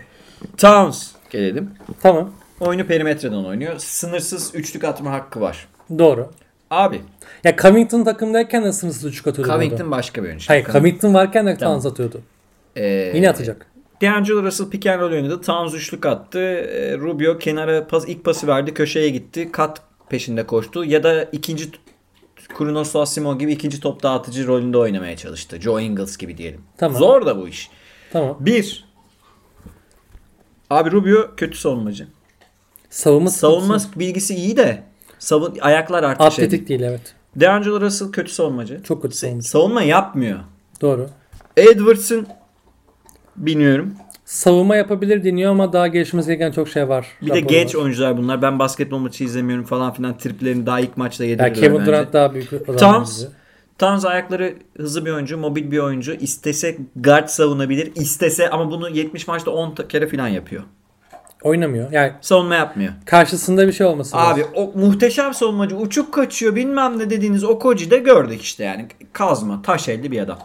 Towns 0.57 1.11
gelelim. 1.29 1.71
Tamam. 2.01 2.31
Oyunu 2.59 2.87
perimetreden 2.87 3.43
oynuyor. 3.43 3.77
Sınırsız 3.77 4.55
üçlük 4.55 4.83
atma 4.83 5.11
hakkı 5.11 5.41
var. 5.41 5.67
Doğru. 5.99 6.31
Abi 6.69 7.01
Ya 7.43 7.55
Covington 7.57 8.03
takımdayken 8.03 8.63
de 8.63 8.71
sınırsız 8.73 9.05
üçlük 9.05 9.27
atıyordu. 9.27 9.51
Covington 9.51 9.91
başka 9.91 10.23
bir 10.23 10.27
oyuncu. 10.27 10.45
Hayır 10.49 10.65
Covington 10.65 11.13
varken 11.13 11.47
de 11.47 11.57
Tamam. 11.57 11.73
Towns 11.79 11.91
atıyordu. 11.93 12.21
Ee, 12.75 13.11
Yine 13.15 13.29
atacak. 13.29 13.65
D'Angelo 14.01 14.43
Russell 14.43 14.69
pick 14.69 14.85
and 14.85 14.99
roll 14.99 15.11
oynadı. 15.11 15.41
Towns 15.41 15.73
üçlük 15.73 16.05
attı. 16.05 16.39
Ee, 16.39 16.97
Rubio 16.97 17.37
kenara 17.37 17.87
pas, 17.87 18.03
ilk 18.07 18.23
pası 18.25 18.47
verdi. 18.47 18.73
Köşeye 18.73 19.09
gitti. 19.09 19.51
Kat 19.51 19.81
peşinde 20.09 20.43
koştu. 20.47 20.85
Ya 20.85 21.03
da 21.03 21.23
ikinci 21.23 21.71
Kronos 22.57 22.95
Asimo 22.95 23.37
gibi 23.37 23.51
ikinci 23.51 23.79
top 23.79 24.03
dağıtıcı 24.03 24.47
rolünde 24.47 24.77
oynamaya 24.77 25.17
çalıştı. 25.17 25.61
Joe 25.61 25.81
Ingles 25.81 26.17
gibi 26.17 26.37
diyelim. 26.37 26.61
Tamam. 26.77 26.97
Zor 26.99 27.25
da 27.25 27.37
bu 27.37 27.47
iş. 27.47 27.69
Tamam. 28.13 28.37
Bir. 28.39 28.85
Abi 30.69 30.91
Rubio 30.91 31.35
kötü 31.37 31.57
savunmacı. 31.57 32.07
Savunma 32.89 33.29
Savunma 33.29 33.77
bilgisi 33.95 34.35
iyi 34.35 34.57
de 34.57 34.83
savun 35.19 35.57
ayaklar 35.61 36.03
artık 36.03 36.31
şey. 36.31 36.45
atletik 36.45 36.69
değil 36.69 36.81
evet. 36.81 37.15
D'Angelo 37.39 37.81
Russell 37.81 38.11
kötü 38.11 38.31
savunmacı. 38.31 38.83
Çok 38.83 39.01
kötü 39.01 39.15
savunmacı. 39.15 39.49
Savunma 39.49 39.81
yapmıyor. 39.81 40.39
Doğru. 40.81 41.09
Edwards'ın 41.57 42.27
bilmiyorum. 43.35 43.93
Savunma 44.25 44.75
yapabilir 44.75 45.23
deniyor 45.23 45.51
ama 45.51 45.73
daha 45.73 45.87
gelişmesi 45.87 46.27
gereken 46.27 46.51
çok 46.51 46.69
şey 46.69 46.89
var. 46.89 47.07
Bir 47.21 47.33
de 47.33 47.39
genç 47.39 47.75
var. 47.75 47.81
oyuncular 47.81 48.17
bunlar. 48.17 48.41
Ben 48.41 48.59
basketbol 48.59 48.97
maçı 48.97 49.23
izlemiyorum 49.23 49.65
falan 49.65 49.93
filan. 49.93 50.17
Triplerini 50.17 50.65
daha 50.65 50.79
ilk 50.79 50.97
maçta 50.97 51.23
Ya 51.23 51.29
yedirdiler 51.29 51.53
Kevin. 51.53 51.85
Durant 51.85 52.13
daha 52.13 52.33
büyük. 52.33 52.49
Towns. 52.79 53.25
Towns 53.77 54.05
ayakları 54.05 54.53
hızlı 54.77 55.05
bir 55.05 55.11
oyuncu, 55.11 55.37
mobil 55.37 55.71
bir 55.71 55.77
oyuncu. 55.77 56.13
İstese 56.13 56.77
guard 56.95 57.27
savunabilir. 57.27 57.91
İstese 57.95 58.49
ama 58.49 58.71
bunu 58.71 58.89
70 58.89 59.27
maçta 59.27 59.51
10 59.51 59.75
ta- 59.75 59.87
kere 59.87 60.07
falan 60.07 60.27
yapıyor. 60.27 60.63
Oynamıyor. 61.47 61.91
Yani 61.91 62.11
Savunma 62.21 62.55
yapmıyor. 62.55 62.93
karşısında 63.05 63.67
bir 63.67 63.71
şey 63.73 63.87
olması 63.87 64.17
Abi 64.17 64.39
lazım. 64.41 64.53
o 64.55 64.71
muhteşem 64.75 65.33
savunmacı 65.33 65.75
uçuk 65.77 66.13
kaçıyor 66.13 66.55
bilmem 66.55 66.99
ne 66.99 67.09
dediğiniz 67.09 67.43
o 67.43 67.59
koci 67.59 67.91
de 67.91 67.97
gördük 67.97 68.41
işte 68.41 68.63
yani. 68.63 68.87
Kazma, 69.13 69.61
taş 69.61 69.89
elli 69.89 70.11
bir 70.11 70.19
adam. 70.21 70.39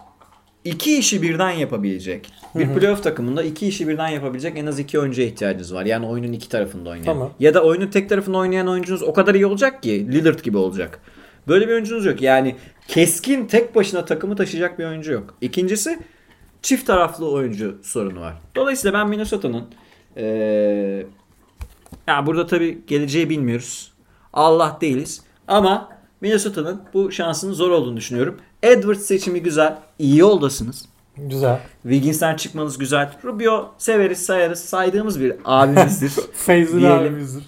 İki 0.65 0.99
işi 0.99 1.23
birden 1.23 1.51
yapabilecek. 1.51 2.33
Bir 2.55 2.69
playoff 2.75 3.03
takımında 3.03 3.43
iki 3.43 3.67
işi 3.67 3.89
birden 3.89 4.09
yapabilecek 4.09 4.59
en 4.59 4.67
az 4.67 4.79
iki 4.79 4.99
oyuncuya 5.01 5.27
ihtiyacınız 5.27 5.75
var. 5.75 5.85
Yani 5.85 6.07
oyunun 6.07 6.33
iki 6.33 6.49
tarafında 6.49 6.91
oynayan. 6.91 7.05
Tamam. 7.05 7.31
Ya 7.41 7.55
da 7.55 7.63
oyunun 7.63 7.87
tek 7.87 8.09
tarafında 8.09 8.39
oynayan 8.39 8.69
oyuncunuz 8.69 9.03
o 9.03 9.13
kadar 9.13 9.35
iyi 9.35 9.47
olacak 9.47 9.83
ki 9.83 10.13
Lillard 10.13 10.41
gibi 10.41 10.57
olacak. 10.57 11.01
Böyle 11.49 11.69
bir 11.69 11.73
oyuncunuz 11.73 12.07
yok. 12.07 12.23
Yani 12.23 12.57
keskin 12.89 13.47
tek 13.47 13.75
başına 13.75 14.05
takımı 14.05 14.37
taşıyacak 14.37 14.79
bir 14.79 14.85
oyuncu 14.85 15.13
yok. 15.13 15.35
İkincisi 15.41 15.99
çift 16.63 16.87
taraflı 16.87 17.31
oyuncu 17.31 17.79
sorunu 17.83 18.21
var. 18.21 18.35
Dolayısıyla 18.57 18.99
ben 18.99 19.09
Minnesota'nın 19.09 19.65
eee 20.17 21.07
ya 22.09 22.27
burada 22.27 22.47
tabii 22.47 22.79
geleceği 22.87 23.31
bilmiyoruz. 23.31 23.93
Allah 24.33 24.79
değiliz. 24.81 25.23
Ama 25.49 25.89
Minnesota'nın 26.21 26.83
bu 26.95 27.13
şansının 27.13 27.53
zor 27.53 27.71
olduğunu 27.71 27.97
düşünüyorum. 27.97 28.37
Edwards 28.63 29.03
seçimi 29.03 29.43
güzel. 29.43 29.77
İyi 29.99 30.19
yoldasınız. 30.19 30.89
Güzel. 31.17 31.59
Wiggins'ten 31.83 32.37
çıkmanız 32.37 32.79
güzel. 32.79 33.11
Rubio 33.25 33.71
severiz 33.79 34.27
sayarız. 34.27 34.59
Saydığımız 34.61 35.21
bir 35.21 35.35
abimizdir. 35.45 36.13
Diyelim. 36.81 36.99
abimizdir. 36.99 37.43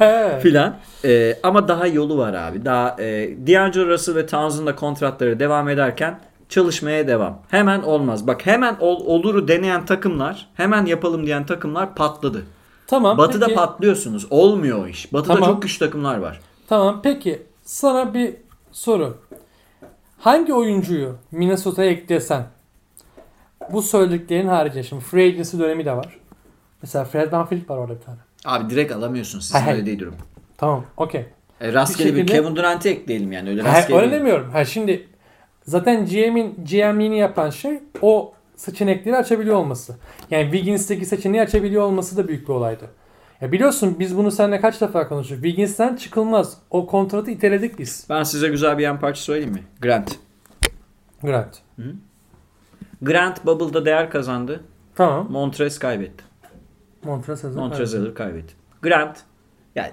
filan. 0.42 0.76
Ee, 1.04 1.38
ama 1.42 1.68
daha 1.68 1.86
yolu 1.86 2.18
var 2.18 2.34
abi. 2.34 2.64
Daha 2.64 2.96
e, 2.98 3.30
D'Angelo 3.46 3.86
Russell 3.88 4.14
ve 4.14 4.26
Townsend'ın 4.26 4.66
da 4.66 4.76
kontratları 4.76 5.40
devam 5.40 5.68
ederken 5.68 6.20
çalışmaya 6.50 7.08
devam. 7.08 7.38
Hemen 7.48 7.82
olmaz. 7.82 8.26
Bak 8.26 8.46
hemen 8.46 8.76
ol, 8.80 9.06
oluru 9.06 9.48
deneyen 9.48 9.86
takımlar, 9.86 10.48
hemen 10.54 10.86
yapalım 10.86 11.26
diyen 11.26 11.46
takımlar 11.46 11.94
patladı. 11.94 12.46
tamam. 12.86 13.18
Batı'da 13.18 13.46
peki, 13.46 13.56
patlıyorsunuz. 13.56 14.26
Olmuyor 14.30 14.84
o 14.84 14.88
iş. 14.88 15.12
Batı'da 15.12 15.34
Tamam. 15.34 15.50
çok 15.50 15.62
güçlü 15.62 15.78
takımlar 15.86 16.18
var. 16.18 16.40
Tamam 16.68 17.00
peki 17.02 17.42
sana 17.62 18.14
bir 18.14 18.34
soru. 18.72 19.18
Hangi 20.18 20.54
oyuncuyu 20.54 21.16
Minnesota'ya 21.32 21.90
eklesen 21.90 22.46
bu 23.72 23.82
söylediklerin 23.82 24.48
haricinde 24.48 24.82
şimdi 24.82 25.04
free 25.04 25.26
agency 25.26 25.58
dönemi 25.58 25.84
de 25.84 25.92
var. 25.96 26.18
Mesela 26.82 27.04
Fred 27.04 27.32
VanVleet 27.32 27.70
var 27.70 27.76
orada 27.76 27.94
bir 27.94 28.00
tane. 28.00 28.18
Abi 28.44 28.70
direkt 28.70 28.92
alamıyorsun. 28.92 29.40
Sizin 29.40 29.66
öyle 29.66 29.86
değil 29.86 29.98
durum. 29.98 30.14
Tamam 30.58 30.84
okey. 30.96 31.26
E, 31.60 31.72
rastgele 31.72 32.08
bir, 32.08 32.16
şekilde- 32.20 32.32
Kevin 32.32 32.56
Durant'i 32.56 32.88
ekleyelim 32.88 33.32
yani. 33.32 33.50
Öyle 33.50 33.62
Ha, 33.62 33.68
rastgele 33.68 33.98
öyle 33.98 34.10
değil. 34.10 34.20
demiyorum. 34.20 34.50
Ha, 34.50 34.64
şimdi 34.64 35.08
zaten 35.62 36.06
GM'in 36.06 36.64
GM'liğini 36.64 37.18
yapan 37.18 37.50
şey 37.50 37.80
o 38.02 38.32
seçenekleri 38.56 39.16
açabiliyor 39.16 39.56
olması. 39.56 39.96
Yani 40.30 40.44
Wiggins'teki 40.44 41.06
seçeneği 41.06 41.42
açabiliyor 41.42 41.82
olması 41.82 42.16
da 42.16 42.28
büyük 42.28 42.48
bir 42.48 42.52
olaydı. 42.52 42.84
Ya 43.40 43.52
biliyorsun 43.52 43.96
biz 43.98 44.16
bunu 44.16 44.30
seninle 44.30 44.60
kaç 44.60 44.80
defa 44.80 45.08
konuştuk. 45.08 45.36
Wiggins'ten 45.36 45.96
çıkılmaz. 45.96 46.58
O 46.70 46.86
kontratı 46.86 47.30
iteledik 47.30 47.78
biz. 47.78 48.06
Ben 48.08 48.22
size 48.22 48.48
güzel 48.48 48.78
bir 48.78 48.82
yan 48.82 49.00
parça 49.00 49.20
söyleyeyim 49.20 49.52
mi? 49.52 49.62
Grant. 49.80 50.18
Grant. 51.22 51.58
Grant 53.02 53.46
Bubble'da 53.46 53.84
değer 53.84 54.10
kazandı. 54.10 54.64
Tamam. 54.94 55.26
Montrez 55.30 55.78
kaybetti. 55.78 56.24
Montrezl 57.04 57.44
Harrell. 57.44 57.56
Montrezl 57.56 57.98
Harrell 57.98 58.14
kaybetti. 58.14 58.54
Grant 58.82 59.18
yani 59.74 59.92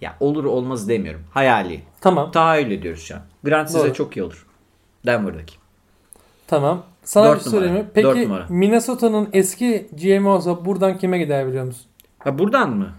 ya 0.00 0.16
olur 0.20 0.44
olmaz 0.44 0.88
demiyorum. 0.88 1.22
Hayali. 1.30 1.80
Tamam. 2.00 2.30
Tahayyül 2.30 2.70
ediyoruz 2.70 3.02
şu 3.02 3.14
an. 3.14 3.20
Grant 3.44 3.70
size 3.70 3.84
Doğru. 3.84 3.94
çok 3.94 4.16
iyi 4.16 4.22
olur. 4.22 4.46
Denver'daki. 5.06 5.54
Tamam. 6.46 6.82
Sana 7.04 7.30
Dört 7.30 7.44
bir 7.46 7.50
sorayım. 7.50 7.74
numara. 7.74 8.42
Peki. 8.42 8.52
Minnesota'nın 8.52 9.28
eski 9.32 9.88
GM'i 10.02 10.28
olsa 10.28 10.64
buradan 10.64 10.98
kime 10.98 11.18
gider 11.18 11.46
biliyor 11.48 11.64
musun? 11.64 11.86
Ha 12.18 12.38
buradan 12.38 12.70
mı? 12.70 12.92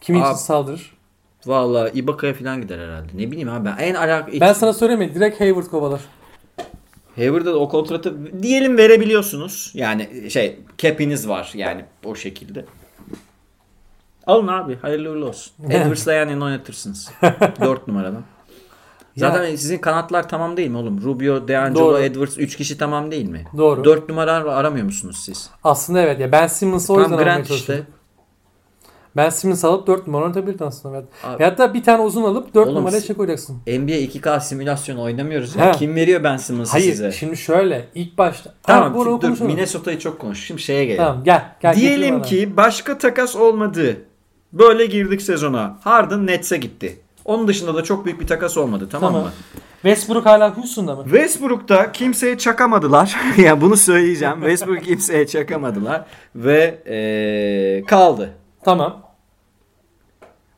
Kimi 0.00 0.18
için 0.18 0.32
saldırır? 0.32 0.98
Vallahi 1.46 1.98
Ibaka'ya 1.98 2.34
falan 2.34 2.60
gider 2.60 2.78
herhalde. 2.78 3.08
Ne 3.14 3.30
bileyim 3.30 3.48
abi 3.48 3.64
ben 3.64 3.76
en 3.76 3.94
alak... 3.94 4.40
Ben 4.40 4.52
sana 4.52 4.72
söyleyeyim 4.72 5.00
mi? 5.00 5.14
Direkt 5.14 5.40
Hayward 5.40 5.66
kovalar. 5.66 6.00
Hayward'a 7.16 7.54
da 7.54 7.58
o 7.58 7.68
kontratı 7.68 8.42
diyelim 8.42 8.76
verebiliyorsunuz. 8.76 9.70
Yani 9.74 10.30
şey 10.30 10.58
cap'iniz 10.78 11.28
var 11.28 11.50
yani 11.54 11.84
o 12.04 12.14
şekilde. 12.14 12.64
Alın 14.26 14.46
abi 14.46 14.76
hayırlı 14.76 15.10
uğurlu 15.10 15.26
olsun. 15.28 15.52
Edwards'la 15.70 16.12
yani 16.12 16.44
oynatırsınız. 16.44 17.10
4 17.60 17.88
numaradan. 17.88 18.22
Zaten 19.16 19.56
sizin 19.56 19.78
kanatlar 19.78 20.28
tamam 20.28 20.56
değil 20.56 20.68
mi 20.68 20.76
oğlum? 20.76 21.02
Rubio, 21.04 21.48
D'Angelo, 21.48 21.74
Doğru. 21.84 21.98
Edwards 21.98 22.38
3 22.38 22.56
kişi 22.56 22.78
tamam 22.78 23.10
değil 23.10 23.28
mi? 23.28 23.44
Doğru. 23.56 23.84
4 23.84 24.08
numara 24.08 24.32
aramıyor 24.32 24.84
musunuz 24.86 25.22
siz? 25.24 25.50
Aslında 25.64 26.00
evet 26.00 26.20
ya 26.20 26.32
Ben 26.32 26.46
Simmons'ı 26.46 26.92
o 26.92 26.96
yüzden 26.96 27.10
Tam 27.10 27.18
almaya 27.18 27.34
Grant 27.34 27.48
çalışıyordum. 27.48 27.84
işte. 27.84 27.98
Ben 29.16 29.30
Simmons 29.30 29.64
alıp 29.64 29.86
4 29.86 30.06
numara 30.06 30.22
oynatabilirdin 30.24 30.64
aslında. 30.64 30.96
Evet. 30.96 31.06
Abi- 31.24 31.44
hatta 31.44 31.74
bir 31.74 31.82
tane 31.82 32.02
uzun 32.02 32.22
alıp 32.22 32.54
4 32.54 32.66
Oğlum 32.68 32.76
numaraya 32.78 33.00
çek 33.00 33.16
koyacaksın. 33.16 33.56
NBA 33.66 33.92
2K 33.96 34.40
simülasyon 34.40 34.96
oynamıyoruz 34.96 35.56
ya. 35.56 35.72
Kim 35.72 35.94
veriyor 35.94 36.24
Ben 36.24 36.36
Simmons'ı 36.36 36.72
Hayır 36.72 36.90
size? 36.92 37.12
şimdi 37.12 37.36
şöyle 37.36 37.88
ilk 37.94 38.18
başta. 38.18 38.54
Tamam 38.62 38.94
Ha, 38.94 39.22
dur. 39.22 39.40
Minnesota'yı 39.40 39.98
çok 39.98 40.18
konuş. 40.18 40.46
Şimdi 40.46 40.62
şeye 40.62 40.84
gelelim. 40.84 41.04
Tamam 41.04 41.24
gel. 41.24 41.44
gel 41.60 41.74
Diyelim 41.74 42.22
ki 42.22 42.56
başka 42.56 42.98
takas 42.98 43.36
olmadı. 43.36 43.96
Böyle 44.52 44.86
girdik 44.86 45.22
sezona. 45.22 45.78
Harden 45.84 46.26
Nets'e 46.26 46.56
gitti. 46.56 47.00
Onun 47.28 47.48
dışında 47.48 47.74
da 47.74 47.84
çok 47.84 48.04
büyük 48.04 48.20
bir 48.20 48.26
takas 48.26 48.56
olmadı 48.56 48.88
tamam, 48.92 49.12
Tamam. 49.12 49.26
mı? 49.26 49.32
Westbrook 49.82 50.26
hala 50.26 50.56
Houston'da 50.56 50.94
mı? 50.94 51.02
Westbrook'ta 51.04 51.92
kimseye 51.92 52.38
çakamadılar. 52.38 53.16
ya 53.36 53.60
bunu 53.60 53.76
söyleyeceğim. 53.76 54.34
Westbrook 54.34 54.84
kimseye 54.84 55.26
çakamadılar 55.26 56.04
ve 56.34 56.82
eee, 56.86 57.84
kaldı. 57.86 58.30
Tamam. 58.64 59.02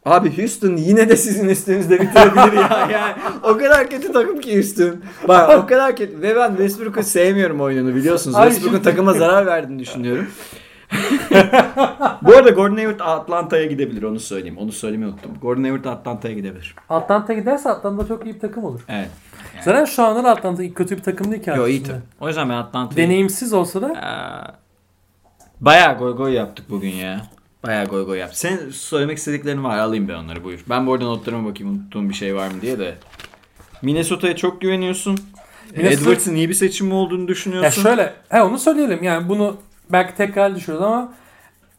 Abi 0.05 0.39
Houston 0.39 0.77
yine 0.77 1.09
de 1.09 1.17
sizin 1.17 1.49
üstünüzde 1.49 2.01
bitirebilir 2.01 2.53
ya. 2.53 2.89
Yani 2.93 3.15
o 3.43 3.59
kadar 3.59 3.91
kötü 3.91 4.13
takım 4.13 4.41
ki 4.41 4.55
Houston. 4.55 4.97
Bak 5.29 5.59
o 5.65 5.67
kadar 5.67 5.97
kötü. 5.97 6.23
Ve 6.23 6.37
ben 6.37 6.49
Westbrook'u 6.49 7.03
sevmiyorum 7.03 7.61
oyununu 7.61 7.95
biliyorsunuz. 7.95 8.37
Westbrook'un 8.37 8.83
takıma 8.83 9.13
zarar 9.13 9.47
verdiğini 9.47 9.79
düşünüyorum. 9.79 10.27
Bu 12.23 12.37
arada 12.37 12.51
Gordon 12.51 12.77
Hayward 12.77 13.01
Atlanta'ya 13.01 13.65
gidebilir 13.65 14.03
onu 14.03 14.21
söyleyeyim. 14.21 14.59
Onu 14.59 14.73
söylemeyi 14.73 15.13
unuttum. 15.13 15.31
Gordon 15.43 15.63
Hayward 15.63 15.85
Atlanta'ya 15.85 16.35
gidebilir. 16.35 16.75
Atlanta 16.89 17.33
giderse 17.33 17.69
Atlanta 17.71 18.07
çok 18.09 18.27
iyi 18.27 18.35
bir 18.35 18.41
takım 18.41 18.65
olur. 18.65 18.81
Evet. 18.89 19.09
Zaten 19.65 19.85
şu 19.85 20.03
anda 20.03 20.25
da 20.25 20.31
Atlanta 20.31 20.75
kötü 20.75 20.97
bir 20.97 21.03
takım 21.03 21.33
değil 21.33 21.43
ki. 21.43 21.51
Yo 21.51 21.55
artık 21.65 21.69
iyi. 21.69 21.83
O 22.21 22.29
yüzden 22.29 22.49
ben 22.49 22.55
Atlanta'yı... 22.55 23.07
Deneyimsiz 23.09 23.53
olsa 23.53 23.83
da 23.83 23.89
Ee, 23.93 24.61
Bayağı 25.61 25.99
goy 25.99 26.17
goy 26.17 26.33
yaptık 26.33 26.71
bugün 26.71 26.91
ya. 26.91 27.27
Bayağı 27.67 27.85
goy 27.87 28.07
goy 28.07 28.19
yaptık. 28.19 28.39
Sen 28.39 28.59
söylemek 28.73 29.19
istediklerin 29.19 29.65
var 29.65 29.79
alayım 29.79 30.09
ben 30.09 30.15
onları 30.15 30.45
buyur. 30.45 30.65
Ben 30.69 30.87
bu 30.87 30.93
arada 30.93 31.05
notlarıma 31.05 31.49
bakayım 31.51 31.73
unuttuğum 31.73 32.09
bir 32.09 32.15
şey 32.15 32.35
var 32.35 32.47
mı 32.49 32.61
diye 32.63 32.79
de. 32.79 32.95
Minnesota'ya 33.83 34.37
çok 34.37 34.61
güveniyorsun. 34.61 35.19
Minnesota- 35.77 36.03
Edwards'ın 36.03 36.35
iyi 36.35 36.49
bir 36.49 36.55
seçim 36.55 36.93
olduğunu 36.93 37.23
ya 37.23 37.29
düşünüyorsun. 37.29 37.83
şöyle 37.83 38.13
he 38.29 38.43
onu 38.43 38.59
söyleyelim. 38.59 39.03
Yani 39.03 39.29
bunu 39.29 39.57
belki 39.93 40.17
tekrar 40.17 40.55
düşüyoruz 40.55 40.85
ama 40.85 41.13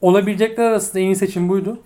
olabilecekler 0.01 0.63
arasında 0.63 0.99
en 0.99 1.05
iyi 1.05 1.15
seçim 1.15 1.49
buydu. 1.49 1.79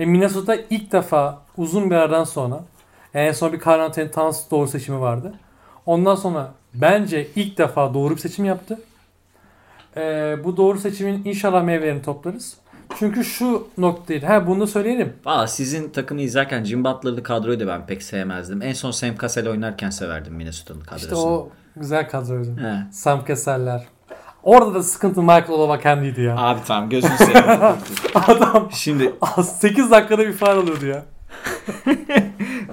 Ve 0.00 0.06
Minnesota 0.06 0.56
ilk 0.70 0.92
defa 0.92 1.42
uzun 1.56 1.90
bir 1.90 1.94
aradan 1.94 2.24
sonra 2.24 2.64
en 3.14 3.32
son 3.32 3.52
bir 3.52 3.60
Carl 3.66 3.80
Anthony 3.80 4.10
Towns 4.10 4.50
doğru 4.50 4.68
seçimi 4.68 5.00
vardı. 5.00 5.34
Ondan 5.86 6.14
sonra 6.14 6.52
bence 6.74 7.26
ilk 7.36 7.58
defa 7.58 7.94
doğru 7.94 8.14
bir 8.14 8.20
seçim 8.20 8.44
yaptı. 8.44 8.80
Ee, 9.96 10.36
bu 10.44 10.56
doğru 10.56 10.78
seçimin 10.78 11.22
inşallah 11.24 11.62
meyvelerini 11.64 12.02
toplarız. 12.02 12.56
Çünkü 12.98 13.24
şu 13.24 13.68
noktaydı. 13.78 14.26
Ha 14.26 14.46
bunu 14.46 14.60
da 14.60 14.66
söyleyelim. 14.66 15.12
Valla 15.24 15.46
sizin 15.46 15.90
takımı 15.90 16.20
izlerken 16.20 16.64
Jim 16.64 16.84
Butler'lı 16.84 17.22
kadroyu 17.22 17.60
da 17.60 17.66
ben 17.66 17.86
pek 17.86 18.02
sevmezdim. 18.02 18.62
En 18.62 18.72
son 18.72 18.90
Sam 18.90 19.16
Cassell 19.20 19.48
oynarken 19.48 19.90
severdim 19.90 20.34
Minnesota'nın 20.34 20.80
kadrosunu. 20.80 21.04
İşte 21.04 21.16
o 21.16 21.48
güzel 21.76 22.10
kadroydu. 22.10 22.56
He. 22.60 22.92
Sam 22.92 23.24
Kesseller. 23.24 23.86
Orada 24.44 24.74
da 24.74 24.82
sıkıntı 24.82 25.20
Michael 25.22 25.50
Olavakendi'ydi 25.50 26.20
ya. 26.22 26.36
Abi 26.38 26.60
tamam 26.66 26.90
gözünü 26.90 27.16
seveyim. 27.16 27.60
Adam 28.14 28.68
Şimdi 28.72 29.12
8 29.42 29.90
dakikada 29.90 30.26
bir 30.26 30.32
faal 30.32 30.56
alıyordu 30.58 30.86
ya. 30.86 31.02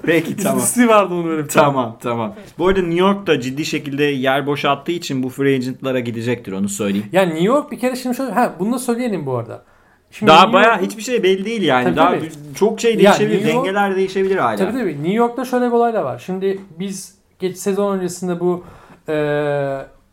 peki 0.05 0.35
tamam. 0.37 0.57
İstatistiği 0.57 0.87
vardı 0.87 1.13
onun 1.13 1.29
öyle 1.31 1.43
bir. 1.43 1.49
Tamam 1.49 1.97
tamam. 2.01 2.35
Bu 2.57 2.67
arada 2.67 2.79
New 2.79 2.99
York 2.99 3.27
da 3.27 3.41
ciddi 3.41 3.65
şekilde 3.65 4.03
yer 4.03 4.47
boşalttığı 4.47 4.91
için 4.91 5.23
bu 5.23 5.29
free 5.29 5.55
agent'lara 5.55 5.99
gidecektir 5.99 6.51
onu 6.51 6.69
söyleyeyim. 6.69 7.07
Ya 7.11 7.21
New 7.21 7.43
York 7.43 7.71
bir 7.71 7.79
kere 7.79 7.95
şimdi 7.95 8.15
şöyle 8.15 8.31
ha 8.31 8.53
bunu 8.59 8.73
da 8.73 8.79
söyleyelim 8.79 9.25
bu 9.25 9.37
arada. 9.37 9.63
Şimdi 10.11 10.31
Daha 10.31 10.41
New 10.41 10.53
bayağı 10.53 10.73
York- 10.75 10.85
hiçbir 10.85 11.01
şey 11.03 11.23
belli 11.23 11.45
değil 11.45 11.61
yani. 11.61 11.83
Tabii, 11.83 11.95
Daha 11.95 12.09
tabii. 12.09 12.29
çok 12.55 12.81
şey 12.81 12.99
değişebilir, 12.99 13.41
York- 13.45 13.47
dengeler 13.65 13.95
değişebilir 13.95 14.35
hala. 14.37 14.55
Tabii 14.55 14.71
tabii. 14.71 14.93
New 14.93 15.13
York'ta 15.13 15.45
şöyle 15.45 15.65
bir 15.67 15.71
olay 15.71 15.93
da 15.93 16.03
var. 16.05 16.23
Şimdi 16.25 16.59
biz 16.79 17.15
geç 17.39 17.57
sezon 17.57 17.97
öncesinde 17.97 18.39
bu 18.39 18.63
e, 19.09 19.15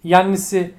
Yannis'i 0.05 0.71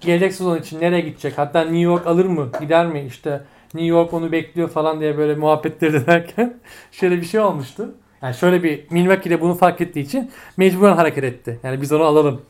gelecek 0.00 0.34
sezon 0.34 0.58
için 0.58 0.80
nereye 0.80 1.00
gidecek? 1.00 1.38
Hatta 1.38 1.60
New 1.60 1.78
York 1.78 2.06
alır 2.06 2.24
mı? 2.24 2.48
Gider 2.60 2.86
mi? 2.86 3.04
İşte 3.06 3.44
New 3.74 3.86
York 3.88 4.12
onu 4.12 4.32
bekliyor 4.32 4.68
falan 4.68 5.00
diye 5.00 5.18
böyle 5.18 5.34
muhabbetleri 5.34 5.92
dönerken 6.06 6.56
şöyle 6.92 7.16
bir 7.20 7.26
şey 7.26 7.40
olmuştu. 7.40 7.94
Yani 8.22 8.34
şöyle 8.34 8.62
bir 8.62 8.84
Milwaukee 8.90 9.30
de 9.30 9.40
bunu 9.40 9.54
fark 9.54 9.80
ettiği 9.80 10.00
için 10.00 10.30
mecburen 10.56 10.96
hareket 10.96 11.24
etti. 11.24 11.60
Yani 11.62 11.80
biz 11.82 11.92
onu 11.92 12.02
alalım. 12.02 12.42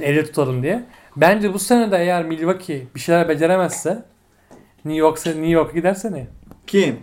elde 0.00 0.24
tutalım 0.24 0.62
diye. 0.62 0.84
Bence 1.16 1.54
bu 1.54 1.58
sene 1.58 1.90
de 1.90 1.96
eğer 1.96 2.24
Milwaukee 2.24 2.86
bir 2.94 3.00
şeyler 3.00 3.28
beceremezse 3.28 4.04
New 4.84 4.98
York 4.98 5.26
New 5.26 5.46
York'a 5.48 5.72
giderse 5.72 6.12
ne? 6.12 6.26
Kim? 6.66 6.96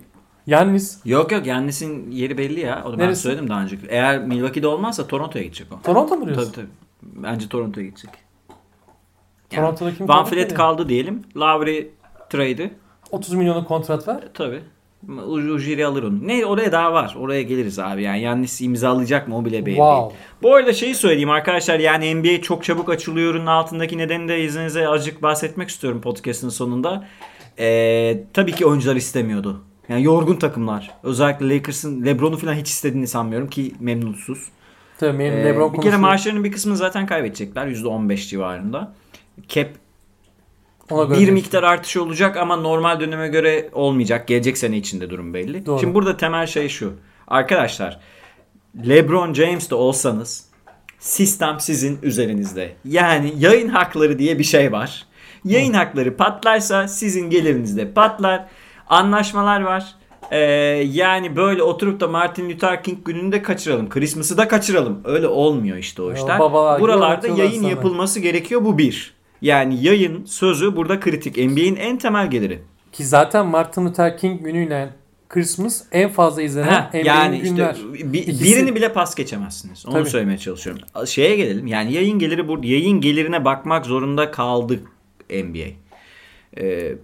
Yannis 0.48 1.00
Yok 1.06 1.32
yok 1.32 1.46
Yannis'in 1.46 2.12
yeri 2.12 2.38
belli 2.38 2.60
ya. 2.60 2.84
Onu 2.86 3.00
ben 3.00 3.06
Neresi? 3.06 3.22
söyledim 3.22 3.50
daha 3.50 3.62
önce. 3.64 3.78
Eğer 3.90 4.20
Milwaukee'de 4.20 4.68
olmazsa 4.68 5.08
Toronto'ya 5.08 5.44
gidecek 5.46 5.68
o. 5.74 5.82
Toronto 5.82 6.18
mu 6.18 6.26
diyorsun? 6.26 6.52
Tabii 6.52 6.56
tabii. 6.56 7.24
Bence 7.24 7.50
Toronto'ya 7.50 7.86
gidecek. 7.86 8.10
Yani 9.52 9.62
Toronto'da 9.62 9.94
kim 9.96 10.08
Van 10.08 10.26
Fleet 10.26 10.54
kaldı 10.54 10.90
diyelim. 10.90 11.24
Lowry 11.38 11.90
trade'i. 12.30 12.74
30 13.12 13.34
milyonluk 13.34 13.68
kontrat 13.68 14.08
var. 14.08 14.16
E, 14.24 14.34
Tabii. 14.34 14.62
Ujiri 15.28 15.86
alır 15.86 16.04
onu. 16.04 16.28
Ne 16.28 16.46
oraya 16.46 16.72
daha 16.72 16.94
var. 16.94 17.16
Oraya 17.20 17.42
geliriz 17.42 17.80
abi. 17.80 18.04
Yani 18.04 18.22
Yannis 18.22 18.62
imzalayacak 18.62 19.28
mı 19.28 19.38
o 19.38 19.46
bile 19.46 19.58
belli 19.58 19.66
değil. 19.66 19.78
Wow. 19.78 20.18
Bu 20.44 20.56
arada 20.56 20.74
şeyi 20.74 20.96
söyleyeyim 20.96 21.30
arkadaşlar 21.30 21.80
yani 21.80 22.16
NBA 22.16 22.42
çok 22.42 22.64
çabuk 22.64 22.90
açılıyor'un 22.90 23.46
altındaki 23.46 23.98
nedeni 23.98 24.28
de 24.28 24.44
izninizle 24.44 24.88
azıcık 24.88 25.22
bahsetmek 25.22 25.70
istiyorum 25.70 26.02
podcast'ın 26.02 26.50
sonunda. 26.50 27.08
Ee, 27.60 28.24
tabii 28.34 28.52
ki 28.52 28.66
oyuncular 28.66 28.96
istemiyordu. 28.96 29.62
Yani 29.90 30.04
yorgun 30.04 30.36
takımlar. 30.36 30.92
Özellikle 31.04 31.50
Lakers'ın 31.50 32.06
LeBron'u 32.06 32.38
falan 32.38 32.54
hiç 32.54 32.68
istediğini 32.68 33.08
sanmıyorum 33.08 33.50
ki 33.50 33.72
memnunsuz. 33.80 34.48
Tabii 34.98 35.24
Ee, 35.24 35.46
LeBron 35.46 35.74
bir 35.74 35.82
kere 35.82 35.98
maaşlarının 35.98 36.44
bir 36.44 36.52
kısmını 36.52 36.78
zaten 36.78 37.06
kaybedecekler 37.06 37.68
%15 37.68 38.30
civarında. 38.30 38.94
Cap 39.50 39.68
Ona 40.92 41.04
göre 41.04 41.20
bir 41.20 41.30
miktar 41.30 41.64
artış 41.64 41.98
olacak 41.98 42.38
ama 42.38 42.56
normal 42.56 43.00
döneme 43.00 43.28
göre 43.28 43.70
olmayacak. 43.74 44.28
Gelecek 44.28 44.58
sene 44.58 44.78
içinde 44.78 45.10
durum 45.10 45.34
belli. 45.34 45.66
Doğru. 45.66 45.80
Şimdi 45.80 45.94
burada 45.94 46.18
temel 46.18 46.48
şey 46.48 46.70
şu. 46.70 46.94
Arkadaşlar 47.28 48.00
LeBron 48.88 49.34
James 49.34 49.70
de 49.70 49.76
olsanız 49.76 50.46
sistem 51.00 51.60
sizin 51.60 52.00
üzerinizde. 52.04 52.76
Yani 52.86 53.34
yayın 53.38 53.70
hakları 53.70 54.20
diye 54.20 54.40
bir 54.40 54.44
şey 54.44 54.72
var. 54.72 55.06
Yayın 55.46 55.74
hakları 55.74 56.18
patlarsa 56.18 56.88
sizin 56.88 57.30
gelirinizde 57.30 57.92
patlar. 57.92 58.46
Anlaşmalar 58.88 59.62
var. 59.62 59.96
Ee, 60.32 60.38
yani 60.92 61.36
böyle 61.36 61.64
oturup 61.64 62.00
da 62.00 62.08
Martin 62.08 62.50
Luther 62.50 62.84
King 62.84 63.06
gününü 63.06 63.32
de 63.32 63.42
kaçıralım. 63.42 63.90
Christmas'ı 63.90 64.38
da 64.38 64.48
kaçıralım. 64.48 65.02
Öyle 65.06 65.28
olmuyor 65.28 65.78
işte 65.78 66.02
o 66.02 66.14
işler. 66.14 66.38
gibi 66.78 66.82
Buralarda 66.82 67.28
yayın 67.28 67.62
sana. 67.62 67.70
yapılması 67.70 68.20
gerekiyor 68.20 68.66
bu 68.66 68.78
bir. 68.78 69.15
Yani 69.42 69.84
yayın 69.84 70.26
sözü 70.26 70.76
burada 70.76 71.00
kritik. 71.00 71.38
NBA'in 71.38 71.76
en 71.76 71.98
temel 71.98 72.30
geliri. 72.30 72.62
Ki 72.92 73.06
zaten 73.06 73.46
Martin 73.46 73.86
Luther 73.86 74.18
King 74.18 74.44
günüyle 74.44 74.94
Christmas 75.30 75.84
en 75.92 76.10
fazla 76.10 76.42
izlenen 76.42 76.68
Ha, 76.72 76.90
NBA'nin 76.94 77.06
yani 77.06 77.40
günler. 77.42 77.74
işte 77.94 78.14
bi- 78.14 78.18
İkisi. 78.18 78.44
birini 78.44 78.76
bile 78.76 78.94
pas 78.94 79.16
geçemezsiniz. 79.16 79.86
Onu 79.86 79.94
Tabii. 79.94 80.10
söylemeye 80.10 80.38
çalışıyorum. 80.38 80.82
Şeye 81.08 81.36
gelelim. 81.36 81.68
Yani 81.68 81.94
yayın 81.94 82.20
geliri 82.20 82.48
bu 82.48 82.60
yayın 82.66 83.02
gelirine 83.02 83.46
bakmak 83.46 83.86
zorunda 83.86 84.32
kaldı 84.32 84.80
NBA. 85.30 85.68
Ee, 86.58 86.96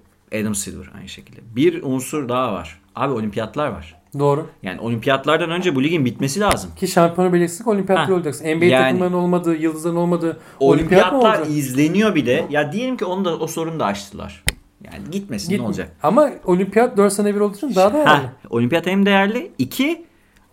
Adam 0.41 0.55
Silver 0.55 0.91
aynı 0.97 1.09
şekilde. 1.09 1.39
Bir 1.55 1.83
unsur 1.83 2.29
daha 2.29 2.53
var. 2.53 2.81
Abi 2.95 3.13
olimpiyatlar 3.13 3.67
var. 3.67 4.00
Doğru. 4.19 4.47
Yani 4.63 4.79
olimpiyatlardan 4.81 5.51
önce 5.51 5.75
bu 5.75 5.83
ligin 5.83 6.05
bitmesi 6.05 6.39
lazım. 6.39 6.71
Ki 6.75 6.87
şampiyonu 6.87 7.33
belirtsek 7.33 7.67
olimpiyatlar 7.67 8.15
olacaksın. 8.15 8.45
NBA 8.45 8.65
yani- 8.65 8.83
takımlarının 8.83 9.17
olmadığı, 9.17 9.55
yıldızların 9.55 9.95
olmadığı 9.95 10.39
olimpiyat 10.59 11.11
mı 11.11 11.17
Olimpiyatlar 11.19 11.39
olacak? 11.39 11.57
izleniyor 11.57 12.15
bir 12.15 12.25
de. 12.25 12.45
Ya 12.49 12.71
diyelim 12.71 12.97
ki 12.97 13.05
onu 13.05 13.25
da 13.25 13.37
o 13.39 13.47
sorunu 13.47 13.79
da 13.79 13.85
açtılar. 13.85 14.43
Yani 14.83 15.11
gitmesin 15.11 15.49
Git- 15.49 15.59
ne 15.59 15.65
olacak? 15.65 15.95
Ama 16.03 16.29
olimpiyat 16.45 16.97
4 16.97 17.13
sene 17.13 17.35
bir 17.35 17.39
olduğu 17.39 17.55
için 17.55 17.75
daha 17.75 17.93
da 17.93 18.09
Ha, 18.09 18.33
olimpiyat 18.49 18.85
hem 18.87 19.05
değerli. 19.05 19.51
İki, 19.57 20.05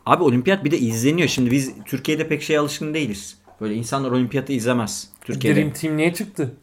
abi 0.06 0.22
olimpiyat 0.22 0.64
bir 0.64 0.70
de 0.70 0.78
izleniyor. 0.78 1.28
Şimdi 1.28 1.50
biz 1.50 1.72
Türkiye'de 1.84 2.28
pek 2.28 2.42
şey 2.42 2.58
alışkın 2.58 2.94
değiliz. 2.94 3.38
Böyle 3.60 3.74
insanlar 3.74 4.10
olimpiyatı 4.10 4.52
izlemez. 4.52 5.10
Türkiye'de. 5.20 5.60
Dream 5.60 5.72
Team 5.72 5.96
niye 5.96 6.14
çıktı? 6.14 6.54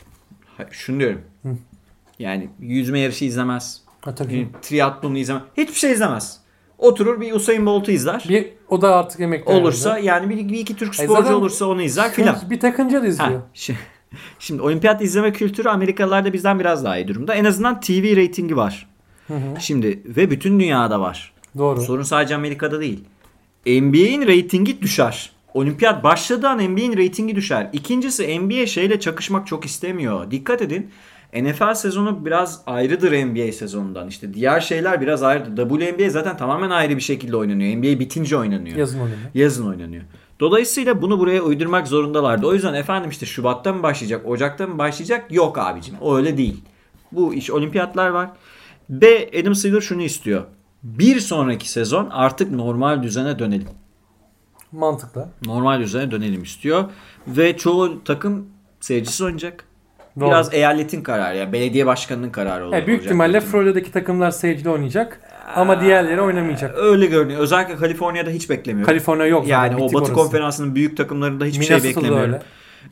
Ha, 0.58 0.66
Şunu 0.72 1.00
diyorum. 1.00 1.22
Yani 2.20 2.50
yüzme 2.60 3.00
yarışı 3.00 3.26
izlemez. 3.26 3.82
Ha, 4.02 4.16
tabii. 4.16 4.48
Triatlonu 4.62 5.18
izlemez. 5.18 5.44
Hiçbir 5.58 5.74
şey 5.74 5.92
izlemez. 5.92 6.45
Oturur 6.78 7.22
bir 7.22 7.32
Usain 7.34 7.66
Bolt'u 7.66 7.92
izler. 7.92 8.26
Bir, 8.30 8.48
o 8.70 8.82
da 8.82 8.96
artık 8.96 9.20
emekli. 9.20 9.52
olursa 9.54 9.90
herhalde. 9.90 10.06
yani 10.08 10.30
bir, 10.30 10.54
bir 10.54 10.60
iki 10.60 10.76
Türk 10.76 10.94
E 11.00 11.04
sporcu 11.04 11.14
zaten 11.14 11.34
olursa 11.34 11.66
onu 11.66 11.82
izler 11.82 12.12
filan. 12.12 12.38
Bir 12.50 12.60
takınca 12.60 12.98
da 12.98 13.04
Ha, 13.04 13.08
izliyor. 13.08 13.42
şi- 13.56 13.74
Şimdi 14.40 14.62
olimpiyat 14.62 15.02
izleme 15.02 15.34
kültürü 15.34 15.70
Amerikalılarda 15.70 16.34
bizden 16.34 16.60
biraz 16.60 16.86
daha 16.86 16.98
iyi 16.98 17.08
durumda. 17.08 17.36
En 17.36 17.46
azından 17.46 17.80
TV 17.80 18.16
reytingi 18.16 18.58
var. 18.58 18.88
Şimdi 19.60 20.02
ve 20.06 20.32
bütün 20.32 20.60
dünyada 20.60 21.00
var. 21.00 21.34
Doğru. 21.58 21.82
Sorun 21.82 22.04
sadece 22.04 22.36
Amerika'da 22.36 22.82
değil. 22.82 23.04
NBA'in 23.66 24.28
reytingi 24.28 24.82
düşer. 24.82 25.32
Olimpiyat 25.54 26.04
başladığı 26.04 26.48
an 26.50 26.58
NBA'in 26.60 26.98
reytingi 26.98 27.36
düşer. 27.36 27.70
İkincisi 27.74 28.40
NBA 28.40 28.66
şeyle 28.66 29.00
çakışmak 29.00 29.48
çok 29.48 29.66
istemiyor. 29.66 30.32
Dikkat 30.32 30.62
edin. 30.62 30.90
NFL 31.44 31.74
sezonu 31.74 32.26
biraz 32.26 32.62
ayrıdır 32.66 33.12
NBA 33.12 33.52
sezonundan. 33.52 34.08
İşte 34.08 34.34
diğer 34.34 34.60
şeyler 34.60 35.02
biraz 35.02 35.24
ayrıdır. 35.24 35.70
WNBA 35.70 36.10
zaten 36.10 36.38
tamamen 36.38 36.70
ayrı 36.70 36.96
bir 36.96 37.02
şekilde 37.02 37.38
oynanıyor. 37.38 37.78
NBA 37.78 38.00
bitince 38.00 38.38
oynanıyor. 38.38 38.78
Yazın 38.78 39.00
oynuyor. 39.00 39.20
Yazın 39.34 39.68
oynanıyor. 39.68 40.04
Dolayısıyla 40.40 41.02
bunu 41.02 41.20
buraya 41.20 41.42
uydurmak 41.42 41.88
zorundalardı. 41.88 42.48
O 42.48 42.54
yüzden 42.54 42.74
efendim 42.74 43.10
işte 43.10 43.26
Şubat'ta 43.26 43.74
mı 43.74 43.84
başlayacak, 43.84 44.28
Ocak'ta 44.28 44.68
mı 44.68 44.78
başlayacak? 44.78 45.32
Yok 45.32 45.58
abicim. 45.58 45.96
O 46.02 46.16
öyle 46.16 46.38
değil. 46.38 46.64
Bu 47.12 47.34
iş 47.34 47.52
olimpiyatlar 47.52 48.10
var. 48.10 48.30
Ve 48.90 49.32
Adam 49.42 49.56
Silver 49.56 49.82
şunu 49.82 50.02
istiyor. 50.02 50.44
Bir 50.84 51.20
sonraki 51.20 51.72
sezon 51.72 52.10
artık 52.10 52.52
normal 52.52 53.04
düzene 53.04 53.40
dönelim. 53.40 53.68
Mantıklı. 54.72 55.30
Normal 55.46 55.80
düzene 55.80 56.12
dönelim 56.12 56.44
istiyor. 56.44 56.84
Ve 57.28 57.58
çoğu 57.58 58.04
takım 58.04 58.46
seyircisiz 58.80 59.22
oynayacak. 59.22 59.66
Doğru. 60.20 60.30
Biraz 60.30 60.54
eyaletin 60.54 61.02
kararı. 61.02 61.38
Yani 61.38 61.54
belediye 61.54 61.86
başkanının 61.86 62.30
kararı 62.30 62.66
olacak. 62.66 62.84
E, 62.84 62.88
büyük 62.88 63.04
ihtimalle 63.04 63.42
Florida'daki 63.42 63.92
takımlar 63.92 64.32
seyircide 64.32 64.70
oynayacak. 64.70 65.20
Ama 65.56 65.82
diğerleri 65.82 66.22
oynamayacak. 66.22 66.78
Öyle 66.78 67.06
görünüyor. 67.06 67.40
Özellikle 67.40 67.76
Kaliforniya'da 67.76 68.30
hiç 68.30 68.50
beklemiyorum. 68.50 68.86
Kaliforniya 68.92 69.28
yok. 69.28 69.48
Yani 69.48 69.72
zaten, 69.72 69.84
o 69.84 69.88
Batı 69.88 69.98
orası. 69.98 70.14
Konferansı'nın 70.14 70.76
büyük 70.76 70.98
takımlarında 70.98 71.46
hiçbir 71.46 71.66
şey 71.66 71.84
beklemiyorum. 71.84 72.20
öyle. 72.22 72.42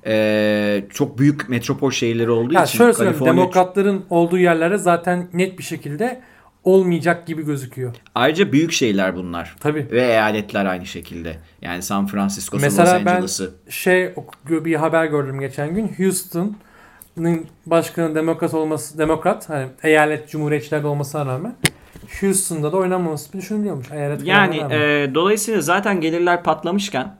Ee, 0.05 0.83
çok 0.89 1.17
büyük 1.19 1.49
metropol 1.49 1.91
şehirleri 1.91 2.31
olduğu 2.31 2.53
Ya 2.53 2.63
için 2.63 2.77
şöyle 2.77 2.93
söyleyeyim. 2.93 3.19
Kaliforniya- 3.19 3.25
Demokratların 3.37 4.05
olduğu 4.09 4.37
yerlere 4.37 4.77
zaten 4.77 5.27
net 5.33 5.57
bir 5.57 5.63
şekilde 5.63 6.21
olmayacak 6.63 7.27
gibi 7.27 7.45
gözüküyor. 7.45 7.93
Ayrıca 8.15 8.51
büyük 8.51 8.71
şehirler 8.71 9.15
bunlar. 9.15 9.55
Tabii. 9.59 9.87
Ve 9.91 10.01
eyaletler 10.01 10.65
aynı 10.65 10.85
şekilde. 10.85 11.35
Yani 11.61 11.81
San 11.81 12.07
Francisco'su, 12.07 12.65
Los 12.65 12.77
Mesela 12.77 13.01
ben 13.05 13.11
Angeles'ı. 13.11 13.53
şey 13.69 14.13
bir 14.49 14.75
haber 14.75 15.05
gördüm 15.05 15.39
geçen 15.39 15.75
gün. 15.75 15.87
Houston'ın 15.97 16.57
başkanı 17.65 18.15
demokrat 18.15 18.53
olması 18.53 18.97
demokrat 18.97 19.49
hani 19.49 19.67
eyalet 19.83 20.29
cumhuriyetçilerde 20.29 20.87
olmasına 20.87 21.25
rağmen 21.25 21.55
Houston'da 22.21 22.71
da 22.71 22.77
oynanmaması 22.77 23.33
düşünülüyormuş. 23.33 23.91
Eyalet 23.91 24.27
Yani 24.27 24.57
e, 24.57 25.11
dolayısıyla 25.15 25.61
zaten 25.61 26.01
gelirler 26.01 26.43
patlamışken 26.43 27.15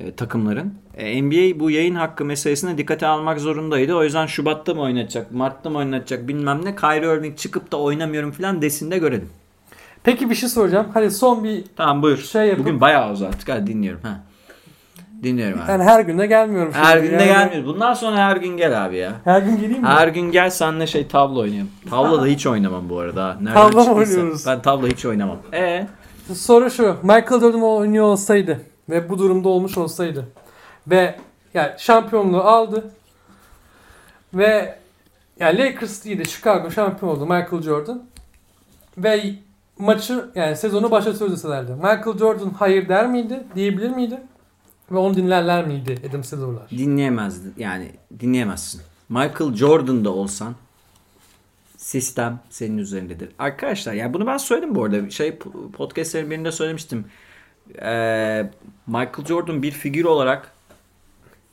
e, 0.00 0.12
takımların 0.12 0.74
e, 0.96 1.22
NBA 1.22 1.60
bu 1.60 1.70
yayın 1.70 1.94
hakkı 1.94 2.24
meselesine 2.24 2.78
dikkate 2.78 3.06
almak 3.06 3.40
zorundaydı. 3.40 3.94
O 3.94 4.04
yüzden 4.04 4.26
Şubat'ta 4.26 4.74
mı 4.74 4.80
oynatacak, 4.80 5.32
Mart'ta 5.32 5.70
mı 5.70 5.78
oynatacak 5.78 6.28
bilmem 6.28 6.64
ne. 6.64 6.76
Kyrie 6.76 7.16
Irving 7.16 7.36
çıkıp 7.38 7.72
da 7.72 7.76
oynamıyorum 7.76 8.32
falan 8.32 8.62
desin 8.62 8.90
de 8.90 8.98
görelim. 8.98 9.28
Peki 10.04 10.30
bir 10.30 10.34
şey 10.34 10.48
soracağım. 10.48 10.86
Hadi 10.94 11.10
son 11.10 11.44
bir 11.44 11.64
Tamam 11.76 12.02
buyur. 12.02 12.18
Şey 12.18 12.46
yapıp- 12.46 12.58
Bugün 12.64 12.80
bayağı 12.80 13.12
uzattık. 13.12 13.48
Hadi 13.48 13.66
dinliyorum. 13.66 14.00
Ha. 14.02 14.20
Dinliyorum 15.22 15.60
abi. 15.62 15.70
yani 15.70 15.84
her 15.84 16.00
gün 16.00 16.18
de 16.18 16.26
gelmiyorum. 16.26 16.72
her 16.72 16.98
gün 16.98 17.10
de 17.10 17.12
Yani 17.14 17.24
gelmiyoruz. 17.26 17.66
Bundan 17.66 17.94
sonra 17.94 18.16
her 18.16 18.36
gün 18.36 18.56
gel 18.56 18.84
abi 18.84 18.96
ya. 18.96 19.12
Her 19.24 19.42
gün 19.42 19.56
geleyim 19.60 19.82
mi? 19.82 19.88
Her 19.88 20.08
gün 20.08 20.30
gel 20.32 20.50
senle 20.50 20.86
şey 20.86 21.06
tavla 21.08 21.38
oynayalım. 21.40 21.70
Tavla 21.90 22.22
da 22.22 22.26
hiç 22.26 22.46
oynamam 22.46 22.88
bu 22.88 22.98
arada. 22.98 23.36
Nereden 23.40 23.64
mı 23.64 23.70
çıktıysa. 23.72 23.92
oynuyoruz? 23.92 24.46
Ben 24.46 24.62
tavla 24.62 24.86
hiç 24.88 25.04
oynamam. 25.06 25.36
E 25.52 25.86
Soru 26.34 26.70
şu. 26.70 26.96
Michael 27.02 27.40
Jordan 27.40 27.62
oynuyor 27.62 28.04
olsaydı 28.04 28.60
ve 28.88 29.08
bu 29.08 29.18
durumda 29.18 29.48
olmuş 29.48 29.78
olsaydı 29.78 30.28
ve 30.86 31.14
yani 31.54 31.70
şampiyonluğu 31.78 32.42
aldı 32.42 32.90
ve 34.34 34.78
yani 35.40 35.58
Lakers 35.58 36.04
değil 36.04 36.18
de 36.18 36.24
Chicago 36.24 36.70
şampiyon 36.70 37.12
oldu 37.12 37.26
Michael 37.26 37.62
Jordan 37.62 38.02
ve 38.98 39.22
maçı 39.78 40.24
yani 40.34 40.56
sezonu 40.56 40.90
başlatıyoruz 40.90 41.36
deselerdi. 41.36 41.72
Michael 41.72 42.18
Jordan 42.18 42.50
hayır 42.58 42.88
der 42.88 43.06
miydi? 43.06 43.40
Diyebilir 43.54 43.90
miydi? 43.90 44.20
Ve 44.92 44.96
onu 44.96 45.16
dinlerler 45.16 45.66
miydi 45.66 45.94
Adam 46.10 46.24
Silver'lar? 46.24 46.70
dinleyemezdin. 46.70 47.54
Yani 47.58 47.92
dinleyemezsin. 48.20 48.80
Michael 49.08 49.54
Jordan'da 49.54 50.10
olsan 50.10 50.54
sistem 51.76 52.40
senin 52.50 52.78
üzerindedir. 52.78 53.28
Arkadaşlar 53.38 53.92
yani 53.92 54.14
bunu 54.14 54.26
ben 54.26 54.36
söyledim 54.36 54.74
bu 54.74 54.84
arada. 54.84 55.10
Şey 55.10 55.36
podcastlerin 55.72 56.30
birinde 56.30 56.52
söylemiştim. 56.52 57.04
Ee, 57.82 58.50
Michael 58.86 59.26
Jordan 59.28 59.62
bir 59.62 59.70
figür 59.70 60.04
olarak 60.04 60.52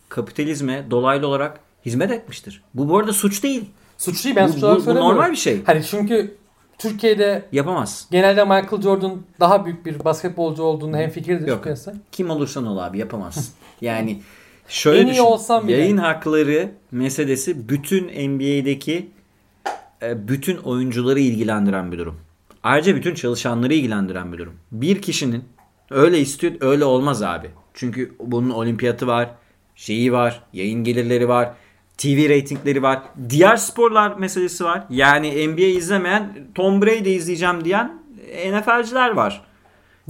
kapitalizme 0.10 0.86
dolaylı 0.92 1.28
olarak 1.28 1.60
hizmet 1.86 2.12
etmiştir. 2.12 2.62
Bu 2.74 2.90
bu 2.90 2.98
arada 2.98 3.14
suç 3.14 3.44
değil. 3.44 3.66
Suç 3.98 4.26
değil 4.26 4.36
ben 4.36 4.48
Bu- 4.48 4.52
suç 4.54 4.62
bu- 4.62 4.66
olarak 4.66 4.80
bu 4.80 4.84
söylemiyorum. 4.84 5.16
normal 5.18 5.32
bir 5.32 5.36
şey. 5.38 5.64
Hani 5.64 5.84
çünkü 5.84 6.36
Türkiye'de 6.78 7.46
Yapamaz. 7.52 8.08
genelde 8.12 8.44
Michael 8.44 8.82
Jordan 8.82 9.22
daha 9.40 9.66
büyük 9.66 9.86
bir 9.86 10.04
basketbolcu 10.06 10.64
olduğunu 10.64 10.98
hemfikirdir 10.98 11.48
Yok. 11.48 11.64
piyasa. 11.64 11.94
Kim 12.12 12.30
olursan 12.30 12.66
ol 12.66 12.78
abi 12.78 12.98
yapamazsın. 13.00 13.46
Yani 13.82 14.22
şöyle 14.68 15.00
En 15.00 15.08
düşün. 15.08 15.22
olsam 15.24 15.68
bile. 15.68 15.78
Yayın 15.78 15.98
hakları 15.98 16.72
meselesi 16.92 17.70
bütün 17.70 18.04
NBA'deki 18.30 19.10
e, 20.04 20.28
bütün 20.28 20.58
oyuncuları 20.58 21.20
ilgilendiren 21.20 21.92
bir 21.92 21.98
durum. 21.98 22.16
Ayrıca 22.64 22.96
bütün 22.96 23.16
çalışanları 23.16 23.74
ilgilendiren 23.74 24.34
bir 24.34 24.38
durum. 24.38 24.54
Bir 24.72 25.02
kişinin 25.02 25.44
öyle 25.92 26.20
istiyor 26.20 26.54
öyle 26.62 26.86
olmaz 26.86 27.22
abi. 27.24 27.50
Çünkü 27.74 28.16
bunun 28.20 28.50
olimpiyatı 28.50 29.08
var, 29.08 29.30
şeyi 29.76 30.14
var, 30.14 30.42
yayın 30.54 30.84
gelirleri 30.84 31.28
var, 31.30 31.52
TV 31.98 32.30
reytingleri 32.30 32.84
var. 32.84 33.02
Diğer 33.30 33.56
sporlar 33.56 34.16
meselesi 34.16 34.64
var. 34.64 34.84
Yani 34.90 35.48
NBA 35.48 35.62
izlemeyen 35.62 36.34
Tom 36.56 36.82
Brady 36.82 37.16
izleyeceğim 37.16 37.66
diyen 37.66 38.02
NFL'ciler 38.52 39.12
var. 39.12 39.42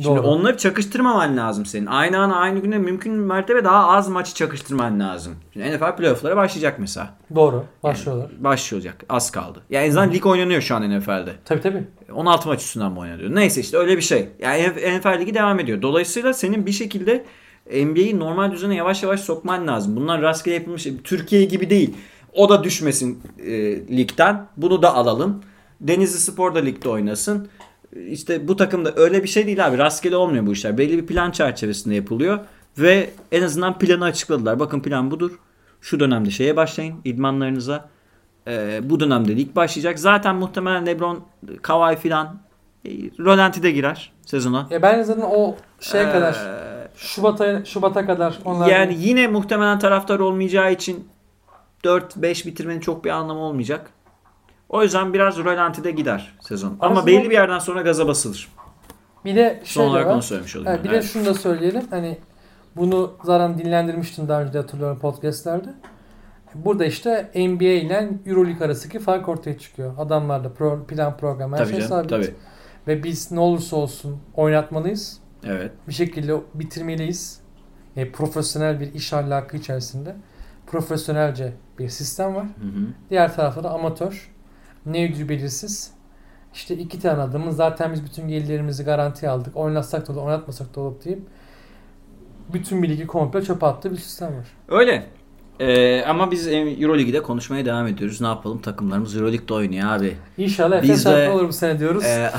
Şimdi 0.02 0.18
Doğru. 0.18 0.28
onları 0.28 0.58
çakıştırmaman 0.58 1.38
lazım 1.38 1.66
senin. 1.66 1.86
Aynı 1.86 2.20
ana 2.20 2.36
aynı 2.36 2.60
günde 2.60 2.78
mümkün 2.78 3.14
mertebe 3.14 3.64
daha 3.64 3.88
az 3.88 4.10
maçı 4.10 4.34
çakıştırman 4.34 5.00
lazım. 5.00 5.36
Şimdi 5.54 5.76
NFL 5.76 5.96
playoff'lara 5.96 6.38
başlayacak 6.38 6.80
mesela. 6.80 7.14
Doğru. 7.36 7.66
Başlıyorlar. 7.84 8.32
Başlayacak. 8.38 9.04
Az 9.10 9.32
kaldı. 9.32 9.62
Yani 9.70 9.86
en 9.86 9.90
azından 9.90 10.14
lig 10.14 10.26
oynanıyor 10.26 10.62
şu 10.62 10.76
an 10.76 11.00
NFL'de. 11.00 11.32
Tabii 11.46 11.62
tabii. 11.62 11.84
16 12.14 12.48
maç 12.48 12.62
üstünden 12.62 12.92
mi 12.92 13.00
oynanıyor? 13.00 13.36
Neyse 13.36 13.62
işte 13.62 13.78
öyle 13.78 13.98
bir 13.98 14.02
şey. 14.02 14.30
Yani 14.40 14.68
NFL 15.00 15.20
ligi 15.20 15.34
devam 15.34 15.60
ediyor. 15.60 15.82
Dolayısıyla 15.82 16.34
senin 16.34 16.66
bir 16.66 16.72
şekilde 16.72 17.26
NBA'yi 17.72 18.20
normal 18.20 18.52
düzene 18.52 18.76
yavaş 18.76 19.04
yavaş 19.04 19.20
sokman 19.20 19.68
lazım. 19.68 19.96
Bunlar 19.96 20.22
rastgele 20.22 20.56
yapılmış. 20.56 20.88
Türkiye 21.04 21.44
gibi 21.44 21.70
değil. 21.70 21.94
o 22.34 22.50
da 22.50 22.64
düşmesin 22.64 23.20
e, 23.46 23.52
ligden. 23.98 24.48
Bunu 24.58 24.82
da 24.82 24.96
alalım. 24.96 25.42
Denizli 25.82 26.20
Spor 26.20 26.56
da 26.56 26.60
ligde 26.60 26.90
oynasın. 26.90 27.48
İşte 28.10 28.48
bu 28.48 28.56
takımda 28.56 28.94
öyle 28.96 29.24
bir 29.24 29.28
şey 29.28 29.46
değil 29.48 29.68
abi. 29.68 29.78
Rastgele 29.78 30.16
olmuyor 30.16 30.46
bu 30.46 30.52
işler. 30.54 30.78
Belli 30.78 30.98
bir 30.98 31.06
plan 31.06 31.32
çerçevesinde 31.32 31.96
yapılıyor. 31.96 32.40
Ve 32.78 33.10
en 33.32 33.44
azından 33.44 33.80
planı 33.80 34.04
açıkladılar. 34.06 34.60
Bakın 34.60 34.80
plan 34.80 35.12
budur. 35.12 35.40
Şu 35.82 36.00
dönemde 36.00 36.30
şeye 36.32 36.56
başlayın 36.56 36.96
idmanlarınıza. 37.06 37.90
Ee, 38.48 38.80
bu 38.84 39.00
dönemde 39.00 39.36
lig 39.36 39.56
başlayacak. 39.56 40.00
Zaten 40.00 40.36
muhtemelen 40.36 40.86
LeBron, 40.86 41.24
Kawhi 41.62 41.96
filan 41.96 42.40
e, 42.86 42.90
rölantide 43.20 43.72
girer 43.72 44.12
sezona. 44.26 44.68
Ya 44.70 44.82
ben 44.82 45.04
zaten 45.04 45.22
o 45.22 45.56
şeye 45.80 46.04
Ee, 46.04 46.12
kadar 46.12 46.34
Şubat'a 46.98 47.66
Şubat'a 47.66 48.06
kadar 48.06 48.40
onlar 48.46 48.68
Yani 48.68 48.96
yine 49.00 49.28
muhtemelen 49.28 49.80
taraftar 49.80 50.20
olmayacağı 50.20 50.72
için 50.74 51.08
4-5 51.84 52.46
bitirmenin 52.48 52.80
çok 52.80 53.06
bir 53.06 53.10
anlamı 53.10 53.40
olmayacak. 53.40 53.90
O 54.70 54.84
yüzden 54.84 55.14
biraz 55.14 55.38
rölantide 55.38 55.92
gider 55.92 56.34
sezon. 56.42 56.78
Ama 56.80 56.92
Aslında- 57.00 57.08
belli 57.08 57.30
bir 57.30 57.34
yerden 57.36 57.60
sonra 57.60 57.82
gaza 57.82 58.08
basılır. 58.08 58.50
bir 59.26 59.36
de 59.36 59.60
Son 59.64 59.66
şey 59.66 59.84
de 59.84 59.88
olarak 59.90 60.08
var. 60.08 60.14
onu 60.14 60.22
söylemiş 60.22 60.56
olayım. 60.56 60.72
Evet, 60.74 60.84
bir 60.84 60.90
Evet. 60.90 61.04
de 61.04 61.08
şunu 61.08 61.26
da 61.26 61.34
söyleyelim. 61.34 61.84
Hani 61.90 62.18
bunu 62.76 63.14
zaten 63.24 63.58
dinlendirmiştim 63.58 64.28
daha 64.28 64.42
önce 64.42 64.54
de 64.54 64.58
hatırlıyorum 64.58 65.00
podcastlerde. 65.00 65.70
Burada 66.56 66.86
işte 66.86 67.32
NBA 67.36 67.64
ile 67.66 68.10
Euroleague 68.26 68.66
arasındaki 68.66 69.00
fark 69.00 69.30
ortaya 69.30 69.58
çıkıyor. 69.60 69.94
Adamlarda 69.98 70.54
pro, 70.54 70.84
plan 70.88 71.18
program 71.18 71.52
her 71.54 71.58
Tabii 71.58 71.70
şey 71.70 71.78
canım, 71.80 71.90
sabit. 71.90 72.10
tabii. 72.10 72.34
Ve 72.88 73.04
biz 73.04 73.32
ne 73.32 73.40
olursa 73.40 73.76
olsun 73.76 74.18
oynatmalıyız. 74.36 75.20
Evet. 75.46 75.72
Bir 75.88 75.94
şekilde 75.94 76.42
bitirmeliyiz. 76.54 77.40
E, 77.96 78.12
profesyonel 78.12 78.80
bir 78.80 78.94
iş 78.94 79.14
ahlakı 79.14 79.58
içerisinde. 79.58 80.16
Profesyonelce 80.68 81.54
bir 81.80 81.90
sistem 81.90 82.36
var. 82.36 82.44
Hı 82.44 82.68
hı. 82.68 82.88
Diğer 83.10 83.36
tarafta 83.36 83.64
da 83.64 83.72
amatör. 83.72 84.32
Ne 84.86 85.00
yüzü 85.00 85.30
belirsiz. 85.30 85.92
İşte 86.54 86.76
iki 86.76 87.00
tane 87.00 87.22
adamın 87.22 87.52
zaten 87.52 87.94
biz 87.94 88.06
bütün 88.06 88.28
gelirlerimizi 88.28 88.84
garantiye 88.84 89.32
aldık. 89.32 89.58
Oynatsak 89.58 90.08
da 90.08 90.14
olur, 90.14 90.22
oynatmasak 90.22 90.76
da 90.76 90.82
olur 90.82 91.04
deyip 91.06 91.22
bütün 92.54 92.84
bir 92.84 92.90
ligi 92.90 93.08
komple 93.08 93.42
çöpe 93.42 93.66
attığı 93.66 93.92
bir 93.92 93.98
sistem 93.98 94.38
var. 94.38 94.48
Öyle. 94.68 95.06
Ee, 95.60 96.02
ama 96.08 96.32
biz 96.32 96.48
Euroleague'de 96.48 97.22
konuşmaya 97.22 97.66
devam 97.66 97.88
ediyoruz. 97.88 98.22
Ne 98.22 98.28
yapalım? 98.28 98.62
Takımlarımız 98.62 99.16
Euroleague'de 99.16 99.54
oynuyor 99.54 99.90
abi. 99.92 100.14
İnşallah 100.38 100.84
Biz 100.84 100.90
Efes 100.90 101.06
de- 101.06 101.30
olur 101.30 101.48
bu 101.48 101.54
sene 101.54 101.80
diyoruz. 101.80 102.04
Ee, 102.04 102.32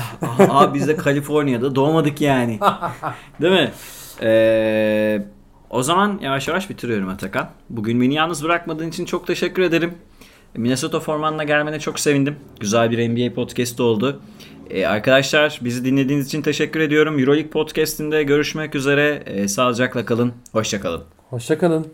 abi 0.49 0.73
biz 0.73 0.87
de 0.87 0.95
Kaliforniya'da 0.95 1.75
doğmadık 1.75 2.21
yani. 2.21 2.59
Değil 3.41 3.53
mi? 3.53 3.71
Ee, 4.21 5.25
o 5.69 5.83
zaman 5.83 6.19
yavaş 6.23 6.47
yavaş 6.47 6.69
bitiriyorum 6.69 7.09
Atakan. 7.09 7.49
Bugün 7.69 8.01
beni 8.01 8.13
yalnız 8.13 8.43
bırakmadığın 8.43 8.89
için 8.89 9.05
çok 9.05 9.27
teşekkür 9.27 9.61
ederim. 9.61 9.93
Minnesota 10.57 10.99
formanla 10.99 11.43
gelmene 11.43 11.79
çok 11.79 11.99
sevindim. 11.99 12.35
Güzel 12.59 12.91
bir 12.91 13.09
NBA 13.09 13.33
podcast 13.33 13.79
oldu. 13.79 14.21
Ee, 14.69 14.85
arkadaşlar 14.85 15.59
bizi 15.61 15.85
dinlediğiniz 15.85 16.27
için 16.27 16.41
teşekkür 16.41 16.79
ediyorum. 16.79 17.19
Euroleague 17.19 17.49
podcastinde 17.49 18.23
görüşmek 18.23 18.75
üzere. 18.75 19.23
Ee, 19.25 19.47
sağlıcakla 19.47 20.05
kalın. 20.05 20.33
Hoşça 20.51 20.81
kalın. 20.81 21.03
Hoşçakalın. 21.29 21.87